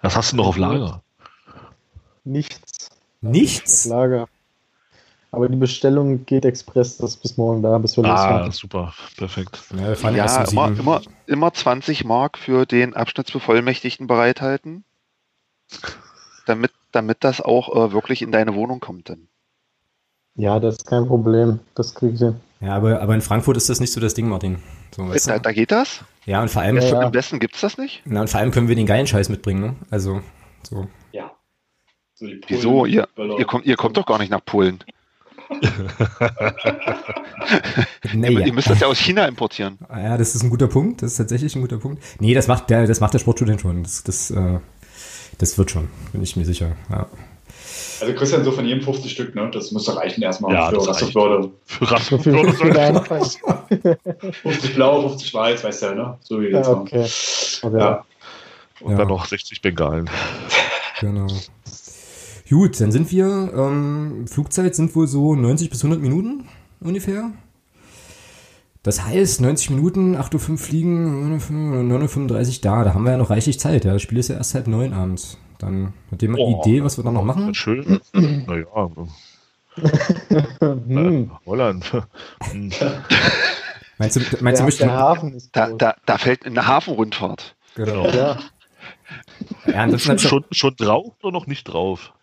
Was 0.02 0.16
hast 0.16 0.32
du 0.34 0.38
noch 0.38 0.48
auf 0.48 0.58
Lager? 0.58 1.02
nichts. 2.24 2.90
Nichts? 3.22 3.86
Lager. 3.86 4.28
Aber 5.32 5.50
die 5.50 5.58
Bestellung 5.58 6.26
geht 6.26 6.46
express, 6.46 6.98
das 6.98 7.12
ist 7.12 7.22
bis 7.22 7.38
morgen 7.38 7.62
da, 7.62 7.78
bis 7.78 7.98
wir 7.98 8.04
Ah, 8.06 8.12
losfahren. 8.12 8.52
super, 8.52 8.94
perfekt. 9.18 9.62
Ja, 9.72 9.88
wir 9.90 9.96
fahren 9.96 10.16
erst 10.16 10.38
Ja, 10.38 10.44
immer, 10.52 10.80
immer, 10.80 11.02
immer 11.26 11.54
20 11.54 12.06
Mark 12.06 12.38
für 12.38 12.66
den 12.66 12.96
Abschnittsbevollmächtigten 12.96 14.08
bereithalten, 14.08 14.84
damit, 16.46 16.72
damit 16.98 17.24
das 17.24 17.40
auch 17.42 17.70
äh, 17.76 17.92
wirklich 17.94 18.22
in 18.22 18.32
deine 18.32 18.56
Wohnung 18.56 18.80
kommt 18.80 19.10
dann. 19.10 19.28
Ja, 20.36 20.60
das 20.60 20.76
ist 20.78 20.86
kein 20.86 21.08
Problem. 21.08 21.60
Das 21.76 21.96
kriege 21.96 22.14
ich 22.14 22.20
hin. 22.20 22.36
Ja, 22.60 22.76
aber, 22.76 23.02
aber 23.02 23.16
in 23.16 23.22
Frankfurt 23.22 23.58
ist 23.58 23.70
das 23.70 23.80
nicht 23.80 23.92
so 23.94 24.00
das 24.02 24.14
Ding, 24.14 24.28
Martin. 24.30 24.58
So, 24.96 25.08
weißt 25.08 25.28
Da, 25.30 25.36
du? 25.36 25.42
da 25.42 25.52
geht 25.52 25.72
das? 25.72 26.04
Ja, 26.26 26.42
und 26.42 26.50
vor 26.50 26.62
allem, 26.62 26.78
Ja, 26.78 26.84
ja. 26.84 27.04
Im 27.08 27.14
Westen 27.14 27.40
gibt's 27.40 27.62
das 27.62 27.78
nicht? 27.78 28.02
Na, 28.06 28.22
und 28.22 28.30
vor 28.30 28.40
allem 28.40 28.52
können 28.52 28.68
wir 28.68 28.76
den 28.76 28.86
geilen 28.86 29.08
Scheiß 29.08 29.30
mitbringen, 29.30 29.62
ne? 29.62 29.76
Also, 29.90 30.22
so. 30.64 30.88
Ja. 31.12 31.32
So 32.16 32.26
die 32.28 32.42
Wieso? 32.48 32.86
Ihr, 32.86 33.08
ihr, 33.16 33.46
kommt, 33.46 33.66
ihr 33.66 33.76
kommt 33.78 33.98
doch 33.98 34.06
gar 34.06 34.18
nicht 34.20 34.30
nach 34.32 34.44
Polen. 34.46 34.84
Nee, 38.14 38.28
Ihr, 38.32 38.40
ja. 38.40 38.46
ihr 38.48 38.54
müsst 38.54 38.70
das 38.70 38.80
ja 38.80 38.88
aus 38.88 38.98
China 38.98 39.26
importieren. 39.26 39.78
ja, 39.90 40.18
das 40.18 40.36
ist 40.36 40.44
ein 40.44 40.50
guter 40.50 40.68
Punkt. 40.68 41.02
Das 41.02 41.12
ist 41.12 41.18
tatsächlich 41.18 41.56
ein 41.56 41.62
guter 41.62 41.78
Punkt. 41.78 42.04
Nee, 42.20 42.34
das 42.34 42.48
macht 42.48 42.70
der, 42.70 42.86
das 42.88 43.00
macht 43.00 43.14
der 43.14 43.20
Sportstudent 43.20 43.62
schon. 43.62 43.84
Das, 43.84 44.04
das, 44.04 44.32
äh, 44.32 44.60
das 45.38 45.58
wird 45.58 45.72
schon, 45.72 45.88
bin 46.12 46.22
ich 46.24 46.36
mir 46.36 46.46
sicher. 46.46 46.76
Ja. 46.90 47.08
Also 48.00 48.14
Christian, 48.14 48.44
so 48.44 48.52
von 48.52 48.66
jedem 48.66 48.84
50 48.84 49.12
Stück, 49.12 49.34
ne? 49.36 49.50
Das 49.52 49.72
müsste 49.72 49.96
reichen 49.96 50.22
erstmal 50.22 50.54
Ja, 50.54 50.70
für. 50.70 51.12
Börde. 51.12 51.50
Für 51.66 52.82
Anfang. 52.82 53.24
50 54.44 54.76
blau, 54.76 55.02
50 55.10 55.34
weiß, 55.34 55.64
weißt 55.64 55.82
du 55.82 55.86
ja, 55.88 55.96
ne? 55.96 56.18
So 56.22 56.40
wie 56.42 56.50
Ja, 56.52 56.58
jetzt 56.58 56.68
mal. 56.68 56.74
okay. 56.82 57.06
okay. 57.64 57.80
Ja. 57.80 58.06
Und 58.82 58.92
Ja. 58.92 58.98
dann 59.00 59.08
noch 59.08 59.26
60 59.26 59.62
Bengalen. 59.62 60.10
Genau. 61.00 61.28
Gut, 62.50 62.82
dann 62.82 62.92
sind 62.92 63.12
wir, 63.12 63.26
ähm, 63.56 64.26
Flugzeit 64.28 64.74
sind 64.76 64.96
wohl 64.96 65.06
so 65.08 65.36
90 65.36 65.70
bis 65.70 65.84
100 65.84 66.02
Minuten 66.02 66.48
ungefähr. 66.80 67.30
Das 68.88 69.04
heißt, 69.04 69.42
90 69.42 69.72
Minuten, 69.72 70.16
8.05 70.16 70.50
Uhr 70.52 70.58
fliegen, 70.58 71.38
9.35 71.42 72.48
Uhr 72.56 72.62
da. 72.62 72.84
Da 72.86 72.94
haben 72.94 73.04
wir 73.04 73.12
ja 73.12 73.18
noch 73.18 73.30
reichlich 73.30 73.60
Zeit. 73.60 73.84
Ja. 73.84 73.92
Das 73.92 74.02
Spiel 74.02 74.18
ist 74.18 74.30
ja 74.30 74.38
erst 74.38 74.56
halb 74.56 74.68
neun 74.68 74.94
abends. 74.94 75.38
Dann 75.60 75.92
hat 76.10 76.22
jemand 76.22 76.42
eine 76.42 76.56
Oh. 76.56 76.62
Idee, 76.62 76.86
was 76.86 76.98
wir 76.98 77.04
dann 77.04 77.16
noch 77.16 77.26
machen? 77.26 77.54
Schön. 77.54 78.00
naja, 78.14 78.66
Hm. 80.62 80.98
äh, 80.98 81.28
Holland. 81.46 81.92
Hm. 82.50 82.72
Meinst 83.98 84.16
du, 84.16 84.22
meinst 84.42 84.62
du, 84.62 84.70
Der, 84.86 84.94
Hafen 84.94 85.34
ist 85.34 85.50
Da, 85.54 85.70
da, 85.72 85.96
da 86.06 86.18
fällt 86.18 86.46
eine 86.46 86.66
Hafenrundfahrt. 86.66 87.56
genau. 87.76 88.08
Ja, 88.08 88.38
Ja, 89.66 90.00
schon, 90.00 90.46
schon 90.52 90.76
drauf 90.78 91.14
oder 91.22 91.34
noch 91.34 91.46
nicht 91.46 91.66
drauf? 91.66 92.14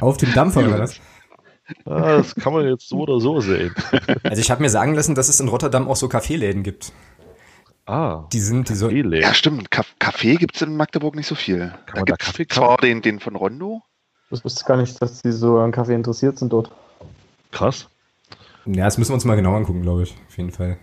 auf 0.00 0.16
dem 0.18 0.32
Dampfer 0.34 0.60
oder 0.60 0.78
was? 0.78 1.00
Ah, 1.84 2.16
das 2.18 2.34
kann 2.34 2.52
man 2.52 2.66
jetzt 2.68 2.88
so 2.88 2.98
oder 2.98 3.20
so 3.20 3.40
sehen. 3.40 3.74
Also 4.24 4.40
ich 4.40 4.50
habe 4.50 4.62
mir 4.62 4.70
sagen 4.70 4.94
lassen, 4.94 5.14
dass 5.14 5.28
es 5.28 5.40
in 5.40 5.48
Rotterdam 5.48 5.88
auch 5.88 5.96
so 5.96 6.08
Kaffeeläden 6.08 6.62
gibt. 6.62 6.92
Ah, 7.86 8.24
Die 8.32 8.40
sind, 8.40 8.68
die 8.68 8.74
so, 8.74 8.86
Kaffeeläden. 8.86 9.22
Ja, 9.28 9.34
stimmt. 9.34 9.70
Kaff- 9.70 9.94
Kaffee 9.98 10.36
gibt's 10.36 10.62
in 10.62 10.76
Magdeburg 10.76 11.14
nicht 11.16 11.26
so 11.26 11.34
viel. 11.34 11.72
Kann 11.86 11.96
Da 11.96 12.02
gibt's 12.02 12.24
Kaffee 12.26 12.46
zwar 12.46 12.76
den, 12.78 13.02
den 13.02 13.18
von 13.20 13.34
Rondo. 13.36 13.82
ich 14.30 14.44
wusste 14.44 14.64
gar 14.64 14.76
nicht, 14.76 15.00
dass 15.02 15.22
die 15.22 15.32
so 15.32 15.58
an 15.58 15.72
Kaffee 15.72 15.94
interessiert 15.94 16.38
sind 16.38 16.52
dort. 16.52 16.70
Krass. 17.50 17.88
ja, 18.66 18.84
das 18.84 18.98
müssen 18.98 19.10
wir 19.10 19.14
uns 19.14 19.24
mal 19.24 19.34
genau 19.36 19.54
angucken, 19.56 19.82
glaube 19.82 20.04
ich. 20.04 20.14
Auf 20.28 20.36
jeden 20.38 20.52
Fall. 20.52 20.78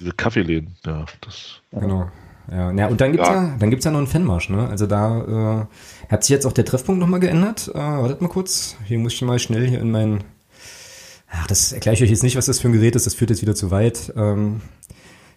Diese 0.00 0.12
Kaffeeläden, 0.12 0.76
ja. 0.84 1.04
Das 1.20 1.60
Genau. 1.70 2.10
Ja, 2.50 2.70
ja, 2.72 2.86
und 2.88 3.00
dann 3.00 3.12
gibt's 3.12 3.28
ja, 3.28 3.34
Ja. 3.34 3.56
dann 3.58 3.70
gibt's 3.70 3.84
ja 3.84 3.90
noch 3.90 3.98
einen 3.98 4.06
Fanmarsch, 4.06 4.50
ne? 4.50 4.68
Also 4.68 4.86
da 4.86 5.66
äh, 6.08 6.10
hat 6.12 6.24
sich 6.24 6.30
jetzt 6.30 6.46
auch 6.46 6.52
der 6.52 6.64
Treffpunkt 6.64 7.00
nochmal 7.00 7.20
geändert. 7.20 7.70
Äh, 7.74 7.78
wartet 7.78 8.20
mal 8.20 8.28
kurz. 8.28 8.76
Hier 8.84 8.98
muss 8.98 9.14
ich 9.14 9.22
mal 9.22 9.38
schnell 9.38 9.66
hier 9.66 9.80
in 9.80 9.90
mein. 9.90 10.24
Ach, 11.30 11.46
das 11.46 11.72
erkläre 11.72 11.94
ich 11.94 12.02
euch 12.02 12.10
jetzt 12.10 12.22
nicht, 12.22 12.36
was 12.36 12.46
das 12.46 12.60
für 12.60 12.68
ein 12.68 12.72
Gerät 12.72 12.94
ist, 12.96 13.06
das 13.06 13.14
führt 13.14 13.30
jetzt 13.30 13.42
wieder 13.42 13.54
zu 13.54 13.70
weit. 13.70 14.12
Ähm, 14.16 14.60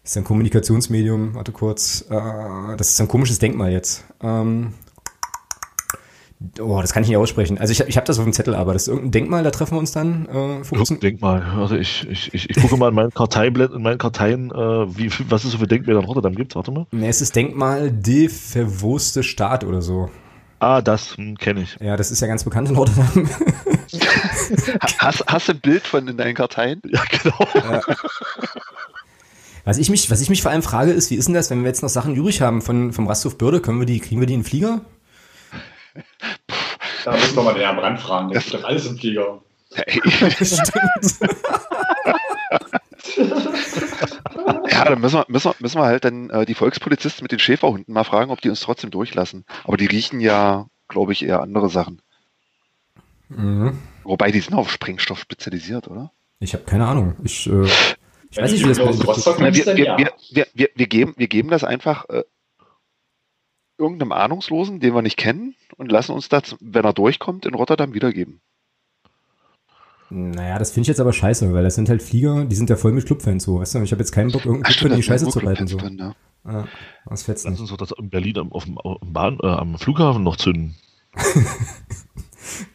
ist 0.03 0.15
ein 0.17 0.23
Kommunikationsmedium, 0.23 1.33
warte 1.35 1.51
kurz. 1.51 2.05
Äh, 2.09 2.77
das 2.77 2.89
ist 2.91 3.01
ein 3.01 3.07
komisches 3.07 3.39
Denkmal 3.39 3.71
jetzt. 3.71 4.03
Ähm, 4.21 4.73
oh, 6.59 6.81
das 6.81 6.93
kann 6.93 7.03
ich 7.03 7.09
nicht 7.09 7.17
aussprechen. 7.17 7.57
Also 7.57 7.71
ich, 7.71 7.79
ich 7.81 7.97
habe 7.97 8.05
das 8.05 8.19
auf 8.19 8.25
dem 8.25 8.33
Zettel, 8.33 8.55
aber 8.55 8.73
das 8.73 8.83
ist 8.83 8.87
irgendein 8.89 9.11
Denkmal, 9.11 9.43
da 9.43 9.51
treffen 9.51 9.75
wir 9.75 9.79
uns 9.79 9.91
dann. 9.91 10.27
Äh, 10.27 10.63
15, 10.63 10.99
Denk 10.99 11.21
mal, 11.21 11.41
also 11.41 11.75
ich, 11.75 12.07
ich, 12.09 12.33
ich, 12.33 12.49
ich 12.49 12.55
gucke 12.57 12.77
mal 12.77 12.89
in 12.89 12.95
meinen 12.95 13.13
Karteiblät, 13.13 13.71
in 13.71 13.81
meinen 13.81 13.97
Karteien, 13.97 14.51
äh, 14.51 14.55
wie, 14.55 15.11
was 15.29 15.43
es 15.43 15.51
so 15.51 15.57
für 15.57 15.67
Denkmäler 15.67 15.99
in 15.99 16.05
Rotterdam 16.05 16.35
gibt. 16.35 16.55
Warte 16.55 16.71
mal. 16.71 16.85
ne, 16.91 17.07
es 17.07 17.21
ist 17.21 17.35
Denkmal 17.35 17.91
de 17.91 18.29
verwurste 18.29 19.23
Staat 19.23 19.63
oder 19.63 19.81
so. 19.81 20.09
Ah, 20.59 20.81
das 20.81 21.17
hm, 21.17 21.37
kenne 21.37 21.61
ich. 21.61 21.77
Ja, 21.79 21.97
das 21.97 22.09
ist 22.09 22.19
ja 22.21 22.27
ganz 22.27 22.43
bekannt 22.43 22.69
in 22.69 22.75
Rotterdam. 22.75 23.29
Hast, 24.99 25.23
hast 25.27 25.47
du 25.47 25.53
ein 25.53 25.59
Bild 25.59 25.87
von 25.87 26.07
in 26.07 26.17
deinen 26.17 26.33
Karteien? 26.33 26.81
Ja, 26.85 27.01
genau. 27.09 27.47
Was 29.63 29.77
ich 29.77 29.89
mich, 29.89 30.09
was 30.09 30.21
ich 30.21 30.29
mich 30.29 30.41
vor 30.41 30.51
allem 30.51 30.61
frage, 30.61 30.91
ist, 30.91 31.11
wie 31.11 31.15
ist 31.15 31.27
denn 31.27 31.33
das, 31.33 31.49
wenn 31.49 31.61
wir 31.61 31.67
jetzt 31.67 31.83
noch 31.83 31.89
Sachen 31.89 32.15
übrig 32.15 32.41
haben 32.41 32.61
von, 32.61 32.93
vom 32.93 33.07
Rasthof 33.07 33.37
Börde, 33.37 33.59
können 33.59 33.79
wir 33.79 33.85
die, 33.85 33.99
kriegen 33.99 34.21
wir 34.21 34.27
die 34.27 34.33
in 34.33 34.39
den 34.41 34.45
Flieger? 34.45 34.81
Da 37.05 37.11
müssen 37.11 37.35
wir 37.35 37.43
mal 37.43 37.53
den 37.53 37.63
Herrn 37.63 37.77
Brand 37.77 37.99
fragen. 37.99 38.29
Der 38.29 38.41
steht 38.41 38.55
doch 38.55 38.63
alles 38.63 38.85
im 38.85 38.97
Flieger. 38.97 39.41
Ja, 44.69 44.85
dann 44.85 45.01
müssen 45.01 45.19
wir, 45.19 45.25
müssen 45.27 45.49
wir, 45.49 45.55
müssen 45.59 45.79
wir 45.79 45.85
halt 45.85 46.05
dann 46.05 46.29
äh, 46.29 46.45
die 46.45 46.53
Volkspolizisten 46.53 47.23
mit 47.23 47.31
den 47.31 47.39
Schäferhunden 47.39 47.93
mal 47.93 48.03
fragen, 48.03 48.31
ob 48.31 48.41
die 48.41 48.49
uns 48.49 48.59
trotzdem 48.59 48.91
durchlassen. 48.91 49.45
Aber 49.63 49.77
die 49.77 49.85
riechen 49.85 50.19
ja, 50.19 50.67
glaube 50.87 51.13
ich, 51.13 51.25
eher 51.25 51.41
andere 51.41 51.69
Sachen. 51.69 52.01
Mhm. 53.29 53.77
Wobei, 54.03 54.31
die 54.31 54.39
sind 54.39 54.53
auf 54.53 54.71
Sprengstoff 54.71 55.19
spezialisiert, 55.19 55.87
oder? 55.87 56.11
Ich 56.39 56.53
habe 56.53 56.63
keine 56.63 56.87
Ahnung. 56.87 57.15
Ich, 57.23 57.47
äh, 57.47 57.65
ich 58.29 58.37
weiß 58.37 58.51
nicht, 58.51 58.63
wie 58.63 58.69
das 58.69 58.77
bei 58.77 59.53
wir, 59.53 59.65
wir, 59.65 59.77
wir, 59.77 60.13
wir, 60.31 60.47
wir, 60.53 60.69
wir, 60.75 60.87
geben, 60.87 61.13
wir 61.17 61.27
geben 61.27 61.49
das 61.49 61.63
einfach 61.63 62.07
äh, 62.09 62.23
irgendeinem 63.77 64.11
Ahnungslosen, 64.11 64.79
den 64.79 64.93
wir 64.93 65.01
nicht 65.01 65.17
kennen, 65.17 65.55
und 65.77 65.91
lassen 65.91 66.11
uns 66.11 66.29
das, 66.29 66.55
wenn 66.59 66.85
er 66.85 66.93
durchkommt, 66.93 67.45
in 67.45 67.53
Rotterdam 67.53 67.93
wiedergeben. 67.93 68.41
Naja, 70.09 70.57
das 70.57 70.71
finde 70.71 70.83
ich 70.83 70.87
jetzt 70.87 71.01
aber 71.01 71.11
scheiße, 71.11 71.53
weil 71.53 71.63
das 71.63 71.75
sind 71.75 71.89
halt 71.89 72.01
Flieger, 72.01 72.45
die 72.45 72.55
sind 72.55 72.69
ja 72.69 72.77
voll 72.77 72.93
mit 72.93 73.05
Clubfans 73.05 73.43
so, 73.43 73.59
weißt 73.59 73.75
du? 73.75 73.81
Ich 73.81 73.91
habe 73.91 74.01
jetzt 74.01 74.13
keinen 74.13 74.31
Bock, 74.31 74.45
irgendeinen 74.45 74.73
Club 74.73 74.91
in 74.91 74.97
die 74.97 75.03
Scheiße 75.03 75.27
zu 75.27 75.39
reiten. 75.39 75.67
So. 75.67 75.77
Drin, 75.77 75.97
ja. 75.97 76.15
Ja, 76.45 76.65
das 77.05 77.23
fetzt 77.23 77.45
Lass 77.45 77.59
uns 77.59 77.69
doch 77.69 77.77
das 77.77 77.91
in 77.91 78.09
Berlin 78.09 78.37
am, 78.37 78.53
auf 78.53 78.63
dem, 78.63 78.77
auf 78.77 78.99
dem 79.01 79.11
Bahn, 79.11 79.37
äh, 79.43 79.47
am 79.47 79.77
Flughafen 79.77 80.23
noch 80.23 80.37
zünden. 80.37 80.75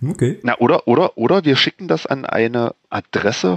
Okay. 0.07 0.39
Na, 0.43 0.59
oder, 0.59 0.87
oder, 0.87 1.17
oder 1.17 1.45
wir 1.45 1.57
schicken 1.57 1.89
das 1.89 2.07
an 2.07 2.25
eine 2.27 2.75
Adresse 2.91 3.57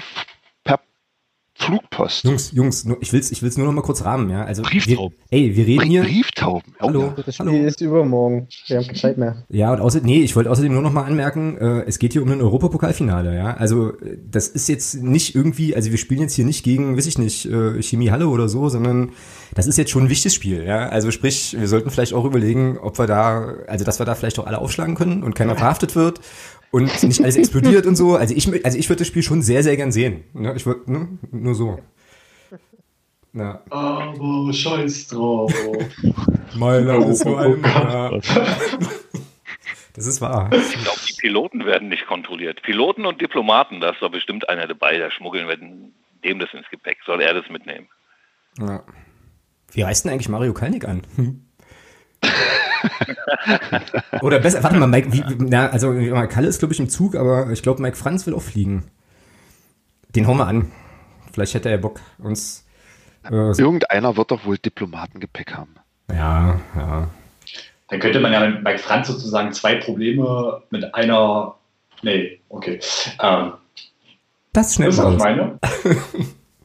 Flugpost. 1.57 2.25
Jungs, 2.25 2.51
Jungs, 2.51 2.85
ich 2.99 3.13
will's, 3.13 3.31
ich 3.31 3.41
will's 3.41 3.57
nur 3.57 3.65
noch 3.65 3.73
mal 3.73 3.81
kurz 3.81 4.03
rahmen, 4.03 4.29
ja? 4.29 4.43
Also, 4.43 4.61
wir, 4.63 4.69
Brieftauben. 4.69 5.17
ey, 5.31 5.55
wir 5.55 5.65
reden 5.65 5.85
hier. 5.85 6.03
Brieftauben. 6.03 6.73
Oh, 6.79 6.87
Hallo, 6.87 7.01
ja. 7.17 7.23
Das 7.25 7.35
Spiel 7.35 7.47
hallo. 7.47 7.65
ist 7.65 7.79
übermorgen. 7.81 8.47
Wir 8.67 8.77
haben 8.77 8.85
keine 8.85 8.99
Zeit 8.99 9.17
mehr. 9.17 9.45
Ja, 9.49 9.71
und 9.71 9.79
außerdem, 9.79 10.05
nee, 10.05 10.21
ich 10.21 10.35
wollte 10.35 10.51
außerdem 10.51 10.73
nur 10.73 10.81
noch 10.81 10.91
mal 10.91 11.03
anmerken, 11.03 11.57
äh, 11.57 11.83
es 11.87 11.97
geht 11.97 12.11
hier 12.11 12.23
um 12.23 12.29
ein 12.29 12.41
Europapokalfinale, 12.41 13.35
ja. 13.35 13.53
Also 13.55 13.93
äh, 13.99 14.17
das 14.29 14.49
ist 14.49 14.67
jetzt 14.67 14.95
nicht 14.95 15.33
irgendwie, 15.33 15.75
also 15.75 15.91
wir 15.91 15.97
spielen 15.97 16.21
jetzt 16.21 16.33
hier 16.33 16.45
nicht 16.45 16.63
gegen, 16.63 16.97
weiß 16.97 17.05
ich 17.05 17.17
nicht, 17.17 17.45
äh, 17.45 17.81
Chemie 17.81 18.11
Halle 18.11 18.27
oder 18.27 18.49
so, 18.49 18.67
sondern 18.67 19.13
das 19.53 19.65
ist 19.65 19.77
jetzt 19.77 19.91
schon 19.91 20.03
ein 20.03 20.09
wichtiges 20.09 20.33
Spiel, 20.33 20.63
ja. 20.65 20.89
Also 20.89 21.09
sprich, 21.11 21.55
wir 21.57 21.69
sollten 21.69 21.89
vielleicht 21.89 22.13
auch 22.13 22.25
überlegen, 22.25 22.77
ob 22.77 22.99
wir 22.99 23.07
da, 23.07 23.53
also 23.67 23.85
dass 23.85 23.99
wir 23.99 24.05
da 24.05 24.15
vielleicht 24.15 24.39
auch 24.39 24.45
alle 24.45 24.59
aufschlagen 24.59 24.95
können 24.95 25.23
und 25.23 25.35
keiner 25.35 25.55
verhaftet 25.55 25.95
wird 25.95 26.19
und 26.75 27.03
nicht 27.03 27.21
alles 27.21 27.37
explodiert 27.37 27.85
und 27.85 27.95
so. 27.95 28.15
Also 28.17 28.35
ich, 28.35 28.65
also 28.65 28.77
ich 28.77 28.89
würde 28.89 28.99
das 28.99 29.07
Spiel 29.07 29.23
schon 29.23 29.41
sehr, 29.41 29.63
sehr 29.63 29.77
gern 29.77 29.93
sehen. 29.93 30.25
Ne? 30.33 30.53
Ich 30.57 30.65
würde, 30.65 30.91
ne? 30.91 31.07
nur 31.31 31.55
so. 31.55 31.79
Na, 33.31 33.61
Aber 33.69 34.51
scheiß 34.51 35.07
drauf. 35.07 35.53
Mailand 36.55 37.09
ist 37.09 37.25
nur 37.25 37.39
ein, 37.39 37.61
ja. 37.63 38.11
Das 39.93 40.05
ist 40.05 40.19
wahr. 40.19 40.49
Ich 40.51 40.83
glaube, 40.83 40.99
die 41.07 41.13
Piloten 41.13 41.65
werden 41.65 41.87
nicht 41.87 42.05
kontrolliert. 42.07 42.61
Piloten 42.61 43.05
und 43.05 43.21
Diplomaten, 43.21 43.79
da 43.79 43.91
ist 43.91 44.01
doch 44.01 44.11
bestimmt 44.11 44.49
einer 44.49 44.67
dabei, 44.67 44.97
der 44.97 45.11
schmuggeln 45.11 45.47
wird 45.47 45.61
dem 45.61 46.39
das 46.39 46.53
ins 46.53 46.69
Gepäck. 46.69 46.97
Soll 47.05 47.21
er 47.21 47.33
das 47.33 47.49
mitnehmen? 47.49 47.87
Ja. 48.59 48.83
Wie 49.71 49.81
reist 49.81 50.03
denn 50.03 50.11
eigentlich 50.11 50.27
Mario 50.27 50.53
Kalnick 50.53 50.85
an? 50.85 51.03
Hm. 51.15 51.44
Oder 54.21 54.39
besser, 54.39 54.63
warte 54.63 54.77
mal, 54.77 54.87
Mike, 54.87 55.11
wie, 55.11 55.23
na, 55.37 55.69
also 55.69 55.93
Kalle 56.27 56.47
ist, 56.47 56.59
glaube 56.59 56.73
ich, 56.73 56.79
im 56.79 56.89
Zug, 56.89 57.15
aber 57.15 57.49
ich 57.51 57.61
glaube, 57.63 57.81
Mike 57.81 57.95
Franz 57.95 58.25
will 58.25 58.33
auch 58.33 58.41
fliegen. 58.41 58.83
Den 60.15 60.27
hauen 60.27 60.37
wir 60.37 60.47
an. 60.47 60.71
Vielleicht 61.33 61.53
hätte 61.53 61.69
er 61.69 61.77
Bock, 61.77 61.99
uns. 62.17 62.65
Äh, 63.23 63.53
so, 63.53 63.63
Irgendeiner 63.63 64.15
wird 64.15 64.31
doch 64.31 64.45
wohl 64.45 64.57
Diplomatengepäck 64.57 65.53
haben. 65.53 65.75
ja, 66.11 66.59
ja. 66.75 67.07
Dann 67.89 67.99
könnte 67.99 68.19
man 68.19 68.33
ja 68.33 68.39
mit 68.47 68.63
Mike 68.63 68.79
Franz 68.79 69.07
sozusagen 69.07 69.51
zwei 69.53 69.75
Probleme 69.75 70.63
mit 70.71 70.95
einer. 70.95 71.55
Nee, 72.01 72.39
okay. 72.49 72.79
Ähm, 73.21 73.53
Das 74.53 74.73
schnell 74.73 74.87
das 74.89 74.97
ist 74.97 75.03
raus. 75.03 75.19
meine. 75.19 75.59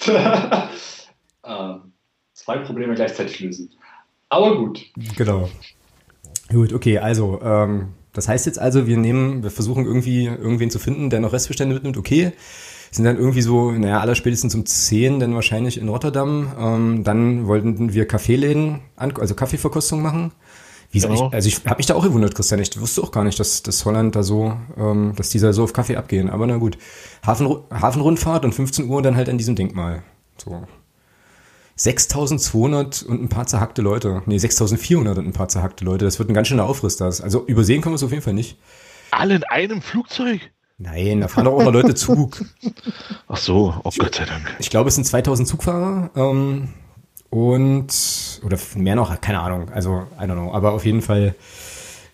ähm, 1.45 1.93
zwei 2.33 2.59
Probleme 2.59 2.95
gleichzeitig 2.95 3.41
lösen. 3.41 3.71
Aber 4.31 4.57
gut. 4.57 4.87
Genau. 5.17 5.49
Gut, 6.51 6.73
okay, 6.73 6.99
also, 6.99 7.41
ähm, 7.43 7.89
das 8.13 8.29
heißt 8.29 8.47
jetzt 8.47 8.59
also, 8.59 8.87
wir 8.87 8.97
nehmen, 8.97 9.43
wir 9.43 9.51
versuchen 9.51 9.85
irgendwie 9.85 10.27
irgendwen 10.27 10.71
zu 10.71 10.79
finden, 10.79 11.11
der 11.11 11.21
noch 11.21 11.33
Restbestände 11.33 11.75
mitnimmt, 11.75 11.97
okay. 11.97 12.33
Sind 12.93 13.05
dann 13.05 13.19
irgendwie 13.19 13.43
so, 13.43 13.71
naja, 13.71 14.01
allerspätestens 14.01 14.53
um 14.57 14.67
10, 14.67 15.21
dann 15.21 15.35
wahrscheinlich 15.35 15.79
in 15.79 15.89
Rotterdam. 15.89 16.53
Ähm, 16.59 17.05
dann 17.05 17.47
wollten 17.47 17.93
wir 17.95 18.07
Kaffeeläden, 18.09 18.81
also 18.97 19.37
Kaffeeverkostung 19.37 20.03
machen. 20.03 20.33
Wie 20.91 20.99
Genau. 20.99 21.29
ich, 21.29 21.35
also 21.35 21.47
ich 21.49 21.65
habe 21.67 21.77
mich 21.77 21.87
da 21.87 21.95
auch 21.95 22.03
gewundert, 22.03 22.35
Christian. 22.35 22.61
Ich 22.61 22.81
wusste 22.81 23.03
auch 23.03 23.13
gar 23.13 23.23
nicht, 23.23 23.39
dass, 23.39 23.63
dass 23.63 23.85
Holland 23.85 24.17
da 24.17 24.25
so, 24.25 24.57
ähm, 24.77 25.13
dass 25.15 25.29
die 25.31 25.39
da 25.39 25.53
so 25.53 25.63
auf 25.63 25.73
Kaffee 25.73 25.97
abgehen. 25.97 26.29
Aber 26.29 26.49
na 26.49 26.57
gut. 26.57 26.79
Hafen, 27.25 27.59
Hafenrundfahrt 27.71 28.45
und 28.45 28.53
15 28.55 28.89
Uhr 28.89 29.01
dann 29.03 29.15
halt 29.15 29.29
an 29.29 29.39
diesem 29.39 29.55
Denkmal. 29.55 30.03
So. 30.37 30.65
6200 31.83 33.03
und 33.05 33.23
ein 33.23 33.31
paar 33.31 33.47
zerhackte 33.47 33.81
Leute. 33.81 34.23
Nee, 34.27 34.37
6400 34.37 35.17
und 35.17 35.27
ein 35.27 35.33
paar 35.33 35.49
zerhackte 35.49 35.83
Leute. 35.83 36.05
Das 36.05 36.19
wird 36.19 36.29
ein 36.29 36.35
ganz 36.35 36.49
schöner 36.49 36.67
Aufriss 36.67 36.99
das. 36.99 37.23
Also 37.23 37.47
übersehen 37.47 37.81
können 37.81 37.95
wir 37.95 37.97
es 37.97 38.03
auf 38.03 38.11
jeden 38.11 38.23
Fall 38.23 38.35
nicht. 38.35 38.59
Alle 39.13 39.37
in 39.37 39.45
einem 39.45 39.81
Flugzeug? 39.81 40.41
Nein, 40.77 41.23
da 41.23 41.29
fahren 41.29 41.47
doch 41.47 41.55
auch 41.55 41.65
noch 41.65 41.73
Leute 41.73 41.95
Zug. 41.95 42.45
Ach 43.29 43.37
so, 43.39 43.75
oh 43.83 43.91
Gott 43.99 44.15
sei 44.15 44.27
Dank. 44.27 44.55
Ich 44.59 44.69
glaube, 44.69 44.89
es 44.89 44.95
sind 44.95 45.05
2000 45.05 45.49
Zugfahrer 45.49 46.11
ähm, 46.17 46.69
und 47.31 48.41
oder 48.45 48.59
mehr 48.75 48.95
noch, 48.95 49.19
keine 49.23 49.41
Ahnung. 49.41 49.71
Also, 49.71 50.07
I 50.19 50.25
don't 50.25 50.35
know. 50.35 50.53
Aber 50.53 50.73
auf 50.73 50.85
jeden 50.85 51.01
Fall 51.01 51.35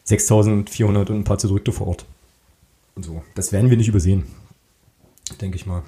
6400 0.05 1.11
und 1.11 1.17
ein 1.17 1.25
paar 1.25 1.39
zerdrückte 1.39 1.73
vor 1.73 1.89
Ort. 1.89 2.05
Und 2.95 3.05
so. 3.05 3.23
Das 3.35 3.51
werden 3.51 3.69
wir 3.69 3.77
nicht 3.77 3.89
übersehen. 3.89 4.27
Denke 5.41 5.57
ich 5.57 5.67
mal. 5.67 5.83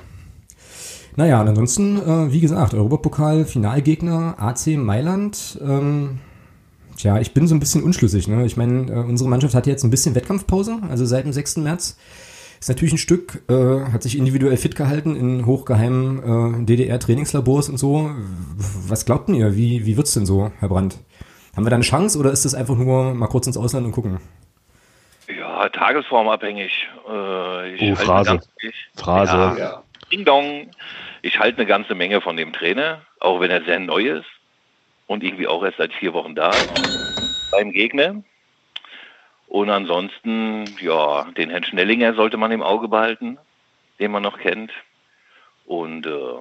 Naja, 1.17 1.41
und 1.41 1.49
ansonsten, 1.49 1.97
äh, 1.97 2.33
wie 2.33 2.41
gesagt, 2.41 2.75
Europapokal, 2.75 3.45
Finalgegner, 3.45 4.37
AC 4.39 4.77
Mailand. 4.77 5.59
Ähm, 5.61 6.21
tja, 6.97 7.19
ich 7.19 7.35
bin 7.35 7.47
so 7.47 7.55
ein 7.55 7.61
bisschen 7.61 7.83
unschlüssig. 7.83 8.29
Ne? 8.29 8.47
Ich 8.47 8.57
meine, 8.57 8.91
äh, 8.91 8.99
unsere 9.01 9.29
Mannschaft 9.29 9.55
hat 9.55 9.67
jetzt 9.67 9.85
ein 9.85 9.91
bisschen 9.91 10.15
Wettkampfpause, 10.15 10.79
also 10.89 11.05
seit 11.07 11.25
dem 11.25 11.33
6. 11.33 11.59
März. 11.59 11.99
Ist 12.61 12.69
natürlich 12.69 12.95
ein 12.95 12.99
Stück, 12.99 13.43
äh, 13.49 13.93
hat 13.93 14.03
sich 14.03 14.19
individuell 14.19 14.57
fit 14.57 14.75
gehalten 14.75 15.15
in 15.15 15.47
hochgeheimen 15.47 16.63
äh, 16.63 16.65
DDR-Trainingslabors 16.65 17.69
und 17.69 17.79
so. 17.79 18.11
Was 18.89 19.05
glaubt 19.05 19.29
denn 19.29 19.37
ihr? 19.37 19.55
Wie, 19.55 19.87
wie 19.87 19.97
wird's 19.97 20.15
denn 20.15 20.27
so, 20.27 20.51
Herr 20.59 20.69
Brandt? 20.69 20.99
Haben 21.55 21.65
wir 21.65 21.71
da 21.71 21.77
eine 21.77 21.85
Chance 21.85 22.19
oder 22.19 22.33
ist 22.33 22.45
das 22.45 22.55
einfach 22.55 22.77
nur 22.77 23.15
mal 23.15 23.29
kurz 23.29 23.47
ins 23.47 23.57
Ausland 23.57 23.87
und 23.87 23.93
gucken? 23.93 24.19
Ja, 25.37 25.69
tagesformabhängig. 25.69 26.89
Äh, 27.09 27.75
ich 27.75 27.93
Oh, 27.93 27.95
Phrase. 27.97 28.41
Phrase. 28.97 29.33
Ja, 29.33 29.57
Ja. 29.57 29.83
Ding 30.11 30.25
Dong. 30.25 30.71
Ich 31.23 31.39
halte 31.39 31.59
eine 31.59 31.67
ganze 31.67 31.95
Menge 31.95 32.21
von 32.21 32.37
dem 32.37 32.53
Trainer, 32.53 33.03
auch 33.21 33.41
wenn 33.41 33.51
er 33.51 33.65
sehr 33.65 33.79
neu 33.81 34.19
ist 34.19 34.27
und 35.07 35.23
irgendwie 35.23 35.47
auch 35.49 35.65
erst 35.65 35.79
seit 35.79 35.93
vier 35.93 36.13
Wochen 36.13 36.35
da 36.35 36.51
ist 36.51 37.49
beim 37.51 37.73
Gegner. 37.73 38.23
Und 39.49 39.71
ansonsten, 39.71 40.65
ja, 40.81 41.25
den 41.37 41.51
Herrn 41.51 41.65
Schnellinger 41.65 42.15
sollte 42.15 42.37
man 42.37 42.53
im 42.53 42.63
Auge 42.63 42.89
behalten, 42.89 43.39
den 43.99 44.11
man 44.11 44.23
noch 44.23 44.39
kennt. 44.39 44.71
Und 45.65 46.07
äh, 46.07 46.41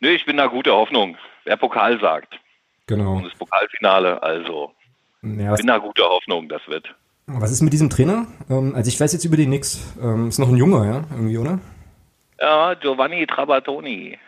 nee, 0.00 0.10
ich 0.10 0.26
bin 0.26 0.36
da 0.36 0.46
guter 0.46 0.72
Hoffnung, 0.72 1.16
wer 1.44 1.56
Pokal 1.56 1.98
sagt. 2.00 2.38
Genau. 2.86 3.14
Und 3.16 3.24
das 3.24 3.34
Pokalfinale, 3.34 4.22
also 4.22 4.72
Ja, 5.22 5.54
bin 5.54 5.66
da 5.66 5.78
guter 5.78 6.04
Hoffnung, 6.10 6.48
das 6.48 6.60
wird. 6.68 6.94
was 7.26 7.50
ist 7.52 7.62
mit 7.62 7.72
diesem 7.72 7.88
Trainer? 7.88 8.26
Ähm, 8.50 8.74
also 8.74 8.88
ich 8.88 9.00
weiß 9.00 9.12
jetzt 9.14 9.24
über 9.24 9.36
den 9.36 9.50
nix. 9.50 9.94
Ähm, 10.02 10.28
ist 10.28 10.38
noch 10.38 10.48
ein 10.48 10.56
Junger, 10.56 10.84
ja? 10.84 11.04
Irgendwie, 11.12 11.38
oder? 11.38 11.58
Ja, 12.40 12.74
Giovanni 12.74 13.26
Trabatoni. 13.26 14.18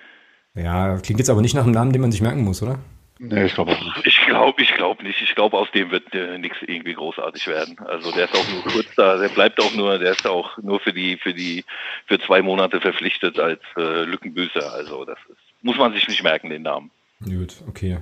Ja, 0.55 0.99
klingt 0.99 1.19
jetzt 1.19 1.31
aber 1.31 1.41
nicht 1.41 1.55
nach 1.55 1.65
einem 1.65 1.73
Namen, 1.73 1.93
den 1.93 2.03
man 2.03 2.13
sich 2.13 2.21
merken 2.21 2.45
muss, 2.45 2.63
oder? 2.63 2.79
Nee, 3.19 3.45
ich 3.45 3.55
glaube 3.55 3.73
auch 3.73 3.81
nicht. 3.81 4.07
Ich 4.07 4.27
glaube 4.27 4.63
ich 4.63 4.75
glaub 4.75 5.03
nicht. 5.03 5.23
Ich 5.23 5.35
glaube, 5.35 5.57
aus 5.57 5.71
dem 5.71 5.91
wird 5.93 6.13
äh, 6.13 6.39
nichts 6.39 6.59
irgendwie 6.61 6.95
großartig 6.95 7.47
werden. 7.47 7.79
Also 7.79 8.11
der 8.11 8.25
ist 8.25 8.35
auch 8.35 8.53
nur 8.53 8.65
kurz 8.65 8.89
da, 8.97 9.17
der 9.17 9.29
bleibt 9.29 9.61
auch 9.61 9.73
nur, 9.75 9.99
der 9.99 10.13
ist 10.13 10.27
auch 10.27 10.59
nur 10.59 10.81
für 10.81 10.93
die, 10.93 11.17
für 11.17 11.33
die, 11.33 11.65
für 12.07 12.19
zwei 12.19 12.43
Monate 12.43 12.81
verpflichtet 12.81 13.39
als 13.39 13.61
äh, 13.77 14.03
Lückenbüßer. 14.03 14.73
Also 14.73 15.05
das 15.05 15.19
ist, 15.29 15.39
muss 15.63 15.79
man 15.79 15.93
sich 15.93 16.09
nicht 16.09 16.25
merken, 16.25 16.51
den 16.51 16.63
Namen. 16.63 16.91
Gut, 17.25 17.55
okay. 17.69 17.99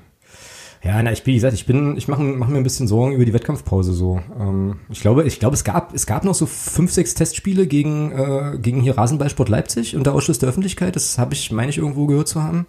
Ja, 0.83 1.03
na, 1.03 1.12
ich 1.12 1.22
bin, 1.22 1.33
wie 1.33 1.37
gesagt, 1.37 1.53
ich 1.53 1.66
bin, 1.66 1.97
ich 1.99 2.09
mache 2.09 2.22
mach 2.22 2.49
mir 2.49 2.57
ein 2.57 2.62
bisschen 2.62 2.89
Sorgen 2.89 3.12
über 3.12 3.26
die 3.26 3.35
Wettkampfpause 3.35 3.93
so. 3.93 4.20
Ähm, 4.39 4.81
ich 4.89 5.01
glaube, 5.01 5.24
ich 5.24 5.39
glaube, 5.39 5.55
es 5.55 5.62
gab, 5.62 5.95
es 5.95 6.07
gab 6.07 6.24
noch 6.24 6.35
so 6.35 6.47
fünf, 6.47 6.91
sechs 6.91 7.14
Testspiele 7.14 7.66
gegen, 7.66 8.12
äh, 8.12 8.59
gegen 8.59 8.81
hier 8.81 8.97
Rasenballsport 8.97 9.51
Leipzig 9.51 9.95
unter 9.95 10.14
Ausschluss 10.14 10.39
der 10.39 10.49
Öffentlichkeit. 10.49 10.97
Das 10.97 11.18
habe 11.18 11.35
ich, 11.35 11.53
meine 11.53 11.68
ich, 11.68 11.76
irgendwo 11.76 12.07
gehört 12.07 12.28
zu 12.28 12.43
haben. 12.43 12.66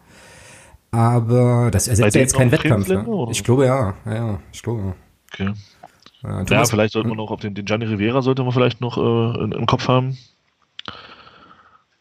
Aber 0.92 1.72
das 1.72 1.88
ersetzt 1.88 2.06
ja 2.06 2.12
denen 2.12 2.24
jetzt 2.24 2.36
keinen 2.36 2.52
Wettkampf. 2.52 2.90
Ne? 2.90 3.28
Ich 3.32 3.46
glaube 3.46 3.66
ja, 3.66 3.94
ja, 4.06 4.14
ja, 4.14 4.40
ich 4.52 4.62
glaube. 4.62 4.94
Okay. 5.32 5.54
Ja, 6.24 6.44
Ja, 6.44 6.66
vielleicht 6.66 6.94
sollte 6.94 7.08
man 7.08 7.18
noch 7.18 7.32
auf 7.32 7.40
den, 7.40 7.56
den 7.56 7.64
Gianni 7.66 7.86
Rivera 7.86 8.22
sollte 8.22 8.44
man 8.44 8.52
vielleicht 8.52 8.82
noch 8.82 8.98
äh, 8.98 9.44
in, 9.44 9.54
im 9.54 9.66
Kopf 9.66 9.88
haben. 9.88 10.18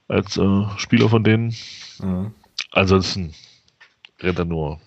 Als 0.08 0.36
äh, 0.36 0.64
Spieler 0.76 1.08
von 1.08 1.22
denen. 1.22 1.54
Ja. 2.02 2.32
Ansonsten 2.72 3.32
rennt 4.20 4.40
er 4.40 4.44
nur 4.44 4.80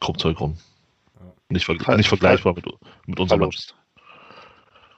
Kruppzeug 0.00 0.40
rum. 0.40 0.56
Nicht, 1.50 1.64
ver 1.64 1.76
Fall- 1.80 1.96
nicht 1.96 2.08
vergleichbar 2.08 2.54
mit, 2.54 2.66
mit 3.06 3.18
unserem. 3.20 3.40
Ja, 3.42 3.48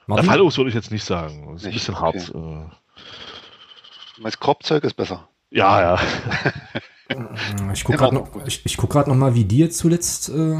Martin? 0.07 0.25
Falllos 0.25 0.57
würde 0.57 0.69
ich 0.69 0.75
jetzt 0.75 0.91
nicht 0.91 1.03
sagen. 1.05 1.47
Das 1.53 1.61
ist 1.61 1.65
ein 1.67 1.73
Nicht, 1.73 1.79
bisschen 1.87 1.95
okay. 1.95 2.19
hart. 2.19 2.35
Äh, 2.35 4.21
Mein 4.21 4.31
Kropfzeug 4.33 4.83
ist 4.83 4.95
besser. 4.95 5.27
ja, 5.49 5.81
ja. 5.95 6.01
Ich 7.73 7.83
gucke 7.83 7.97
gerade 7.97 8.15
noch, 8.15 8.29
ich, 8.45 8.65
ich 8.65 8.77
guck 8.77 8.89
grad 8.91 9.09
noch 9.09 9.15
mal, 9.15 9.35
wie 9.35 9.43
die 9.43 9.57
jetzt 9.57 9.77
zuletzt 9.77 10.29
äh, 10.29 10.55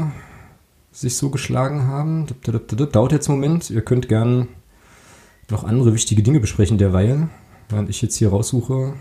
sich 0.90 1.16
so 1.16 1.30
geschlagen 1.30 1.86
haben. 1.86 2.26
Dup, 2.26 2.42
dup, 2.42 2.68
dup, 2.68 2.76
dup. 2.78 2.92
Dauert 2.92 3.12
jetzt 3.12 3.30
einen 3.30 3.40
Moment. 3.40 3.70
Ihr 3.70 3.80
könnt 3.82 4.06
gern 4.06 4.48
noch 5.48 5.64
andere 5.64 5.94
wichtige 5.94 6.22
Dinge 6.22 6.40
besprechen 6.40 6.76
derweil, 6.76 7.30
während 7.70 7.88
ich 7.88 8.02
jetzt 8.02 8.16
hier 8.16 8.28
raussuche 8.28 8.92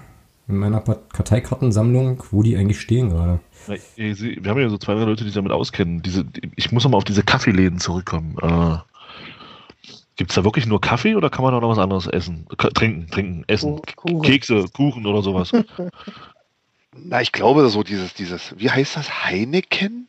in 0.51 0.57
meiner 0.57 0.81
Karteikartensammlung, 0.81 2.23
wo 2.31 2.43
die 2.43 2.55
eigentlich 2.57 2.79
stehen 2.81 3.09
gerade. 3.09 3.39
Wir 3.95 4.49
haben 4.49 4.59
ja 4.59 4.69
so 4.69 4.77
zwei, 4.77 4.93
drei 4.95 5.03
Leute, 5.05 5.23
die 5.23 5.29
sich 5.29 5.35
damit 5.35 5.51
auskennen. 5.51 6.01
Diese, 6.01 6.25
die- 6.25 6.51
ich 6.55 6.71
muss 6.71 6.83
noch 6.83 6.91
mal 6.91 6.97
auf 6.97 7.03
diese 7.03 7.23
Kaffeeläden 7.23 7.79
zurückkommen. 7.79 8.35
Äh, 8.41 8.77
Gibt 10.17 10.31
es 10.31 10.35
da 10.35 10.43
wirklich 10.43 10.65
nur 10.67 10.81
Kaffee 10.81 11.15
oder 11.15 11.29
kann 11.29 11.43
man 11.43 11.53
auch 11.53 11.61
noch 11.61 11.69
was 11.69 11.79
anderes 11.79 12.05
essen? 12.07 12.45
K 12.57 12.69
trinken, 12.69 13.07
trinken, 13.09 13.43
essen. 13.47 13.81
Kuchen. 13.95 14.21
Kekse, 14.21 14.65
Kuchen 14.73 15.05
oder 15.05 15.21
sowas. 15.23 15.51
Na, 16.95 17.21
ich 17.21 17.31
glaube, 17.31 17.67
so 17.69 17.83
dieses, 17.83 18.13
dieses, 18.13 18.53
wie 18.57 18.69
heißt 18.69 18.97
das? 18.97 19.25
Heineken? 19.25 20.07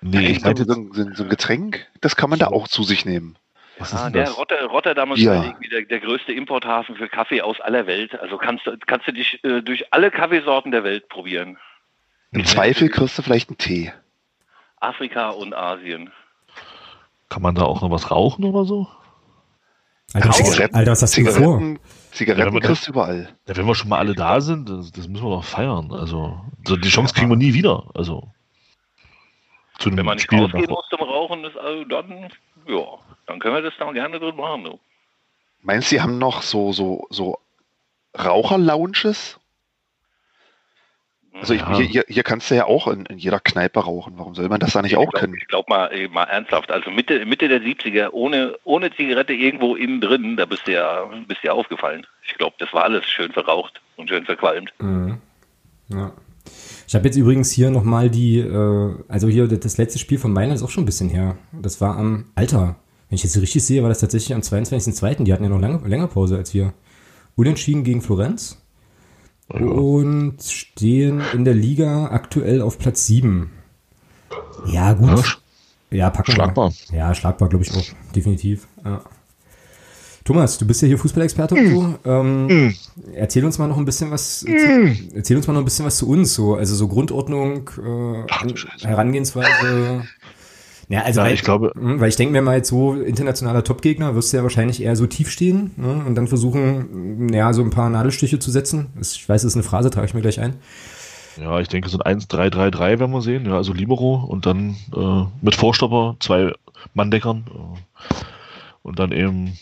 Nee, 0.00 0.28
ich 0.28 0.42
meinte, 0.42 0.64
so, 0.64 0.74
so 1.14 1.22
ein 1.22 1.28
Getränk, 1.28 1.86
das 2.00 2.16
kann 2.16 2.30
man 2.30 2.38
da 2.38 2.48
auch 2.48 2.66
zu 2.66 2.82
sich 2.82 3.04
nehmen. 3.04 3.36
Was 3.78 3.92
Ah, 3.92 3.96
ist 3.96 4.04
denn 4.06 4.12
der 4.14 4.24
das? 4.24 4.36
Rotter, 4.38 4.64
Rotterdam 4.66 5.12
ist 5.12 5.20
Ja. 5.20 5.54
der, 5.70 5.82
der 5.82 6.00
größte 6.00 6.32
Importhafen 6.32 6.96
für 6.96 7.08
Kaffee 7.08 7.42
aus 7.42 7.60
aller 7.60 7.86
Welt. 7.86 8.18
Also 8.20 8.36
kannst, 8.38 8.66
du- 8.66 8.76
kannst 8.86 9.06
du 9.08 9.12
dich 9.12 9.42
äh, 9.44 9.62
durch 9.62 9.92
alle 9.92 10.10
Kaffeesorten 10.10 10.70
der 10.72 10.84
Welt 10.84 11.08
probieren. 11.08 11.58
Im 12.32 12.44
Zweifel 12.44 12.88
kriegst 12.88 13.18
du 13.18 13.22
vielleicht 13.22 13.50
einen 13.50 13.58
Tee. 13.58 13.92
Afrika 14.80 15.30
und 15.30 15.54
Asien. 15.54 16.10
Kann 17.28 17.42
man 17.42 17.54
da 17.54 17.62
auch 17.62 17.80
noch 17.82 17.90
was 17.90 18.10
rauchen 18.10 18.44
oder 18.44 18.64
so? 18.64 18.88
Alter, 20.14 20.28
was, 20.28 20.36
Zigaretten, 20.38 20.76
Alter, 20.76 20.90
was 20.92 21.02
hast 21.02 21.16
du 21.16 21.22
vor? 21.24 21.32
Zigaretten, 21.32 21.78
Zigaretten 22.10 22.54
Ja, 22.54 22.60
kriegst 22.60 22.86
du 22.86 22.90
überall. 22.92 23.34
Ja, 23.48 23.56
wenn 23.56 23.66
wir 23.66 23.74
schon 23.74 23.88
mal 23.88 23.98
alle 23.98 24.14
da 24.14 24.40
sind, 24.42 24.68
das, 24.68 24.92
das 24.92 25.08
müssen 25.08 25.24
wir 25.24 25.30
doch 25.36 25.44
feiern. 25.44 25.90
Also, 25.92 26.38
so 26.66 26.76
die 26.76 26.88
Chance 26.90 27.14
kriegen 27.14 27.30
wir 27.30 27.36
nie 27.36 27.54
wieder. 27.54 27.84
Also, 27.94 28.28
Wenn 29.84 30.04
man 30.04 30.16
nicht 30.16 30.24
Spiel 30.24 30.40
rausgehen 30.40 30.64
nach- 30.64 30.70
muss 30.70 30.88
zum 30.90 31.00
Rauchen, 31.00 31.44
ist, 31.44 31.56
also 31.56 31.84
dann, 31.84 32.28
ja, 32.66 32.98
dann 33.26 33.38
können 33.38 33.54
wir 33.54 33.62
das 33.62 33.74
dann 33.78 33.94
gerne 33.94 34.18
drin 34.18 34.36
machen. 34.36 34.64
Du. 34.64 34.80
Meinst 35.62 35.90
du, 35.90 35.96
die 35.96 36.00
haben 36.00 36.18
noch 36.18 36.42
so, 36.42 36.72
so, 36.72 37.06
so 37.10 37.38
Raucher-Lounges? 38.18 39.38
Also 41.34 41.54
ich, 41.54 41.60
Ja. 41.60 41.76
hier, 41.76 41.86
hier, 41.86 42.04
hier 42.08 42.22
kannst 42.22 42.50
du 42.50 42.54
ja 42.54 42.66
auch 42.66 42.86
in, 42.88 43.06
in 43.06 43.18
jeder 43.18 43.40
Kneipe 43.40 43.80
rauchen. 43.80 44.14
Warum 44.16 44.34
soll 44.34 44.48
man 44.48 44.60
das 44.60 44.72
da 44.74 44.82
nicht 44.82 44.96
auch 44.96 45.04
ich 45.04 45.10
glaub, 45.10 45.20
können? 45.20 45.34
Ich 45.34 45.48
glaube 45.48 45.66
mal, 45.68 46.08
mal 46.08 46.24
ernsthaft, 46.24 46.70
also 46.70 46.90
Mitte, 46.90 47.24
Mitte 47.24 47.48
der 47.48 47.60
70er, 47.62 48.10
ohne, 48.10 48.58
ohne 48.64 48.92
Zigarette 48.94 49.32
irgendwo 49.32 49.74
innen 49.74 50.00
drin, 50.00 50.36
da 50.36 50.44
bist 50.44 50.66
du 50.66 50.72
ja, 50.72 51.04
bist 51.26 51.42
du 51.42 51.46
ja 51.48 51.52
aufgefallen. 51.54 52.06
Ich 52.26 52.34
glaube, 52.34 52.56
das 52.58 52.72
war 52.72 52.84
alles 52.84 53.06
schön 53.06 53.32
verraucht 53.32 53.80
und 53.96 54.08
schön 54.08 54.24
verqualmt. 54.24 54.72
Mhm. 54.78 55.20
Ja. 55.88 56.12
Ich 56.92 56.94
habe 56.94 57.06
jetzt 57.06 57.16
übrigens 57.16 57.50
hier 57.50 57.70
nochmal 57.70 58.10
die, 58.10 58.38
äh, 58.38 58.94
also 59.08 59.26
hier 59.26 59.48
das 59.48 59.78
letzte 59.78 59.98
Spiel 59.98 60.18
von 60.18 60.30
Mailand 60.30 60.56
ist 60.56 60.62
auch 60.62 60.68
schon 60.68 60.82
ein 60.82 60.84
bisschen 60.84 61.08
her. 61.08 61.38
Das 61.50 61.80
war 61.80 61.96
am, 61.96 62.26
Alter, 62.34 62.76
wenn 63.08 63.14
ich 63.14 63.24
jetzt 63.24 63.34
richtig 63.40 63.64
sehe, 63.64 63.80
war 63.80 63.88
das 63.88 64.00
tatsächlich 64.00 64.34
am 64.34 64.42
22.02. 64.42 65.24
Die 65.24 65.32
hatten 65.32 65.42
ja 65.42 65.48
noch 65.48 65.58
lange, 65.58 65.88
länger 65.88 66.06
Pause 66.06 66.36
als 66.36 66.52
wir. 66.52 66.74
Unentschieden 67.34 67.82
gegen 67.82 68.02
Florenz 68.02 68.58
und 69.48 70.42
stehen 70.42 71.22
in 71.32 71.46
der 71.46 71.54
Liga 71.54 72.08
aktuell 72.08 72.60
auf 72.60 72.78
Platz 72.78 73.06
7. 73.06 73.50
Ja, 74.66 74.92
gut. 74.92 75.40
Ja, 75.90 75.96
Ja, 75.96 76.10
packen 76.10 76.32
Schlagbar. 76.32 76.74
wir. 76.90 76.98
Ja, 76.98 77.14
schlagbar, 77.14 77.48
glaube 77.48 77.64
ich 77.64 77.74
auch. 77.74 77.86
Definitiv. 78.14 78.68
Ja. 78.84 79.02
Thomas, 80.24 80.56
du 80.58 80.66
bist 80.66 80.80
ja 80.82 80.88
hier 80.88 80.98
Fußballexperte 80.98 81.54
und 81.54 81.70
so. 81.70 81.94
Ähm, 82.04 82.74
Erzähl 83.14 83.44
uns 83.44 83.58
mal 83.58 83.66
noch 83.66 83.76
ein 83.78 83.84
bisschen 83.84 84.10
was. 84.10 84.42
Erzähl, 84.44 84.96
erzähl 85.14 85.36
uns 85.36 85.46
mal 85.46 85.52
noch 85.54 85.60
ein 85.62 85.64
bisschen 85.64 85.84
was 85.84 85.96
zu 85.96 86.08
uns. 86.08 86.34
So, 86.34 86.54
also 86.54 86.74
so 86.74 86.86
Grundordnung, 86.88 87.68
äh, 87.84 88.24
Ach. 88.30 88.44
Herangehensweise. 88.82 90.04
Ja, 90.88 91.00
also 91.02 91.20
Ja, 91.20 91.26
weil, 91.26 91.34
ich 91.34 91.42
glaube- 91.42 91.72
mh, 91.74 92.00
weil 92.00 92.08
ich 92.08 92.16
denke 92.16 92.32
mir 92.32 92.42
mal 92.42 92.56
jetzt 92.56 92.68
so 92.68 92.94
internationaler 92.94 93.64
Topgegner 93.64 94.14
wirst 94.14 94.32
du 94.32 94.36
ja 94.36 94.42
wahrscheinlich 94.42 94.82
eher 94.82 94.94
so 94.94 95.06
tief 95.06 95.30
stehen 95.30 95.70
ne, 95.76 96.04
und 96.06 96.14
dann 96.14 96.28
versuchen, 96.28 97.26
mh, 97.28 97.36
ja, 97.36 97.52
so 97.52 97.62
ein 97.62 97.70
paar 97.70 97.88
Nadelstiche 97.88 98.38
zu 98.38 98.50
setzen. 98.50 98.88
Ich 99.00 99.28
weiß, 99.28 99.42
das 99.42 99.52
ist 99.52 99.56
eine 99.56 99.62
Phrase, 99.62 99.90
trage 99.90 100.06
ich 100.06 100.14
mir 100.14 100.20
gleich 100.20 100.38
ein. 100.40 100.54
Ja, 101.40 101.58
ich 101.60 101.68
denke, 101.68 101.88
so 101.88 101.98
ein 101.98 102.18
1-3-3-3 102.20 102.98
werden 102.98 103.10
wir 103.10 103.22
sehen. 103.22 103.46
Ja, 103.46 103.56
also 103.56 103.72
Libero 103.72 104.16
und 104.28 104.44
dann 104.44 104.76
äh, 104.94 105.24
mit 105.40 105.54
Vorstopper, 105.54 106.16
zwei 106.20 106.52
Manndeckern 106.94 107.44
äh, 107.48 108.14
und 108.82 108.98
dann 108.98 109.12
eben 109.12 109.56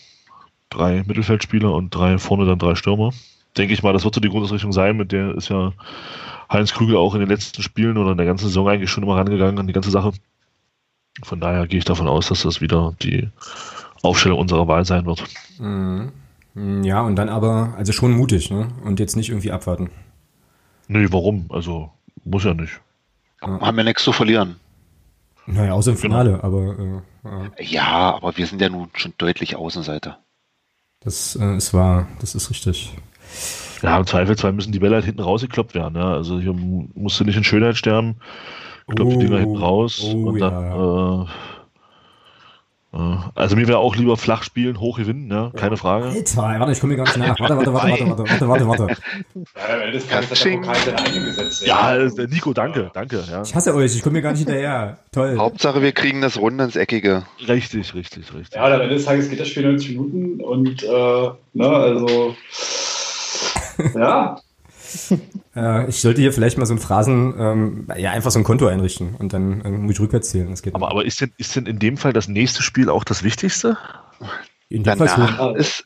drei 0.71 1.03
Mittelfeldspieler 1.05 1.71
und 1.71 1.91
drei 1.91 2.17
vorne 2.17 2.45
dann 2.45 2.59
drei 2.59 2.75
Stürmer. 2.75 3.11
Denke 3.57 3.73
ich 3.73 3.83
mal, 3.83 3.93
das 3.93 4.03
wird 4.03 4.15
so 4.15 4.21
die 4.21 4.29
Grundausrichtung 4.29 4.71
sein, 4.71 4.97
mit 4.97 5.11
der 5.11 5.35
ist 5.35 5.49
ja 5.49 5.73
Heinz 6.51 6.73
Krügel 6.73 6.97
auch 6.97 7.13
in 7.13 7.19
den 7.19 7.29
letzten 7.29 7.61
Spielen 7.61 7.97
oder 7.97 8.11
in 8.11 8.17
der 8.17 8.25
ganzen 8.25 8.47
Saison 8.47 8.67
eigentlich 8.67 8.89
schon 8.89 9.03
immer 9.03 9.17
rangegangen 9.17 9.59
an 9.59 9.67
die 9.67 9.73
ganze 9.73 9.91
Sache. 9.91 10.13
Von 11.23 11.39
daher 11.39 11.67
gehe 11.67 11.79
ich 11.79 11.85
davon 11.85 12.07
aus, 12.07 12.29
dass 12.29 12.43
das 12.43 12.61
wieder 12.61 12.95
die 13.01 13.29
Aufstellung 14.01 14.39
unserer 14.39 14.67
Wahl 14.67 14.85
sein 14.85 15.05
wird. 15.05 15.23
Mhm. 15.59 16.11
Ja, 16.83 17.01
und 17.01 17.15
dann 17.15 17.29
aber, 17.29 17.73
also 17.77 17.93
schon 17.93 18.11
mutig, 18.11 18.51
ne? 18.51 18.67
Und 18.83 18.99
jetzt 18.99 19.15
nicht 19.15 19.29
irgendwie 19.29 19.51
abwarten. 19.51 19.89
Nö, 20.87 21.07
warum? 21.11 21.45
Also, 21.49 21.91
muss 22.25 22.43
ja 22.43 22.53
nicht. 22.53 22.81
Haben 23.41 23.77
wir 23.77 23.83
nichts 23.83 24.03
zu 24.03 24.11
verlieren. 24.11 24.57
Naja, 25.45 25.73
außer 25.73 25.91
im 25.91 25.97
Finale, 25.97 26.43
aber 26.43 26.77
äh, 26.77 27.01
ja, 27.23 27.51
Ja, 27.59 28.15
aber 28.15 28.35
wir 28.37 28.45
sind 28.45 28.61
ja 28.61 28.69
nun 28.69 28.89
schon 28.93 29.13
deutlich 29.17 29.55
Außenseiter. 29.55 30.19
Das 31.03 31.35
äh, 31.35 31.55
ist 31.57 31.73
wahr, 31.73 32.07
das 32.19 32.35
ist 32.35 32.49
richtig. 32.49 32.93
Ja, 33.81 33.97
im 33.97 34.05
Zweifelsfall 34.05 34.53
müssen 34.53 34.71
die 34.71 34.79
Bälle 34.79 34.95
halt 34.95 35.05
hinten 35.05 35.21
rausgekloppt 35.21 35.73
werden. 35.73 35.95
Ja? 35.95 36.13
Also 36.13 36.39
hier 36.39 36.53
mu- 36.53 36.87
musst 36.93 37.19
du 37.19 37.23
nicht 37.23 37.37
in 37.37 37.43
Schönheit 37.43 37.75
sterben. 37.77 38.15
Kloppt 38.87 39.13
die 39.13 39.17
Dinger 39.19 39.39
hinten 39.39 39.55
raus. 39.57 40.01
oh 40.03 40.27
und 40.29 40.39
dann, 40.39 40.53
äh, 40.71 41.23
äh, 41.23 41.27
also 42.93 43.55
mir 43.55 43.67
wäre 43.69 43.77
auch 43.77 43.95
lieber 43.95 44.17
flach 44.17 44.43
spielen, 44.43 44.81
hoch 44.81 44.97
gewinnen, 44.97 45.31
ja, 45.31 45.51
keine 45.55 45.77
Frage. 45.77 46.07
Alter, 46.07 46.37
warte, 46.59 46.71
ich 46.73 46.79
komme 46.81 46.93
mir 46.93 46.97
gar 46.97 47.05
nicht 47.05 47.17
nach. 47.17 47.39
Warte, 47.39 47.55
warte, 47.55 47.73
warte, 47.73 47.89
warte, 48.09 48.29
warte, 48.29 48.49
warte, 48.49 48.67
warte, 48.67 48.87
warte. 48.87 48.97
Ja, 51.65 51.95
äh, 51.95 52.27
Nico, 52.27 52.53
danke, 52.53 52.91
danke. 52.93 53.23
Ja. 53.31 53.43
Ich 53.43 53.55
hasse 53.55 53.73
euch, 53.73 53.95
ich 53.95 54.01
komme 54.01 54.15
mir 54.15 54.21
gar 54.21 54.31
nicht 54.31 54.39
hinterher. 54.39 54.97
Toll. 55.13 55.37
Hauptsache, 55.37 55.81
wir 55.81 55.93
kriegen 55.93 56.21
das 56.21 56.37
Runde 56.37 56.65
ins 56.65 56.75
Eckige. 56.75 57.23
Richtig, 57.47 57.93
richtig, 57.93 58.33
richtig. 58.33 58.55
Ja, 58.55 58.65
am 58.65 58.81
Ende 58.81 58.95
des 58.95 59.05
Tages 59.05 59.29
geht 59.29 59.39
das 59.39 59.47
Spiel 59.47 59.63
90 59.63 59.91
Minuten 59.91 60.41
und, 60.41 60.83
äh, 60.83 61.29
ne, 61.53 61.67
also, 61.67 62.35
ja, 63.95 64.37
Äh, 65.53 65.89
ich 65.89 65.99
sollte 65.99 66.21
hier 66.21 66.31
vielleicht 66.31 66.57
mal 66.57 66.65
so 66.65 66.73
ein 66.73 66.79
Phrasen, 66.79 67.33
ähm, 67.37 67.87
ja, 67.97 68.11
einfach 68.11 68.31
so 68.31 68.39
ein 68.39 68.45
Konto 68.45 68.67
einrichten 68.67 69.15
und 69.19 69.33
dann 69.33 69.59
äh, 69.65 69.69
muss 69.69 69.95
ich 69.95 69.99
rückwärts 69.99 70.29
zählen. 70.29 70.49
Das 70.49 70.61
geht 70.61 70.73
Aber, 70.73 70.85
nicht. 70.85 70.91
aber 70.93 71.05
ist, 71.05 71.19
denn, 71.19 71.33
ist 71.37 71.57
denn 71.57 71.65
in 71.65 71.77
dem 71.77 71.97
Fall 71.97 72.13
das 72.13 72.29
nächste 72.29 72.63
Spiel 72.63 72.89
auch 72.89 73.03
das 73.03 73.21
Wichtigste? 73.21 73.77
In 74.69 74.83
dem 74.83 74.97
Fall 74.97 75.07
Danach 75.07 75.37
schon. 75.37 75.55
ist, 75.57 75.85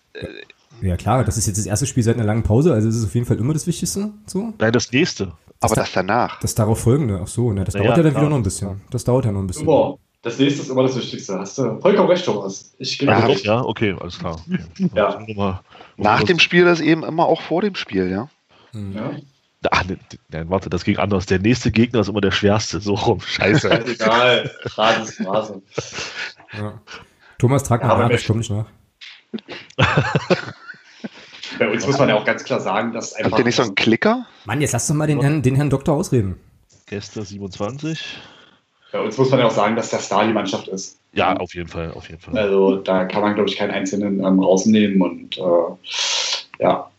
Ja 0.82 0.98
klar, 0.98 1.24
das 1.24 1.38
ist 1.38 1.48
jetzt 1.48 1.58
das 1.58 1.66
erste 1.66 1.88
Spiel 1.88 2.04
seit 2.04 2.16
einer 2.16 2.26
langen 2.26 2.44
Pause, 2.44 2.74
also 2.74 2.88
es 2.88 2.96
ist 2.96 3.06
auf 3.06 3.16
jeden 3.16 3.26
Fall 3.26 3.38
immer 3.38 3.54
das 3.54 3.66
Wichtigste. 3.66 4.12
So. 4.28 4.54
Nein, 4.60 4.72
das 4.72 4.92
nächste. 4.92 5.32
aber 5.62 5.74
das 5.74 5.92
danach. 5.94 6.40
Das 6.42 6.54
darauf 6.54 6.80
folgende, 6.82 7.20
ach 7.24 7.28
so, 7.28 7.52
ne, 7.52 7.64
das 7.64 7.74
Na 7.74 7.80
dauert 7.80 7.98
ja, 7.98 7.98
ja, 7.98 8.04
dann 8.04 8.12
klar. 8.12 8.22
wieder 8.22 8.30
noch 8.30 8.38
ein 8.38 8.44
bisschen. 8.44 8.82
Das 8.92 9.04
dauert 9.04 9.26
ja 9.26 9.32
noch 9.32 9.40
ein 9.40 9.48
bisschen. 9.48 9.66
super. 9.66 9.98
Das 10.22 10.40
nächste 10.40 10.64
ist 10.64 10.70
immer 10.70 10.82
das 10.84 10.96
Wichtigste. 10.96 11.38
Hast 11.38 11.58
du 11.60 11.80
vollkommen 11.80 12.10
recht, 12.10 12.26
Thomas. 12.26 12.74
Ich 12.80 12.98
gebe 12.98 13.12
Ja, 13.12 13.30
ja, 13.30 13.62
okay, 13.64 13.96
alles 14.00 14.18
klar. 14.18 14.40
Okay. 14.48 14.90
Ja. 14.96 15.62
Nach 15.98 16.24
dem 16.24 16.40
Spiel 16.40 16.66
ist 16.66 16.82
eben 16.82 17.04
immer 17.04 17.28
auch 17.28 17.42
vor 17.42 17.62
dem 17.62 17.76
Spiel, 17.76 18.10
ja. 18.10 18.28
Hm. 18.76 18.94
Ja. 18.94 19.12
Ach, 19.72 19.84
ne, 19.86 19.98
nein, 20.30 20.50
warte, 20.50 20.70
das 20.70 20.84
ging 20.84 20.98
anders. 20.98 21.26
Der 21.26 21.40
nächste 21.40 21.72
Gegner 21.72 22.02
ist 22.02 22.08
immer 22.10 22.22
der 22.22 22.32
schwerste. 22.32 22.80
So 22.80 22.94
rum. 22.94 23.20
Scheiße. 23.22 23.72
Egal, 23.88 24.52
Rasenstraße. 24.64 25.62
Ja. 26.54 26.80
Thomas, 27.40 27.64
trag 27.64 27.82
mal 27.84 27.98
nach, 27.98 28.10
wir- 28.10 28.16
ich 28.18 28.28
komme 28.28 28.40
nicht 28.40 28.52
nach. 28.52 28.68
Bei 31.60 31.70
uns 31.70 31.86
muss 31.88 31.98
man 31.98 32.10
ja 32.10 32.16
auch 32.16 32.26
ganz 32.26 32.44
klar 32.44 32.60
sagen, 32.60 32.92
dass 32.94 33.14
einfach. 33.14 33.32
Habt 33.32 33.40
ihr 33.40 33.46
nicht 33.46 33.56
so 33.56 33.64
einen 33.64 33.76
Klicker? 33.76 34.26
Mann, 34.46 34.62
jetzt 34.62 34.72
lass 34.74 34.88
doch 34.88 34.94
mal 34.96 35.08
den 35.08 35.22
Herrn, 35.22 35.42
den 35.42 35.56
Herrn 35.56 35.70
Doktor 35.70 35.96
ausreden. 35.96 36.38
Gäste 36.88 37.22
27. 37.24 38.18
Bei 38.92 39.00
uns 39.02 39.18
muss 39.18 39.30
man 39.30 39.40
ja 39.40 39.46
auch 39.48 39.52
sagen, 39.52 39.76
dass 39.76 39.90
der 39.90 40.00
Star 40.00 40.26
die 40.28 40.34
Mannschaft 40.34 40.68
ist. 40.68 41.00
Ja, 41.14 41.36
auf 41.38 41.54
jeden 41.56 41.70
Fall, 41.70 41.92
auf 41.92 42.10
jeden 42.10 42.20
Fall. 42.22 42.38
Also 42.38 42.78
da 42.78 43.06
kann 43.06 43.22
man, 43.22 43.36
glaube 43.36 43.50
ich, 43.50 43.56
keinen 43.58 43.72
einzelnen 43.72 44.20
ähm, 44.24 44.40
rausnehmen 44.40 45.02
und 45.02 45.38
äh, 45.38 46.64
ja. 46.64 46.90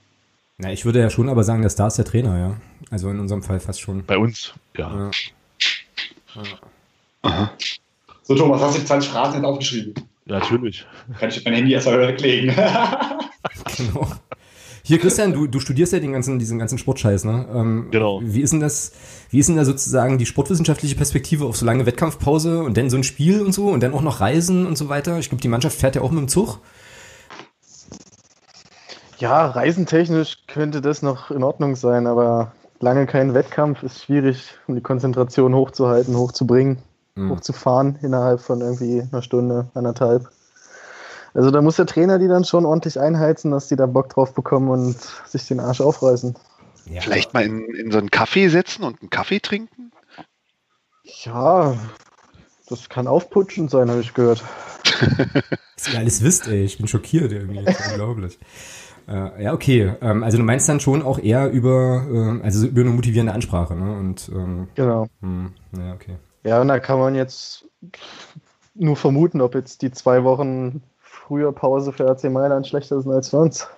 Na, 0.59 0.73
ich 0.73 0.85
würde 0.85 1.01
ja 1.01 1.11
schon 1.11 1.29
aber 1.29 1.45
sagen, 1.45 1.61
der 1.61 1.71
Star 1.71 1.89
ist 1.89 1.99
der 1.99 2.05
Trainer, 2.07 2.39
ja. 2.39 2.57
Also 2.91 3.11
in 3.11 3.21
unserem 3.21 3.43
Fall 3.43 3.61
fast 3.61 3.81
schon. 3.81 4.05
Bei 4.07 4.17
uns, 4.17 4.55
ja. 4.77 5.11
Ja. 7.25 7.53
So, 8.23 8.35
Thomas, 8.35 8.61
hast 8.63 8.77
du 8.77 8.81
die 8.81 8.87
20 8.87 9.11
Phrasen 9.11 9.35
jetzt 9.37 9.45
aufgeschrieben? 9.45 9.95
Natürlich. 10.25 10.87
Kann 11.19 11.29
ich 11.29 11.45
mein 11.45 11.55
Handy 11.55 11.73
erstmal 11.73 12.01
weglegen. 12.01 12.55
Genau. 13.77 14.09
Hier, 14.83 14.99
Christian, 14.99 15.33
du, 15.33 15.49
du 15.49 15.59
studierst 15.59 15.93
ja 15.93 15.99
den 15.99 16.13
ganzen, 16.13 16.39
diesen 16.39 16.59
ganzen 16.61 16.79
Sportscheiß, 16.79 17.25
ne? 17.25 17.47
Ähm, 17.53 17.89
Genau. 17.91 18.21
Wie 18.23 18.41
ist 18.41 18.53
denn 18.53 18.61
das, 18.61 18.93
wie 19.31 19.41
ist 19.41 19.49
denn 19.49 19.57
da 19.57 19.65
sozusagen 19.65 20.17
die 20.17 20.27
sportwissenschaftliche 20.27 20.95
Perspektive 20.95 21.45
auf 21.45 21.57
so 21.57 21.67
lange 21.67 21.87
Wettkampfpause 21.87 22.63
und 22.63 22.77
dann 22.77 22.89
so 22.89 22.97
ein 22.97 23.03
Spiel 23.03 23.43
und 23.43 23.53
so 23.53 23.67
und 23.69 23.83
dann 23.83 23.93
auch 23.95 24.03
noch 24.03 24.21
Reisen 24.21 24.65
und 24.65 24.79
so 24.79 24.89
weiter? 24.89 25.19
Ich 25.19 25.29
glaube, 25.29 25.43
die 25.43 25.49
Mannschaft 25.49 25.79
fährt 25.79 25.97
ja 25.97 26.03
auch 26.03 26.13
mit 26.13 26.21
dem 26.21 26.29
Zug. 26.29 26.61
Ja, 29.19 29.47
reisentechnisch 29.47 30.39
könnte 30.47 30.81
das 30.81 31.03
noch 31.03 31.31
in 31.31 31.43
Ordnung 31.43 31.75
sein, 31.77 32.07
aber 32.07 32.53
lange 32.81 33.07
kein 33.07 33.35
Wettkampf 33.35 33.83
ist 33.83 34.05
schwierig, 34.05 34.55
um 34.67 34.75
die 34.75 34.83
Konzentration 34.83 35.55
hochzuhalten, 35.55 36.17
hochzubringen, 36.17 36.79
Mhm. 37.15 37.31
hochzufahren 37.31 37.99
innerhalb 38.03 38.41
von 38.41 38.61
irgendwie 38.61 39.01
einer 39.01 39.23
Stunde, 39.23 39.71
anderthalb. 39.75 40.29
Also 41.33 41.51
da 41.51 41.63
muss 41.63 41.77
der 41.77 41.87
Trainer 41.87 42.19
die 42.19 42.29
dann 42.29 42.45
schon 42.45 42.67
ordentlich 42.67 43.01
einheizen, 43.01 43.51
dass 43.51 43.69
die 43.69 43.77
da 43.77 43.87
Bock 43.87 44.11
drauf 44.11 44.35
bekommen 44.35 44.69
und 44.69 44.97
sich 45.27 45.47
den 45.49 45.61
Arsch 45.61 45.81
aufreißen. 45.81 46.35
Ja, 46.91 47.01
Vielleicht 47.01 47.33
mal 47.35 47.43
in, 47.45 47.65
in 47.75 47.91
so 47.91 47.99
einen 47.99 48.11
Kaffee 48.11 48.49
setzen 48.49 48.85
und 48.85 49.01
einen 49.01 49.11
Kaffee 49.11 49.41
trinken? 49.41 49.93
Ja, 51.25 51.77
das 52.69 52.89
kann 52.89 53.07
aufputschend 53.07 53.71
sein, 53.71 53.91
habe 53.91 54.01
ich 54.01 54.13
gehört. 54.15 54.45
Was 55.77 55.93
ihr 55.93 55.99
alles 55.99 56.23
wisst, 56.23 56.49
ey. 56.49 56.65
Ich 56.65 56.79
bin 56.79 56.89
schockiert 56.89 57.33
irgendwie. 57.33 57.65
Das 57.65 57.79
ist 57.81 57.87
unglaublich. 57.91 58.39
Äh, 59.09 59.45
ja, 59.45 59.53
okay. 59.53 59.95
Ähm, 60.01 60.25
also 60.25 60.39
du 60.39 60.45
meinst 60.45 60.69
dann 60.69 60.81
schon 60.81 61.03
auch 61.03 61.19
eher 61.19 61.51
über, 61.51 62.05
ähm, 62.11 62.41
also 62.43 62.61
so 62.61 62.67
über 62.67 62.81
eine 62.81 62.91
motivierende 62.91 63.33
Ansprache, 63.33 63.75
ne? 63.75 63.97
Und 63.97 64.29
ähm, 64.35 64.69
Genau. 64.75 65.07
hm, 65.21 65.53
ja, 65.77 65.95
okay. 65.95 66.17
Ja, 66.45 66.61
und 66.61 66.69
da 66.69 66.79
kann 66.79 66.99
man 66.99 67.15
jetzt 67.15 67.67
nur 68.75 68.97
vermuten, 68.97 69.41
ob 69.41 69.55
jetzt 69.55 69.83
die 69.83 69.91
zwei 69.91 70.25
Wochen 70.25 70.83
früher 71.01 71.53
Pause 71.53 71.93
für 71.93 72.09
AC 72.09 72.25
Mailand 72.31 72.67
schlechter 72.67 73.01
sind 73.01 73.13
als 73.13 73.31
für 73.31 73.39
uns. 73.39 73.69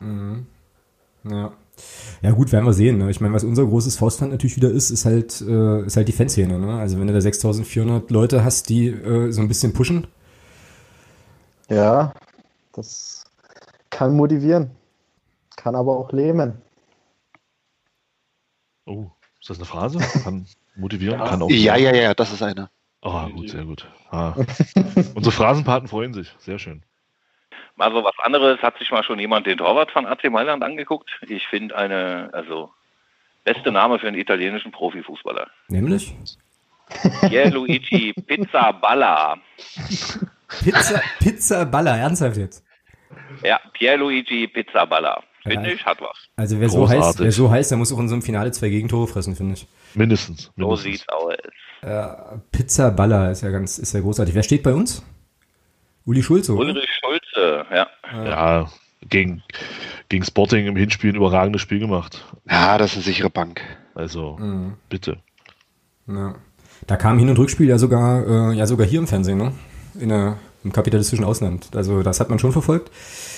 Mhm. 0.00 0.46
Ja. 1.24 1.52
Ja 2.22 2.32
gut, 2.32 2.52
werden 2.52 2.66
wir 2.66 2.74
sehen. 2.74 2.98
Ne? 2.98 3.10
Ich 3.10 3.20
meine, 3.20 3.34
was 3.34 3.44
unser 3.44 3.66
großes 3.66 3.98
Faustpfand 3.98 4.32
natürlich 4.32 4.56
wieder 4.56 4.70
ist, 4.70 4.90
ist 4.90 5.06
halt, 5.06 5.40
äh, 5.42 5.82
ist 5.86 5.96
halt 5.96 6.08
die 6.08 6.12
Fanszene. 6.12 6.58
Ne? 6.58 6.74
Also 6.78 7.00
wenn 7.00 7.08
du 7.08 7.14
da 7.14 7.20
6.400 7.20 8.12
Leute 8.12 8.44
hast, 8.44 8.68
die 8.70 8.88
äh, 8.88 9.32
so 9.32 9.42
ein 9.42 9.48
bisschen 9.48 9.72
pushen, 9.74 10.08
Ja, 11.68 12.12
das 12.74 13.25
kann 13.96 14.14
motivieren, 14.14 14.70
kann 15.56 15.74
aber 15.74 15.96
auch 15.96 16.12
lähmen. 16.12 16.60
Oh, 18.84 19.06
ist 19.40 19.48
das 19.50 19.56
eine 19.58 19.66
Phrase? 19.66 19.98
Kann 20.22 20.46
motivieren, 20.76 21.18
Ja. 21.18 21.26
kann 21.28 21.42
auch. 21.42 21.50
Ja, 21.50 21.76
ja, 21.76 21.94
ja, 21.94 22.14
das 22.14 22.32
ist 22.32 22.42
eine. 22.42 22.68
Oh, 23.02 23.26
gut, 23.30 23.48
sehr 23.50 23.64
gut. 23.64 23.88
Ah. 24.10 24.34
Unsere 25.14 25.32
Phrasenpaten 25.32 25.88
freuen 25.88 26.12
sich. 26.12 26.34
Sehr 26.38 26.58
schön. 26.58 26.82
Also 27.78 28.02
was 28.04 28.14
anderes, 28.22 28.60
hat 28.62 28.78
sich 28.78 28.90
mal 28.90 29.02
schon 29.02 29.18
jemand 29.18 29.46
den 29.46 29.58
Torwart 29.58 29.90
von 29.90 30.06
AC 30.06 30.30
Mailand 30.30 30.62
angeguckt? 30.62 31.10
Ich 31.28 31.46
finde 31.46 31.76
eine, 31.76 32.30
also 32.32 32.70
beste 33.44 33.70
Name 33.70 33.98
für 33.98 34.08
einen 34.08 34.18
italienischen 34.18 34.72
Profifußballer. 34.72 35.46
nämlich 35.68 36.14
Pierluigi 37.28 38.12
Pizzaballa. 38.26 39.36
Pizza, 40.62 41.00
Pizza 41.18 41.64
Baller, 41.64 41.96
ernsthaft 41.98 42.36
jetzt. 42.38 42.64
Ja, 43.42 43.60
Pierluigi 43.72 44.46
Pizzaballa. 44.48 45.22
Finde 45.42 45.68
Ja. 45.68 45.74
ich, 45.74 45.84
hat 45.86 46.00
was. 46.00 46.16
Also 46.36 46.60
wer 46.60 46.68
so 46.68 46.88
heißt, 46.88 47.20
wer 47.20 47.30
so 47.32 47.50
heißt, 47.50 47.70
der 47.70 47.78
muss 47.78 47.92
auch 47.92 47.98
in 48.00 48.08
so 48.08 48.14
einem 48.14 48.22
Finale 48.22 48.50
zwei 48.50 48.68
Gegentore 48.68 49.06
fressen, 49.06 49.36
finde 49.36 49.54
ich. 49.54 49.66
Mindestens. 49.94 50.44
So 50.44 50.52
mindestens. 50.56 50.84
sieht's 50.92 51.08
aus. 51.08 51.34
Äh, 51.82 52.06
Pizza 52.50 52.90
Baller 52.90 53.30
ist 53.30 53.42
ja 53.42 53.50
ganz, 53.50 53.78
ist 53.78 53.92
ja 53.92 54.00
großartig. 54.00 54.34
Wer 54.34 54.42
steht 54.42 54.62
bei 54.64 54.72
uns? 54.74 55.04
Uli 56.04 56.22
Schulze. 56.22 56.52
oder? 56.54 56.70
Ulrich 56.70 56.88
Schulze, 57.02 57.64
ja. 57.72 57.86
Ja, 58.24 58.70
gegen, 59.08 59.42
gegen 60.08 60.24
Sporting 60.24 60.66
im 60.66 60.76
Hinspiel 60.76 61.12
ein 61.12 61.16
überragendes 61.16 61.62
Spiel 61.62 61.78
gemacht. 61.80 62.24
Ja, 62.50 62.78
das 62.78 62.90
ist 62.92 62.96
eine 62.96 63.04
sichere 63.04 63.30
Bank. 63.30 63.60
Also, 63.94 64.36
Mhm. 64.38 64.74
bitte. 64.88 65.18
Ja. 66.08 66.34
Da 66.86 66.96
kam 66.96 67.18
Hin- 67.18 67.28
und 67.30 67.38
Rückspiel 67.38 67.68
ja 67.68 67.78
sogar, 67.78 68.50
äh, 68.52 68.54
ja 68.56 68.66
sogar 68.66 68.86
hier 68.86 68.98
im 69.00 69.06
Fernsehen, 69.06 69.38
ne? 69.38 69.52
In 69.98 70.10
der, 70.10 70.38
Im 70.66 70.72
kapitalistischen 70.72 71.24
Ausland. 71.24 71.68
Also 71.76 72.02
das 72.02 72.18
hat 72.18 72.28
man 72.28 72.40
schon 72.40 72.50
verfolgt. 72.50 72.90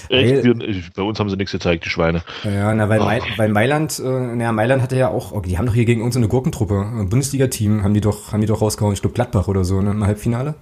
Echt? 0.08 0.44
Weil- 0.44 0.82
bei 0.96 1.02
uns 1.02 1.20
haben 1.20 1.28
sie 1.28 1.36
nichts 1.36 1.52
gezeigt, 1.52 1.84
die 1.84 1.90
Schweine. 1.90 2.22
Ja, 2.42 2.74
na, 2.74 2.88
weil. 2.88 3.00
Mai, 3.00 3.20
weil 3.36 3.50
Mailand, 3.50 3.98
äh, 4.02 4.02
naja, 4.08 4.50
Mailand 4.52 4.82
hatte 4.82 4.96
ja 4.96 5.08
auch, 5.08 5.32
okay, 5.32 5.50
die 5.50 5.58
haben 5.58 5.66
doch 5.66 5.74
hier 5.74 5.84
gegen 5.84 6.00
uns 6.02 6.16
eine 6.16 6.26
Gurkentruppe, 6.28 6.80
ein 6.80 7.10
Bundesliga-Team, 7.10 7.82
haben 7.84 7.92
die 7.92 8.00
doch, 8.00 8.32
haben 8.32 8.40
die 8.40 8.46
doch 8.46 8.62
rausgehauen, 8.62 8.94
ich 8.94 9.02
glaube 9.02 9.12
Gladbach 9.14 9.46
oder 9.46 9.64
so, 9.64 9.82
ne, 9.82 9.90
im 9.90 10.02
Halbfinale. 10.04 10.54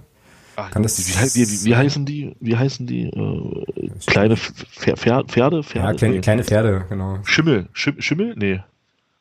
Ach, 0.57 0.69
Kann 0.71 0.83
das- 0.83 0.97
wie, 0.99 1.39
wie, 1.41 1.47
wie, 1.47 1.65
wie 1.69 1.75
heißen 1.77 2.05
die? 2.05 2.35
Wie 2.41 2.57
heißen 2.57 2.85
die? 2.85 3.03
Äh, 3.03 3.89
kleine 4.07 4.35
Pfer- 4.35 4.97
Pfer- 4.97 5.23
Pferde? 5.25 5.63
Pferde? 5.63 5.63
Ja, 5.87 5.93
kleine, 5.93 6.19
kleine 6.19 6.43
Pferde, 6.43 6.85
genau. 6.89 7.19
Schimmel. 7.23 7.67
Schim, 7.71 8.01
Schimmel? 8.01 8.33
Nee. 8.37 8.59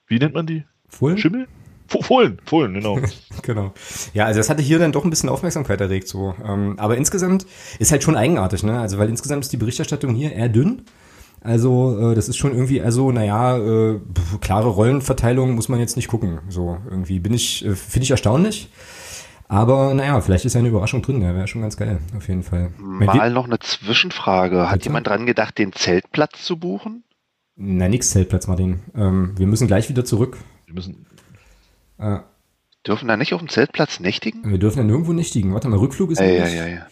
Wie 0.08 0.18
nennt 0.18 0.34
man 0.34 0.46
die? 0.46 0.64
Fohlen? 0.88 1.18
Schimmel? 1.18 1.46
Fo- 1.88 2.02
Fohlen, 2.02 2.38
Fohlen, 2.44 2.74
genau. 2.74 2.98
Genau. 3.42 3.72
Ja, 4.14 4.24
also 4.24 4.40
das 4.40 4.48
hatte 4.50 4.62
hier 4.62 4.78
dann 4.78 4.92
doch 4.92 5.04
ein 5.04 5.10
bisschen 5.10 5.28
Aufmerksamkeit 5.28 5.80
erregt, 5.80 6.08
so. 6.08 6.34
Ähm, 6.44 6.74
aber 6.78 6.96
insgesamt 6.96 7.46
ist 7.78 7.92
halt 7.92 8.02
schon 8.02 8.16
eigenartig, 8.16 8.62
ne? 8.62 8.80
Also 8.80 8.98
weil 8.98 9.08
insgesamt 9.08 9.44
ist 9.44 9.52
die 9.52 9.56
Berichterstattung 9.58 10.14
hier 10.14 10.32
eher 10.32 10.48
dünn. 10.48 10.82
Also 11.42 12.10
äh, 12.12 12.14
das 12.14 12.28
ist 12.28 12.38
schon 12.38 12.52
irgendwie, 12.52 12.80
also 12.82 13.12
naja, 13.12 13.56
äh, 13.58 14.00
klare 14.40 14.68
Rollenverteilung 14.68 15.54
muss 15.54 15.68
man 15.68 15.78
jetzt 15.78 15.96
nicht 15.96 16.08
gucken. 16.08 16.40
So 16.48 16.78
irgendwie 16.90 17.20
bin 17.20 17.34
ich, 17.34 17.64
äh, 17.64 17.76
finde 17.76 18.04
ich 18.04 18.10
erstaunlich. 18.10 18.70
Aber 19.48 19.94
naja, 19.94 20.20
vielleicht 20.20 20.44
ist 20.44 20.54
ja 20.54 20.58
eine 20.58 20.70
Überraschung 20.70 21.02
drin, 21.02 21.20
der 21.20 21.36
wäre 21.36 21.46
schon 21.46 21.62
ganz 21.62 21.76
geil, 21.76 22.00
auf 22.16 22.26
jeden 22.26 22.42
Fall. 22.42 22.70
Mal 22.78 23.30
noch 23.30 23.44
eine 23.44 23.60
Zwischenfrage. 23.60 24.68
Hat 24.70 24.84
jemand 24.84 25.06
dran 25.06 25.24
gedacht, 25.24 25.56
den 25.58 25.72
Zeltplatz 25.72 26.42
zu 26.42 26.56
buchen? 26.58 27.04
Na, 27.54 27.88
nix 27.88 28.10
Zeltplatz, 28.10 28.48
Martin. 28.48 28.80
Ähm, 28.96 29.34
wir 29.36 29.46
müssen 29.46 29.68
gleich 29.68 29.88
wieder 29.88 30.04
zurück. 30.04 30.36
Wir 30.66 30.74
müssen. 30.74 31.06
Äh, 31.98 32.18
Dürfen 32.86 33.08
da 33.08 33.16
nicht 33.16 33.34
auf 33.34 33.40
dem 33.40 33.48
Zeltplatz 33.48 33.98
nächtigen? 33.98 34.48
wir 34.48 34.58
dürfen 34.58 34.78
ja 34.78 34.84
nirgendwo 34.84 35.12
nichtigen. 35.12 35.52
Warte 35.52 35.68
mal, 35.68 35.78
Rückflug 35.78 36.12
ist 36.12 36.20
Ja, 36.20 36.26
ja, 36.26 36.46
ja, 36.46 36.66
ja. 36.66 36.86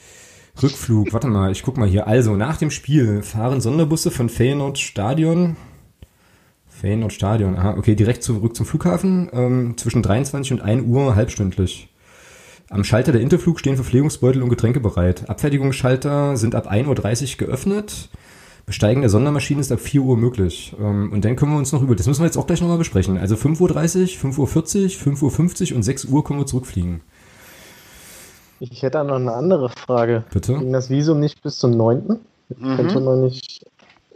Rückflug, 0.61 1.13
warte 1.13 1.29
mal, 1.29 1.53
ich 1.53 1.63
guck 1.63 1.77
mal 1.77 1.89
hier. 1.89 2.07
Also, 2.07 2.37
nach 2.37 2.57
dem 2.57 2.71
Spiel 2.71 3.23
fahren 3.23 3.61
Sonderbusse 3.61 4.11
von 4.11 4.29
Feyenoord 4.29 4.79
Stadion. 4.79 5.57
Feyenoord 6.67 7.13
Stadion, 7.13 7.57
aha, 7.57 7.77
okay, 7.77 7.95
direkt 7.95 8.23
zurück 8.23 8.57
zum 8.57 8.67
Flughafen, 8.67 9.31
ähm, 9.33 9.77
zwischen 9.77 10.03
23 10.03 10.53
und 10.53 10.61
1 10.63 10.87
Uhr 10.87 11.15
halbstündlich. 11.15 11.89
Am 12.71 12.83
Schalter 12.83 13.13
der 13.13 13.21
Interflug 13.21 13.61
stehen 13.61 13.77
Verpflegungsbeutel 13.77 14.43
und 14.43 14.49
Getränke 14.49 14.81
bereit. 14.81 15.29
Abfertigungsschalter 15.29 16.37
sind 16.37 16.55
ab 16.55 16.71
1.30 16.71 17.33
Uhr 17.33 17.47
geöffnet. 17.47 18.09
Besteigen 18.67 19.03
der 19.03 19.11
Sondermaschine 19.11 19.61
ist 19.61 19.71
ab 19.73 19.81
4 19.81 20.01
Uhr 20.03 20.17
möglich. 20.17 20.75
Ähm, 20.81 21.13
und 21.13 21.25
dann 21.25 21.37
können 21.37 21.53
wir 21.53 21.59
uns 21.59 21.73
noch 21.73 21.83
über, 21.83 21.95
das 21.95 22.07
müssen 22.07 22.21
wir 22.23 22.27
jetzt 22.27 22.39
auch 22.39 22.47
gleich 22.47 22.61
nochmal 22.63 22.79
besprechen. 22.79 23.19
Also 23.19 23.35
5.30 23.35 24.23
Uhr, 24.25 24.33
5.40 24.33 24.39
Uhr, 25.05 25.31
5.50 25.31 25.71
Uhr 25.73 25.77
und 25.77 25.83
6 25.83 26.05
Uhr 26.07 26.25
können 26.25 26.39
wir 26.41 26.47
zurückfliegen. 26.47 27.01
Ich 28.61 28.83
hätte 28.83 28.93
da 28.99 29.05
noch 29.05 29.17
eine 29.17 29.33
andere 29.35 29.69
Frage. 29.69 30.25
Bitte? 30.33 30.55
Ging 30.59 30.73
das 30.73 30.89
Visum 30.89 31.21
nicht 31.21 31.43
bis 31.43 31.59
zum 31.59 31.73
9.? 31.73 32.19
Mhm. 32.59 32.77
Könnte 32.77 33.01
man 33.01 33.23
nicht 33.23 33.67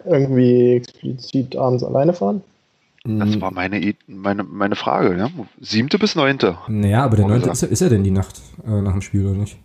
irgendwie 0.07 0.75
explizit 0.77 1.57
abends 1.57 1.83
alleine 1.85 2.13
fahren? 2.15 2.43
Das 3.05 3.41
war 3.41 3.53
meine, 3.53 3.81
I- 3.83 3.97
meine, 4.07 4.43
meine 4.45 4.77
Frage. 4.77 5.17
Ja? 5.17 5.29
Siebte 5.61 5.99
bis 5.99 6.15
neunte. 6.15 6.57
Naja, 6.69 7.05
aber 7.05 7.17
der 7.17 7.27
9. 7.27 7.43
Ist, 7.43 7.63
ist 7.63 7.81
er 7.81 7.89
denn 7.91 8.05
die 8.05 8.11
Nacht 8.11 8.41
äh, 8.67 8.81
nach 8.83 8.93
dem 8.93 9.01
Spiel 9.03 9.27
oder 9.27 9.39
nicht? 9.39 9.57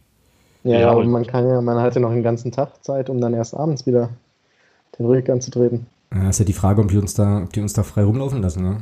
Ja, 0.64 0.80
Ja, 0.80 0.92
aber 0.92 1.02
aber- 1.02 1.10
man 1.10 1.26
kann 1.28 1.48
ja, 1.48 1.62
man 1.62 1.80
hat 1.80 1.96
ja 1.96 2.02
noch 2.02 2.12
den 2.12 2.24
ganzen 2.24 2.52
Tag 2.52 2.84
Zeit, 2.84 3.10
um 3.10 3.20
dann 3.22 3.34
erst 3.34 3.54
abends 3.56 3.86
wieder 3.86 4.10
den 4.98 5.06
Rücken 5.06 5.32
anzutreten. 5.32 5.86
Ja, 6.14 6.30
ist 6.30 6.40
ja 6.40 6.46
die 6.46 6.54
Frage, 6.54 6.82
ob 6.82 6.90
die 6.90 6.98
uns 6.98 7.14
da, 7.14 7.42
ob 7.44 7.54
die 7.54 7.62
uns 7.62 7.74
da 7.74 7.84
frei 7.84 8.04
rumlaufen 8.04 8.42
lassen, 8.42 8.64
ne? 8.64 8.78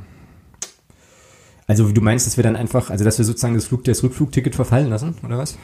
Also 1.68 1.90
du 1.90 2.02
meinst, 2.02 2.28
dass 2.28 2.36
wir 2.38 2.44
dann 2.44 2.56
einfach, 2.56 2.90
also 2.90 3.06
dass 3.06 3.18
wir 3.18 3.26
sozusagen 3.26 3.54
das, 3.54 3.66
Flug, 3.66 3.84
das 3.86 4.04
Rückflugticket 4.04 4.56
verfallen 4.56 4.90
lassen, 4.90 5.16
oder 5.26 5.38
was? 5.38 5.58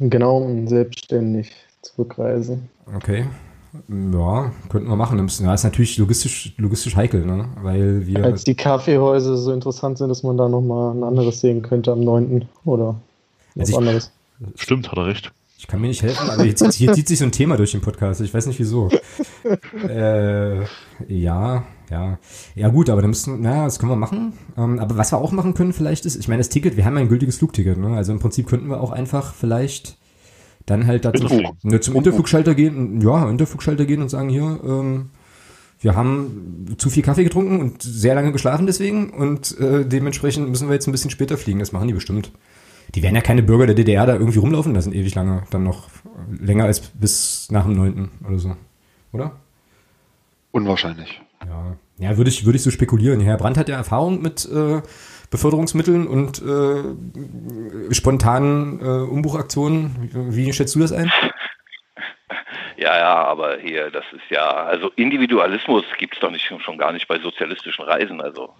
Genau, 0.00 0.38
um 0.38 0.66
selbstständig 0.66 1.52
zurückreisen. 1.82 2.68
Okay. 2.96 3.26
Ja, 3.88 4.52
könnten 4.68 4.88
wir 4.88 4.96
machen. 4.96 5.18
Das 5.18 5.40
ist 5.40 5.64
natürlich 5.64 5.98
logistisch, 5.98 6.54
logistisch 6.58 6.96
heikel, 6.96 7.24
ne? 7.24 7.48
weil 7.62 8.06
wir. 8.06 8.24
Als 8.24 8.44
die 8.44 8.54
Kaffeehäuser 8.54 9.36
so 9.36 9.52
interessant 9.52 9.98
sind, 9.98 10.08
dass 10.08 10.22
man 10.22 10.36
da 10.36 10.48
nochmal 10.48 10.94
ein 10.94 11.02
anderes 11.02 11.40
sehen 11.40 11.62
könnte 11.62 11.92
am 11.92 12.00
9. 12.00 12.46
oder 12.64 12.96
was 13.54 13.60
Also 13.68 13.72
ich- 13.72 13.78
anderes. 13.78 14.10
Stimmt, 14.56 14.90
hat 14.90 14.98
er 14.98 15.06
recht. 15.06 15.32
Ich 15.64 15.68
kann 15.68 15.80
mir 15.80 15.88
nicht 15.88 16.02
helfen, 16.02 16.28
aber 16.28 16.44
jetzt, 16.44 16.74
hier 16.74 16.92
zieht 16.92 17.08
sich 17.08 17.18
so 17.18 17.24
ein 17.24 17.32
Thema 17.32 17.56
durch 17.56 17.72
den 17.72 17.80
Podcast. 17.80 18.20
Ich 18.20 18.34
weiß 18.34 18.44
nicht 18.44 18.58
wieso. 18.58 18.90
äh, 19.88 20.60
ja, 21.08 21.64
ja. 21.90 22.18
Ja 22.54 22.68
gut, 22.68 22.90
aber 22.90 23.00
dann 23.00 23.08
müssen, 23.08 23.40
na, 23.40 23.64
das 23.64 23.78
können 23.78 23.90
wir 23.90 23.96
machen. 23.96 24.34
Ähm, 24.58 24.78
aber 24.78 24.98
was 24.98 25.10
wir 25.10 25.16
auch 25.16 25.32
machen 25.32 25.54
können 25.54 25.72
vielleicht 25.72 26.04
ist, 26.04 26.16
ich 26.16 26.28
meine, 26.28 26.40
das 26.40 26.50
Ticket, 26.50 26.76
wir 26.76 26.84
haben 26.84 26.96
ja 26.96 27.00
ein 27.00 27.08
gültiges 27.08 27.38
Flugticket, 27.38 27.78
ne? 27.78 27.96
Also 27.96 28.12
im 28.12 28.18
Prinzip 28.18 28.46
könnten 28.46 28.68
wir 28.68 28.78
auch 28.78 28.90
einfach 28.90 29.32
vielleicht 29.32 29.96
dann 30.66 30.86
halt 30.86 31.06
dazu 31.06 31.26
ne, 31.62 31.80
zum 31.80 31.96
Interflugschalter 31.96 32.54
gehen, 32.54 33.00
ja, 33.00 33.26
Interflugschalter 33.30 33.86
gehen 33.86 34.02
und 34.02 34.10
sagen 34.10 34.28
hier, 34.28 34.60
ähm, 34.66 35.08
wir 35.80 35.96
haben 35.96 36.74
zu 36.76 36.90
viel 36.90 37.02
Kaffee 37.02 37.24
getrunken 37.24 37.62
und 37.62 37.80
sehr 37.80 38.14
lange 38.14 38.32
geschlafen 38.32 38.66
deswegen 38.66 39.14
und 39.14 39.58
äh, 39.58 39.86
dementsprechend 39.86 40.50
müssen 40.50 40.68
wir 40.68 40.74
jetzt 40.74 40.86
ein 40.88 40.92
bisschen 40.92 41.10
später 41.10 41.38
fliegen. 41.38 41.60
Das 41.60 41.72
machen 41.72 41.88
die 41.88 41.94
bestimmt. 41.94 42.32
Die 42.94 43.02
werden 43.02 43.14
ja 43.14 43.22
keine 43.22 43.42
Bürger 43.42 43.66
der 43.66 43.74
DDR 43.74 44.06
da 44.06 44.14
irgendwie 44.14 44.38
rumlaufen 44.38 44.74
lassen, 44.74 44.92
ewig 44.92 45.14
lange. 45.14 45.44
Dann 45.50 45.64
noch 45.64 45.88
länger 46.40 46.64
als 46.64 46.80
bis 46.80 47.50
nach 47.50 47.64
dem 47.64 47.74
9. 47.74 48.10
oder 48.26 48.38
so. 48.38 48.56
Oder? 49.12 49.32
Unwahrscheinlich. 50.52 51.20
Ja, 51.44 51.76
ja 51.98 52.16
würde 52.16 52.30
ich, 52.30 52.44
würde 52.44 52.56
ich 52.56 52.62
so 52.62 52.70
spekulieren. 52.70 53.20
Herr 53.20 53.36
Brandt 53.36 53.58
hat 53.58 53.68
ja 53.68 53.76
Erfahrung 53.76 54.22
mit 54.22 54.46
äh, 54.46 54.82
Beförderungsmitteln 55.30 56.06
und 56.06 56.42
äh, 56.42 57.92
spontanen 57.92 58.80
äh, 58.80 58.84
Umbuchaktionen. 58.84 60.10
Wie, 60.12 60.46
wie 60.46 60.52
schätzt 60.52 60.74
du 60.74 60.80
das 60.80 60.92
ein? 60.92 61.10
Ja, 62.76 62.98
ja, 62.98 63.14
aber 63.14 63.58
hier, 63.58 63.90
das 63.90 64.04
ist 64.12 64.30
ja, 64.30 64.46
also 64.46 64.90
Individualismus 64.96 65.84
gibt 65.96 66.14
es 66.14 66.20
doch 66.20 66.30
nicht 66.30 66.44
schon 66.44 66.78
gar 66.78 66.92
nicht 66.92 67.06
bei 67.08 67.18
sozialistischen 67.18 67.84
Reisen. 67.84 68.20
Also 68.20 68.50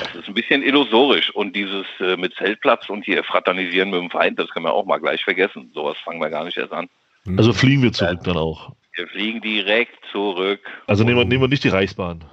das 0.00 0.22
ist 0.22 0.28
ein 0.28 0.34
bisschen 0.34 0.62
illusorisch. 0.62 1.30
Und 1.34 1.54
dieses 1.54 1.86
äh, 2.00 2.16
mit 2.16 2.34
Zeltplatz 2.34 2.88
und 2.88 3.04
hier 3.04 3.24
fraternisieren 3.24 3.90
mit 3.90 4.00
dem 4.00 4.10
Feind, 4.10 4.38
das 4.38 4.48
können 4.50 4.66
wir 4.66 4.72
auch 4.72 4.86
mal 4.86 4.98
gleich 4.98 5.24
vergessen. 5.24 5.70
Sowas 5.74 5.96
fangen 6.04 6.20
wir 6.20 6.30
gar 6.30 6.44
nicht 6.44 6.56
erst 6.56 6.72
an. 6.72 6.88
Also 7.36 7.52
fliegen 7.52 7.82
wir 7.82 7.92
zurück 7.92 8.20
dann 8.24 8.36
auch. 8.36 8.72
Wir 8.94 9.08
fliegen 9.08 9.40
direkt 9.40 9.98
zurück. 10.12 10.60
Also 10.86 11.04
nehmen 11.04 11.18
wir, 11.18 11.24
nehmen 11.24 11.42
wir 11.42 11.48
nicht 11.48 11.64
die 11.64 11.68
Reichsbahn. 11.68 12.24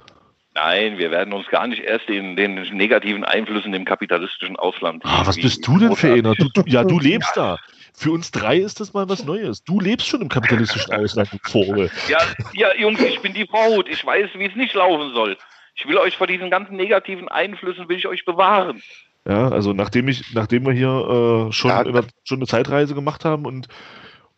Nein, 0.54 0.98
wir 0.98 1.10
werden 1.10 1.32
uns 1.32 1.46
gar 1.48 1.66
nicht 1.66 1.82
erst 1.82 2.10
in 2.10 2.36
den 2.36 2.54
negativen 2.72 3.24
Einflüssen 3.24 3.72
im 3.72 3.86
kapitalistischen 3.86 4.56
Ausland. 4.56 5.02
Ah, 5.04 5.22
was 5.24 5.36
bist 5.36 5.66
du 5.66 5.78
denn 5.78 5.96
für 5.96 6.12
einer? 6.12 6.34
Du, 6.34 6.48
du, 6.50 6.62
ja, 6.66 6.84
du 6.84 6.98
lebst 6.98 7.34
da. 7.36 7.58
Für 7.94 8.10
uns 8.10 8.30
drei 8.30 8.58
ist 8.58 8.80
das 8.80 8.92
mal 8.92 9.08
was 9.08 9.24
Neues. 9.24 9.64
Du 9.64 9.80
lebst 9.80 10.06
schon 10.06 10.20
im 10.20 10.28
kapitalistischen 10.28 10.92
Ausland, 10.92 11.30
Vogel. 11.44 11.90
Ja, 12.08 12.18
ja, 12.52 12.74
Jungs, 12.76 13.00
ich 13.00 13.20
bin 13.20 13.32
die 13.32 13.44
Braut. 13.44 13.88
Ich 13.88 14.04
weiß, 14.04 14.30
wie 14.34 14.46
es 14.46 14.54
nicht 14.54 14.74
laufen 14.74 15.12
soll. 15.14 15.38
Ich 15.74 15.86
will 15.86 15.96
euch 15.98 16.16
vor 16.16 16.26
diesen 16.26 16.50
ganzen 16.50 16.76
negativen 16.76 17.28
Einflüssen, 17.28 17.88
will 17.88 17.96
ich 17.96 18.06
euch 18.06 18.24
bewahren. 18.24 18.82
Ja, 19.26 19.48
also 19.48 19.72
nachdem 19.72 20.08
ich, 20.08 20.34
nachdem 20.34 20.66
wir 20.66 20.72
hier 20.72 21.48
äh, 21.48 21.52
schon, 21.52 21.70
Ja. 21.70 21.84
der, 21.84 22.04
schon 22.24 22.38
eine 22.38 22.46
Zeitreise 22.46 22.94
gemacht 22.94 23.24
haben 23.24 23.46
und, 23.46 23.68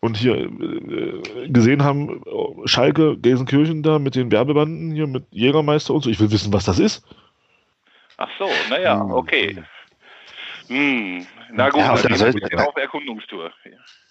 und 0.00 0.16
hier 0.16 0.36
äh, 0.36 1.48
gesehen 1.48 1.82
haben, 1.82 2.22
Schalke, 2.66 3.16
Gelsenkirchen 3.16 3.82
da 3.82 3.98
mit 3.98 4.14
den 4.14 4.30
Werbebanden 4.30 4.92
hier 4.92 5.06
mit 5.06 5.24
Jägermeister 5.30 5.94
und 5.94 6.02
so, 6.04 6.10
ich 6.10 6.20
will 6.20 6.30
wissen, 6.30 6.52
was 6.52 6.64
das 6.66 6.78
ist. 6.78 7.04
Ach 8.16 8.28
so, 8.38 8.48
naja, 8.70 9.00
Hm. 9.00 9.10
okay. 9.12 9.62
Hm, 10.68 11.26
na 11.52 11.68
gut, 11.70 11.80
Ja, 11.80 11.90
aber 11.90 12.00
dann 12.02 12.12
da 12.12 12.18
soll- 12.18 12.32
gehen 12.32 12.48
wir 12.50 12.68
auf 12.68 12.76
Erkundungstour. 12.76 13.50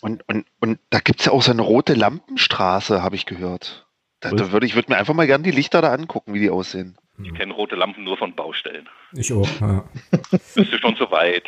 Und, 0.01 0.28
und, 0.28 0.45
und 0.59 0.80
da 0.89 0.99
gibt 0.99 1.19
es 1.21 1.26
ja 1.28 1.32
auch 1.32 1.41
so 1.41 1.51
eine 1.51 1.61
rote 1.61 1.93
Lampenstraße, 1.93 3.01
habe 3.01 3.15
ich 3.15 3.26
gehört. 3.26 3.88
Da, 4.19 4.32
da 4.32 4.51
würde 4.51 4.65
ich 4.65 4.76
würd 4.76 4.89
mir 4.89 4.97
einfach 4.97 5.13
mal 5.13 5.26
gerne 5.28 5.43
die 5.43 5.51
Lichter 5.51 5.82
da 5.82 5.91
angucken, 5.93 6.34
wie 6.34 6.39
die 6.39 6.49
aussehen. 6.49 6.97
Ich 7.22 7.34
kenne 7.34 7.53
rote 7.53 7.76
Lampen 7.76 8.03
nur 8.03 8.18
von 8.18 8.34
Baustellen. 8.34 8.88
Ich 9.14 9.32
auch. 9.32 9.47
Ja. 9.61 9.84
Bist 10.55 10.74
du 10.74 10.78
schon 10.80 10.95
zu 10.95 11.09
weit? 11.11 11.43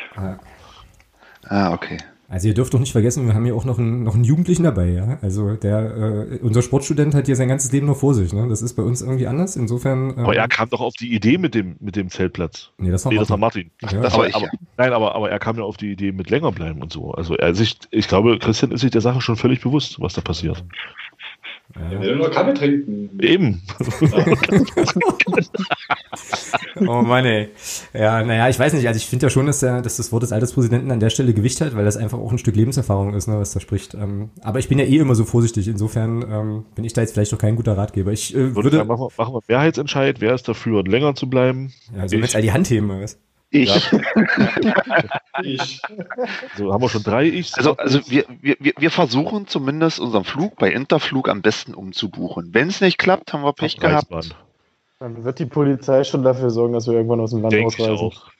Ah, 1.47 1.73
okay. 1.73 1.97
Also 2.27 2.47
ihr 2.47 2.55
dürft 2.55 2.73
doch 2.73 2.79
nicht 2.79 2.91
vergessen, 2.91 3.27
wir 3.27 3.35
haben 3.35 3.45
hier 3.45 3.55
auch 3.55 3.65
noch 3.65 3.77
einen, 3.77 4.01
noch 4.03 4.15
einen 4.15 4.23
Jugendlichen 4.23 4.63
dabei, 4.63 4.87
ja. 4.89 5.19
Also 5.21 5.55
der, 5.55 5.95
äh, 6.31 6.39
unser 6.41 6.63
Sportstudent 6.63 7.13
hat 7.13 7.27
hier 7.27 7.35
sein 7.35 7.47
ganzes 7.47 7.71
Leben 7.71 7.85
noch 7.85 7.97
vor 7.97 8.15
sich, 8.15 8.33
ne? 8.33 8.47
Das 8.49 8.63
ist 8.63 8.73
bei 8.73 8.81
uns 8.81 9.03
irgendwie 9.03 9.27
anders. 9.27 9.55
Insofern. 9.55 10.17
Aber 10.17 10.33
ähm, 10.33 10.39
er 10.39 10.47
kam 10.47 10.69
doch 10.69 10.81
auf 10.81 10.95
die 10.95 11.13
Idee 11.13 11.37
mit 11.37 11.53
dem, 11.53 11.75
mit 11.79 11.95
dem 11.95 12.09
Zeltplatz. 12.09 12.71
nee, 12.77 12.89
das 12.89 13.05
war 13.05 13.11
Nee, 13.11 13.19
das 13.19 13.29
war 13.29 13.37
Martin. 13.37 13.69
Martin. 13.79 13.97
Ja, 13.99 14.03
Das 14.03 14.13
aber, 14.15 14.23
war 14.23 14.29
ich, 14.29 14.35
aber, 14.35 14.45
ja. 14.45 14.51
Nein, 14.77 14.93
aber, 14.93 15.13
aber 15.13 15.29
er 15.29 15.37
kam 15.37 15.57
ja 15.57 15.63
auf 15.63 15.77
die 15.77 15.91
Idee 15.91 16.11
mit 16.11 16.31
länger 16.31 16.51
bleiben 16.51 16.81
und 16.81 16.91
so. 16.91 17.11
Also 17.11 17.35
er 17.35 17.53
sich, 17.53 17.77
ich 17.91 18.07
glaube, 18.07 18.39
Christian 18.39 18.71
ist 18.71 18.81
sich 18.81 18.91
der 18.91 19.01
Sache 19.01 19.21
schon 19.21 19.35
völlig 19.35 19.61
bewusst, 19.61 20.01
was 20.01 20.13
da 20.13 20.21
passiert. 20.21 20.63
Ich 21.73 21.99
will 21.99 22.15
nur 22.15 22.31
Kaffee 22.31 22.53
trinken. 22.53 23.09
Eben. 23.19 23.61
Oh 26.81 27.01
Mann, 27.01 27.25
ey. 27.25 27.49
Ja, 27.93 28.23
naja, 28.23 28.49
ich 28.49 28.59
weiß 28.59 28.73
nicht. 28.73 28.87
Also 28.87 28.97
ich 28.97 29.05
finde 29.05 29.25
ja 29.25 29.29
schon, 29.29 29.45
dass, 29.45 29.61
der, 29.61 29.81
dass 29.81 29.97
das 29.97 30.11
Wort 30.11 30.23
des 30.23 30.31
Alterspräsidenten 30.31 30.91
an 30.91 30.99
der 30.99 31.09
Stelle 31.09 31.33
Gewicht 31.33 31.61
hat, 31.61 31.75
weil 31.75 31.85
das 31.85 31.95
einfach 31.97 32.17
auch 32.17 32.31
ein 32.31 32.37
Stück 32.37 32.55
Lebenserfahrung 32.55 33.13
ist, 33.13 33.27
ne, 33.27 33.39
was 33.39 33.51
da 33.51 33.59
spricht. 33.59 33.93
Ähm, 33.93 34.29
aber 34.41 34.59
ich 34.59 34.67
bin 34.67 34.79
ja 34.79 34.85
eh 34.85 34.97
immer 34.97 35.15
so 35.15 35.23
vorsichtig. 35.23 35.67
Insofern 35.67 36.21
ähm, 36.29 36.65
bin 36.75 36.83
ich 36.83 36.93
da 36.93 37.01
jetzt 37.01 37.13
vielleicht 37.13 37.31
doch 37.31 37.37
kein 37.37 37.55
guter 37.55 37.77
Ratgeber. 37.77 38.11
Ich 38.11 38.33
äh, 38.33 38.37
Würde 38.37 38.55
würde, 38.55 38.77
sagen, 38.77 38.87
machen, 38.89 39.01
wir, 39.01 39.11
machen 39.17 39.33
wir 39.33 39.41
Mehrheitsentscheid. 39.47 40.19
Wer 40.19 40.35
ist 40.35 40.47
dafür, 40.47 40.83
länger 40.83 41.15
zu 41.15 41.29
bleiben? 41.29 41.73
ja, 41.95 42.07
so 42.07 42.17
jetzt 42.17 42.35
all 42.35 42.41
die 42.41 42.51
Hand 42.51 42.69
heben, 42.69 42.89
oder 42.89 43.01
was? 43.01 43.17
Ich. 43.61 43.91
Ich. 45.43 45.81
So 46.57 46.73
haben 46.73 46.81
wir 46.81 46.89
schon 46.89 47.03
drei 47.03 47.25
Ichs. 47.25 47.53
Also, 47.55 47.77
also 47.77 47.99
wir, 48.09 48.25
wir, 48.41 48.57
wir 48.59 48.73
wir 48.77 48.91
versuchen 48.91 49.47
zumindest 49.47 49.99
unseren 49.99 50.23
Flug 50.23 50.57
bei 50.57 50.71
Interflug 50.71 51.29
am 51.29 51.41
besten 51.41 51.73
umzubuchen. 51.73 52.53
Wenn 52.53 52.67
es 52.67 52.81
nicht 52.81 52.97
klappt, 52.97 53.33
haben 53.33 53.43
wir 53.43 53.53
Pech 53.53 53.77
gehabt. 53.77 54.35
Dann 54.99 55.23
wird 55.23 55.39
die 55.39 55.45
Polizei 55.45 56.03
schon 56.03 56.23
dafür 56.23 56.49
sorgen, 56.49 56.73
dass 56.73 56.87
wir 56.87 56.93
irgendwann 56.93 57.19
aus 57.19 57.31
dem 57.31 57.41
Land 57.41 57.53
Denke 57.53 57.75
ich 57.77 57.89
ausreisen. 57.89 58.05
auch. 58.05 58.31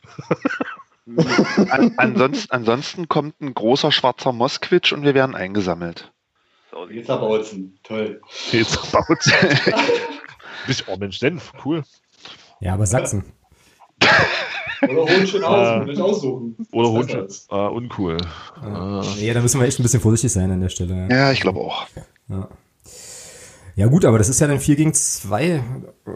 An, 1.69 1.93
ansonsten, 1.97 2.51
ansonsten 2.51 3.07
kommt 3.07 3.39
ein 3.39 3.53
großer 3.53 3.91
schwarzer 3.91 4.31
Mosquitsch 4.31 4.91
und 4.91 5.03
wir 5.03 5.13
werden 5.13 5.35
eingesammelt. 5.35 6.11
So 6.71 6.89
Jetzt 6.89 7.09
aber 7.09 7.27
Bautzen. 7.27 7.77
Toll. 7.83 8.21
Jetzt 8.51 8.91
baut 8.91 9.07
Bist 10.67 10.85
oh 10.87 10.97
Mensch, 10.97 11.19
Senf, 11.19 11.53
cool. 11.63 11.83
Ja, 12.59 12.73
aber 12.73 12.87
Sachsen. 12.87 13.23
Oder 14.81 15.01
Hohenschönhausen, 15.01 15.81
Ah. 15.81 15.85
will 15.85 15.93
ich 15.93 16.01
aussuchen. 16.01 16.55
Oder 16.71 16.89
Hund. 16.91 17.13
ist 17.13 17.51
Ah, 17.51 17.67
uncool. 17.67 18.17
Ah. 18.61 19.01
Ja, 19.19 19.33
da 19.33 19.41
müssen 19.41 19.59
wir 19.59 19.67
echt 19.67 19.79
ein 19.79 19.83
bisschen 19.83 20.01
vorsichtig 20.01 20.31
sein 20.31 20.51
an 20.51 20.61
der 20.61 20.69
Stelle. 20.69 21.07
Ja, 21.09 21.31
ich 21.31 21.39
glaube 21.41 21.59
auch. 21.59 21.87
Ja. 22.29 22.47
Ja 23.77 23.87
gut, 23.87 24.05
aber 24.05 24.17
das 24.17 24.29
ist 24.29 24.39
ja 24.39 24.47
dann 24.47 24.59
4 24.59 24.75
gegen 24.77 24.93
2. 24.93 25.61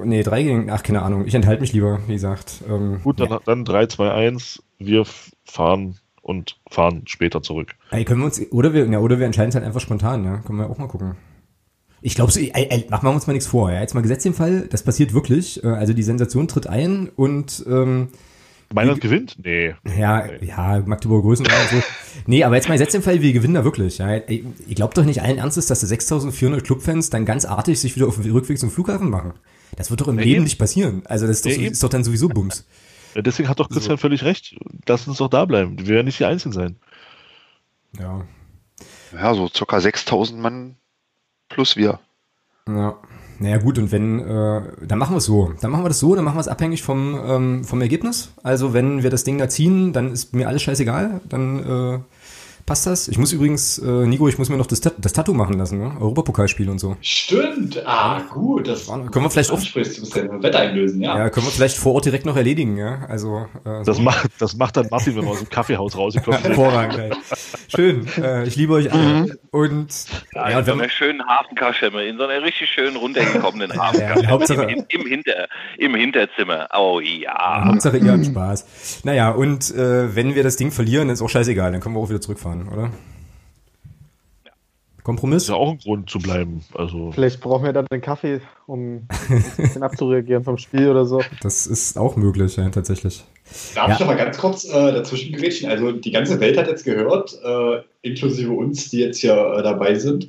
Nee, 0.03 0.23
3 0.23 0.43
gegen, 0.43 0.69
ach, 0.71 0.81
keine 0.83 1.01
Ahnung. 1.01 1.25
Ich 1.25 1.35
enthalte 1.35 1.61
mich 1.61 1.73
lieber, 1.73 1.99
wie 2.07 2.13
gesagt. 2.13 2.63
Ähm, 2.69 3.01
Gut, 3.03 3.19
dann, 3.19 3.37
dann 3.45 3.65
3, 3.65 3.87
2, 3.87 4.11
1. 4.11 4.63
Wir 4.77 5.03
fahren 5.43 5.97
und 6.21 6.57
fahren 6.69 7.03
später 7.05 7.41
zurück. 7.41 7.75
Ey, 7.91 8.05
können 8.05 8.21
wir 8.21 8.25
uns, 8.25 8.41
oder 8.51 8.73
wir, 8.73 8.85
ja, 8.87 8.99
oder 8.99 9.19
wir 9.19 9.25
entscheiden 9.25 9.49
es 9.49 9.55
halt 9.55 9.65
einfach 9.65 9.81
spontan, 9.81 10.23
ja. 10.23 10.37
Können 10.37 10.59
wir 10.59 10.69
auch 10.69 10.77
mal 10.77 10.87
gucken. 10.87 11.17
Ich 12.01 12.15
glaube, 12.15 12.31
so, 12.31 12.39
ey, 12.39 12.51
ey, 12.53 12.85
machen 12.89 13.05
wir 13.07 13.11
uns 13.11 13.27
mal 13.27 13.33
nichts 13.33 13.47
vor, 13.47 13.71
ja. 13.71 13.81
Jetzt 13.81 13.93
mal 13.93 14.01
gesetzt 14.01 14.25
den 14.25 14.33
Fall, 14.33 14.67
das 14.69 14.83
passiert 14.83 15.13
wirklich. 15.13 15.63
Äh, 15.63 15.67
Also 15.67 15.93
die 15.93 16.03
Sensation 16.03 16.47
tritt 16.47 16.67
ein 16.67 17.09
und 17.15 17.63
ähm, 17.67 18.09
Mailand 18.73 19.01
gewinnt? 19.01 19.35
Nee. 19.43 19.73
ja, 19.97 20.25
ja, 20.41 20.83
Magdeburg 20.85 21.23
Größen 21.23 21.45
und 21.45 21.51
so. 21.71 21.83
Nee, 22.27 22.43
aber 22.43 22.55
jetzt 22.55 22.67
mal 22.67 22.75
gesetzt 22.75 22.93
den 22.93 23.01
Fall, 23.01 23.19
wir 23.21 23.33
gewinnen 23.33 23.55
da 23.55 23.63
wirklich. 23.63 23.97
Ja. 23.97 24.15
Ihr 24.15 24.43
glaubt 24.75 24.95
doch 24.97 25.05
nicht 25.05 25.21
allen 25.23 25.39
Ernstes, 25.39 25.65
dass 25.65 25.79
die 25.79 25.87
6400 25.87 26.63
Clubfans 26.63 27.09
dann 27.09 27.25
ganz 27.25 27.45
artig 27.45 27.79
sich 27.79 27.95
wieder 27.95 28.07
auf 28.07 28.19
den 28.21 28.31
Rückweg 28.31 28.59
zum 28.59 28.69
Flughafen 28.69 29.09
machen. 29.09 29.33
Das 29.75 29.89
wird 29.89 30.01
doch 30.01 30.07
im 30.07 30.17
Ja, 30.19 30.23
Leben 30.23 30.35
eben. 30.35 30.43
nicht 30.43 30.59
passieren. 30.59 31.01
Also 31.05 31.25
das 31.25 31.37
ist 31.37 31.45
doch, 31.45 31.51
Ja, 31.51 31.57
so, 31.57 31.71
ist 31.71 31.83
doch 31.83 31.89
dann 31.89 32.03
sowieso 32.03 32.29
Bums. 32.29 32.65
Ja, 33.15 33.23
Deswegen 33.23 33.49
hat 33.49 33.59
doch 33.59 33.69
Christian 33.69 33.97
völlig 33.97 34.23
recht. 34.23 34.55
Lass 34.87 35.07
uns 35.07 35.17
doch 35.17 35.29
da 35.29 35.45
bleiben. 35.45 35.79
Wir 35.79 35.87
werden 35.95 36.05
nicht 36.05 36.19
die 36.19 36.25
Einzigen 36.25 36.51
sein. 36.53 36.75
Ja. 37.99 38.21
Ja, 39.13 39.33
so 39.33 39.47
circa 39.47 39.79
6000 39.81 40.39
Mann 40.39 40.75
plus 41.49 41.75
wir. 41.75 41.99
Ja. 42.67 42.95
Naja 43.41 43.57
gut, 43.57 43.77
und 43.77 43.91
wenn, 43.91 44.19
äh, 44.19 44.61
dann 44.85 44.99
machen 44.99 45.13
wir 45.13 45.19
es 45.19 45.25
so. 45.25 45.53
Dann 45.61 45.71
machen 45.71 45.85
wir 45.85 45.87
das 45.87 45.99
so, 45.99 46.13
dann 46.13 46.25
machen 46.25 46.35
wir 46.35 46.41
es 46.41 46.49
abhängig 46.49 46.83
vom, 46.83 47.17
ähm, 47.25 47.63
vom 47.63 47.81
Ergebnis. 47.81 48.33
Also 48.43 48.73
wenn 48.73 49.01
wir 49.01 49.09
das 49.09 49.23
Ding 49.23 49.37
da 49.37 49.47
ziehen, 49.47 49.93
dann 49.93 50.11
ist 50.11 50.33
mir 50.33 50.47
alles 50.49 50.61
scheißegal. 50.61 51.21
Dann 51.29 51.59
äh, 51.59 51.99
passt 52.69 52.85
das. 52.87 53.07
Ich 53.09 53.17
muss 53.17 53.33
übrigens, 53.33 53.79
äh, 53.79 53.85
Nico, 54.05 54.27
ich 54.29 54.37
muss 54.37 54.47
mir 54.49 54.55
noch 54.57 54.67
das, 54.67 54.79
Tat- 54.79 54.93
das 54.99 55.11
Tattoo 55.11 55.33
machen 55.33 55.57
lassen, 55.57 55.79
ne? 55.79 55.91
Europapokalspiel 55.99 56.69
und 56.69 56.79
so. 56.79 56.95
Stimmt. 57.01 57.83
Ah, 57.85 58.21
gut. 58.31 58.67
Das 58.67 58.87
Können 58.87 59.11
wir 59.13 59.29
vielleicht 59.29 59.51
auch-. 59.51 59.59
Du 59.59 59.79
musst 59.79 60.15
ja 60.15 60.41
Wetter 60.41 60.59
einlösen, 60.59 61.01
ja. 61.01 61.17
Ja, 61.17 61.29
können 61.29 61.47
wir 61.47 61.51
vielleicht 61.51 61.77
vor 61.77 61.95
Ort 61.95 62.05
direkt 62.05 62.25
noch 62.25 62.37
erledigen, 62.37 62.77
ja? 62.77 63.05
Also, 63.09 63.47
äh, 63.65 63.83
Das, 63.83 63.97
so. 63.97 64.03
macht, 64.03 64.29
das 64.39 64.55
macht 64.55 64.77
dann 64.77 64.87
Martin, 64.89 65.15
wenn 65.17 65.23
wir 65.25 65.31
aus 65.31 65.39
dem 65.39 65.49
Kaffeehaus 65.49 65.97
rausgekommen 65.97 66.39
sind. 66.41 66.49
hervorragend. 66.55 66.97
ey. 66.99 67.11
Schön. 67.67 68.07
Äh, 68.21 68.47
ich 68.47 68.55
liebe 68.55 68.73
euch 68.73 68.91
alle. 68.93 69.37
Und, 69.51 69.87
Ja, 70.33 70.43
ja, 70.43 70.49
in 70.51 70.57
und 70.59 70.65
so 70.65 70.71
einer 70.73 70.89
schönen 70.89 71.25
Hafenkaschemme, 71.25 72.03
in 72.05 72.17
so 72.17 72.23
einer 72.25 72.43
richtig 72.43 72.69
schön 72.69 72.95
runtergekommenen 72.95 73.71
Ja, 73.75 73.87
Hafenkaschemme. 73.87 74.27
Hauptsache- 74.29 74.63
Im, 74.69 74.85
im, 74.89 75.07
Hinter, 75.07 75.47
Im 75.77 75.95
Hinterzimmer. 75.95 76.67
Oh 76.77 76.99
ja. 76.99 77.65
Hauptsache 77.65 77.97
ihr 77.97 78.11
habt 78.11 78.25
Spaß. 78.25 79.01
Naja, 79.03 79.31
und 79.31 79.71
äh, 79.73 80.15
wenn 80.15 80.35
wir 80.35 80.43
das 80.43 80.55
Ding 80.55 80.71
verlieren, 80.71 81.09
ist 81.09 81.21
auch 81.21 81.29
scheißegal, 81.29 81.71
dann 81.71 81.81
können 81.81 81.95
wir 81.95 81.99
auch 82.01 82.09
wieder 82.09 82.21
zurückfahren, 82.21 82.58
oder? 82.67 82.91
Kompromiss? 85.03 85.43
Ist 85.43 85.49
ja 85.49 85.55
auch 85.55 85.71
ein 85.71 85.77
Grund 85.79 86.09
zu 86.09 86.19
bleiben. 86.19 86.63
Also, 86.75 87.11
Vielleicht 87.11 87.39
brauchen 87.39 87.63
wir 87.63 87.73
dann 87.73 87.85
den 87.91 88.01
Kaffee, 88.01 88.41
um 88.67 89.07
ein 89.07 89.07
bisschen 89.57 89.81
abzureagieren 89.81 90.43
vom 90.43 90.57
Spiel 90.57 90.89
oder 90.89 91.05
so. 91.05 91.21
Das 91.41 91.65
ist 91.65 91.97
auch 91.97 92.15
möglich, 92.15 92.57
ja, 92.57 92.69
tatsächlich. 92.69 93.23
Darf 93.73 93.87
Ja. 93.87 93.93
ich 93.93 93.99
noch 94.01 94.07
mal 94.07 94.17
ganz 94.17 94.37
kurz 94.37 94.65
äh, 94.65 94.91
dazwischen 94.91 95.33
gerätschen? 95.33 95.69
Also 95.69 95.93
die 95.93 96.11
ganze 96.11 96.39
Welt 96.39 96.57
hat 96.57 96.67
jetzt 96.67 96.83
gehört, 96.83 97.33
äh, 97.43 97.81
inklusive 98.01 98.51
uns, 98.51 98.89
die 98.89 98.99
jetzt 98.99 99.19
hier 99.19 99.33
äh, 99.33 99.63
dabei 99.63 99.95
sind. 99.95 100.27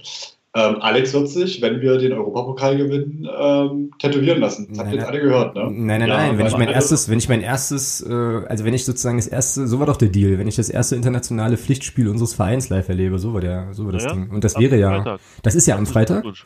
Ähm, 0.53 0.76
Alex 0.80 1.12
wird 1.14 1.28
sich, 1.28 1.62
wenn 1.62 1.80
wir 1.80 1.96
den 1.98 2.12
Europapokal 2.12 2.76
gewinnen, 2.76 3.28
ähm, 3.38 3.92
tätowieren 4.01 4.40
lassen. 4.40 4.66
Das 4.68 4.78
habt 4.78 4.86
Nein, 4.88 4.94
ihr 4.94 5.01
jetzt 5.01 5.05
nein. 5.07 5.14
alle 5.14 5.22
gehört, 5.22 5.55
ne? 5.55 5.62
Nein, 5.70 6.01
nein, 6.01 6.09
Ja, 6.09 6.16
nein. 6.16 6.38
Wenn 6.38 6.46
ich 6.46 6.57
mein 6.57 6.68
erstes, 6.68 7.09
wenn 7.09 7.18
ich 7.18 7.28
mein 7.28 7.40
erstes, 7.40 8.01
äh, 8.05 8.12
also 8.48 8.64
wenn 8.64 8.74
ich 8.74 8.84
sozusagen 8.84 9.16
das 9.18 9.28
erste, 9.28 9.68
so 9.68 9.78
war 9.78 9.86
doch 9.86 9.96
der 9.96 10.09
Deal, 10.09 10.38
wenn 10.38 10.48
ich 10.48 10.57
das 10.57 10.68
erste 10.68 10.96
internationale 10.96 11.57
Pflichtspiel 11.57 12.09
unseres 12.09 12.34
Vereins 12.34 12.68
live 12.68 12.88
erlebe, 12.88 13.20
so 13.20 13.32
war 13.32 13.40
der, 13.40 13.72
so 13.74 13.84
war 13.84 13.92
das 13.92 14.05
Ja, 14.05 14.12
Ding. 14.12 14.28
Und 14.30 14.42
das 14.42 14.59
wäre 14.59 14.76
ja, 14.76 14.90
Freitag. 15.03 15.20
das 15.44 15.55
ist 15.55 15.66
ja 15.68 15.76
am 15.76 15.86
Freitag. 15.86 16.24
Gut. 16.24 16.44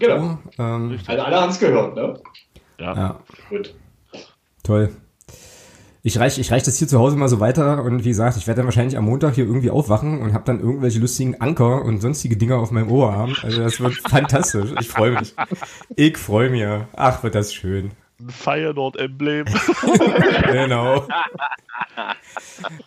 Genau. 0.00 0.38
So, 0.56 0.62
ähm, 0.62 0.98
Also 1.06 1.22
alle 1.22 1.40
haben 1.40 1.50
es 1.50 1.60
gehört, 1.60 1.94
ne? 1.94 2.14
Ja. 2.80 2.94
ja, 2.96 3.20
Gut. 3.50 3.74
toll. 4.64 4.90
Ich 6.02 6.18
reich, 6.18 6.38
ich 6.38 6.50
reich 6.52 6.62
das 6.62 6.78
hier 6.78 6.86
zu 6.88 6.98
Hause 6.98 7.16
mal 7.16 7.28
so 7.28 7.40
weiter 7.40 7.82
und 7.82 8.04
wie 8.04 8.08
gesagt, 8.08 8.36
ich 8.36 8.46
werde 8.46 8.58
dann 8.58 8.66
wahrscheinlich 8.66 8.96
am 8.96 9.04
Montag 9.04 9.34
hier 9.34 9.44
irgendwie 9.44 9.70
aufwachen 9.70 10.22
und 10.22 10.32
habe 10.32 10.44
dann 10.44 10.60
irgendwelche 10.60 11.00
lustigen 11.00 11.40
Anker 11.40 11.82
und 11.84 12.00
sonstige 12.00 12.36
Dinger 12.36 12.56
auf 12.58 12.70
meinem 12.70 12.90
Oberarm. 12.90 13.34
Also 13.42 13.62
das 13.62 13.80
wird 13.80 13.94
fantastisch. 14.08 14.70
Ich 14.80 14.88
freue 14.88 15.12
mich. 15.18 15.34
Ich 15.96 16.16
freue 16.16 16.50
mich. 16.50 16.64
Ach, 16.96 17.22
wird 17.22 17.34
das 17.34 17.52
schön. 17.52 17.90
Ein 18.20 18.30
Feyenoord-Emblem. 18.30 19.46
Genau. 20.52 21.06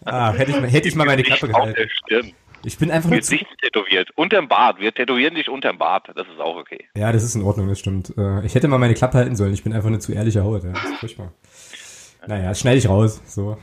Ah, 0.06 0.32
hätte 0.34 0.52
ich, 0.52 0.60
mal- 0.62 0.70
hätte 0.70 0.88
ich 0.88 0.96
mal 0.96 1.06
meine 1.06 1.24
Klappe 1.24 1.48
gehalten. 1.48 2.34
Ich 2.64 2.78
bin 2.78 2.92
einfach 2.92 3.10
nur 3.10 3.22
zu, 3.22 3.32
Gesicht 3.32 3.48
tätowiert. 3.64 4.10
Unterm 4.16 4.48
Bart. 4.48 4.80
Wir 4.80 4.94
tätowieren 4.94 5.34
dich 5.36 5.50
unterm 5.50 5.78
Bart. 5.80 6.10
Das 6.16 6.28
ist 6.28 6.40
auch 6.40 6.56
okay. 6.58 6.86
Ja, 6.96 7.12
das 7.12 7.24
ist 7.24 7.36
in 7.36 7.42
Ordnung, 7.42 7.68
das 7.68 7.80
stimmt. 7.80 8.14
Äh, 8.18 8.46
Ich 8.46 8.54
hätte 8.54 8.68
mal 8.68 8.78
meine 8.78 8.94
Klappe 8.94 9.18
halten 9.18 9.36
sollen. 9.36 9.54
Ich 9.54 9.64
bin 9.64 9.74
einfach 9.74 9.88
eine 9.88 9.98
zu 10.00 10.12
ehrliche 10.14 10.44
Haut. 10.44 10.64
Ja. 10.64 10.72
Das 10.74 10.84
ist 10.86 10.96
furchtbar. 11.00 11.32
Naja, 12.28 12.50
das 12.50 12.60
schneide 12.60 12.78
ich 12.78 12.88
raus. 12.90 13.22
So. 13.26 13.58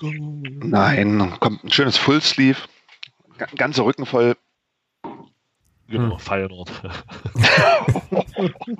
Nein, 0.00 1.34
kommt 1.40 1.64
ein 1.64 1.70
schönes 1.70 1.96
Fullsleeve. 1.96 2.58
Ga- 3.36 3.46
Ganze 3.56 3.84
Rücken 3.84 4.06
voll. 4.06 4.36
Genau, 5.88 6.12
Hm. 6.12 6.18
Feyenoord. 6.18 6.70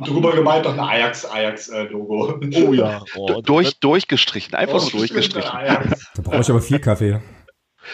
Drüber 0.06 0.32
gemeint 0.34 0.64
noch 0.64 0.72
ein 0.74 0.80
Ajax-Ajax-Logo. 0.80 2.38
Oh 2.56 2.72
ja. 2.74 3.02
Oh, 3.16 3.40
Durch, 3.40 3.78
durchgestrichen. 3.80 4.54
Einfach 4.54 4.80
nur 4.82 4.90
durchgestrichen. 4.90 5.50
Ajax. 5.50 6.10
Da 6.14 6.22
brauche 6.22 6.40
ich 6.40 6.50
aber 6.50 6.60
viel 6.60 6.78
Kaffee. 6.78 7.20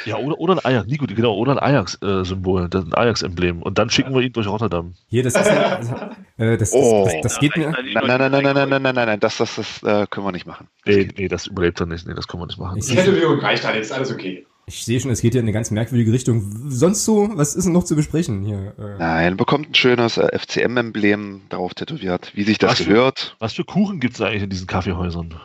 Ja, 0.05 0.17
oder, 0.17 0.39
oder 0.39 0.55
ein 0.55 0.65
Ajax, 0.65 0.87
Nico, 0.89 1.07
genau, 1.07 1.35
oder 1.35 1.53
ein 1.53 1.59
Ajax-Symbol, 1.59 2.69
das 2.69 2.85
ist 2.85 2.93
ein 2.93 2.95
Ajax-Emblem. 2.95 3.63
Und 3.63 3.79
dann 3.79 3.91
schicken 3.91 4.15
wir 4.15 4.21
ihn 4.23 4.33
durch 4.33 4.47
Rotterdam. 4.47 4.95
Hier, 5.09 5.23
das 5.23 5.35
ist 5.35 5.47
ja, 5.47 5.77
also, 5.77 5.95
äh, 6.39 6.57
das, 6.59 6.71
das, 6.71 6.73
Oh. 6.75 7.05
das, 7.05 7.15
das 7.23 7.39
geht 7.41 7.57
mir. 7.57 7.71
Nein, 7.71 7.85
Nein, 7.93 8.05
nein, 8.07 8.19
nein, 8.19 8.31
nein, 8.31 8.43
nein, 8.55 8.55
nein, 8.69 8.83
nein, 8.83 8.95
nein, 8.95 9.07
nein, 9.07 9.21
das, 9.21 9.37
das, 9.39 9.57
das 9.57 9.83
äh, 9.83 10.07
können 10.11 10.27
wir 10.27 10.33
nicht 10.33 10.47
machen. 10.47 10.69
Nee, 10.85 11.09
nee, 11.17 11.29
das 11.29 11.47
überlebt 11.47 11.81
er 11.81 11.87
nicht. 11.87 12.07
Nee, 12.07 12.15
das 12.15 12.27
können 12.29 12.43
wir 12.43 12.47
nicht 12.47 12.59
machen. 12.59 12.79
Ich- 12.79 12.87
Die 12.87 12.97
Tätowierung 12.97 13.39
reicht, 13.41 13.65
Alex. 13.65 13.93
Alles 13.93 14.13
okay. 14.13 14.47
Ich 14.67 14.83
sehe 14.85 14.99
schon, 14.99 15.11
es 15.11 15.21
geht 15.21 15.33
hier 15.33 15.41
in 15.43 15.45
eine 15.45 15.53
ganz 15.53 15.71
merkwürdige 15.71 16.11
Richtung. 16.11 16.71
Sonst 16.71 17.05
so, 17.05 17.29
was 17.35 17.55
ist 17.55 17.65
denn 17.65 17.75
noch 17.75 17.85
zu 17.85 17.95
besprechen 17.97 18.43
hier? 18.43 18.73
Äh, 18.79 18.99
Nein, 18.99 19.37
bekommt 19.37 19.69
ein 19.71 19.75
schönes 19.75 20.17
äh, 20.17 20.27
FCM-Emblem 20.39 21.43
darauf 21.51 21.75
tätowiert, 21.75 22.33
wie 22.35 22.45
sich 22.45 22.57
das 22.57 22.71
Was 22.71 22.79
für- 22.79 22.85
gehört. 22.87 23.37
Was 23.41 23.53
für 23.53 23.65
Kuchen 23.65 24.01
gibt 24.01 24.15
es 24.15 24.23
eigentlich 24.23 24.43
in 24.45 24.49
diesen 24.51 24.67
Kaffeehäusern? 24.67 25.35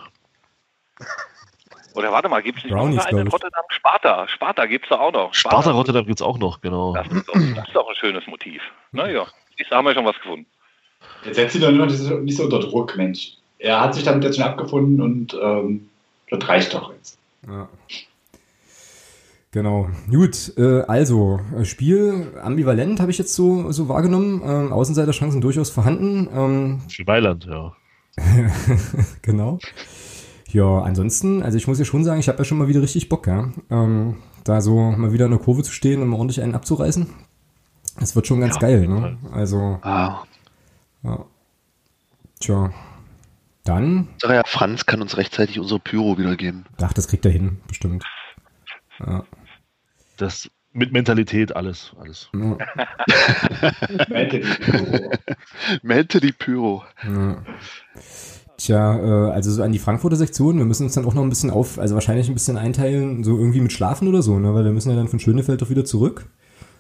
Oder 2.00 2.14
warte 2.14 2.30
mal, 2.30 2.42
gibt 2.42 2.60
es 2.60 2.64
nicht 2.64 2.74
Brownies, 2.74 2.96
noch 2.96 3.06
einen 3.08 3.20
in. 3.20 3.28
Rotterdam? 3.28 3.64
Sparta. 3.68 4.26
Sparta 4.30 4.66
gibt 4.68 4.86
es 4.86 4.90
da 4.90 5.00
auch 5.00 5.12
noch. 5.12 5.34
Sparta 5.34 5.72
Rotterdam 5.72 6.06
gibt 6.06 6.22
es 6.22 6.26
auch 6.26 6.38
noch, 6.38 6.62
genau. 6.62 6.94
Das 6.94 7.06
ist, 7.08 7.28
doch, 7.28 7.34
das 7.34 7.68
ist 7.68 7.76
doch 7.76 7.90
ein 7.90 7.96
schönes 7.96 8.26
Motiv. 8.28 8.62
Naja, 8.94 9.28
da 9.70 9.76
haben 9.76 9.84
wir 9.86 9.94
schon 9.94 10.06
was 10.06 10.16
gefunden. 10.16 10.46
Jetzt 11.26 11.36
setzt 11.36 11.56
ihn 11.56 11.62
doch 11.62 11.72
nur 11.72 11.86
noch 11.88 12.22
nicht 12.22 12.38
so- 12.38 12.44
unter 12.46 12.60
Druck, 12.62 12.96
Mensch. 12.96 13.34
Er 13.58 13.82
hat 13.82 13.96
sich 13.96 14.06
damit 14.06 14.24
jetzt 14.24 14.38
schon 14.38 14.46
abgefunden 14.46 15.02
und 15.02 15.38
ähm, 15.44 15.90
das 16.30 16.48
reicht 16.48 16.74
doch 16.74 16.94
jetzt. 16.94 17.18
Ja. 17.46 17.68
Genau. 19.52 19.90
Gut, 20.10 20.54
äh, 20.58 20.84
also, 20.88 21.42
äh, 21.60 21.66
Spiel 21.66 22.32
ambivalent 22.42 23.02
habe 23.02 23.12
ich 23.12 23.18
jetzt 23.18 23.36
so, 23.36 23.74
so 23.74 23.90
wahrgenommen. 23.90 24.42
Ähm, 24.46 24.72
Außenseiterchancen 24.72 25.42
durchaus 25.42 25.70
vorhanden. 25.70 26.30
Ähm, 26.34 26.82
Für 26.90 27.04
Mailand, 27.04 27.44
ja. 27.46 27.76
genau. 29.22 29.60
Ja, 30.52 30.80
ansonsten, 30.82 31.44
also 31.44 31.58
ich 31.58 31.68
muss 31.68 31.80
ja 31.80 31.86
schon 31.86 32.04
sagen, 32.04 32.20
ich 32.20 32.28
habe 32.28 32.40
ja 32.40 32.44
schon 32.44 32.58
mal 32.58 32.68
wieder 32.68 32.82
richtig 32.82 33.08
Bock, 33.10 33.28
ja. 33.28 33.50
Ähm, 33.70 34.18
da 34.44 34.62
so 34.62 34.92
mal 34.92 35.14
wieder 35.14 35.26
in 35.26 35.32
der 35.32 35.40
Kurve 35.40 35.64
zu 35.64 35.72
stehen 35.72 36.02
und 36.02 36.08
mal 36.08 36.16
ordentlich 36.18 36.42
einen 36.42 36.56
abzureißen. 36.56 37.08
Das 38.00 38.16
wird 38.16 38.28
schon 38.28 38.40
ganz 38.40 38.56
Ja, 38.56 38.62
geil, 38.62 38.88
ne? 38.88 39.18
Also, 39.32 39.80
Ah, 39.82 40.24
ja. 41.04 41.26
Tja. 42.40 42.72
Dann, 43.66 44.08
sag 44.20 44.32
ja, 44.32 44.42
Franz 44.46 44.86
kann 44.86 45.02
uns 45.02 45.18
rechtzeitig 45.18 45.60
unsere 45.60 45.80
Pyro 45.80 46.18
wiedergeben. 46.18 46.66
ach, 46.82 46.94
das 46.94 47.08
kriegt 47.08 47.26
er 47.26 47.32
hin, 47.32 47.60
bestimmt. 47.68 48.04
Ja. 49.00 49.24
Das 50.18 50.50
mit 50.72 50.92
Mentalität, 50.94 51.56
alles, 51.56 51.94
alles. 52.00 52.30
Ja. 52.34 52.58
Die. 54.32 54.44
Melte 55.84 56.20
die 56.20 56.32
Pyro. 56.32 56.84
Ja. 57.04 57.44
Tja, 58.60 58.98
äh, 59.00 59.32
also 59.32 59.52
so 59.52 59.64
an 59.64 59.72
die 59.72 59.80
Frankfurter 59.80 60.18
Sektion, 60.18 60.58
wir 60.58 60.66
müssen 60.66 60.84
uns 60.84 60.94
dann 60.94 61.06
auch 61.06 61.14
noch 61.14 61.24
ein 61.24 61.30
bisschen 61.30 61.50
auf, 61.50 61.80
also 61.80 61.96
wahrscheinlich 61.96 62.28
ein 62.28 62.34
bisschen 62.34 62.58
einteilen, 62.58 63.24
so 63.24 63.38
irgendwie 63.38 63.62
mit 63.62 63.72
Schlafen 63.72 64.08
oder 64.10 64.22
so, 64.22 64.38
ne? 64.38 64.54
Weil 64.54 64.66
wir 64.66 64.72
müssen 64.72 64.90
ja 64.90 64.98
dann 64.98 65.08
von 65.08 65.20
Schönefeld 65.20 65.62
doch 65.62 65.70
wieder 65.70 65.86
zurück 65.86 66.26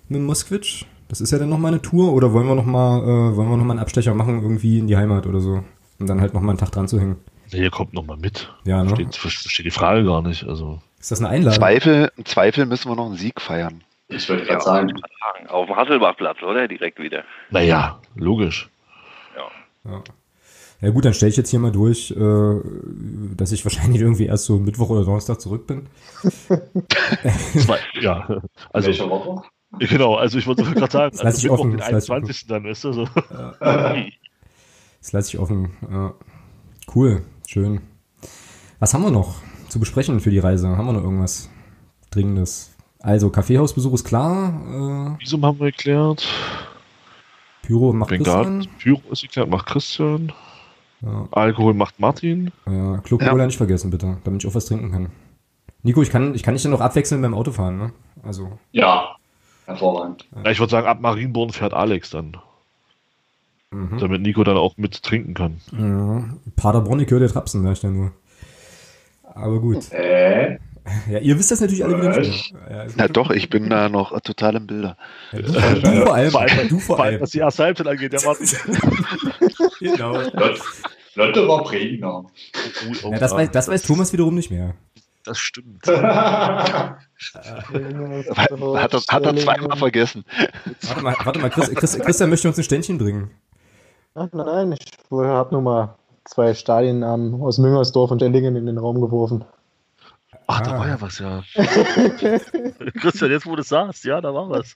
mit 0.09 0.21
Moskwitsch. 0.21 0.83
Das 1.07 1.21
ist 1.21 1.31
ja 1.31 1.39
dann 1.39 1.47
noch 1.49 1.57
mal 1.57 1.69
eine 1.69 1.81
Tour 1.81 2.11
oder 2.11 2.33
wollen 2.33 2.47
wir 2.47 2.55
noch 2.55 2.65
mal, 2.65 2.99
äh, 3.01 3.35
wollen 3.37 3.49
wir 3.49 3.55
noch 3.57 3.63
mal 3.63 3.71
einen 3.73 3.79
Abstecher 3.79 4.13
machen 4.13 4.41
irgendwie 4.41 4.77
in 4.79 4.87
die 4.87 4.97
Heimat 4.97 5.25
oder 5.25 5.39
so? 5.39 5.63
Und 5.99 6.09
dann 6.09 6.19
halt 6.19 6.33
noch 6.33 6.41
mal 6.41 6.51
einen 6.51 6.59
Tag 6.59 6.71
dran 6.71 6.89
zu 6.89 6.99
hängen. 6.99 7.15
Nee, 7.53 7.63
ihr 7.63 7.71
kommt 7.71 7.93
nochmal 7.93 8.17
mit. 8.17 8.53
Ja, 8.65 8.83
ne? 8.83 8.89
Steht, 8.89 9.15
versteht 9.15 9.65
die 9.65 9.71
Frage 9.71 10.03
gar 10.03 10.21
nicht. 10.21 10.45
Also, 10.45 10.79
Ist 10.99 11.11
das 11.11 11.19
eine 11.19 11.29
Einladung? 11.29 11.59
Zweifel, 11.59 12.11
Im 12.17 12.25
Zweifel 12.25 12.65
müssen 12.65 12.91
wir 12.91 12.95
noch 12.95 13.05
einen 13.05 13.15
Sieg 13.15 13.39
feiern. 13.39 13.83
Ich 14.09 14.27
würde 14.27 14.43
gerade 14.43 14.63
sagen, 14.63 14.91
Auf 15.47 15.67
dem 15.67 15.75
Hasselbachplatz, 15.77 16.43
oder? 16.43 16.67
Direkt 16.67 16.99
wieder. 16.99 17.23
naja, 17.51 17.99
logisch. 18.15 18.69
Ja. 19.35 19.91
ja 19.91 20.03
gut, 20.91 21.03
dann 21.03 21.13
stelle 21.13 21.29
ich 21.29 21.37
jetzt 21.37 21.49
hier 21.49 21.59
mal 21.59 21.71
durch, 21.71 22.11
äh, 22.11 22.55
dass 23.35 23.51
ich 23.51 23.65
wahrscheinlich 23.65 24.01
irgendwie 24.01 24.27
erst 24.27 24.45
so 24.45 24.57
Mittwoch 24.57 24.89
oder 24.89 25.03
Donnerstag 25.03 25.41
zurück 25.41 25.67
bin. 25.67 25.87
Zwei, 26.21 27.79
ja, 28.01 28.41
also, 28.71 28.87
welche 28.87 29.09
Woche? 29.09 29.43
genau, 29.77 30.15
also 30.15 30.37
ich 30.37 30.47
wollte 30.47 30.63
gerade 30.63 30.91
sagen, 30.91 31.11
Das 31.11 31.23
lass 31.23 31.37
ich 31.37 31.43
Mittwoch 31.43 31.59
offen, 31.59 31.71
den 31.71 31.79
das 31.79 31.91
lass 31.91 32.03
ich 32.05 32.11
21. 32.11 32.47
dann, 32.47 32.63
weißt 32.63 32.83
du, 32.85 32.93
so. 32.93 33.07
Das 35.01 35.13
lasse 35.13 35.29
ich 35.29 35.39
offen. 35.39 35.71
Ja. 35.89 36.13
Cool, 36.93 37.23
schön. 37.47 37.81
Was 38.79 38.93
haben 38.93 39.03
wir 39.03 39.11
noch 39.11 39.35
zu 39.69 39.79
besprechen 39.79 40.19
für 40.19 40.29
die 40.29 40.39
Reise? 40.39 40.67
Haben 40.67 40.87
wir 40.87 40.93
noch 40.93 41.03
irgendwas 41.03 41.49
Dringendes? 42.11 42.71
Also, 42.99 43.29
Kaffeehausbesuch 43.29 43.93
ist 43.93 44.03
klar. 44.03 45.15
Äh, 45.17 45.21
Visum 45.21 45.45
haben 45.45 45.59
wir 45.59 45.71
geklärt. 45.71 46.27
Pyro 47.61 47.93
macht 47.93 48.09
Christian. 48.09 48.67
Pyro 48.77 49.01
ist 49.11 49.21
geklärt, 49.21 49.49
macht 49.49 49.67
Christian. 49.67 50.33
Ja, 51.01 51.27
Alkohol 51.31 51.73
macht 51.73 51.99
Martin. 51.99 52.51
ja, 52.65 52.97
Club 52.97 53.21
Ja. 53.21 53.29
Cola 53.29 53.45
nicht 53.45 53.57
vergessen, 53.57 53.89
bitte, 53.91 54.17
damit 54.23 54.43
ich 54.43 54.49
auch 54.49 54.55
was 54.55 54.65
trinken 54.65 54.91
kann. 54.91 55.07
Nico, 55.83 56.01
ich 56.01 56.09
kann, 56.09 56.35
ich 56.35 56.43
kann 56.43 56.55
dich 56.55 56.63
dann 56.63 56.71
noch 56.73 56.81
abwechseln 56.81 57.21
beim 57.21 57.33
Autofahren, 57.33 57.77
ne? 57.77 57.91
Also, 58.23 58.51
Ja, 58.73 59.15
hervorragend. 59.65 60.27
Ja, 60.43 60.51
ich 60.51 60.59
würde 60.59 60.71
sagen, 60.71 60.87
ab 60.87 60.99
Marienborn 60.99 61.51
fährt 61.51 61.73
Alex 61.73 62.09
dann, 62.09 62.35
mhm. 63.71 63.97
damit 63.97 64.21
Nico 64.21 64.43
dann 64.43 64.57
auch 64.57 64.75
mit 64.75 65.01
trinken 65.01 65.33
kann. 65.33 65.61
ja. 65.71 66.23
Paderborn, 66.57 66.99
ich 66.99 67.09
höre 67.09 67.19
dir 67.21 67.29
Trapsen, 67.29 67.63
sag 67.63 67.71
ich 67.73 67.79
dann 67.79 67.93
nur. 67.93 68.11
Aber 69.23 69.59
gut. 69.61 69.89
Äh, 69.93 70.57
Ja, 71.09 71.19
ihr 71.19 71.37
wisst 71.37 71.51
das 71.51 71.61
natürlich 71.61 71.83
alle 71.83 71.97
wieder 71.97 72.09
Was? 72.11 72.17
nicht. 72.27 72.53
Ja, 72.69 72.85
Na 72.95 73.07
doch, 73.07 73.31
ich 73.31 73.49
bin 73.49 73.69
da 73.69 73.89
noch 73.89 74.11
äh, 74.11 74.21
total 74.21 74.55
im 74.55 74.67
Bilder. 74.67 74.97
ja, 75.31 75.39
du, 75.41 75.51
du 75.81 76.01
vor 76.05 76.13
allem, 76.15 76.31
Vor 76.31 76.41
allem, 76.41 76.69
du 76.69 76.79
vor 76.79 76.99
allem, 76.99 77.21
was 77.21 77.31
die 77.31 77.39
erste 77.39 77.63
Halbzeit 77.63 77.87
angeht, 77.87 78.13
der 78.13 78.21
Martin. 78.23 78.47
Genau. 79.79 80.13
Lotte, 80.13 80.61
Lotte 81.15 81.47
war 81.47 81.63
prägender. 81.63 82.23
Oh, 83.03 83.11
Ja, 83.11 83.19
das, 83.19 83.33
weiß, 83.33 83.51
das 83.51 83.67
weiß 83.69 83.83
Thomas 83.83 84.11
wiederum 84.11 84.35
nicht 84.35 84.51
mehr. 84.51 84.73
das 85.23 85.37
stimmt. 85.39 85.85
Hat 85.87 86.97
er, 88.93 89.03
hat 89.07 89.25
er 89.25 89.35
zweimal 89.35 89.77
vergessen. 89.77 90.23
Warte 90.81 91.01
mal, 91.03 91.15
warte 91.23 91.39
mal 91.39 91.49
Chris, 91.49 91.69
Chris, 91.73 91.97
Christian 91.99 92.29
möchte 92.29 92.47
uns 92.47 92.57
ein 92.57 92.63
Ständchen 92.63 92.97
bringen. 92.97 93.31
Ach, 94.15 94.27
nein, 94.33 94.73
ich 94.73 94.91
habe 95.11 95.53
nur 95.53 95.61
mal 95.61 95.95
zwei 96.25 96.53
Stadiennamen 96.53 97.41
aus 97.41 97.57
Müngersdorf 97.57 98.11
und 98.11 98.21
Dellingen 98.21 98.55
in 98.55 98.65
den 98.65 98.77
Raum 98.77 99.01
geworfen. 99.01 99.45
Ach, 100.51 100.61
da 100.61 100.71
Ah. 100.73 100.79
war 100.79 100.87
ja 100.87 100.99
was, 100.99 101.19
ja. 101.19 101.43
Christian, 102.99 103.29
jetzt 103.29 103.45
wo 103.45 103.55
du 103.55 103.61
es 103.61 103.69
sagst, 103.69 104.03
ja, 104.03 104.19
da 104.19 104.33
war 104.33 104.49
was. 104.49 104.75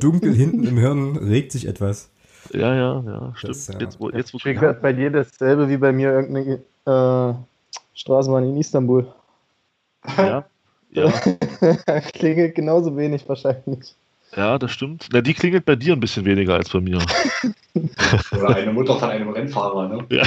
Dunkel 0.00 0.34
hinten 0.34 0.64
im 0.66 0.78
Hirn 0.78 1.16
regt 1.18 1.52
sich 1.52 1.66
etwas. 1.68 2.10
Ja, 2.54 2.74
ja, 2.74 3.02
ja, 3.06 3.32
stimmt. 3.36 3.50
Das, 3.54 3.68
ja. 3.68 3.78
jetzt, 3.80 4.00
wo, 4.00 4.08
jetzt, 4.10 4.32
wo 4.32 4.38
gesagt, 4.38 4.80
bei 4.80 4.94
dir 4.94 5.10
dasselbe 5.10 5.68
wie 5.68 5.76
bei 5.76 5.92
mir 5.92 6.10
irgendeine 6.10 6.62
äh, 6.86 7.34
Straßenbahn 7.94 8.44
in 8.44 8.56
Istanbul. 8.56 9.06
ja, 10.16 10.46
ja. 10.90 11.10
Klingelt 12.14 12.54
genauso 12.54 12.96
wenig 12.96 13.28
wahrscheinlich. 13.28 13.94
Ja, 14.34 14.58
das 14.58 14.72
stimmt. 14.72 15.08
Na, 15.12 15.20
die 15.20 15.34
klingelt 15.34 15.64
bei 15.66 15.76
dir 15.76 15.92
ein 15.92 16.00
bisschen 16.00 16.24
weniger 16.24 16.54
als 16.54 16.70
bei 16.70 16.80
mir. 16.80 16.98
Oder 18.32 18.56
eine 18.56 18.72
Mutter 18.72 18.98
von 18.98 19.10
einem 19.10 19.28
Rennfahrer, 19.28 19.88
ne? 19.88 20.06
Ja. 20.10 20.24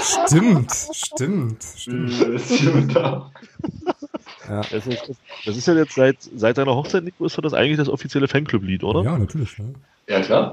Stimmt, 0.00 0.72
stimmt, 0.92 1.64
stimmt. 1.64 2.94
Ja, 2.94 4.62
Das 4.70 4.86
ist, 4.86 5.10
das 5.44 5.56
ist 5.56 5.66
ja 5.68 5.74
jetzt 5.74 5.94
seit, 5.94 6.16
seit 6.20 6.58
deiner 6.58 6.74
Hochzeit, 6.74 7.04
Nico, 7.04 7.24
ist 7.24 7.38
das 7.42 7.54
eigentlich 7.54 7.76
das 7.78 7.88
offizielle 7.88 8.28
Fanclub-Lied, 8.28 8.82
oder? 8.82 9.02
ja 9.02 9.18
natürlich. 9.18 9.58
Ne? 9.58 9.74
Ja, 10.08 10.20
klar. 10.20 10.52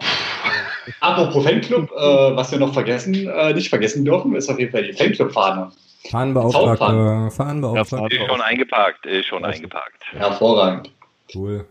Apropos 0.99 1.43
Fanclub, 1.43 1.89
äh, 1.91 2.35
was 2.35 2.51
wir 2.51 2.59
noch 2.59 2.73
vergessen, 2.73 3.13
äh, 3.27 3.53
nicht 3.53 3.69
vergessen 3.69 4.05
dürfen, 4.05 4.35
ist 4.35 4.49
auf 4.49 4.59
jeden 4.59 4.71
Fall 4.71 4.83
die 4.83 4.93
Fanclub-Fahne. 4.93 5.71
Fahnenbeauftragter, 6.09 7.31
Fahnenbeauftragter. 7.31 8.11
Ist 8.11 8.27
schon 8.27 8.41
eingeparkt, 8.41 9.05
ist 9.05 9.25
schon 9.25 9.45
eingeparkt. 9.45 10.03
Hervorragend. 10.11 10.91
Cool. 11.33 11.65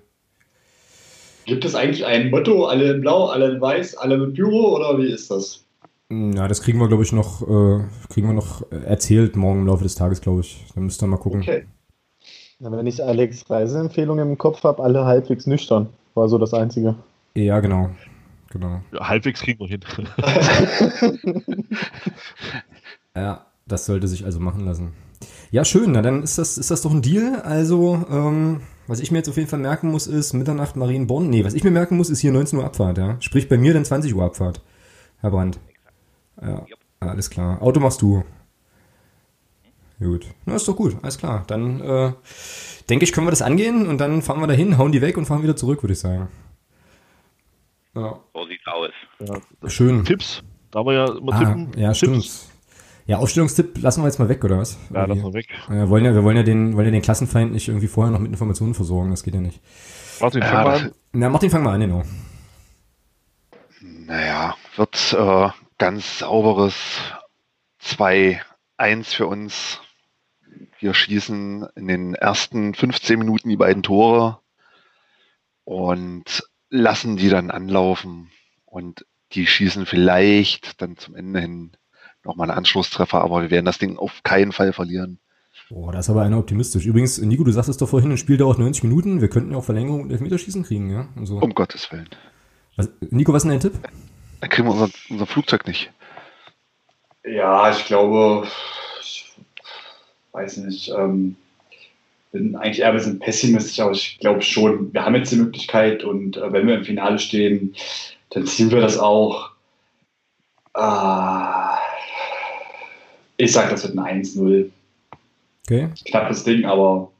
Gibt 1.44 1.64
es 1.64 1.74
eigentlich 1.74 2.04
ein 2.06 2.30
Motto, 2.30 2.66
alle 2.66 2.92
in 2.92 3.00
blau, 3.02 3.26
alle 3.26 3.50
in 3.50 3.60
weiß, 3.60 3.96
alle 3.98 4.16
mit 4.16 4.34
Büro 4.34 4.74
oder 4.76 4.98
wie 4.98 5.08
ist 5.08 5.30
das? 5.30 5.63
Ja, 6.10 6.48
das 6.48 6.62
kriegen 6.62 6.78
wir, 6.78 6.88
glaube 6.88 7.02
ich, 7.02 7.12
noch, 7.12 7.42
äh, 7.42 7.84
kriegen 8.08 8.28
wir 8.28 8.34
noch 8.34 8.70
erzählt 8.70 9.36
morgen 9.36 9.60
im 9.60 9.66
Laufe 9.66 9.82
des 9.82 9.94
Tages, 9.94 10.20
glaube 10.20 10.40
ich. 10.40 10.66
Dann 10.74 10.84
müsst 10.84 11.02
ihr 11.02 11.06
mal 11.06 11.16
gucken. 11.16 11.40
Okay. 11.40 11.66
Wenn 12.60 12.86
ich 12.86 13.02
Alex 13.02 13.48
Reiseempfehlung 13.50 14.18
im 14.18 14.38
Kopf 14.38 14.62
habe, 14.64 14.82
alle 14.82 15.04
halbwegs 15.04 15.46
nüchtern. 15.46 15.88
War 16.14 16.28
so 16.28 16.38
das 16.38 16.54
Einzige. 16.54 16.94
Ja, 17.34 17.60
genau. 17.60 17.90
Genau. 18.50 18.80
Ja, 18.92 19.08
halbwegs 19.08 19.40
kriegen 19.40 19.60
wir 19.60 19.68
hin. 19.68 19.80
Ja, 23.16 23.46
das 23.66 23.86
sollte 23.86 24.08
sich 24.08 24.24
also 24.24 24.40
machen 24.40 24.64
lassen. 24.64 24.92
Ja, 25.50 25.64
schön, 25.64 25.92
na 25.92 26.02
dann 26.02 26.22
ist 26.22 26.36
das, 26.36 26.58
ist 26.58 26.70
das 26.70 26.82
doch 26.82 26.90
ein 26.90 27.00
Deal. 27.00 27.40
Also, 27.42 28.04
ähm, 28.10 28.60
was 28.88 29.00
ich 29.00 29.12
mir 29.12 29.18
jetzt 29.18 29.28
auf 29.28 29.36
jeden 29.36 29.48
Fall 29.48 29.60
merken 29.60 29.90
muss, 29.90 30.08
ist 30.08 30.32
Mitternacht 30.32 30.74
Marienborn. 30.74 31.30
Nee, 31.30 31.44
was 31.44 31.54
ich 31.54 31.62
mir 31.62 31.70
merken 31.70 31.96
muss, 31.96 32.10
ist 32.10 32.18
hier 32.18 32.32
19 32.32 32.58
Uhr 32.58 32.64
Abfahrt, 32.64 32.98
ja. 32.98 33.16
Sprich 33.20 33.48
bei 33.48 33.56
mir 33.56 33.72
dann 33.72 33.84
20 33.84 34.14
Uhr 34.14 34.24
Abfahrt. 34.24 34.62
Herr 35.20 35.30
Brandt. 35.30 35.60
Ja, 36.42 36.64
alles 37.00 37.30
klar. 37.30 37.60
Auto 37.62 37.80
machst 37.80 38.02
du. 38.02 38.24
Gut. 40.00 40.26
Na, 40.44 40.56
ist 40.56 40.66
doch 40.68 40.76
gut, 40.76 40.96
alles 41.02 41.18
klar. 41.18 41.44
Dann 41.46 41.80
äh, 41.80 42.12
denke 42.90 43.04
ich, 43.04 43.12
können 43.12 43.26
wir 43.26 43.30
das 43.30 43.42
angehen 43.42 43.86
und 43.86 43.98
dann 43.98 44.22
fahren 44.22 44.40
wir 44.40 44.46
dahin, 44.46 44.76
hauen 44.76 44.92
die 44.92 45.00
weg 45.00 45.16
und 45.16 45.24
fahren 45.26 45.42
wieder 45.42 45.56
zurück, 45.56 45.82
würde 45.82 45.92
ich 45.92 46.00
sagen. 46.00 46.28
Ja, 47.94 48.18
So 48.34 48.44
sieht's 48.46 48.64
aus. 48.66 49.72
schön. 49.72 50.04
Tipps, 50.04 50.42
da 50.72 50.84
wir 50.84 50.92
ja 50.94 51.04
immer 51.16 51.32
Ah, 51.32 51.38
tippen. 51.38 51.70
ja, 51.76 51.94
stimmt. 51.94 52.22
Tipps. 52.22 52.50
Ja, 53.06 53.18
Aufstellungstipp 53.18 53.80
lassen 53.82 54.00
wir 54.02 54.06
jetzt 54.06 54.18
mal 54.18 54.28
weg, 54.28 54.42
oder 54.44 54.58
was? 54.58 54.78
Ja, 54.92 55.02
Irgendwie. 55.02 55.14
lass 55.14 55.22
mal 55.22 55.34
weg. 55.34 55.48
Wir 55.68 55.88
wollen 55.90 56.04
ja, 56.04 56.14
wir 56.14 56.24
wollen 56.24 56.36
ja 56.38 56.42
den, 56.42 56.74
wollen 56.74 56.86
ja 56.86 56.90
den 56.90 57.02
Klassenfeind 57.02 57.52
nicht 57.52 57.68
irgendwie 57.68 57.86
vorher 57.86 58.10
noch 58.10 58.18
mit 58.18 58.30
Informationen 58.32 58.74
versorgen, 58.74 59.10
das 59.10 59.22
geht 59.22 59.34
ja 59.34 59.40
nicht. 59.40 59.60
Martin, 60.20 60.42
fang 60.42 60.52
Ja, 60.52 60.64
mal 60.64 60.76
an. 60.80 60.92
Na, 61.12 61.28
Martin, 61.28 61.50
fang 61.50 61.62
mal 61.62 61.74
an, 61.74 61.80
genau. 61.80 62.02
naja, 64.06 64.54
wird 64.76 65.12
äh, 65.18 65.48
ganz 65.78 66.20
sauberes 66.20 66.74
2-1 67.82 68.40
für 69.04 69.26
uns. 69.26 69.80
Wir 70.78 70.94
schießen 70.94 71.66
in 71.76 71.88
den 71.88 72.14
ersten 72.14 72.74
15 72.74 73.18
Minuten 73.18 73.48
die 73.48 73.56
beiden 73.56 73.82
Tore 73.82 74.40
und 75.64 76.42
lassen 76.70 77.16
die 77.16 77.28
dann 77.28 77.50
anlaufen. 77.50 78.30
Und 78.64 79.06
die 79.32 79.46
schießen 79.46 79.86
vielleicht 79.86 80.80
dann 80.80 80.96
zum 80.96 81.14
Ende 81.14 81.40
hin 81.40 81.72
nochmal 82.24 82.50
einen 82.50 82.58
Anschlusstreffer, 82.58 83.20
aber 83.20 83.42
wir 83.42 83.50
werden 83.50 83.66
das 83.66 83.78
Ding 83.78 83.98
auf 83.98 84.22
keinen 84.22 84.52
Fall 84.52 84.72
verlieren. 84.72 85.18
Boah, 85.70 85.92
da 85.92 85.98
ist 86.00 86.10
aber 86.10 86.22
einer 86.22 86.38
optimistisch. 86.38 86.84
Übrigens, 86.84 87.18
Nico, 87.18 87.44
du 87.44 87.52
sagst 87.52 87.70
es 87.70 87.76
doch 87.76 87.88
vorhin, 87.88 88.10
ein 88.10 88.18
Spiel 88.18 88.36
dauert 88.36 88.58
90 88.58 88.84
Minuten, 88.84 89.20
wir 89.20 89.28
könnten 89.28 89.52
ja 89.52 89.58
auch 89.58 89.64
Verlängerung 89.64 90.02
und 90.02 90.10
Elfmeterschießen 90.10 90.62
kriegen, 90.62 90.90
ja? 90.90 91.08
Also, 91.16 91.38
Um 91.38 91.54
Gottes 91.54 91.90
Willen. 91.90 92.08
was, 92.76 92.90
Nico, 93.10 93.32
was 93.32 93.44
ist 93.44 93.50
denn 93.50 93.60
dein 93.60 93.72
Tipp? 93.72 93.80
Dann 94.44 94.50
kriegen 94.50 94.68
wir 94.68 94.72
unser, 94.72 94.90
unser 95.08 95.24
Flugzeug 95.24 95.66
nicht. 95.66 95.90
Ja, 97.24 97.70
ich 97.70 97.86
glaube, 97.86 98.46
ich 99.00 99.32
weiß 100.32 100.58
nicht, 100.58 100.90
ähm, 100.90 101.36
bin 102.30 102.54
eigentlich 102.54 102.80
eher 102.80 102.88
ein 102.88 102.94
bisschen 102.94 103.20
pessimistisch, 103.20 103.80
aber 103.80 103.92
ich 103.92 104.18
glaube 104.18 104.42
schon, 104.42 104.92
wir 104.92 105.02
haben 105.02 105.14
jetzt 105.14 105.32
die 105.32 105.36
Möglichkeit 105.36 106.04
und 106.04 106.36
äh, 106.36 106.52
wenn 106.52 106.66
wir 106.66 106.74
im 106.74 106.84
Finale 106.84 107.18
stehen, 107.18 107.74
dann 108.28 108.46
ziehen 108.46 108.70
wir 108.70 108.82
das 108.82 108.98
auch. 108.98 109.52
Ah, 110.74 111.78
ich 113.38 113.50
sag, 113.50 113.70
das 113.70 113.84
wird 113.84 113.96
ein 113.96 114.22
1-0. 114.22 114.70
Okay. 115.62 115.88
Knappes 116.04 116.44
Ding, 116.44 116.66
aber 116.66 117.10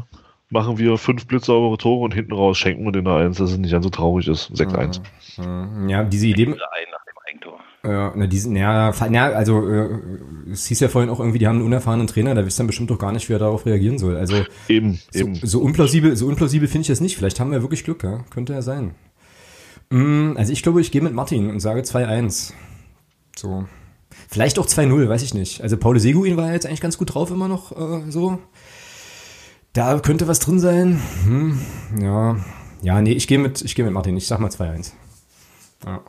machen 0.49 0.78
wir 0.78 0.97
fünf 0.97 1.28
blitzsaubere 1.28 1.78
Tore 1.78 2.03
und 2.03 2.13
hinten 2.13 2.34
raus 2.34 2.57
schenken 2.57 2.86
wir 2.86 2.91
den 2.91 3.05
da 3.05 3.18
eins, 3.18 3.38
dass 3.38 3.51
es 3.51 3.57
nicht 3.57 3.72
ganz 3.72 3.84
so 3.84 3.89
traurig 3.89 4.28
ist. 4.28 4.51
6-1. 4.51 5.01
äh, 5.39 5.91
ja, 5.91 6.03
diese 6.03 6.28
Idee, 6.28 6.47
Ein. 6.47 6.55
Ja, 7.88 8.13
na, 8.15 8.25
diesen, 8.25 8.55
ja, 8.55 8.91
fa- 8.93 9.09
na, 9.09 9.25
also, 9.27 9.67
äh, 9.69 9.89
es 10.51 10.65
hieß 10.67 10.79
ja 10.79 10.88
vorhin 10.88 11.09
auch 11.11 11.19
irgendwie, 11.19 11.38
die 11.39 11.47
haben 11.47 11.57
einen 11.57 11.65
unerfahrenen 11.65 12.07
Trainer, 12.07 12.33
da 12.33 12.45
wisst 12.45 12.59
dann 12.59 12.67
bestimmt 12.67 12.89
doch 12.89 12.97
gar 12.97 13.11
nicht, 13.11 13.29
wie 13.29 13.33
er 13.33 13.39
darauf 13.39 13.65
reagieren 13.65 13.99
soll. 13.99 14.17
Also, 14.17 14.36
Eben, 14.67 14.99
so, 15.11 15.19
eben. 15.19 15.36
so 15.36 15.59
unplausibel, 15.61 16.15
so 16.15 16.25
unplausibel 16.27 16.67
finde 16.67 16.81
ich 16.81 16.88
das 16.88 17.01
nicht. 17.01 17.15
Vielleicht 17.17 17.39
haben 17.39 17.51
wir 17.51 17.61
wirklich 17.61 17.83
Glück, 17.83 18.03
ja. 18.03 18.23
Könnte 18.31 18.53
ja 18.53 18.61
sein. 18.63 18.95
Mm, 19.91 20.31
also, 20.36 20.51
ich 20.51 20.63
glaube, 20.63 20.81
ich 20.81 20.91
gehe 20.91 21.01
mit 21.01 21.13
Martin 21.13 21.49
und 21.51 21.59
sage 21.59 21.81
2-1. 21.81 22.53
So. 23.36 23.65
Vielleicht 24.29 24.57
auch 24.57 24.65
2-0, 24.65 25.07
weiß 25.09 25.21
ich 25.21 25.33
nicht. 25.33 25.61
Also, 25.61 25.77
Paul 25.77 25.99
Seguin 25.99 26.38
war 26.38 26.47
ja 26.47 26.53
jetzt 26.53 26.65
eigentlich 26.65 26.81
ganz 26.81 26.97
gut 26.97 27.13
drauf 27.13 27.29
immer 27.29 27.47
noch, 27.47 27.71
äh, 27.71 28.09
so. 28.09 28.39
Da 29.73 29.99
könnte 29.99 30.27
was 30.27 30.39
drin 30.39 30.59
sein. 30.59 31.01
Hm, 31.25 31.59
ja. 32.01 32.38
Ja, 32.81 33.01
nee, 33.01 33.11
ich 33.13 33.27
gehe 33.27 33.38
mit, 33.39 33.61
ich 33.61 33.75
gehe 33.75 33.83
mit 33.86 33.93
Martin. 33.93 34.15
Ich 34.17 34.25
sag 34.27 34.39
mal 34.39 34.49
2-1. 34.49 34.93
Ja. 35.86 36.01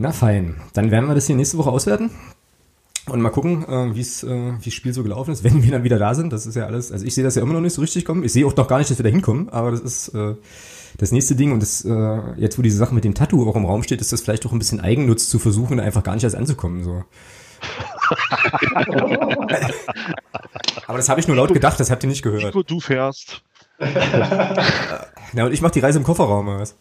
Na 0.00 0.12
fein, 0.12 0.54
dann 0.74 0.92
werden 0.92 1.08
wir 1.08 1.16
das 1.16 1.26
hier 1.26 1.34
nächste 1.34 1.58
Woche 1.58 1.70
auswerten 1.70 2.12
und 3.06 3.20
mal 3.20 3.30
gucken, 3.30 3.64
äh, 3.68 3.96
wie 3.96 4.00
es, 4.00 4.22
äh, 4.22 4.52
wie 4.60 4.66
das 4.66 4.74
Spiel 4.74 4.92
so 4.92 5.02
gelaufen 5.02 5.32
ist, 5.32 5.42
wenn 5.48 5.64
wir 5.64 5.72
dann 5.72 5.82
wieder 5.82 5.98
da 5.98 6.14
sind. 6.14 6.32
Das 6.32 6.46
ist 6.46 6.54
ja 6.54 6.66
alles, 6.66 6.92
also 6.92 7.04
ich 7.04 7.16
sehe 7.16 7.24
das 7.24 7.34
ja 7.34 7.42
immer 7.42 7.54
noch 7.54 7.60
nicht 7.60 7.72
so 7.72 7.80
richtig 7.80 8.04
kommen. 8.04 8.22
Ich 8.22 8.32
sehe 8.32 8.46
auch 8.46 8.54
noch 8.54 8.68
gar 8.68 8.78
nicht, 8.78 8.88
dass 8.90 8.98
wir 8.98 9.02
da 9.02 9.08
hinkommen, 9.10 9.48
aber 9.48 9.72
das 9.72 9.80
ist 9.80 10.14
äh, 10.14 10.36
das 10.98 11.10
nächste 11.10 11.34
Ding 11.34 11.50
und 11.50 11.60
das, 11.60 11.84
äh, 11.84 12.20
jetzt 12.36 12.56
wo 12.56 12.62
diese 12.62 12.76
Sache 12.76 12.94
mit 12.94 13.02
dem 13.02 13.14
Tattoo 13.14 13.48
auch 13.50 13.56
im 13.56 13.64
Raum 13.64 13.82
steht, 13.82 14.00
ist 14.00 14.12
das 14.12 14.20
vielleicht 14.20 14.46
auch 14.46 14.52
ein 14.52 14.60
bisschen 14.60 14.78
Eigennutz 14.78 15.28
zu 15.28 15.40
versuchen, 15.40 15.78
da 15.78 15.82
einfach 15.82 16.04
gar 16.04 16.14
nicht 16.14 16.22
erst 16.22 16.36
anzukommen. 16.36 16.84
So. 16.84 17.02
aber 20.86 20.96
das 20.96 21.08
habe 21.08 21.18
ich 21.18 21.26
nur 21.26 21.36
laut 21.36 21.52
gedacht, 21.52 21.80
das 21.80 21.90
habt 21.90 22.04
ihr 22.04 22.08
nicht 22.08 22.22
gehört. 22.22 22.44
Nico, 22.44 22.62
du 22.62 22.78
fährst. 22.78 23.42
Na, 25.32 25.46
und 25.46 25.52
ich 25.52 25.60
mache 25.60 25.72
die 25.72 25.80
Reise 25.80 25.98
im 25.98 26.04
Kofferraum. 26.04 26.46
Was? 26.46 26.76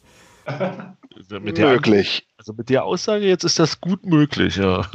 Mit 1.41 1.57
der, 1.57 1.69
möglich. 1.69 2.26
Also 2.37 2.53
mit 2.53 2.69
der 2.69 2.85
Aussage 2.85 3.25
jetzt 3.25 3.43
ist 3.43 3.59
das 3.59 3.81
gut 3.81 4.05
möglich, 4.05 4.57
ja. 4.57 4.85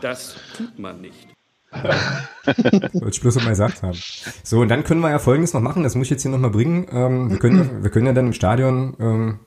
Das 0.00 0.36
tut 0.56 0.78
man 0.78 1.00
nicht. 1.00 1.28
Wollte 1.72 3.08
ich 3.08 3.20
bloß 3.20 3.36
mal 3.36 3.50
gesagt 3.50 3.82
haben. 3.82 3.98
So, 4.42 4.60
und 4.60 4.68
dann 4.68 4.84
können 4.84 5.00
wir 5.00 5.10
ja 5.10 5.18
Folgendes 5.18 5.54
noch 5.54 5.60
machen, 5.60 5.84
das 5.84 5.94
muss 5.94 6.06
ich 6.06 6.10
jetzt 6.10 6.22
hier 6.22 6.30
noch 6.30 6.38
mal 6.38 6.50
bringen. 6.50 6.86
Ähm, 6.90 7.30
wir, 7.30 7.38
können, 7.38 7.82
wir 7.82 7.90
können 7.90 8.06
ja 8.06 8.12
dann 8.12 8.26
im 8.26 8.32
Stadion 8.32 8.96
ähm, 9.00 9.40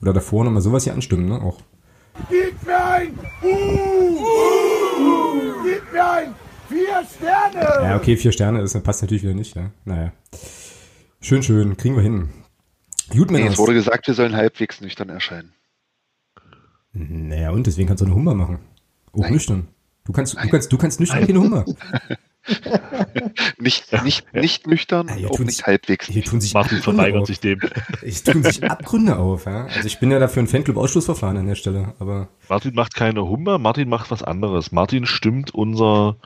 Oder 0.00 0.12
davor 0.12 0.44
nochmal 0.44 0.62
sowas 0.62 0.84
hier 0.84 0.92
anstimmen, 0.92 1.28
ne? 1.28 1.40
Auch. 1.40 1.58
Gib 2.28 2.62
mir 2.64 2.84
ein 2.84 3.18
Uh! 3.42 3.46
uh 3.46 5.54
gib 5.64 5.92
mir 5.92 6.10
ein 6.10 6.34
Vier 6.68 7.02
Sterne! 7.16 7.88
Ja, 7.88 7.96
okay, 7.96 8.16
vier 8.16 8.32
Sterne 8.32 8.60
ist, 8.60 8.80
passt 8.82 9.02
natürlich 9.02 9.22
wieder 9.22 9.34
nicht, 9.34 9.56
ja. 9.56 9.70
Naja. 9.84 10.12
Schön, 11.20 11.42
schön, 11.42 11.76
kriegen 11.76 11.96
wir 11.96 12.02
hin. 12.02 12.30
Gut, 13.10 13.30
nee, 13.30 13.46
es 13.46 13.58
wurde 13.58 13.74
gesagt, 13.74 14.06
wir 14.06 14.14
sollen 14.14 14.36
halbwegs 14.36 14.80
nüchtern 14.80 15.08
erscheinen. 15.08 15.52
Naja, 16.92 17.50
und 17.50 17.66
deswegen 17.66 17.88
kannst 17.88 18.02
du 18.02 18.06
eine 18.06 18.14
Hummer 18.14 18.34
machen. 18.34 18.58
Auch 19.12 19.20
Nein. 19.20 19.32
nüchtern. 19.32 19.68
Du 20.04 20.12
kannst, 20.12 20.34
du 20.34 20.48
kannst, 20.48 20.72
du 20.72 20.78
kannst 20.78 21.00
nüchtern 21.00 21.26
keine 21.26 21.40
Hummer. 21.40 21.64
nicht, 23.58 23.92
nicht, 24.02 24.34
nicht 24.34 24.66
nüchtern, 24.66 25.10
ja, 25.16 25.28
auch 25.28 25.38
nicht 25.38 25.64
halbwegs. 25.64 26.08
Hier 26.08 26.24
tun 26.24 26.40
sich 26.40 26.54
Martin 26.54 26.78
verweigert 26.78 27.26
sich 27.26 27.38
dem. 27.38 27.60
Es 28.02 28.24
tun 28.24 28.42
sich 28.42 28.64
Abgründe 28.68 29.16
auf. 29.16 29.44
Ja? 29.46 29.66
Also 29.66 29.86
ich 29.86 30.00
bin 30.00 30.10
ja 30.10 30.18
dafür 30.18 30.42
ein 30.42 30.48
Fanclub-Ausschlussverfahren 30.48 31.36
an 31.36 31.46
der 31.46 31.54
Stelle. 31.54 31.94
Aber 32.00 32.28
Martin 32.48 32.74
macht 32.74 32.96
keine 32.96 33.28
Hummer, 33.28 33.58
Martin 33.58 33.88
macht 33.88 34.10
was 34.10 34.24
anderes. 34.24 34.72
Martin 34.72 35.06
stimmt 35.06 35.54
unser, 35.54 36.16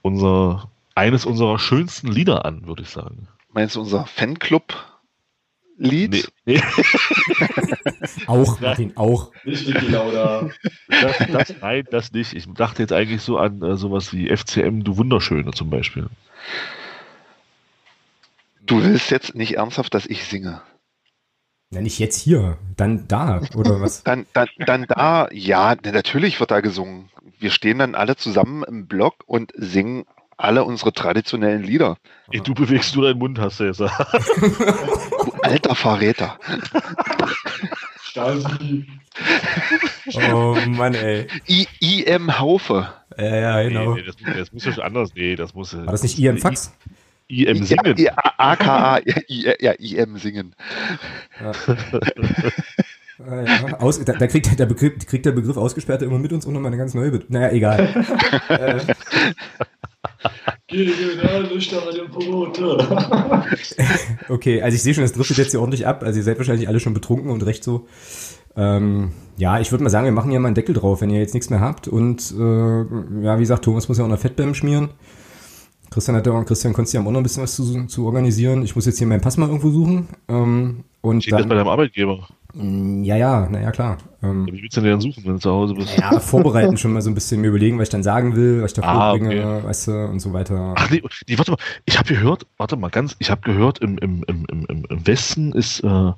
unser, 0.00 0.70
eines 0.94 1.26
unserer 1.26 1.58
schönsten 1.58 2.08
Lieder 2.08 2.46
an, 2.46 2.66
würde 2.66 2.82
ich 2.82 2.88
sagen. 2.88 3.28
Meinst 3.52 3.76
du 3.76 3.80
unser 3.80 4.06
Fanclub 4.06 4.74
Lied? 5.78 6.30
Nee. 6.44 6.54
nee. 6.54 6.62
auch, 8.26 8.60
Martin, 8.60 8.96
auch. 8.96 9.32
Nicht 9.44 9.66
Niki 9.68 9.86
Lauda. 9.86 10.50
Das, 10.88 11.18
das, 11.30 11.54
nein, 11.60 11.84
das 11.90 12.12
nicht. 12.12 12.34
Ich 12.34 12.52
dachte 12.52 12.82
jetzt 12.82 12.92
eigentlich 12.92 13.22
so 13.22 13.38
an 13.38 13.62
äh, 13.62 13.76
sowas 13.76 14.12
wie 14.12 14.28
FCM, 14.34 14.82
du 14.82 14.96
Wunderschöne 14.96 15.52
zum 15.52 15.70
Beispiel. 15.70 16.08
Du 18.60 18.82
willst 18.82 19.10
jetzt 19.10 19.34
nicht 19.34 19.56
ernsthaft, 19.56 19.94
dass 19.94 20.04
ich 20.04 20.24
singe. 20.24 20.60
Ja, 21.70 21.80
nicht 21.80 21.98
jetzt 21.98 22.20
hier, 22.20 22.58
dann 22.76 23.06
da, 23.08 23.42
oder 23.54 23.80
was? 23.80 24.02
dann, 24.04 24.26
dann, 24.32 24.48
dann 24.58 24.86
da, 24.88 25.28
ja, 25.32 25.76
natürlich 25.84 26.40
wird 26.40 26.50
da 26.50 26.60
gesungen. 26.60 27.10
Wir 27.38 27.50
stehen 27.50 27.78
dann 27.78 27.94
alle 27.94 28.16
zusammen 28.16 28.64
im 28.64 28.86
Block 28.86 29.16
und 29.26 29.52
singen 29.54 30.06
alle 30.36 30.64
unsere 30.64 30.92
traditionellen 30.92 31.62
Lieder. 31.62 31.98
Ey, 32.30 32.40
du 32.40 32.54
bewegst 32.54 32.94
nur 32.94 33.04
deinen 33.04 33.18
Mund, 33.18 33.38
hast 33.38 33.60
du 33.60 33.64
gesagt. 33.64 33.92
alter 35.42 35.74
Verräter. 35.74 36.38
oh 40.32 40.56
Mann, 40.66 40.94
ey. 40.94 41.26
I 41.48 41.66
IM 41.80 42.38
Haufe. 42.38 42.88
Ja, 43.16 43.36
ja, 43.36 43.62
genau. 43.68 43.94
Nee, 43.94 44.00
nee, 44.00 44.06
das, 44.06 44.16
das, 44.36 44.52
muss 44.52 44.64
ja 44.64 44.72
schon 44.72 44.84
anders. 44.84 45.10
Nee, 45.14 45.36
das 45.36 45.54
muss. 45.54 45.76
War 45.76 45.86
das 45.86 46.02
nicht 46.02 46.18
IM 46.18 46.38
Fax? 46.38 46.72
IM 47.28 47.64
Singen. 47.64 47.96
Ja, 47.98 48.12
AKA, 48.38 49.00
ja, 49.26 49.72
IM 49.72 50.16
Singen. 50.18 50.54
Ja. 51.40 51.52
Ja, 53.18 53.78
aus, 53.80 54.02
da, 54.04 54.12
da, 54.12 54.26
kriegt, 54.28 54.58
der 54.58 54.66
Begriff, 54.66 55.04
kriegt 55.04 55.26
der 55.26 55.32
Begriff 55.32 55.56
Ausgesperrte 55.56 56.04
immer 56.04 56.20
mit 56.20 56.32
uns 56.32 56.46
und 56.46 56.54
nochmal 56.54 56.68
eine 56.70 56.76
ganz 56.76 56.94
neue. 56.94 57.10
Be 57.10 57.24
naja, 57.28 57.50
egal. 57.50 58.06
äh, 58.48 58.78
okay, 64.28 64.62
also 64.62 64.74
ich 64.74 64.82
sehe 64.82 64.94
schon, 64.94 65.02
das 65.02 65.12
driftet 65.12 65.38
jetzt 65.38 65.50
hier 65.52 65.60
ordentlich 65.60 65.86
ab. 65.86 66.02
Also 66.02 66.18
ihr 66.18 66.24
seid 66.24 66.38
wahrscheinlich 66.38 66.68
alle 66.68 66.80
schon 66.80 66.94
betrunken 66.94 67.30
und 67.30 67.44
recht 67.44 67.64
so. 67.64 67.86
Ähm, 68.56 69.12
ja, 69.36 69.60
ich 69.60 69.70
würde 69.70 69.84
mal 69.84 69.90
sagen, 69.90 70.04
wir 70.04 70.12
machen 70.12 70.30
hier 70.30 70.40
mal 70.40 70.48
einen 70.48 70.54
Deckel 70.54 70.74
drauf, 70.74 71.00
wenn 71.00 71.10
ihr 71.10 71.20
jetzt 71.20 71.34
nichts 71.34 71.50
mehr 71.50 71.60
habt. 71.60 71.88
Und 71.88 72.34
äh, 72.38 73.24
ja, 73.24 73.36
wie 73.36 73.42
gesagt, 73.42 73.64
Thomas 73.64 73.88
muss 73.88 73.98
ja 73.98 74.04
auch 74.04 74.08
noch 74.08 74.18
Fettbäm 74.18 74.54
schmieren. 74.54 74.90
Christian 75.90 76.16
hat 76.16 76.26
ja, 76.26 76.44
Christian 76.44 76.74
konntest 76.74 76.94
ja 76.94 77.00
auch 77.00 77.10
noch 77.10 77.16
ein 77.16 77.22
bisschen 77.22 77.42
was 77.42 77.54
zu, 77.54 77.86
zu 77.86 78.04
organisieren. 78.04 78.62
Ich 78.62 78.76
muss 78.76 78.86
jetzt 78.86 78.98
hier 78.98 79.06
meinen 79.06 79.20
Pass 79.20 79.36
mal 79.36 79.46
irgendwo 79.46 79.70
suchen. 79.70 80.08
Ähm, 80.28 80.84
und 81.00 81.22
Steht 81.22 81.32
dann, 81.32 81.40
das 81.40 81.48
bei 81.48 81.54
deinem 81.54 81.68
Arbeitgeber? 81.68 82.26
Mm, 82.54 83.02
ja, 83.04 83.16
ja, 83.16 83.48
naja, 83.48 83.70
klar. 83.70 83.98
Ähm, 84.22 84.46
wie 84.50 84.62
willst 84.62 84.76
du 84.76 84.80
denn 84.80 85.00
suchen, 85.00 85.24
wenn 85.24 85.34
du 85.34 85.38
zu 85.38 85.50
Hause 85.50 85.74
bist? 85.74 85.96
Ja, 85.96 86.18
vorbereiten 86.18 86.76
schon 86.76 86.92
mal 86.92 87.02
so 87.02 87.10
ein 87.10 87.14
bisschen, 87.14 87.40
mir 87.40 87.48
überlegen, 87.48 87.78
was 87.78 87.84
ich 87.84 87.92
dann 87.92 88.02
sagen 88.02 88.34
will, 88.34 88.62
was 88.62 88.72
ich 88.72 88.80
da 88.80 88.82
ah, 88.82 89.10
vorbringe, 89.10 89.58
okay. 89.58 89.66
weißt 89.66 89.88
du, 89.88 89.92
und 90.06 90.20
so 90.20 90.32
weiter. 90.32 90.74
Ach 90.76 90.90
nee, 90.90 91.02
nee 91.28 91.38
warte 91.38 91.52
mal, 91.52 91.58
ich 91.84 91.98
habe 91.98 92.08
gehört, 92.08 92.46
warte 92.56 92.76
mal 92.76 92.88
ganz, 92.88 93.16
ich 93.18 93.30
habe 93.30 93.42
gehört, 93.42 93.78
im, 93.78 93.98
im, 93.98 94.24
im, 94.26 94.46
im, 94.48 94.84
im 94.88 95.06
Westen 95.06 95.52
ist, 95.52 95.80
äh, 95.84 96.12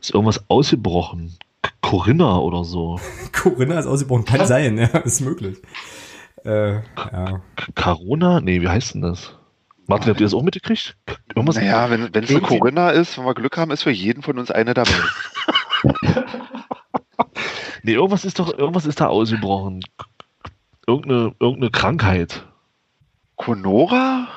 ist 0.00 0.14
irgendwas 0.14 0.44
ausgebrochen. 0.48 1.36
Corinna 1.80 2.38
oder 2.38 2.64
so. 2.64 3.00
Corinna 3.32 3.78
ist 3.78 3.86
ausgebrochen, 3.86 4.24
kann 4.24 4.46
sein, 4.46 4.78
ja, 4.78 4.86
ist 4.86 5.20
möglich. 5.20 5.58
Äh, 6.44 6.74
ja. 6.74 7.40
Corona? 7.74 8.40
Nee, 8.40 8.60
wie 8.60 8.68
heißt 8.68 8.94
denn 8.94 9.02
das? 9.02 9.36
Martin, 9.86 10.10
habt 10.10 10.20
ihr 10.20 10.26
das 10.26 10.34
auch 10.34 10.42
mitgekriegt? 10.42 10.96
Irgendwas 11.34 11.56
naja, 11.56 11.90
wenn 11.90 12.04
es 12.14 12.30
eine 12.30 12.40
Corinna 12.40 12.90
ist, 12.90 13.18
wenn 13.18 13.24
wir 13.24 13.34
Glück 13.34 13.56
haben, 13.56 13.70
ist 13.70 13.82
für 13.82 13.90
jeden 13.90 14.22
von 14.22 14.38
uns 14.38 14.50
eine 14.50 14.74
dabei. 14.74 14.92
nee, 17.82 17.92
irgendwas 17.92 18.24
ist 18.24 18.38
doch, 18.38 18.56
irgendwas 18.56 18.86
ist 18.86 19.00
da 19.00 19.08
ausgebrochen. 19.08 19.84
Irgendeine, 20.86 21.34
irgendeine 21.40 21.70
Krankheit. 21.70 22.44
Conora? 23.36 24.28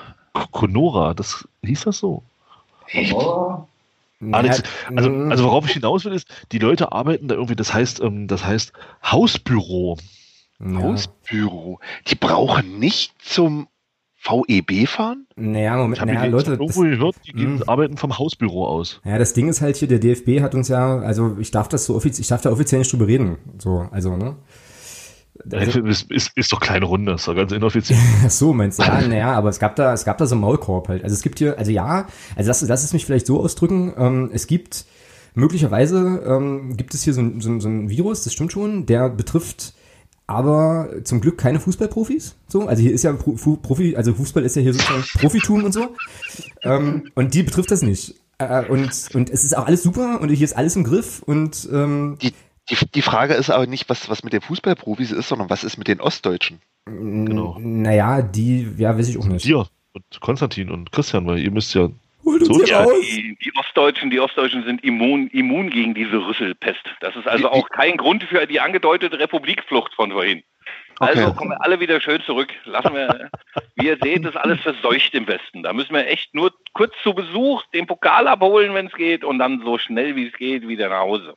Conora, 0.52 1.14
das 1.14 1.48
hieß 1.64 1.82
das 1.82 2.00
so. 2.00 2.24
Conora? 2.91 3.68
Alex, 4.32 4.64
also, 4.96 5.12
also 5.12 5.43
worauf 5.43 5.66
ich 5.66 5.74
hinaus 5.74 6.06
will, 6.06 6.14
ist, 6.14 6.28
die 6.52 6.60
Leute 6.60 6.91
arbeiten 6.91 7.28
da 7.28 7.36
irgendwie, 7.36 7.56
das 7.56 7.74
heißt, 7.74 8.00
ähm, 8.02 8.28
das 8.28 8.46
heißt 8.46 8.72
Hausbüro. 9.04 9.98
Ja. 10.60 10.82
Hausbüro. 10.82 11.80
Die 12.08 12.16
brauchen 12.16 12.80
nicht 12.80 13.14
zum 13.22 13.68
VEB 14.26 14.88
fahren? 14.88 15.28
Naja, 15.36 15.78
Moment, 15.78 16.05
naja, 16.05 16.26
Leute. 16.26 16.51
Irgendwo 16.51 16.82
gehört, 16.82 17.15
die 17.26 17.34
gehen, 17.34 17.59
hm. 17.59 17.69
arbeiten 17.69 17.97
vom 17.97 18.17
Hausbüro 18.17 18.67
aus. 18.67 19.01
Ja, 19.05 19.17
das 19.17 19.34
Ding 19.34 19.47
ist 19.47 19.61
halt 19.61 19.78
hier, 19.78 19.88
der 19.88 19.99
DFB 19.99 20.41
hat 20.41 20.55
uns 20.55 20.67
ja, 20.67 20.99
also 20.99 21.38
ich 21.39 21.51
darf 21.51 21.67
das 21.67 21.86
so 21.86 21.95
offiziell, 21.95 22.21
ich 22.21 22.28
darf 22.28 22.41
da 22.41 22.51
offiziell 22.51 22.80
nicht 22.80 22.91
drüber 22.91 23.07
reden. 23.07 23.38
So, 23.59 23.88
also, 23.91 24.17
ne? 24.17 24.36
Also, 25.51 25.82
ist, 25.82 26.09
ist, 26.11 26.32
ist 26.36 26.51
doch 26.51 26.59
kleine 26.59 26.86
Runde, 26.86 27.13
ist 27.13 27.28
doch 27.28 27.36
ganz 27.36 27.51
inoffiziell. 27.51 27.99
Ach 28.26 28.32
so, 28.32 28.53
meinst 28.53 28.80
du? 28.80 28.84
Ja, 28.84 29.01
naja, 29.01 29.34
aber 29.34 29.49
es 29.49 29.59
gab 29.59 29.76
da, 29.76 29.93
es 29.93 30.05
gab 30.05 30.17
da 30.17 30.26
so 30.26 30.36
einen 30.36 30.41
Maulkorb 30.41 30.88
halt. 30.88 31.03
Also 31.03 31.13
es 31.13 31.21
gibt 31.21 31.39
hier, 31.39 31.57
also 31.59 31.71
ja, 31.71 32.07
also 32.36 32.47
lass, 32.47 32.61
lass 32.61 32.84
es 32.84 32.93
mich 32.93 33.05
vielleicht 33.05 33.28
so 33.28 33.41
ausdrücken, 33.41 33.93
ähm, 33.97 34.30
es 34.34 34.47
gibt, 34.47 34.86
möglicherweise 35.36 36.23
ähm, 36.26 36.78
gibt 36.78 36.93
es 36.93 37.03
hier 37.03 37.13
so, 37.13 37.21
so, 37.39 37.59
so 37.59 37.67
ein 37.67 37.89
Virus, 37.89 38.23
das 38.23 38.34
stimmt 38.34 38.53
schon, 38.53 38.86
der 38.86 39.09
betrifft 39.09 39.74
aber 40.28 40.89
zum 41.03 41.21
Glück 41.21 41.38
keine 41.38 41.59
Fußballprofis. 41.59 42.36
So, 42.47 42.67
also 42.67 42.82
hier 42.82 42.91
ist 42.91 43.03
ja 43.03 43.13
Profi, 43.13 43.95
also 43.95 44.13
Fußball 44.13 44.43
ist 44.43 44.55
ja 44.55 44.61
hier 44.61 44.73
sozusagen 44.73 45.03
Profitum 45.19 45.63
und 45.63 45.71
so. 45.71 45.95
Ähm, 46.63 47.11
und 47.15 47.34
die 47.34 47.43
betrifft 47.43 47.71
das 47.71 47.82
nicht. 47.82 48.15
Äh, 48.38 48.65
und, 48.65 49.09
und 49.13 49.30
es 49.30 49.43
ist 49.43 49.55
auch 49.57 49.65
alles 49.65 49.84
super 49.84 50.19
und 50.21 50.30
hier 50.30 50.43
ist 50.43 50.57
alles 50.57 50.76
im 50.76 50.84
Griff 50.84 51.21
und 51.24 51.70
ähm, 51.71 52.17
die, 52.21 52.33
die, 52.70 52.78
die 52.93 53.01
Frage 53.01 53.33
ist 53.36 53.50
aber 53.50 53.67
nicht, 53.67 53.87
was, 53.89 54.09
was 54.09 54.24
mit 54.24 54.33
den 54.33 54.41
Fußballprofis 54.41 55.12
ist, 55.12 55.29
sondern 55.29 55.50
was 55.50 55.63
ist 55.63 55.78
mit 55.78 55.87
den 55.87 56.01
Ostdeutschen? 56.01 56.59
Genau. 56.86 57.58
Naja, 57.59 58.21
die, 58.21 58.67
ja, 58.78 58.97
weiß 58.97 59.08
ich 59.08 59.17
auch 59.17 59.25
nicht. 59.25 59.45
Dir 59.45 59.67
und 59.95 60.21
Konstantin 60.21 60.70
und 60.70 60.91
Christian, 60.91 61.25
weil 61.25 61.39
ihr 61.39 61.51
müsst 61.51 61.74
ja 61.74 61.89
Holt 62.26 62.42
uns 62.42 62.58
so, 62.58 62.66
ja, 62.66 62.86
die, 62.86 63.38
die, 63.43 63.52
Ostdeutschen, 63.56 64.10
die 64.10 64.20
Ostdeutschen 64.20 64.64
sind 64.64 64.84
immun, 64.84 65.28
immun 65.28 65.70
gegen 65.70 65.93
diese 65.93 66.18
Rüsselpest. 66.26 66.84
Das 67.00 67.16
ist 67.16 67.28
also 67.28 67.50
auch 67.50 67.70
kein 67.70 67.97
Grund 67.97 68.24
für 68.24 68.46
die 68.47 68.60
angedeutete 68.60 69.20
Republikflucht 69.20 69.93
von 69.93 70.12
vorhin. 70.12 70.43
Also 71.00 71.28
okay. 71.28 71.36
kommen 71.36 71.52
wir 71.52 71.64
alle 71.64 71.80
wieder 71.80 72.00
schön 72.02 72.22
zurück. 72.22 72.50
Lassen 72.64 72.93
wir, 72.93 73.30
wie 73.76 73.88
ihr 73.88 73.97
seht, 74.02 74.26
ist 74.26 74.38
alles 74.38 74.62
verseucht 74.62 75.14
im 75.14 75.28
Westen. 75.28 75.64
Da 75.64 75.74
müssen 75.74 75.93
wir 75.93 76.08
echt 76.08 76.34
nur 76.34 76.54
kurz 76.74 76.93
zu 77.04 77.14
Besuch 77.14 77.64
den 77.74 77.86
Pokal 77.86 78.28
abholen, 78.28 78.74
wenn 78.74 78.88
es 78.88 78.93
geht, 78.93 79.24
und 79.24 79.39
dann 79.39 79.62
so 79.64 79.78
schnell 79.78 80.16
wie 80.16 80.28
es 80.28 80.34
geht 80.34 80.68
wieder 80.68 80.89
nach 80.89 81.02
Hause. 81.02 81.36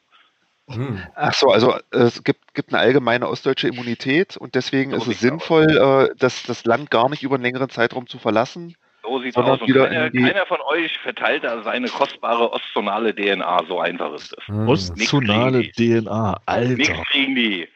Hm. 0.68 1.02
Ach 1.14 1.32
so, 1.32 1.48
also 1.48 1.76
es 1.90 2.22
gibt, 2.24 2.54
gibt 2.54 2.72
eine 2.72 2.80
allgemeine 2.80 3.28
ostdeutsche 3.28 3.68
Immunität 3.68 4.36
und 4.36 4.54
deswegen 4.54 4.90
so 4.90 4.96
ist 4.98 5.06
es 5.08 5.20
sinnvoll, 5.20 5.76
äh, 5.76 6.14
das, 6.18 6.42
das 6.42 6.64
Land 6.64 6.90
gar 6.90 7.08
nicht 7.08 7.22
über 7.22 7.36
einen 7.36 7.44
längeren 7.44 7.70
Zeitraum 7.70 8.06
zu 8.06 8.18
verlassen. 8.18 8.76
So 9.08 9.20
sieht 9.20 9.36
es 9.36 9.42
aus. 9.42 9.60
Und 9.60 9.72
keiner, 9.72 10.10
keiner, 10.10 10.46
von 10.46 10.60
euch 10.62 10.98
verteilt 10.98 11.44
da 11.44 11.62
seine 11.62 11.88
kostbare 11.88 12.52
ostzonale 12.52 13.14
DNA. 13.14 13.64
So 13.66 13.80
einfach 13.80 14.12
ist 14.12 14.34
es. 14.36 14.48
Mhm. 14.48 14.68
Ostzonale 14.68 15.72
DNA, 15.72 16.40
Alter. 16.44 16.74
Nichts 16.74 17.08
kriegen 17.10 17.34
die. 17.34 17.68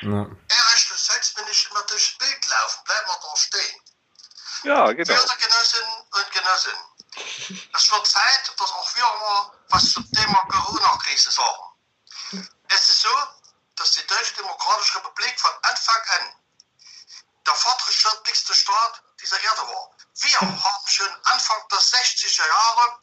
Ja. 0.00 0.26
Erste 0.48 0.94
Sex 0.94 1.34
bin 1.34 1.44
ich 1.50 1.68
immer 1.70 1.82
durchs 1.88 2.16
Bild 2.16 2.48
laufen. 2.48 2.80
Bleib 2.86 3.06
mal 3.06 3.16
da 3.20 3.36
stehen. 3.36 3.80
Ja, 4.64 4.92
genau. 4.92 5.14
Verehrte 5.14 5.36
Genossinnen 5.46 5.92
und 6.12 6.32
Genossinnen, 6.32 6.80
es 7.76 7.92
wird 7.92 8.06
Zeit, 8.06 8.52
dass 8.58 8.72
auch 8.72 8.96
wir 8.96 9.02
mal 9.02 9.52
was 9.68 9.92
zum 9.92 10.10
Thema 10.12 10.38
Corona-Krise 10.48 11.30
sagen. 11.30 12.42
Es 12.68 12.88
ist 12.88 13.02
so, 13.02 13.08
dass 13.76 13.92
die 13.92 14.06
Deutsche 14.06 14.34
Demokratische 14.36 14.98
Republik 14.98 15.38
von 15.38 15.50
Anfang 15.62 16.02
an 16.18 16.26
der 17.46 17.54
fortschrittlichste 17.54 18.54
Staat 18.54 19.02
dieser 19.20 19.42
Erde 19.42 19.62
war. 19.62 19.90
Wir 20.20 20.40
haben 20.40 20.86
schon 20.88 21.24
Anfang 21.24 21.68
der 21.70 21.78
60er 21.78 22.46
Jahre 22.46 22.98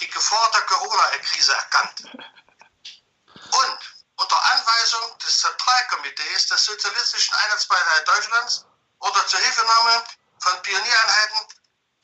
die 0.00 0.08
Gefahr 0.08 0.50
der 0.52 0.62
Corona-Krise 0.62 1.52
erkannt. 1.52 2.04
Und 2.04 3.78
unter 4.16 4.44
Anweisung 4.52 5.18
des 5.18 5.40
Zentralkomitees 5.40 6.46
des 6.46 6.64
Sozialistischen 6.64 7.34
Einheitspartei 7.34 8.00
Deutschlands 8.04 8.66
oder 9.00 9.26
zur 9.26 9.40
Hilfenahme 9.40 10.04
von 10.38 10.62
Pioniereinheiten 10.62 11.38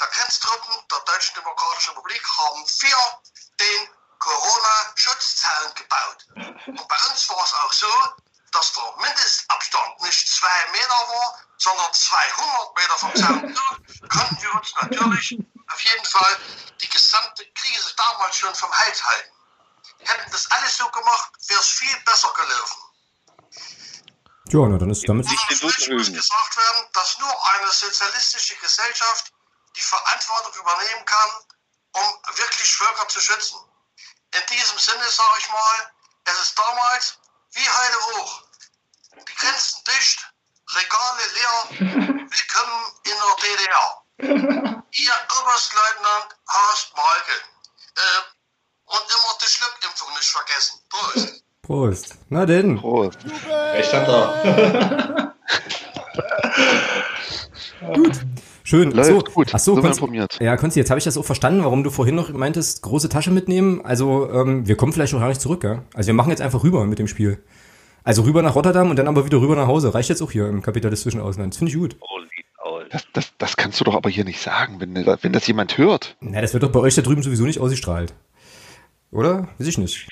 der 0.01 0.09
Grenztruppen 0.09 0.75
der 0.91 0.99
Deutschen 1.01 1.35
Demokratischen 1.37 1.91
Republik 1.91 2.27
haben 2.39 2.67
wir 2.67 3.21
den 3.61 3.89
Corona-Schutzzellen 4.19 5.75
gebaut. 5.75 6.27
Meter 10.73 11.01
war, 11.09 11.39
sondern 11.59 11.93
200 11.93 12.77
Meter 12.77 12.99
vom 12.99 13.15
Zaun 13.15 13.59
konnten 14.09 14.43
wir 14.43 14.55
uns 14.55 14.75
natürlich 14.81 15.39
auf 15.69 15.81
jeden 15.81 16.05
Fall 16.05 16.39
die 16.81 16.89
gesamte 16.89 17.47
Krise 17.53 17.95
damals 17.97 18.37
schon 18.37 18.55
vom 18.55 18.73
Hals 18.73 19.05
halten. 19.05 19.33
Hätten 19.99 20.31
das 20.31 20.51
alles 20.51 20.77
so 20.77 20.89
gemacht, 20.91 21.33
wäre 21.49 21.61
es 21.61 21.69
viel 21.69 21.97
besser 22.05 22.33
gelaufen. 22.35 22.83
Ja, 24.47 24.67
na, 24.67 24.79
dann 24.79 24.91
ist 24.91 25.09
damit. 25.09 25.27
Nicht 25.27 25.63
muss 25.63 25.77
gesagt 25.77 26.57
werden, 26.57 26.89
dass 26.93 27.19
nur 27.19 27.47
eine 27.55 27.71
sozialistische 27.71 28.57
Gesellschaft 28.57 29.33
die 29.77 29.81
Verantwortung 29.81 30.55
übernehmen 30.55 31.05
kann, 31.05 31.31
um 31.93 32.37
wirklich 32.37 32.75
Völker 32.75 33.07
zu 33.09 33.21
schützen. 33.21 33.59
In 34.35 34.57
diesem 34.57 34.79
Sinne 34.79 35.09
sage 35.09 35.39
ich 35.39 35.49
mal, 35.51 35.93
es 36.25 36.41
ist 36.41 36.59
damals 36.59 37.19
wie 37.53 37.69
heute 37.69 37.99
auch. 38.21 38.43
Die 39.17 39.35
Grenzen 39.35 39.83
dicht, 39.87 40.19
Regale 40.75 41.25
leer, 41.35 41.57
willkommen 42.31 42.81
in 43.05 43.17
der 43.21 43.35
DDR. 43.43 43.87
Ihr 44.93 45.15
Oberstleutnant 45.41 46.37
Horst 46.49 46.97
Malke. 46.97 47.37
Äh, 47.97 48.23
und 48.87 49.05
immer 49.09 49.35
die 49.41 49.47
Schluckimpfung 49.47 50.11
nicht 50.15 50.31
vergessen. 50.31 50.81
Prost. 50.89 51.45
Prost. 51.63 52.15
Na 52.29 52.47
denn. 52.47 52.79
Prost. 52.81 53.19
Recht 53.47 53.93
hat 53.93 54.09
er. 54.09 55.35
Schön. 58.71 58.93
Läuft 58.93 59.09
so, 59.09 59.33
gut. 59.33 59.49
Ach 59.53 59.59
so, 59.59 59.75
Sind 59.75 59.83
Konsti, 59.83 60.01
informiert. 60.01 60.39
ja, 60.41 60.57
Konsti, 60.57 60.79
jetzt 60.79 60.91
habe 60.91 60.99
ich 60.99 61.05
das 61.05 61.19
auch 61.19 61.25
verstanden, 61.25 61.65
warum 61.65 61.83
du 61.83 61.91
vorhin 61.91 62.15
noch 62.15 62.33
meintest, 62.33 62.83
große 62.83 63.09
Tasche 63.09 63.33
mitnehmen. 63.33 63.81
Also, 63.85 64.31
ähm, 64.31 64.69
wir 64.69 64.77
kommen 64.77 64.93
vielleicht 64.93 65.13
auch 65.13 65.19
gar 65.19 65.29
nicht 65.29 65.41
zurück, 65.41 65.65
ja? 65.65 65.83
Also, 65.93 66.07
wir 66.07 66.15
machen 66.15 66.31
jetzt 66.31 66.41
einfach 66.41 66.63
rüber 66.63 66.87
mit 66.87 67.01
dem 67.01 67.09
Spiel. 67.09 67.43
Also 68.05 68.23
rüber 68.23 68.43
nach 68.43 68.55
Rotterdam 68.55 68.89
und 68.89 68.97
dann 68.97 69.09
aber 69.09 69.27
wieder 69.27 69.41
rüber 69.41 69.57
nach 69.57 69.67
Hause. 69.67 69.93
Reicht 69.93 70.09
jetzt 70.09 70.23
auch 70.23 70.31
hier 70.31 70.49
im 70.49 70.63
kapitalistischen 70.63 71.21
Ausland. 71.21 71.53
Das 71.53 71.59
finde 71.59 71.73
ich 71.73 71.79
gut. 71.79 71.97
Das, 72.91 73.07
das, 73.13 73.33
das 73.39 73.57
kannst 73.57 73.79
du 73.81 73.85
doch 73.85 73.95
aber 73.95 74.09
hier 74.09 74.25
nicht 74.25 74.41
sagen, 74.41 74.81
wenn, 74.81 74.95
wenn 74.95 75.33
das 75.33 75.47
jemand 75.47 75.77
hört. 75.77 76.17
Na, 76.21 76.41
das 76.41 76.53
wird 76.53 76.63
doch 76.63 76.73
bei 76.73 76.81
euch 76.81 76.95
da 76.95 77.03
drüben 77.03 77.23
sowieso 77.23 77.45
nicht 77.45 77.61
ausgestrahlt. 77.61 78.15
Oder? 79.11 79.49
Weiß 79.59 79.67
ich 79.67 79.79
nicht. 79.79 80.09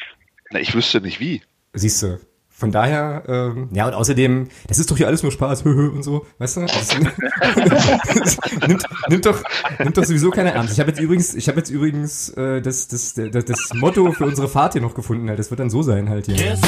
Na, 0.50 0.60
ich 0.60 0.74
wüsste 0.74 1.00
nicht 1.00 1.18
wie. 1.18 1.42
Siehst 1.72 2.02
du. 2.02 2.20
Von 2.58 2.72
daher, 2.72 3.22
ähm, 3.28 3.68
ja, 3.70 3.86
und 3.86 3.94
außerdem, 3.94 4.48
das 4.66 4.80
ist 4.80 4.90
doch 4.90 4.96
hier 4.96 5.06
alles 5.06 5.22
nur 5.22 5.30
Spaß, 5.30 5.62
und 5.64 6.02
so, 6.02 6.26
weißt 6.38 6.56
du? 6.56 6.60
Das 6.62 6.98
nimmt, 8.66 8.82
nimmt, 9.08 9.26
doch, 9.26 9.44
nimmt 9.78 9.96
doch 9.96 10.04
sowieso 10.04 10.30
keiner 10.32 10.50
ernst. 10.50 10.72
Ich 10.72 10.80
habe 10.80 10.90
jetzt 10.90 10.98
übrigens, 10.98 11.36
ich 11.36 11.46
habe 11.46 11.58
jetzt 11.58 11.70
übrigens 11.70 12.30
äh, 12.30 12.60
das, 12.60 12.88
das, 12.88 13.14
das, 13.14 13.44
das 13.44 13.74
Motto 13.74 14.10
für 14.10 14.24
unsere 14.24 14.48
Fahrt 14.48 14.72
hier 14.72 14.82
noch 14.82 14.94
gefunden. 14.94 15.28
Halt. 15.28 15.38
Das 15.38 15.50
wird 15.50 15.60
dann 15.60 15.70
so 15.70 15.82
sein 15.82 16.08
halt 16.08 16.26
hier. 16.26 16.58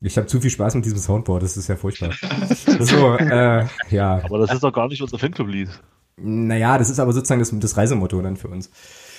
Ich 0.00 0.16
habe 0.16 0.26
zu 0.26 0.40
viel 0.40 0.48
Spaß 0.48 0.76
mit 0.76 0.86
diesem 0.86 1.00
Soundboard, 1.00 1.42
das 1.42 1.58
ist 1.58 1.68
ja 1.68 1.76
furchtbar. 1.76 2.12
So, 2.78 3.16
äh, 3.18 3.66
ja. 3.90 4.22
Aber 4.24 4.38
das 4.38 4.54
ist 4.54 4.62
doch 4.62 4.72
gar 4.72 4.88
nicht 4.88 5.02
unser 5.02 5.18
Fanclub-Lied. 5.18 5.68
Naja, 6.16 6.78
das 6.78 6.88
ist 6.88 6.98
aber 6.98 7.12
sozusagen 7.12 7.40
das, 7.40 7.52
das 7.52 7.76
Reisemotto 7.76 8.22
dann 8.22 8.38
für 8.38 8.48
uns. 8.48 8.70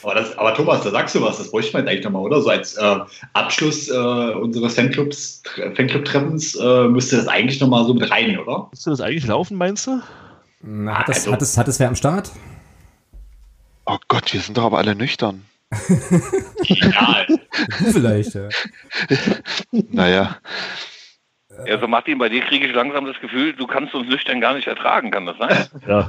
Aber, 0.03 0.15
das, 0.15 0.37
aber 0.37 0.53
Thomas, 0.55 0.83
da 0.83 0.89
sagst 0.91 1.15
du 1.15 1.21
was, 1.21 1.37
das 1.37 1.51
bräuchte 1.51 1.73
man 1.73 1.83
jetzt 1.85 1.91
eigentlich 1.91 2.05
nochmal, 2.05 2.23
oder? 2.23 2.41
So 2.41 2.49
als 2.49 2.75
äh, 2.75 2.95
Abschluss 3.33 3.89
äh, 3.89 3.93
unseres 3.93 4.73
Fanclubs, 4.75 5.43
Fanclub-Treffens 5.75 6.55
äh, 6.55 6.87
müsste 6.87 7.17
das 7.17 7.27
eigentlich 7.27 7.59
nochmal 7.59 7.85
so 7.85 7.93
mit 7.93 8.09
rein, 8.09 8.37
oder? 8.39 8.67
Müsste 8.71 8.89
das 8.91 9.01
eigentlich 9.01 9.27
laufen, 9.27 9.57
meinst 9.57 9.87
du? 9.87 10.01
Na, 10.61 10.99
hat, 10.99 11.07
das, 11.09 11.17
Also- 11.19 11.31
hat, 11.33 11.41
das, 11.41 11.57
hat 11.57 11.67
das 11.67 11.79
wer 11.79 11.87
am 11.87 11.95
Start? 11.95 12.31
Oh 13.85 13.97
Gott, 14.07 14.31
wir 14.33 14.39
sind 14.39 14.57
doch 14.57 14.63
aber 14.65 14.77
alle 14.77 14.95
nüchtern. 14.95 15.43
Genial. 16.67 17.27
Du 17.79 17.91
vielleicht, 17.91 18.33
ja. 18.33 18.49
Naja, 19.71 20.37
Ja, 21.65 21.79
so 21.79 21.87
Martin, 21.87 22.17
bei 22.17 22.29
dir 22.29 22.41
kriege 22.41 22.65
ich 22.67 22.73
langsam 22.73 23.05
das 23.05 23.19
Gefühl, 23.19 23.53
du 23.53 23.67
kannst 23.67 23.93
uns 23.93 24.07
nüchtern 24.07 24.39
gar 24.41 24.53
nicht 24.55 24.67
ertragen, 24.67 25.11
kann 25.11 25.25
das 25.25 25.37
sein? 25.37 25.67
Ja. 25.87 26.07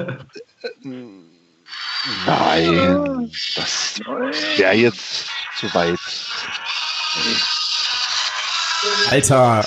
Nein, 2.27 3.31
das 3.55 4.01
wäre 4.57 4.75
jetzt 4.75 5.29
zu 5.57 5.73
weit. 5.75 5.99
Alter, 9.11 9.65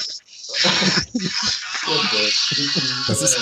das 3.07 3.21
ist, 3.21 3.39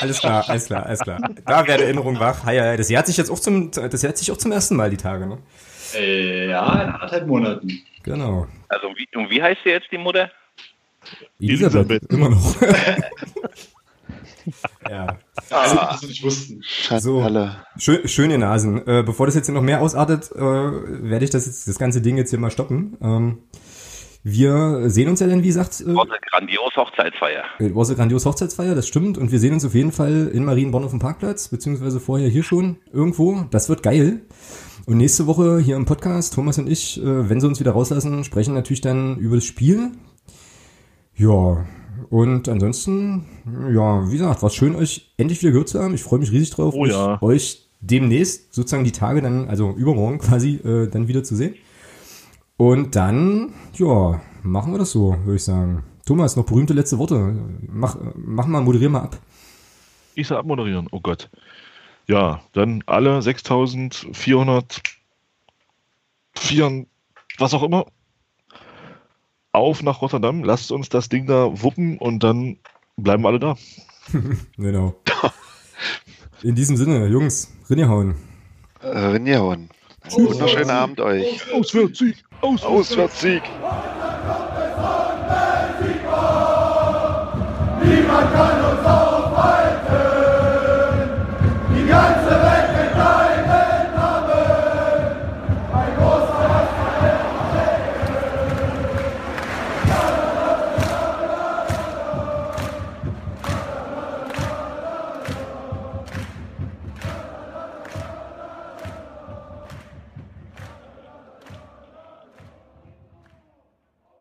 Alles 0.00 0.20
klar, 0.20 0.44
alles 0.48 0.66
klar, 0.66 0.86
alles 0.86 1.00
klar. 1.00 1.18
Da 1.46 1.66
wäre 1.66 1.78
die 1.78 1.84
Erinnerung 1.84 2.18
wach. 2.18 2.44
Hi, 2.44 2.58
hi. 2.58 2.76
Das 2.76 2.90
jährt 2.90 3.06
sich 3.06 3.16
jetzt 3.16 3.30
auch 3.30 3.38
zum, 3.38 3.70
das 3.70 4.02
jährt 4.02 4.18
sich 4.18 4.30
auch 4.30 4.36
zum 4.36 4.52
ersten 4.52 4.76
Mal 4.76 4.90
die 4.90 4.96
Tage, 4.96 5.26
ne? 5.26 5.38
Äh, 5.94 6.48
ja, 6.50 6.82
in 6.82 6.90
anderthalb 6.90 7.26
Monaten. 7.26 7.82
Genau. 8.02 8.46
Also, 8.68 8.88
wie, 8.96 9.08
und 9.16 9.30
wie 9.30 9.42
heißt 9.42 9.60
sie 9.64 9.70
jetzt, 9.70 9.90
die 9.90 9.98
Mutter? 9.98 10.30
Elisabeth, 11.40 11.74
Elisabeth. 11.74 12.12
immer 12.12 12.30
noch. 12.30 12.56
ja. 14.90 15.18
Also, 15.50 15.76
was 15.76 16.02
wir 16.02 16.08
nicht 16.08 16.22
wussten. 16.22 16.62
Schandale. 16.62 17.56
Schön, 17.78 18.06
schöne 18.08 18.38
Nasen. 18.38 18.86
Äh, 18.86 19.02
bevor 19.04 19.26
das 19.26 19.34
jetzt 19.34 19.46
hier 19.46 19.54
noch 19.54 19.62
mehr 19.62 19.80
ausartet, 19.80 20.30
äh, 20.32 20.40
werde 20.40 21.24
ich 21.24 21.30
das 21.30 21.46
jetzt, 21.46 21.68
das 21.68 21.78
ganze 21.78 22.00
Ding 22.00 22.16
jetzt 22.16 22.30
hier 22.30 22.38
mal 22.38 22.50
stoppen. 22.50 22.96
Ähm, 23.02 23.38
wir 24.22 24.90
sehen 24.90 25.08
uns 25.08 25.20
ja 25.20 25.26
dann, 25.26 25.42
wie 25.42 25.48
gesagt, 25.48 25.80
äh, 25.80 25.94
War 25.94 26.04
eine 26.04 26.18
grandiose 26.30 26.76
Hochzeitsfeier. 26.76 27.44
It 27.58 27.74
was 27.74 27.90
a 27.90 27.94
grandios 27.94 28.26
Hochzeitsfeier, 28.26 28.74
das 28.74 28.86
stimmt. 28.86 29.16
Und 29.16 29.32
wir 29.32 29.38
sehen 29.38 29.54
uns 29.54 29.64
auf 29.64 29.74
jeden 29.74 29.92
Fall 29.92 30.30
in 30.32 30.44
Marienborn 30.44 30.84
auf 30.84 30.90
dem 30.90 31.00
Parkplatz, 31.00 31.48
beziehungsweise 31.48 32.00
vorher 32.00 32.28
hier 32.28 32.42
schon 32.42 32.76
irgendwo. 32.92 33.44
Das 33.50 33.70
wird 33.70 33.82
geil. 33.82 34.20
Und 34.86 34.98
nächste 34.98 35.26
Woche 35.26 35.58
hier 35.58 35.76
im 35.76 35.86
Podcast, 35.86 36.34
Thomas 36.34 36.58
und 36.58 36.68
ich, 36.68 37.00
äh, 37.00 37.30
wenn 37.30 37.40
sie 37.40 37.46
uns 37.46 37.60
wieder 37.60 37.72
rauslassen, 37.72 38.24
sprechen 38.24 38.54
natürlich 38.54 38.80
dann 38.82 39.16
über 39.16 39.36
das 39.36 39.44
Spiel. 39.44 39.90
Ja, 41.20 41.66
und 42.08 42.48
ansonsten, 42.48 43.26
ja, 43.74 44.08
wie 44.08 44.12
gesagt, 44.16 44.40
war 44.40 44.46
es 44.46 44.54
schön, 44.54 44.74
euch 44.74 45.12
endlich 45.18 45.42
wieder 45.42 45.52
gehört 45.52 45.68
zu 45.68 45.78
haben. 45.78 45.92
Ich 45.92 46.02
freue 46.02 46.18
mich 46.18 46.32
riesig 46.32 46.48
drauf, 46.48 46.72
Oh 46.74 46.86
ja. 46.86 47.20
euch 47.20 47.68
demnächst, 47.82 48.54
sozusagen 48.54 48.84
die 48.84 48.92
Tage 48.92 49.20
dann, 49.20 49.46
also 49.50 49.72
übermorgen 49.72 50.18
quasi, 50.26 50.54
äh, 50.56 50.88
dann 50.88 51.08
wieder 51.08 51.22
zu 51.22 51.36
sehen. 51.36 51.56
Und 52.56 52.96
dann, 52.96 53.52
ja, 53.74 54.22
machen 54.42 54.72
wir 54.72 54.78
das 54.78 54.92
so, 54.92 55.14
würde 55.24 55.36
ich 55.36 55.44
sagen. 55.44 55.84
Thomas, 56.06 56.36
noch 56.36 56.46
berühmte 56.46 56.72
letzte 56.72 56.96
Worte. 56.96 57.36
Mach, 57.68 57.98
mach 58.16 58.46
mal, 58.46 58.62
moderier 58.62 58.88
mal 58.88 59.02
ab. 59.02 59.18
Ich 60.14 60.26
soll 60.26 60.38
abmoderieren. 60.38 60.88
Oh 60.90 61.00
Gott. 61.00 61.28
Ja, 62.06 62.40
dann 62.54 62.82
alle 62.86 63.20
6400, 63.20 64.82
was 67.38 67.54
auch 67.54 67.62
immer, 67.62 67.84
auf 69.52 69.82
nach 69.82 70.02
Rotterdam. 70.02 70.44
Lasst 70.44 70.72
uns 70.72 70.88
das 70.88 71.08
Ding 71.08 71.26
da 71.26 71.62
wuppen 71.62 71.98
und 71.98 72.22
dann 72.22 72.58
bleiben 72.96 73.22
wir 73.22 73.28
alle 73.28 73.40
da. 73.40 73.56
Genau. 74.56 74.96
In 76.42 76.54
diesem 76.54 76.76
Sinne, 76.76 77.06
Jungs, 77.06 77.52
ringehauen. 77.68 78.16
Äh. 78.82 79.14
Einen 80.02 80.26
wunderschönen 80.26 80.70
Abend 80.70 81.00
euch. 81.00 81.52
Auswärtssieg! 81.52 82.24
Auswärtssieg! 82.40 82.70
Auswärtssieg. 82.70 83.42
Niemand 87.84 88.32
kann 88.32 88.64
uns 88.64 88.99